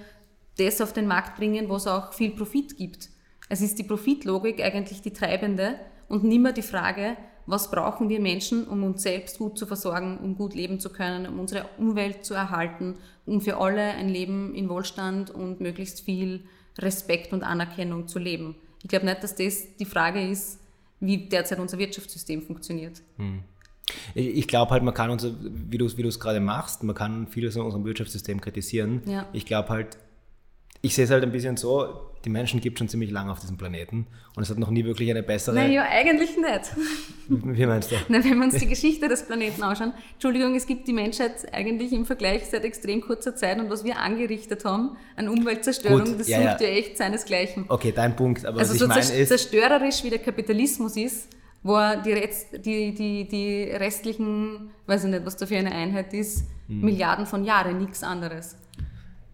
das 0.59 0.81
auf 0.81 0.93
den 0.93 1.07
Markt 1.07 1.37
bringen, 1.37 1.68
wo 1.68 1.77
es 1.77 1.87
auch 1.87 2.12
viel 2.12 2.31
Profit 2.31 2.77
gibt. 2.77 3.09
Es 3.49 3.61
ist 3.61 3.79
die 3.79 3.85
Profitlogik 3.85 4.62
eigentlich 4.62 5.03
die 5.03 5.12
treibende 5.12 5.77
und 6.09 6.25
nimmer 6.25 6.53
die 6.53 6.62
Frage, 6.62 7.16
was 7.51 7.70
brauchen 7.70 8.09
wir 8.09 8.20
Menschen, 8.20 8.66
um 8.66 8.84
uns 8.84 9.03
selbst 9.03 9.38
gut 9.38 9.59
zu 9.59 9.66
versorgen, 9.66 10.18
um 10.18 10.36
gut 10.36 10.55
leben 10.55 10.80
zu 10.80 10.90
können, 10.90 11.26
um 11.26 11.38
unsere 11.38 11.66
Umwelt 11.78 12.24
zu 12.24 12.34
erhalten, 12.34 12.96
um 13.26 13.40
für 13.40 13.59
alle 13.59 13.82
ein 13.82 14.09
Leben 14.09 14.55
in 14.55 14.68
Wohlstand 14.68 15.30
und 15.30 15.61
möglichst 15.61 16.03
viel 16.03 16.44
Respekt 16.78 17.32
und 17.32 17.42
Anerkennung 17.42 18.09
zu 18.09 18.18
leben. 18.18 18.55
Ich 18.82 18.88
glaube 18.88 19.07
nicht, 19.07 19.22
dass 19.22 19.34
das 19.34 19.76
die 19.76 19.84
Frage 19.84 20.26
ist, 20.26 20.61
wie 21.01 21.28
derzeit 21.28 21.59
unser 21.59 21.78
Wirtschaftssystem 21.78 22.42
funktioniert. 22.42 23.03
Hm. 23.16 23.40
Ich 24.14 24.46
glaube 24.46 24.70
halt, 24.70 24.82
man 24.82 24.94
kann 24.94 25.11
unser, 25.11 25.34
wie 25.40 25.78
du 25.78 25.86
es 25.86 26.20
gerade 26.20 26.40
machst, 26.40 26.84
man 26.84 26.94
kann 26.94 27.26
vieles 27.26 27.57
an 27.57 27.62
unserem 27.62 27.84
Wirtschaftssystem 27.84 28.40
kritisieren. 28.40 29.03
Ja. 29.07 29.26
Ich 29.32 29.46
glaube 29.46 29.68
halt, 29.70 29.98
ich 30.82 30.94
sehe 30.94 31.05
es 31.05 31.11
halt 31.11 31.24
ein 31.24 31.32
bisschen 31.32 31.57
so, 31.57 32.09
die 32.25 32.31
Menschen 32.31 32.61
gibt 32.61 32.77
es 32.77 32.79
schon 32.81 32.89
ziemlich 32.89 33.11
lange 33.11 33.33
auf 33.33 33.41
diesem 33.41 33.57
Planeten 33.57 34.07
und 34.37 34.43
es 34.43 34.51
hat 34.51 34.59
noch 34.59 34.71
nie 34.71 34.85
wirklich 34.85 35.11
eine 35.11 35.23
bessere. 35.23 35.55
Naja, 35.55 35.87
eigentlich 35.89 36.37
nicht. 36.37 36.61
Wie 37.29 37.66
meinst 37.66 37.91
du? 37.91 37.97
Na, 38.09 38.23
wenn 38.23 38.37
wir 38.39 38.45
uns 38.45 38.57
die 38.57 38.66
Geschichte 38.66 39.09
des 39.09 39.25
Planeten 39.27 39.62
anschauen, 39.62 39.95
Entschuldigung, 40.12 40.55
es 40.55 40.66
gibt 40.66 40.87
die 40.87 40.93
Menschheit 40.93 41.53
eigentlich 41.53 41.93
im 41.93 42.05
Vergleich 42.05 42.45
seit 42.47 42.64
extrem 42.64 43.01
kurzer 43.01 43.35
Zeit 43.35 43.59
und 43.59 43.71
was 43.71 43.85
wir 43.85 43.99
angerichtet 43.99 44.64
haben 44.64 44.97
an 45.16 45.29
Umweltzerstörung, 45.29 46.05
Gut, 46.05 46.21
das 46.21 46.29
ja, 46.29 46.39
sucht 46.39 46.61
ja. 46.61 46.68
ja 46.68 46.75
echt 46.75 46.99
seinesgleichen. 46.99 47.64
Okay, 47.68 47.93
dein 47.95 48.14
Punkt, 48.14 48.45
aber 48.45 48.59
also 48.59 48.73
was 48.73 48.79
so 48.79 48.85
ich 48.85 48.89
meine 48.89 49.23
ist. 49.23 49.29
zerstörerisch 49.29 50.05
wie 50.05 50.11
der 50.11 50.18
Kapitalismus 50.18 50.97
ist, 50.97 51.29
wo 51.62 51.79
die, 52.05 52.29
die, 52.59 52.95
die, 52.95 53.29
die 53.29 53.62
restlichen, 53.73 54.71
weiß 54.87 55.05
ich 55.05 55.11
nicht, 55.11 55.25
was 55.25 55.37
da 55.37 55.47
für 55.47 55.57
eine 55.57 55.73
Einheit 55.73 56.12
ist, 56.12 56.45
hm. 56.68 56.83
Milliarden 56.83 57.27
von 57.27 57.45
Jahren, 57.45 57.79
nichts 57.79 58.03
anderes. 58.03 58.57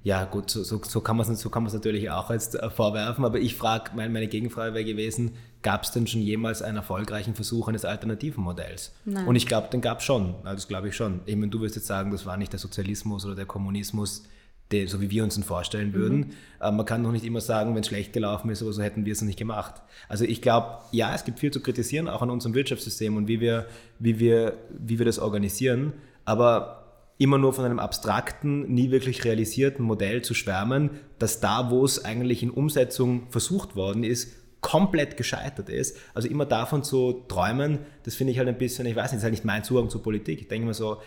Ja, 0.07 0.25
gut, 0.25 0.51
so, 0.51 0.63
so, 0.63 0.81
so 0.85 1.01
kann 1.01 1.17
man 1.17 1.29
es 1.29 1.41
so 1.41 1.51
natürlich 1.51 2.11
auch 2.11 2.31
jetzt 2.31 2.55
äh, 2.55 2.71
vorwerfen, 2.71 3.25
aber 3.25 3.41
ich 3.41 3.57
frage, 3.57 3.91
meine, 3.97 4.13
meine 4.13 4.29
Gegenfrage 4.29 4.73
wäre 4.73 4.85
gewesen, 4.85 5.33
gab 5.63 5.83
es 5.83 5.91
denn 5.91 6.07
schon 6.07 6.21
jemals 6.21 6.63
einen 6.63 6.77
erfolgreichen 6.77 7.35
Versuch 7.35 7.67
eines 7.67 7.85
alternativen 7.85 8.45
Modells? 8.45 8.95
Nein. 9.05 9.27
Und 9.27 9.35
ich 9.35 9.49
glaube, 9.49 9.67
den 9.69 9.81
gab 9.81 9.99
es 9.99 10.05
schon, 10.05 10.37
das 10.45 10.69
glaube 10.69 10.91
ich 10.91 10.95
schon. 10.95 11.23
Ich 11.27 11.35
meine, 11.35 11.51
du 11.51 11.61
wirst 11.61 11.75
jetzt 11.75 11.89
sagen, 11.89 12.13
das 12.13 12.25
war 12.25 12.37
nicht 12.37 12.53
der 12.53 12.61
Sozialismus 12.61 13.27
oder 13.27 13.35
der 13.35 13.47
Kommunismus, 13.47 14.23
der, 14.71 14.87
so 14.87 15.01
wie 15.01 15.11
wir 15.11 15.25
uns 15.25 15.37
ihn 15.37 15.43
vorstellen 15.43 15.93
würden. 15.93 16.19
Mhm. 16.19 16.31
Aber 16.61 16.77
man 16.77 16.87
kann 16.87 17.03
noch 17.03 17.11
nicht 17.11 17.25
immer 17.25 17.41
sagen, 17.41 17.75
wenn 17.75 17.81
es 17.81 17.89
schlecht 17.89 18.13
gelaufen 18.13 18.49
ist, 18.51 18.63
aber 18.63 18.73
so 18.73 18.83
hätten 18.83 19.07
wir 19.07 19.13
es 19.13 19.23
nicht 19.23 19.41
gemacht. 19.41 19.83
Also 20.09 20.25
ich 20.25 20.41
glaube, 20.41 20.85
ja, 20.93 21.17
es 21.17 21.25
gibt 21.25 21.41
viel 21.41 21.51
zu 21.51 21.61
kritisieren, 21.61 22.07
auch 22.07 22.23
an 22.23 22.31
unserem 22.31 22.55
Wirtschaftssystem 22.55 23.17
und 23.17 23.27
wie 23.27 23.41
wir, 23.41 23.67
wie 23.99 24.21
wir, 24.21 24.57
wie 24.71 25.01
wir 25.01 25.07
das 25.07 25.19
organisieren. 25.19 25.95
Aber 26.25 26.86
immer 27.19 27.39
nur 27.39 27.53
von 27.53 27.65
einem 27.65 27.79
abstrakten, 27.79 28.73
nie 28.73 28.91
wirklich 28.91 29.25
realisierten 29.25 29.85
Modell 29.85 30.23
zu 30.23 30.35
schwärmen, 30.35 30.91
dass 31.19 31.41
da, 31.41 31.71
wo 31.71 31.85
es 31.85 32.05
eigentlich 32.05 32.43
in 32.43 32.51
Umsetzung 32.51 33.31
versucht 33.31 33.75
worden 33.75 34.05
ist, 34.05 34.33
komplett 34.61 35.17
gescheitert 35.17 35.69
ist. 35.69 35.97
Also 36.13 36.29
immer 36.29 36.45
davon 36.45 36.83
zu 36.83 37.25
träumen, 37.29 37.79
das 38.03 38.15
finde 38.15 38.33
ich 38.33 38.39
halt 38.39 38.49
ein 38.49 38.59
bisschen, 38.59 38.87
ich 38.87 38.97
weiß 38.97 39.13
nicht, 39.13 39.15
das 39.15 39.19
ist 39.19 39.25
halt 39.25 39.33
nicht 39.33 39.45
mein 39.45 39.65
Zugang 39.65 39.89
zur 39.89 40.03
Politik. 40.03 40.41
Ich 40.41 40.49
denke 40.49 40.67
mir 40.67 40.75
so, 40.75 40.99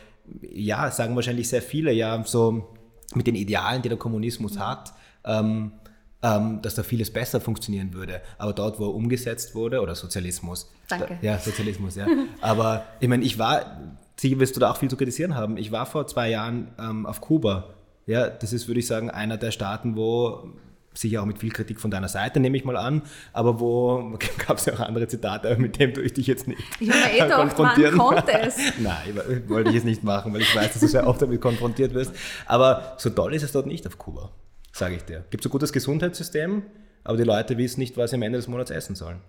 ja, 0.42 0.90
sagen 0.92 1.16
wahrscheinlich 1.16 1.50
sehr 1.50 1.62
viele, 1.62 1.92
ja, 1.92 2.24
so 2.26 2.70
mit 3.16 3.28
den 3.28 3.36
Idealen, 3.36 3.82
die 3.82 3.90
der 3.90 3.98
Kommunismus 3.98 4.58
hat, 4.58 4.94
ähm, 5.26 5.74
ähm, 6.22 6.62
dass 6.62 6.76
da 6.76 6.84
vieles 6.84 7.12
besser 7.12 7.40
funktionieren 7.40 7.94
würde. 7.94 8.22
Aber 8.38 8.54
dort, 8.54 8.80
wo 8.80 8.86
er 8.86 8.94
umgesetzt 8.94 9.56
wurde, 9.56 9.82
oder 9.82 9.96
Sozialismus. 9.96 10.72
Danke. 10.88 11.18
Da, 11.22 11.28
ja, 11.28 11.40
Sozialismus, 11.40 11.96
ja. 11.96 12.08
Aber 12.42 12.86
ich 13.00 13.08
meine, 13.08 13.24
ich 13.24 13.40
war 13.40 13.80
sicher 14.20 14.40
wirst 14.40 14.56
du 14.56 14.60
da 14.60 14.72
auch 14.72 14.78
viel 14.78 14.90
zu 14.90 14.98
kritisieren 14.98 15.36
haben. 15.36 15.58
Ich 15.58 15.72
war 15.72 15.86
vor 15.86 16.08
zwei 16.08 16.30
Jahren 16.30 16.70
ähm, 16.78 17.06
auf 17.06 17.22
Kuba. 17.22 17.76
Ja, 18.06 18.28
das 18.28 18.54
ist, 18.54 18.68
würde 18.68 18.80
ich 18.80 18.88
sagen, 18.88 19.10
einer 19.10 19.38
der 19.38 19.52
Staaten, 19.52 19.96
wo 19.96 20.50
sicher 20.94 21.22
auch 21.22 21.26
mit 21.26 21.38
viel 21.38 21.52
Kritik 21.52 21.80
von 21.80 21.92
deiner 21.92 22.10
Seite, 22.10 22.40
nehme 22.40 22.58
ich 22.58 22.66
mal 22.66 22.76
an, 22.76 23.04
aber 23.32 23.60
wo 23.60 24.18
gab 24.48 24.58
es 24.58 24.66
ja 24.66 24.74
auch 24.74 24.80
andere 24.80 25.08
Zitate, 25.08 25.56
mit 25.58 25.80
dem 25.80 25.94
tue 25.94 26.04
ich 26.04 26.14
dich 26.14 26.28
jetzt 26.28 26.48
nicht 26.48 26.60
ich 26.80 26.90
habe 26.92 27.16
eh 27.16 27.30
konfrontieren. 27.30 27.96
Man 27.96 28.16
konnte 28.16 28.40
es. 28.40 28.58
Nein, 28.80 29.22
wollte 29.48 29.70
ich 29.70 29.78
es 29.78 29.84
nicht 29.84 30.04
machen, 30.04 30.34
weil 30.34 30.42
ich 30.42 30.54
weiß, 30.54 30.74
dass 30.74 30.82
du 30.82 30.88
sehr 30.88 31.08
oft 31.08 31.22
damit 31.22 31.40
konfrontiert 31.40 31.94
wirst. 31.94 32.14
Aber 32.48 32.96
so 32.98 33.12
toll 33.12 33.34
ist 33.34 33.44
es 33.44 33.52
dort 33.52 33.68
nicht 33.68 33.86
auf 33.88 33.98
Kuba, 33.98 34.32
sage 34.72 34.96
ich 34.96 35.04
dir. 35.04 35.26
Gibt 35.30 35.44
es 35.44 35.50
ein 35.50 35.52
gutes 35.52 35.74
Gesundheitssystem, 35.74 36.64
aber 37.04 37.18
die 37.18 37.24
Leute 37.24 37.58
wissen 37.58 37.80
nicht, 37.80 37.98
was 37.98 38.12
sie 38.12 38.16
am 38.16 38.24
Ende 38.24 38.38
des 38.38 38.48
Monats 38.48 38.72
essen 38.72 38.96
sollen. 38.96 39.22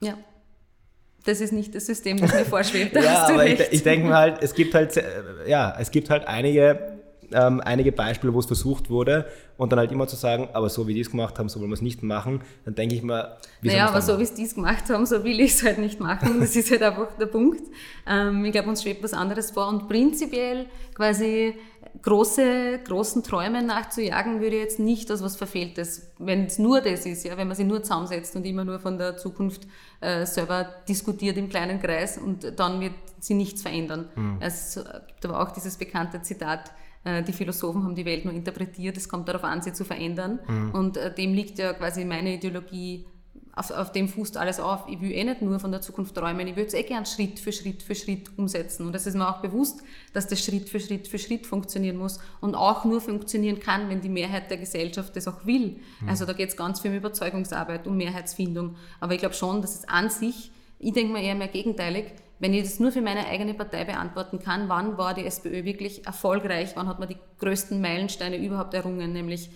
Ja 0.00 0.16
das 1.24 1.40
ist 1.40 1.52
nicht 1.52 1.74
das 1.74 1.86
System, 1.86 2.18
das 2.18 2.32
mir 2.32 2.44
vorschwebt. 2.44 2.94
ja, 3.02 3.28
aber 3.28 3.46
ich, 3.46 3.60
ich, 3.70 3.82
denke 3.82 4.08
mal 4.08 4.16
halt, 4.16 4.42
es 4.42 4.54
gibt 4.54 4.74
halt, 4.74 5.02
ja, 5.46 5.74
es 5.78 5.90
gibt 5.90 6.10
halt 6.10 6.26
einige, 6.26 6.98
ähm, 7.32 7.60
einige 7.60 7.92
Beispiele, 7.92 8.34
wo 8.34 8.40
es 8.40 8.46
versucht 8.46 8.90
wurde 8.90 9.26
und 9.56 9.72
dann 9.72 9.78
halt 9.78 9.92
immer 9.92 10.06
zu 10.06 10.16
sagen, 10.16 10.48
aber 10.52 10.68
so 10.68 10.86
wie 10.88 10.94
die 10.94 11.00
es 11.00 11.10
gemacht 11.10 11.38
haben, 11.38 11.48
so 11.48 11.60
wollen 11.60 11.70
wir 11.70 11.74
es 11.74 11.82
nicht 11.82 12.02
machen, 12.02 12.42
dann 12.64 12.74
denke 12.74 12.94
ich 12.94 13.02
mal, 13.02 13.38
wie 13.60 13.68
Naja, 13.68 13.88
aber 13.88 14.02
so 14.02 14.18
wie 14.18 14.24
es 14.24 14.34
die 14.34 14.44
es 14.44 14.54
gemacht 14.54 14.90
haben, 14.90 15.06
so 15.06 15.22
will 15.24 15.40
ich 15.40 15.52
es 15.52 15.62
halt 15.62 15.78
nicht 15.78 16.00
machen. 16.00 16.40
Das 16.40 16.56
ist 16.56 16.70
halt 16.70 16.82
einfach 16.82 17.16
der 17.18 17.26
Punkt. 17.26 17.62
Ähm, 18.06 18.44
ich 18.44 18.52
glaube, 18.52 18.68
uns 18.68 18.82
schwebt 18.82 19.02
was 19.02 19.12
anderes 19.12 19.52
vor 19.52 19.68
und 19.68 19.88
prinzipiell 19.88 20.66
quasi 20.94 21.54
große, 22.00 22.80
großen 22.84 23.22
Träumen 23.22 23.66
nachzujagen, 23.66 24.40
würde 24.40 24.56
jetzt 24.56 24.78
nicht 24.78 25.10
als 25.10 25.22
was 25.22 25.36
Verfehltes, 25.36 26.10
wenn 26.18 26.46
es 26.46 26.58
nur 26.58 26.80
das 26.80 27.04
ist, 27.04 27.24
ja, 27.24 27.36
wenn 27.36 27.48
man 27.48 27.56
sich 27.56 27.66
nur 27.66 27.82
zusammensetzt 27.82 28.34
und 28.34 28.44
immer 28.46 28.64
nur 28.64 28.78
von 28.78 28.98
der 28.98 29.16
Zukunft 29.16 29.66
äh, 30.00 30.24
selber 30.24 30.66
diskutiert 30.88 31.36
im 31.36 31.48
kleinen 31.48 31.80
Kreis 31.80 32.18
und 32.18 32.58
dann 32.58 32.80
wird 32.80 32.94
sie 33.18 33.34
nichts 33.34 33.62
verändern. 33.62 34.08
Mhm. 34.14 34.36
Es 34.40 34.82
gibt 35.06 35.24
aber 35.26 35.40
auch 35.40 35.50
dieses 35.50 35.76
bekannte 35.76 36.22
Zitat, 36.22 36.72
äh, 37.04 37.22
die 37.22 37.32
Philosophen 37.32 37.84
haben 37.84 37.94
die 37.94 38.04
Welt 38.04 38.24
nur 38.24 38.34
interpretiert, 38.34 38.96
es 38.96 39.08
kommt 39.08 39.28
darauf 39.28 39.44
an, 39.44 39.62
sie 39.62 39.72
zu 39.72 39.84
verändern. 39.84 40.38
Mhm. 40.46 40.70
Und 40.72 40.96
äh, 40.96 41.12
dem 41.12 41.34
liegt 41.34 41.58
ja 41.58 41.72
quasi 41.72 42.04
meine 42.04 42.34
Ideologie 42.34 43.06
auf, 43.54 43.70
auf, 43.70 43.92
dem 43.92 44.08
fußt 44.08 44.36
alles 44.36 44.60
auf. 44.60 44.84
Ich 44.88 45.00
will 45.00 45.12
eh 45.12 45.24
nicht 45.24 45.42
nur 45.42 45.60
von 45.60 45.70
der 45.70 45.82
Zukunft 45.82 46.14
träumen, 46.14 46.46
ich 46.46 46.56
will 46.56 46.64
es 46.64 46.74
eh 46.74 46.82
gern 46.82 47.04
Schritt 47.04 47.38
für 47.38 47.52
Schritt 47.52 47.82
für 47.82 47.94
Schritt 47.94 48.30
umsetzen. 48.38 48.86
Und 48.86 48.94
es 48.94 49.06
ist 49.06 49.14
mir 49.14 49.28
auch 49.28 49.40
bewusst, 49.40 49.82
dass 50.12 50.26
das 50.26 50.42
Schritt 50.42 50.68
für 50.68 50.80
Schritt 50.80 51.06
für 51.06 51.18
Schritt 51.18 51.46
funktionieren 51.46 51.96
muss 51.96 52.18
und 52.40 52.54
auch 52.54 52.84
nur 52.84 53.00
funktionieren 53.00 53.60
kann, 53.60 53.88
wenn 53.90 54.00
die 54.00 54.08
Mehrheit 54.08 54.50
der 54.50 54.58
Gesellschaft 54.58 55.14
das 55.16 55.28
auch 55.28 55.44
will. 55.44 55.80
Mhm. 56.00 56.08
Also 56.08 56.24
da 56.24 56.32
geht 56.32 56.48
es 56.48 56.56
ganz 56.56 56.80
viel 56.80 56.90
um 56.92 56.96
Überzeugungsarbeit, 56.96 57.86
um 57.86 57.96
Mehrheitsfindung. 57.96 58.76
Aber 59.00 59.12
ich 59.12 59.20
glaube 59.20 59.34
schon, 59.34 59.60
dass 59.60 59.74
es 59.74 59.88
an 59.88 60.08
sich, 60.08 60.50
ich 60.78 60.92
denke 60.92 61.12
mir 61.12 61.22
eher 61.22 61.34
mehr 61.34 61.48
gegenteilig, 61.48 62.06
wenn 62.42 62.54
ich 62.54 62.64
das 62.64 62.80
nur 62.80 62.90
für 62.90 63.02
meine 63.02 63.28
eigene 63.28 63.54
Partei 63.54 63.84
beantworten 63.84 64.40
kann, 64.40 64.68
wann 64.68 64.98
war 64.98 65.14
die 65.14 65.24
SPÖ 65.24 65.62
wirklich 65.64 66.06
erfolgreich, 66.06 66.72
wann 66.74 66.88
hat 66.88 66.98
man 66.98 67.08
die 67.08 67.16
größten 67.38 67.80
Meilensteine 67.80 68.36
überhaupt 68.44 68.74
errungen, 68.74 69.12
nämlich 69.12 69.50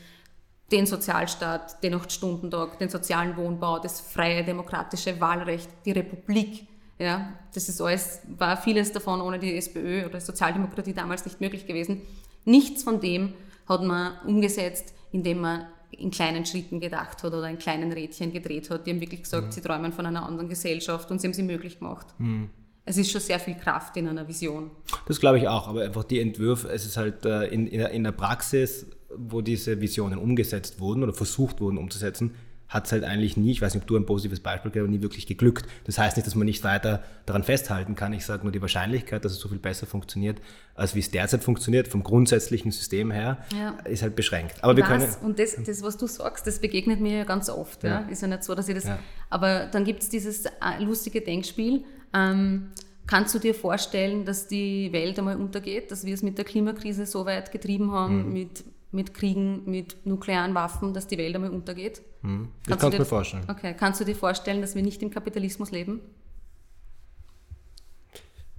den 0.73 0.87
Sozialstaat, 0.87 1.83
den 1.83 1.95
Acht-Stunden-Tag, 1.95 2.79
den 2.79 2.89
sozialen 2.89 3.37
Wohnbau, 3.37 3.79
das 3.79 4.01
freie 4.01 4.45
demokratische 4.45 5.21
Wahlrecht, 5.21 5.69
die 5.85 5.93
Republik. 5.93 6.67
Ja, 6.99 7.33
das 7.55 7.69
ist 7.69 7.81
alles, 7.81 8.21
war 8.39 8.57
vieles 8.57 8.91
davon 8.91 9.21
ohne 9.21 9.39
die 9.39 9.55
SPÖ 9.57 10.07
oder 10.07 10.21
Sozialdemokratie 10.21 10.95
damals 10.95 11.25
nicht 11.25 11.41
möglich 11.41 11.67
gewesen. 11.67 12.03
Nichts 12.45 12.83
von 12.83 13.01
dem 13.01 13.35
hat 13.69 13.83
man 13.83 14.15
umgesetzt, 14.27 14.95
indem 15.13 15.41
man 15.43 15.67
in 15.91 16.11
kleinen 16.11 16.45
Schritten 16.47 16.81
gedacht 16.81 17.23
hat 17.23 17.33
oder 17.33 17.49
in 17.49 17.59
kleinen 17.59 17.93
Rädchen 17.93 18.33
gedreht 18.33 18.71
hat. 18.71 18.87
Die 18.87 18.91
haben 18.91 19.01
wirklich 19.01 19.23
gesagt, 19.23 19.47
mhm. 19.47 19.53
sie 19.53 19.61
träumen 19.61 19.93
von 19.93 20.07
einer 20.07 20.27
anderen 20.27 20.49
Gesellschaft 20.49 21.11
und 21.11 21.21
sie 21.21 21.29
haben 21.29 21.35
sie 21.35 21.43
möglich 21.43 21.79
gemacht. 21.79 22.07
Mhm. 22.19 22.51
Es 22.85 22.97
ist 22.97 23.11
schon 23.11 23.21
sehr 23.21 23.41
viel 23.41 23.57
Kraft 23.57 23.97
in 23.97 24.09
einer 24.09 24.29
Vision. 24.29 24.71
Das 25.07 25.19
glaube 25.19 25.39
ich 25.39 25.49
auch, 25.49 25.69
aber 25.69 25.83
einfach 25.83 26.05
die 26.05 26.21
Entwürfe, 26.21 26.69
es 26.69 26.87
ist 26.87 26.97
halt 26.97 27.25
äh, 27.25 27.47
in, 27.47 27.67
in 27.67 28.05
der 28.05 28.13
Praxis 28.13 28.87
wo 29.15 29.41
diese 29.41 29.81
Visionen 29.81 30.19
umgesetzt 30.19 30.81
wurden 30.81 31.03
oder 31.03 31.13
versucht 31.13 31.61
wurden 31.61 31.79
umzusetzen, 31.79 32.33
hat 32.69 32.87
es 32.87 32.93
halt 32.93 33.05
eigentlich 33.05 33.37
nie, 33.37 33.53
ich 33.53 33.63
weiß 33.63 33.75
nicht, 33.75 33.85
ob 33.85 33.89
du 33.89 33.97
ein 33.97 34.07
positives 34.07 34.41
Beispiel 34.41 34.73
kennst, 34.73 34.91
nie 34.91 35.01
wirklich 35.01 35.27
geglückt. 35.27 35.67
Das 35.85 35.99
heißt 35.99 36.17
nicht, 36.17 36.27
dass 36.27 36.35
man 36.35 36.47
nicht 36.47 36.65
weiter 36.65 37.03
daran 37.25 37.45
festhalten 37.45 37.95
kann. 37.95 38.13
Ich 38.13 38.27
sage 38.27 38.43
nur 38.43 38.51
die 38.51 38.61
Wahrscheinlichkeit, 38.61 39.25
dass 39.25 39.33
es 39.33 39.39
so 39.39 39.49
viel 39.49 39.59
besser 39.59 39.87
funktioniert, 39.87 40.41
als 40.75 40.95
wie 40.97 40.99
es 40.99 41.11
derzeit 41.11 41.45
funktioniert, 41.45 41.87
vom 41.87 42.03
grundsätzlichen 42.03 42.73
System 42.73 43.13
her, 43.13 43.39
ja. 43.57 43.79
ist 43.85 44.03
halt 44.03 44.17
beschränkt. 44.17 44.65
Aber 44.65 44.77
wir 44.77 44.83
können. 44.83 45.09
Und 45.23 45.39
das, 45.39 45.57
das, 45.65 45.83
was 45.83 45.97
du 45.97 46.09
sagst, 46.09 46.47
das 46.47 46.59
begegnet 46.59 47.01
mir 47.01 47.19
ja 47.19 47.25
ganz 47.25 47.49
oft. 47.49 47.85
Ja. 47.85 48.01
ja. 48.01 48.09
Ist 48.09 48.23
ja 48.23 48.29
nicht 48.29 48.43
so, 48.43 48.55
dass 48.55 48.69
ich 48.69 48.75
das. 48.75 48.87
Aber 49.31 49.67
dann 49.67 49.85
gibt 49.85 50.03
es 50.03 50.09
dieses 50.09 50.47
äh, 50.47 50.83
lustige 50.83 51.21
Denkspiel. 51.21 51.85
Ähm, 52.13 52.73
Kannst 53.07 53.33
du 53.37 53.39
dir 53.39 53.55
vorstellen, 53.55 54.25
dass 54.25 54.49
die 54.49 54.93
Welt 54.93 55.17
einmal 55.19 55.37
untergeht, 55.37 55.93
dass 55.93 56.05
wir 56.05 56.13
es 56.13 56.23
mit 56.23 56.39
der 56.39 56.45
Klimakrise 56.45 57.07
so 57.07 57.25
weit 57.25 57.53
getrieben 57.53 57.93
haben, 57.93 58.27
mhm. 58.27 58.33
mit 58.33 58.65
mit 58.93 59.15
Kriegen, 59.15 59.63
mit 59.71 60.07
nuklearen 60.07 60.55
Waffen, 60.55 60.95
dass 60.95 61.07
die 61.07 61.19
Welt 61.19 61.35
einmal 61.35 61.51
untergeht? 61.51 62.03
Hm. 62.23 62.49
Das 62.67 62.79
kannst 62.79 62.95
du 62.95 62.99
mir 63.01 63.05
vorstellen. 63.05 63.45
Okay, 63.49 63.75
kannst 63.79 64.01
du 64.01 64.05
dir 64.05 64.15
vorstellen, 64.15 64.61
dass 64.61 64.75
wir 64.75 64.83
nicht 64.83 65.03
im 65.03 65.11
Kapitalismus 65.11 65.71
leben? 65.71 66.01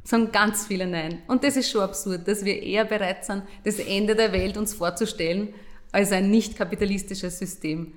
Sagen 0.03 0.32
ganz 0.32 0.67
viele 0.67 0.88
Nein. 0.88 1.21
Und 1.28 1.43
das 1.43 1.57
ist 1.57 1.69
schon 1.69 1.82
absurd, 1.82 2.28
dass 2.28 2.45
wir 2.45 2.61
eher 2.61 2.86
bereit 2.86 3.25
sind, 3.25 3.43
das 3.65 3.80
Ende 3.80 4.15
der 4.15 4.32
Welt 4.32 4.55
uns 4.55 4.73
vorzustellen, 4.73 5.53
als 5.91 6.11
ein 6.11 6.32
nicht 6.32 6.55
kapitalistisches 6.55 7.39
System. 7.39 7.93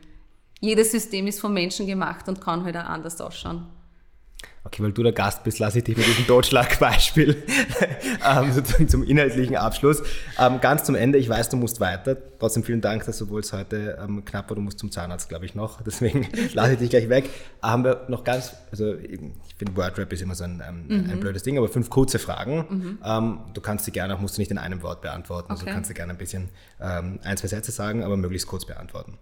Jedes 0.60 0.90
System 0.90 1.26
ist 1.26 1.40
vom 1.40 1.54
Menschen 1.54 1.86
gemacht 1.86 2.28
und 2.28 2.40
kann 2.40 2.64
halt 2.64 2.76
auch 2.76 2.84
anders 2.84 3.20
ausschauen. 3.20 3.66
Okay, 4.62 4.82
weil 4.82 4.92
du 4.92 5.02
der 5.02 5.12
Gast 5.12 5.42
bist, 5.42 5.58
lasse 5.58 5.78
ich 5.78 5.84
dich 5.84 5.96
mit 5.96 6.06
diesem 6.06 6.26
Totschlagbeispiel 6.26 7.42
ähm, 8.28 8.52
sozusagen 8.52 8.88
zum 8.88 9.02
inhaltlichen 9.04 9.56
Abschluss. 9.56 10.02
Ähm, 10.38 10.60
ganz 10.60 10.84
zum 10.84 10.94
Ende, 10.94 11.16
ich 11.16 11.30
weiß, 11.30 11.48
du 11.48 11.56
musst 11.56 11.80
weiter. 11.80 12.14
Trotzdem 12.38 12.62
vielen 12.62 12.82
Dank, 12.82 13.06
dass 13.06 13.22
obwohl 13.22 13.40
es 13.40 13.54
heute 13.54 13.98
ähm, 14.02 14.22
knapp 14.22 14.50
war, 14.50 14.56
du 14.56 14.60
musst 14.60 14.78
zum 14.78 14.90
Zahnarzt, 14.90 15.30
glaube 15.30 15.46
ich, 15.46 15.54
noch. 15.54 15.80
Deswegen 15.86 16.28
lasse 16.52 16.74
ich 16.74 16.78
dich 16.78 16.90
gleich 16.90 17.08
weg. 17.08 17.30
Haben 17.62 17.84
wir 17.84 18.04
noch 18.08 18.22
ganz, 18.22 18.52
also 18.70 18.94
ich 18.96 19.18
finde 19.56 19.76
Wordrap 19.76 20.12
ist 20.12 20.20
immer 20.20 20.34
so 20.34 20.44
ein, 20.44 20.62
ähm, 20.68 20.84
mhm. 20.88 21.10
ein 21.10 21.20
blödes 21.20 21.42
Ding, 21.42 21.56
aber 21.56 21.68
fünf 21.68 21.88
kurze 21.88 22.18
Fragen. 22.18 22.66
Mhm. 22.68 22.98
Ähm, 23.02 23.38
du 23.54 23.62
kannst 23.62 23.86
sie 23.86 23.92
gerne, 23.92 24.14
auch 24.14 24.20
musst 24.20 24.36
du 24.36 24.42
nicht 24.42 24.50
in 24.50 24.58
einem 24.58 24.82
Wort 24.82 25.00
beantworten. 25.00 25.50
Also 25.50 25.62
okay. 25.62 25.70
Also 25.70 25.76
kannst 25.76 25.90
du 25.90 25.94
gerne 25.94 26.12
ein 26.12 26.18
bisschen 26.18 26.50
ähm, 26.82 27.18
ein, 27.24 27.38
zwei 27.38 27.48
Sätze 27.48 27.72
sagen, 27.72 28.04
aber 28.04 28.18
möglichst 28.18 28.46
kurz 28.46 28.66
beantworten. 28.66 29.16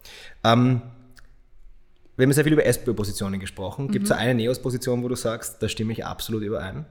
Wir 2.19 2.25
haben 2.25 2.33
sehr 2.33 2.43
viel 2.43 2.53
über 2.53 2.67
SPÖ-Positionen 2.67 3.39
gesprochen. 3.39 3.93
Gibt 3.93 4.07
es 4.07 4.11
mhm. 4.11 4.17
eine 4.17 4.35
Neos-Position, 4.35 5.05
wo 5.05 5.09
du 5.09 5.15
sagst, 5.15 5.63
da 5.63 5.69
stimme 5.69 5.93
ich 5.93 6.05
absolut 6.05 6.43
überein? 6.43 6.85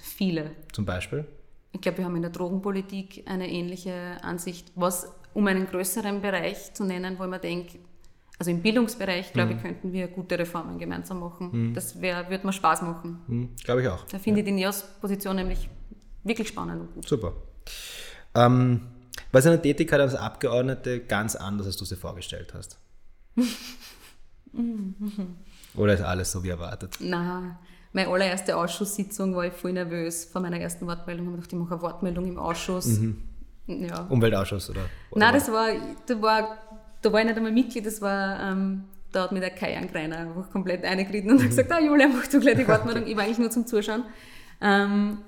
Viele. 0.00 0.52
Zum 0.72 0.86
Beispiel? 0.86 1.26
Ich 1.72 1.82
glaube, 1.82 1.98
wir 1.98 2.06
haben 2.06 2.16
in 2.16 2.22
der 2.22 2.30
Drogenpolitik 2.30 3.22
eine 3.26 3.50
ähnliche 3.50 4.16
Ansicht, 4.22 4.72
was 4.74 5.12
um 5.34 5.46
einen 5.46 5.66
größeren 5.66 6.22
Bereich 6.22 6.72
zu 6.72 6.84
nennen, 6.84 7.18
wo 7.18 7.26
man 7.26 7.38
denkt, 7.42 7.76
also 8.38 8.50
im 8.50 8.62
Bildungsbereich, 8.62 9.34
glaube 9.34 9.50
mhm. 9.50 9.56
ich, 9.58 9.62
könnten 9.62 9.92
wir 9.92 10.08
gute 10.08 10.38
Reformen 10.38 10.78
gemeinsam 10.78 11.20
machen. 11.20 11.50
Mhm. 11.52 11.74
Das 11.74 12.00
würde 12.00 12.40
mir 12.42 12.52
Spaß 12.54 12.80
machen. 12.80 13.20
Mhm. 13.26 13.48
Glaube 13.62 13.82
ich 13.82 13.88
auch. 13.88 14.06
Da 14.06 14.18
finde 14.18 14.40
ja. 14.40 14.46
ich 14.46 14.52
die 14.54 14.58
NEOS-Position 14.58 15.36
nämlich 15.36 15.68
wirklich 16.24 16.48
spannend 16.48 16.80
und 16.80 16.94
gut. 16.94 17.06
Super. 17.06 17.34
Ähm, 18.34 18.80
was 19.32 19.44
eine 19.44 19.60
Tätigkeit 19.60 20.00
als 20.00 20.14
Abgeordnete 20.14 21.00
ganz 21.00 21.36
anders, 21.36 21.66
als 21.66 21.76
du 21.76 21.84
sie 21.84 21.96
vorgestellt 21.96 22.54
hast? 22.54 22.78
Oder 25.74 25.94
ist 25.94 26.02
alles 26.02 26.32
so 26.32 26.42
wie 26.44 26.50
erwartet? 26.50 26.98
Nein, 27.00 27.56
meine 27.92 28.08
allererste 28.08 28.56
Ausschusssitzung 28.56 29.34
war 29.34 29.46
ich 29.46 29.52
voll 29.52 29.72
nervös 29.72 30.24
vor 30.24 30.40
meiner 30.40 30.58
ersten 30.58 30.86
Wortmeldung. 30.86 31.26
Ich 31.26 31.32
gedacht, 31.32 31.52
ich 31.52 31.58
mache 31.58 31.74
eine 31.74 31.82
Wortmeldung 31.82 32.26
im 32.26 32.38
Ausschuss. 32.38 32.86
Mhm. 32.86 33.16
Ja. 33.66 34.06
Umweltausschuss, 34.08 34.70
oder? 34.70 34.80
oder 35.10 35.20
Nein, 35.20 35.34
das 35.34 35.50
war, 35.50 35.68
da 36.06 36.22
war, 36.22 36.58
da 37.00 37.12
war 37.12 37.20
ich 37.20 37.26
nicht 37.26 37.36
einmal 37.36 37.52
Mitglied, 37.52 37.86
das 37.86 38.00
war, 38.00 38.40
ähm, 38.40 38.84
da 39.12 39.24
hat 39.24 39.32
mir 39.32 39.40
der 39.40 39.50
Kai 39.50 39.76
Angreiner 39.76 40.18
einfach 40.18 40.50
komplett 40.50 40.84
eingeritten 40.84 41.30
und 41.30 41.36
mhm. 41.36 41.42
hat 41.42 41.48
gesagt, 41.50 41.70
ah 41.70 41.80
Julia, 41.80 42.08
mach 42.08 42.26
du 42.26 42.40
gleich 42.40 42.56
die 42.56 42.66
Wortmeldung. 42.68 43.06
ich 43.06 43.16
war 43.16 43.24
eigentlich 43.24 43.38
nur 43.38 43.50
zum 43.50 43.66
Zuschauen. 43.66 44.04
Ähm, 44.60 45.18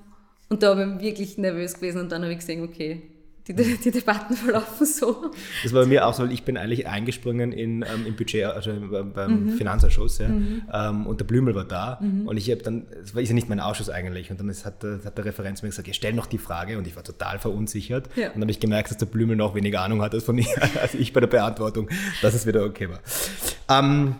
und 0.49 0.63
da 0.63 0.77
war 0.77 0.95
ich 0.95 1.01
wirklich 1.01 1.37
nervös 1.37 1.75
gewesen 1.75 2.01
und 2.01 2.11
dann 2.11 2.23
habe 2.23 2.33
ich 2.33 2.39
gesehen, 2.39 2.63
okay, 2.63 3.14
die, 3.47 3.77
die, 3.77 3.91
Debatten 3.91 4.35
verlaufen 4.35 4.85
so. 4.85 5.31
Das 5.63 5.71
war 5.73 5.83
bei 5.83 5.87
mir 5.87 6.07
auch 6.07 6.13
so, 6.13 6.23
weil 6.23 6.31
ich 6.31 6.43
bin 6.43 6.57
eigentlich 6.57 6.87
eingesprungen 6.87 7.51
in, 7.51 7.83
ähm, 7.83 8.05
im 8.07 8.15
Budget, 8.15 8.45
also 8.45 8.71
beim 9.13 9.45
mhm. 9.45 9.51
Finanzausschuss, 9.51 10.17
ja, 10.17 10.29
mhm. 10.29 10.63
ähm, 10.73 11.05
und 11.05 11.19
der 11.19 11.25
Blümel 11.25 11.53
war 11.53 11.65
da 11.65 11.99
mhm. 12.01 12.27
und 12.27 12.37
ich 12.37 12.49
habe 12.49 12.63
dann, 12.63 12.87
es 13.03 13.13
war 13.13 13.21
ist 13.21 13.29
ja 13.29 13.35
nicht 13.35 13.47
mein 13.47 13.59
Ausschuss 13.59 13.89
eigentlich, 13.89 14.31
und 14.31 14.39
dann 14.39 14.49
ist, 14.49 14.65
hat, 14.65 14.83
hat 14.83 15.17
der 15.17 15.25
Referent 15.25 15.61
mir 15.61 15.69
gesagt, 15.69 15.87
ja, 15.87 15.93
stell 15.93 16.13
noch 16.13 16.25
die 16.25 16.39
Frage 16.39 16.77
und 16.77 16.87
ich 16.87 16.95
war 16.95 17.03
total 17.03 17.37
verunsichert 17.37 18.09
ja. 18.15 18.27
und 18.27 18.35
dann 18.35 18.41
habe 18.41 18.51
ich 18.51 18.59
gemerkt, 18.59 18.89
dass 18.89 18.97
der 18.97 19.05
Blümel 19.05 19.35
noch 19.35 19.53
weniger 19.53 19.81
Ahnung 19.81 20.01
hat 20.01 20.13
als 20.13 20.23
von 20.23 20.35
mir, 20.37 20.47
als 20.81 20.95
ich 20.95 21.13
bei 21.13 21.19
der 21.19 21.27
Beantwortung, 21.27 21.89
dass 22.21 22.33
es 22.33 22.47
wieder 22.47 22.63
okay 22.63 22.89
war. 22.89 22.99
Ähm, 23.69 24.15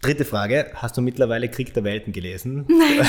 Dritte 0.00 0.24
Frage, 0.24 0.70
hast 0.74 0.96
du 0.96 1.02
mittlerweile 1.02 1.48
Krieg 1.48 1.74
der 1.74 1.82
Welten 1.82 2.12
gelesen? 2.12 2.66
Nein. 2.68 3.04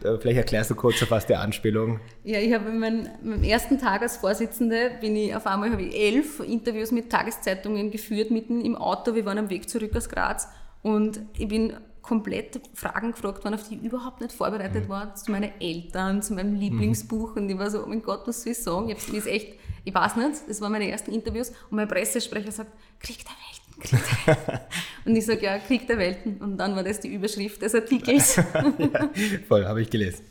Vielleicht 0.20 0.38
erklärst 0.38 0.70
du 0.70 0.76
kurz, 0.76 1.02
auf 1.02 1.10
was 1.10 1.26
die 1.26 1.34
Anspielung. 1.34 1.98
Ja, 2.22 2.38
ich 2.38 2.54
habe 2.54 2.70
meinen, 2.70 3.08
meinem 3.22 3.42
ersten 3.42 3.76
Tag 3.76 4.02
als 4.02 4.18
Vorsitzende 4.18 4.92
bin 5.00 5.16
ich 5.16 5.34
auf 5.34 5.48
einmal 5.48 5.72
habe 5.72 5.82
ich 5.82 5.96
elf 5.96 6.38
Interviews 6.40 6.92
mit 6.92 7.10
Tageszeitungen 7.10 7.90
geführt, 7.90 8.30
mitten 8.30 8.60
im 8.64 8.76
Auto. 8.76 9.16
Wir 9.16 9.24
waren 9.24 9.38
am 9.38 9.50
Weg 9.50 9.68
zurück 9.68 9.96
aus 9.96 10.08
Graz 10.08 10.46
und 10.82 11.20
ich 11.36 11.48
bin 11.48 11.72
komplett 12.02 12.60
Fragen 12.72 13.10
gefragt 13.10 13.44
worden, 13.44 13.54
auf 13.54 13.68
die 13.68 13.74
ich 13.74 13.82
überhaupt 13.82 14.20
nicht 14.20 14.32
vorbereitet 14.32 14.84
mhm. 14.84 14.90
war, 14.90 15.14
zu 15.16 15.32
meinen 15.32 15.50
Eltern, 15.60 16.22
zu 16.22 16.34
meinem 16.34 16.54
Lieblingsbuch 16.54 17.34
und 17.34 17.50
ich 17.50 17.58
war 17.58 17.68
so, 17.68 17.82
oh 17.82 17.88
mein 17.88 18.02
Gott, 18.02 18.22
was 18.26 18.42
soll 18.42 18.52
ich 18.52 18.58
sagen? 18.58 18.90
Ich, 18.90 19.12
ist 19.12 19.26
echt, 19.26 19.54
ich 19.84 19.94
weiß 19.94 20.16
nicht, 20.16 20.48
das 20.48 20.60
waren 20.60 20.70
meine 20.70 20.88
ersten 20.88 21.12
Interviews 21.12 21.50
und 21.50 21.76
mein 21.76 21.88
Pressesprecher 21.88 22.52
sagt, 22.52 22.70
Krieg 23.00 23.18
der 23.18 23.32
Welten 23.32 23.49
und 25.04 25.16
ich 25.16 25.26
sage, 25.26 25.44
ja, 25.44 25.58
Krieg 25.58 25.86
der 25.86 25.98
Welten. 25.98 26.36
Und 26.38 26.56
dann 26.58 26.74
war 26.76 26.82
das 26.82 27.00
die 27.00 27.08
Überschrift 27.08 27.62
des 27.62 27.74
Artikels. 27.74 28.36
ja, 28.78 29.10
voll, 29.48 29.64
habe 29.64 29.82
ich 29.82 29.90
gelesen. 29.90 30.24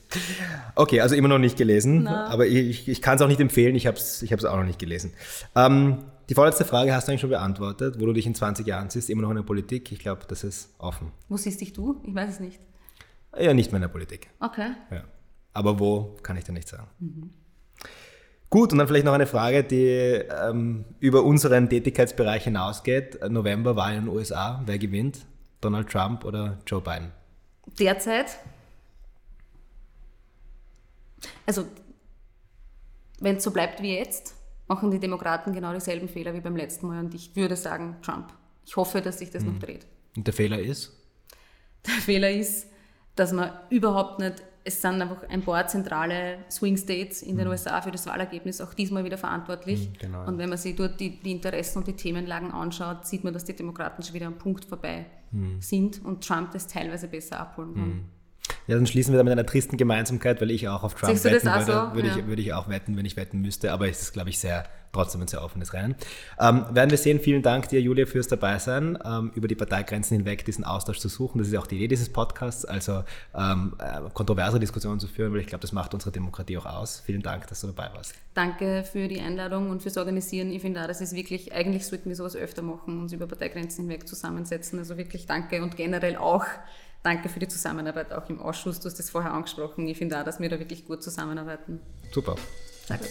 Okay, 0.76 1.02
also 1.02 1.16
immer 1.16 1.28
noch 1.28 1.38
nicht 1.38 1.58
gelesen, 1.58 2.04
no. 2.04 2.10
aber 2.10 2.47
ich, 2.47 2.88
ich 2.88 3.02
kann 3.02 3.16
es 3.16 3.22
auch 3.22 3.28
nicht 3.28 3.39
empfehlen, 3.39 3.76
ich 3.76 3.88
habe 3.88 3.97
es 3.97 4.22
ich 4.22 4.34
auch 4.34 4.56
noch 4.56 4.64
nicht 4.64 4.80
gelesen. 4.80 5.14
Ähm, 5.56 6.00
die 6.30 6.36
vorletzte 6.36 6.66
Frage 6.66 6.93
hast 6.93 7.08
du 7.08 7.12
eigentlich 7.12 7.22
schon 7.22 7.32
beantwortet, 7.32 8.00
wo 8.00 8.06
du 8.06 8.14
dich 8.14 8.28
in 8.28 8.36
20 8.36 8.66
Jahren 8.68 8.89
siehst, 8.89 9.10
immer 9.10 9.24
noch 9.24 9.32
in 9.32 9.38
der 9.38 9.43
Politik. 9.43 9.91
Ich 9.91 10.00
glaube, 10.00 10.22
das 10.28 10.43
ist 10.43 10.74
offen. 10.78 11.12
Wo 11.28 11.38
siehst 11.38 11.60
dich 11.62 11.74
du? 11.74 12.02
Ich 12.06 12.14
weiß 12.14 12.36
es 12.36 12.39
nicht. 12.39 12.60
Ja, 13.38 13.54
nicht 13.54 13.72
mehr 13.72 13.78
in 13.78 13.84
der 13.84 13.89
Politik. 13.89 14.30
Okay. 14.39 14.72
Ja. 14.91 15.04
Aber 15.54 15.80
wo, 15.80 16.18
kann 16.22 16.38
ich 16.38 16.43
dir 16.43 16.54
nicht 16.54 16.68
sagen. 16.68 16.88
Mhm. 17.00 17.34
Gut, 18.50 18.72
und 18.72 18.80
dann 18.80 18.88
vielleicht 18.88 19.06
noch 19.06 19.14
eine 19.14 19.28
Frage, 19.28 19.64
die 19.64 19.86
ähm, 19.86 20.86
über 21.00 21.24
unseren 21.24 21.70
Tätigkeitsbereich 21.70 22.45
hinausgeht. 22.45 23.20
November 23.30 23.76
Wahl 23.76 23.95
in 23.95 24.06
den 24.06 24.10
USA. 24.10 24.64
Wer 24.66 24.80
gewinnt? 24.80 25.26
Donald 25.62 25.89
Trump 25.89 26.26
oder 26.26 26.58
Joe 26.66 26.82
Biden? 26.82 27.12
Derzeit? 27.78 28.39
Also, 31.45 31.66
wenn 33.20 33.36
es 33.36 33.43
so 33.43 33.52
bleibt 33.52 33.84
wie 33.84 33.95
jetzt, 33.95 34.34
machen 34.68 34.89
die 34.89 35.00
Demokraten 35.00 35.54
genau 35.54 35.74
dieselben 35.74 36.08
Fehler 36.08 36.34
wie 36.34 36.41
beim 36.41 36.56
letzten 36.56 36.88
Mal. 36.88 37.00
Und 37.04 37.14
ich 37.14 37.36
würde 37.36 37.56
sagen, 37.56 37.97
Trump. 38.02 38.34
Ich 38.66 38.76
hoffe, 38.76 39.02
dass 39.02 39.20
sich 39.20 39.30
das 39.30 39.43
hm. 39.43 39.54
noch 39.54 39.60
dreht. 39.60 39.86
Und 40.16 40.26
der 40.26 40.34
Fehler 40.34 40.60
ist? 40.60 40.93
Der 41.86 41.93
Fehler 41.93 42.32
ist, 42.32 42.68
dass 43.16 43.32
man 43.32 43.52
überhaupt 43.70 44.20
nicht 44.20 44.43
es 44.70 44.82
sind 44.82 45.01
einfach 45.01 45.28
ein 45.28 45.41
paar 45.41 45.67
zentrale 45.67 46.38
Swing 46.49 46.78
States 46.78 47.22
in 47.24 47.38
den 47.38 47.45
mhm. 47.45 47.51
USA 47.51 47.82
für 47.82 47.91
das 47.91 48.05
Wahlergebnis 48.05 48.61
auch 48.61 48.74
diesmal 48.74 49.03
wieder 49.03 49.17
verantwortlich. 49.17 49.89
Mhm, 49.89 49.93
genau. 49.99 50.28
Und 50.28 50.38
wenn 50.38 50.49
man 50.49 50.57
sich 50.57 50.76
dort 50.76 50.99
die, 50.99 51.20
die, 51.20 51.32
Interessen 51.32 51.80
und 51.80 51.88
die 51.88 51.93
Themenlagen 51.93 52.51
anschaut, 52.51 53.05
sieht 53.05 53.24
man, 53.24 53.34
dass 53.34 53.45
die 53.45 53.55
Demokraten 53.55 54.03
schon 54.03 54.13
wieder 54.13 54.28
am 54.28 54.38
Punkt 54.38 54.65
vorbei 54.65 55.07
mhm. 55.32 55.59
sind 55.59 56.05
und 56.05 56.26
Trump 56.26 56.51
das 56.51 56.67
teilweise 56.67 57.07
besser 57.07 57.39
abholen 57.39 57.74
kann. 57.74 58.05
Ja, 58.67 58.75
dann 58.75 58.87
schließen 58.87 59.13
wir 59.13 59.17
da 59.17 59.23
mit 59.23 59.31
einer 59.31 59.45
tristen 59.45 59.77
Gemeinsamkeit, 59.77 60.41
weil 60.41 60.51
ich 60.51 60.67
auch 60.67 60.83
auf 60.83 60.95
Trump 60.95 61.23
wetten 61.23 61.45
würde. 61.45 61.65
So? 61.65 61.95
Würde, 61.95 62.07
ja. 62.07 62.17
ich, 62.17 62.27
würde 62.27 62.41
ich 62.41 62.53
auch 62.53 62.69
wetten, 62.69 62.97
wenn 62.97 63.05
ich 63.05 63.17
wetten 63.17 63.41
müsste, 63.41 63.71
aber 63.71 63.89
es 63.89 64.01
ist, 64.01 64.13
glaube 64.13 64.29
ich, 64.29 64.39
sehr 64.39 64.65
trotzdem 64.91 65.21
ein 65.21 65.27
sehr 65.27 65.43
offenes 65.43 65.73
Rennen. 65.73 65.95
Ähm, 66.39 66.65
werden 66.71 66.89
wir 66.89 66.97
sehen. 66.97 67.19
Vielen 67.19 67.41
Dank 67.41 67.69
dir, 67.69 67.81
Julia, 67.81 68.05
fürs 68.05 68.27
Dabeisein, 68.27 68.97
ähm, 69.05 69.31
über 69.35 69.47
die 69.47 69.55
Parteigrenzen 69.55 70.17
hinweg 70.17 70.45
diesen 70.45 70.63
Austausch 70.63 70.99
zu 70.99 71.09
suchen. 71.09 71.39
Das 71.39 71.47
ist 71.47 71.57
auch 71.57 71.67
die 71.67 71.75
Idee 71.75 71.89
dieses 71.89 72.09
Podcasts, 72.11 72.65
also 72.65 73.03
ähm, 73.35 73.75
äh, 73.79 74.09
kontroverse 74.13 74.59
Diskussionen 74.59 74.99
zu 74.99 75.07
führen, 75.07 75.33
weil 75.33 75.41
ich 75.41 75.47
glaube, 75.47 75.61
das 75.61 75.71
macht 75.71 75.93
unsere 75.93 76.11
Demokratie 76.11 76.57
auch 76.57 76.65
aus. 76.65 77.01
Vielen 77.05 77.21
Dank, 77.21 77.47
dass 77.47 77.61
du 77.61 77.67
dabei 77.67 77.93
warst. 77.93 78.15
Danke 78.33 78.83
für 78.83 79.07
die 79.07 79.19
Einladung 79.19 79.69
und 79.69 79.81
fürs 79.81 79.97
Organisieren. 79.97 80.51
Ich 80.51 80.61
finde 80.61 80.81
auch, 80.81 80.87
das 80.87 81.01
ist 81.01 81.13
wirklich, 81.13 81.53
eigentlich 81.53 81.85
sollten 81.85 82.09
wir 82.09 82.15
sowas 82.15 82.35
öfter 82.35 82.61
machen, 82.61 82.99
uns 83.01 83.13
über 83.13 83.27
Parteigrenzen 83.27 83.85
hinweg 83.85 84.07
zusammensetzen. 84.07 84.79
Also 84.79 84.97
wirklich 84.97 85.25
danke 85.25 85.61
und 85.61 85.75
generell 85.75 86.15
auch 86.15 86.45
danke 87.04 87.30
für 87.30 87.39
die 87.39 87.47
Zusammenarbeit 87.47 88.12
auch 88.14 88.30
im 88.30 88.39
Ausschuss. 88.39 88.80
Du 88.80 88.86
hast 88.86 89.00
das 89.00 89.10
vorher 89.10 89.34
angesprochen. 89.34 89.88
Ich 89.88 89.97
finde 89.97 90.20
auch, 90.20 90.24
dass 90.24 90.39
wir 90.39 90.50
da 90.50 90.60
wirklich 90.60 90.86
gut 90.86 91.04
zusammenarbeiten. 91.04 91.80
Super. 92.12 92.36
Sehr 92.86 92.97
gut. 92.97 93.10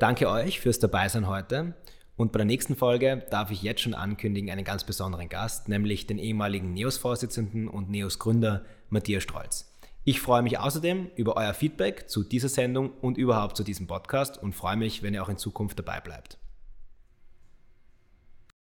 Danke 0.00 0.28
euch 0.28 0.60
fürs 0.60 0.78
Dabeisein 0.78 1.26
heute. 1.26 1.74
Und 2.16 2.32
bei 2.32 2.38
der 2.38 2.46
nächsten 2.46 2.74
Folge 2.74 3.24
darf 3.30 3.50
ich 3.50 3.62
jetzt 3.62 3.80
schon 3.80 3.94
ankündigen 3.94 4.50
einen 4.50 4.64
ganz 4.64 4.84
besonderen 4.84 5.28
Gast, 5.28 5.68
nämlich 5.68 6.06
den 6.06 6.18
ehemaligen 6.18 6.72
NEOS-Vorsitzenden 6.74 7.68
und 7.68 7.90
NEOS-Gründer 7.90 8.64
Matthias 8.90 9.22
Strolz. 9.22 9.72
Ich 10.04 10.20
freue 10.20 10.42
mich 10.42 10.58
außerdem 10.58 11.10
über 11.16 11.36
euer 11.36 11.54
Feedback 11.54 12.08
zu 12.08 12.24
dieser 12.24 12.48
Sendung 12.48 12.90
und 13.02 13.18
überhaupt 13.18 13.56
zu 13.56 13.62
diesem 13.62 13.86
Podcast 13.86 14.42
und 14.42 14.54
freue 14.54 14.76
mich, 14.76 15.02
wenn 15.02 15.14
ihr 15.14 15.22
auch 15.22 15.28
in 15.28 15.36
Zukunft 15.36 15.78
dabei 15.78 16.00
bleibt. 16.00 16.37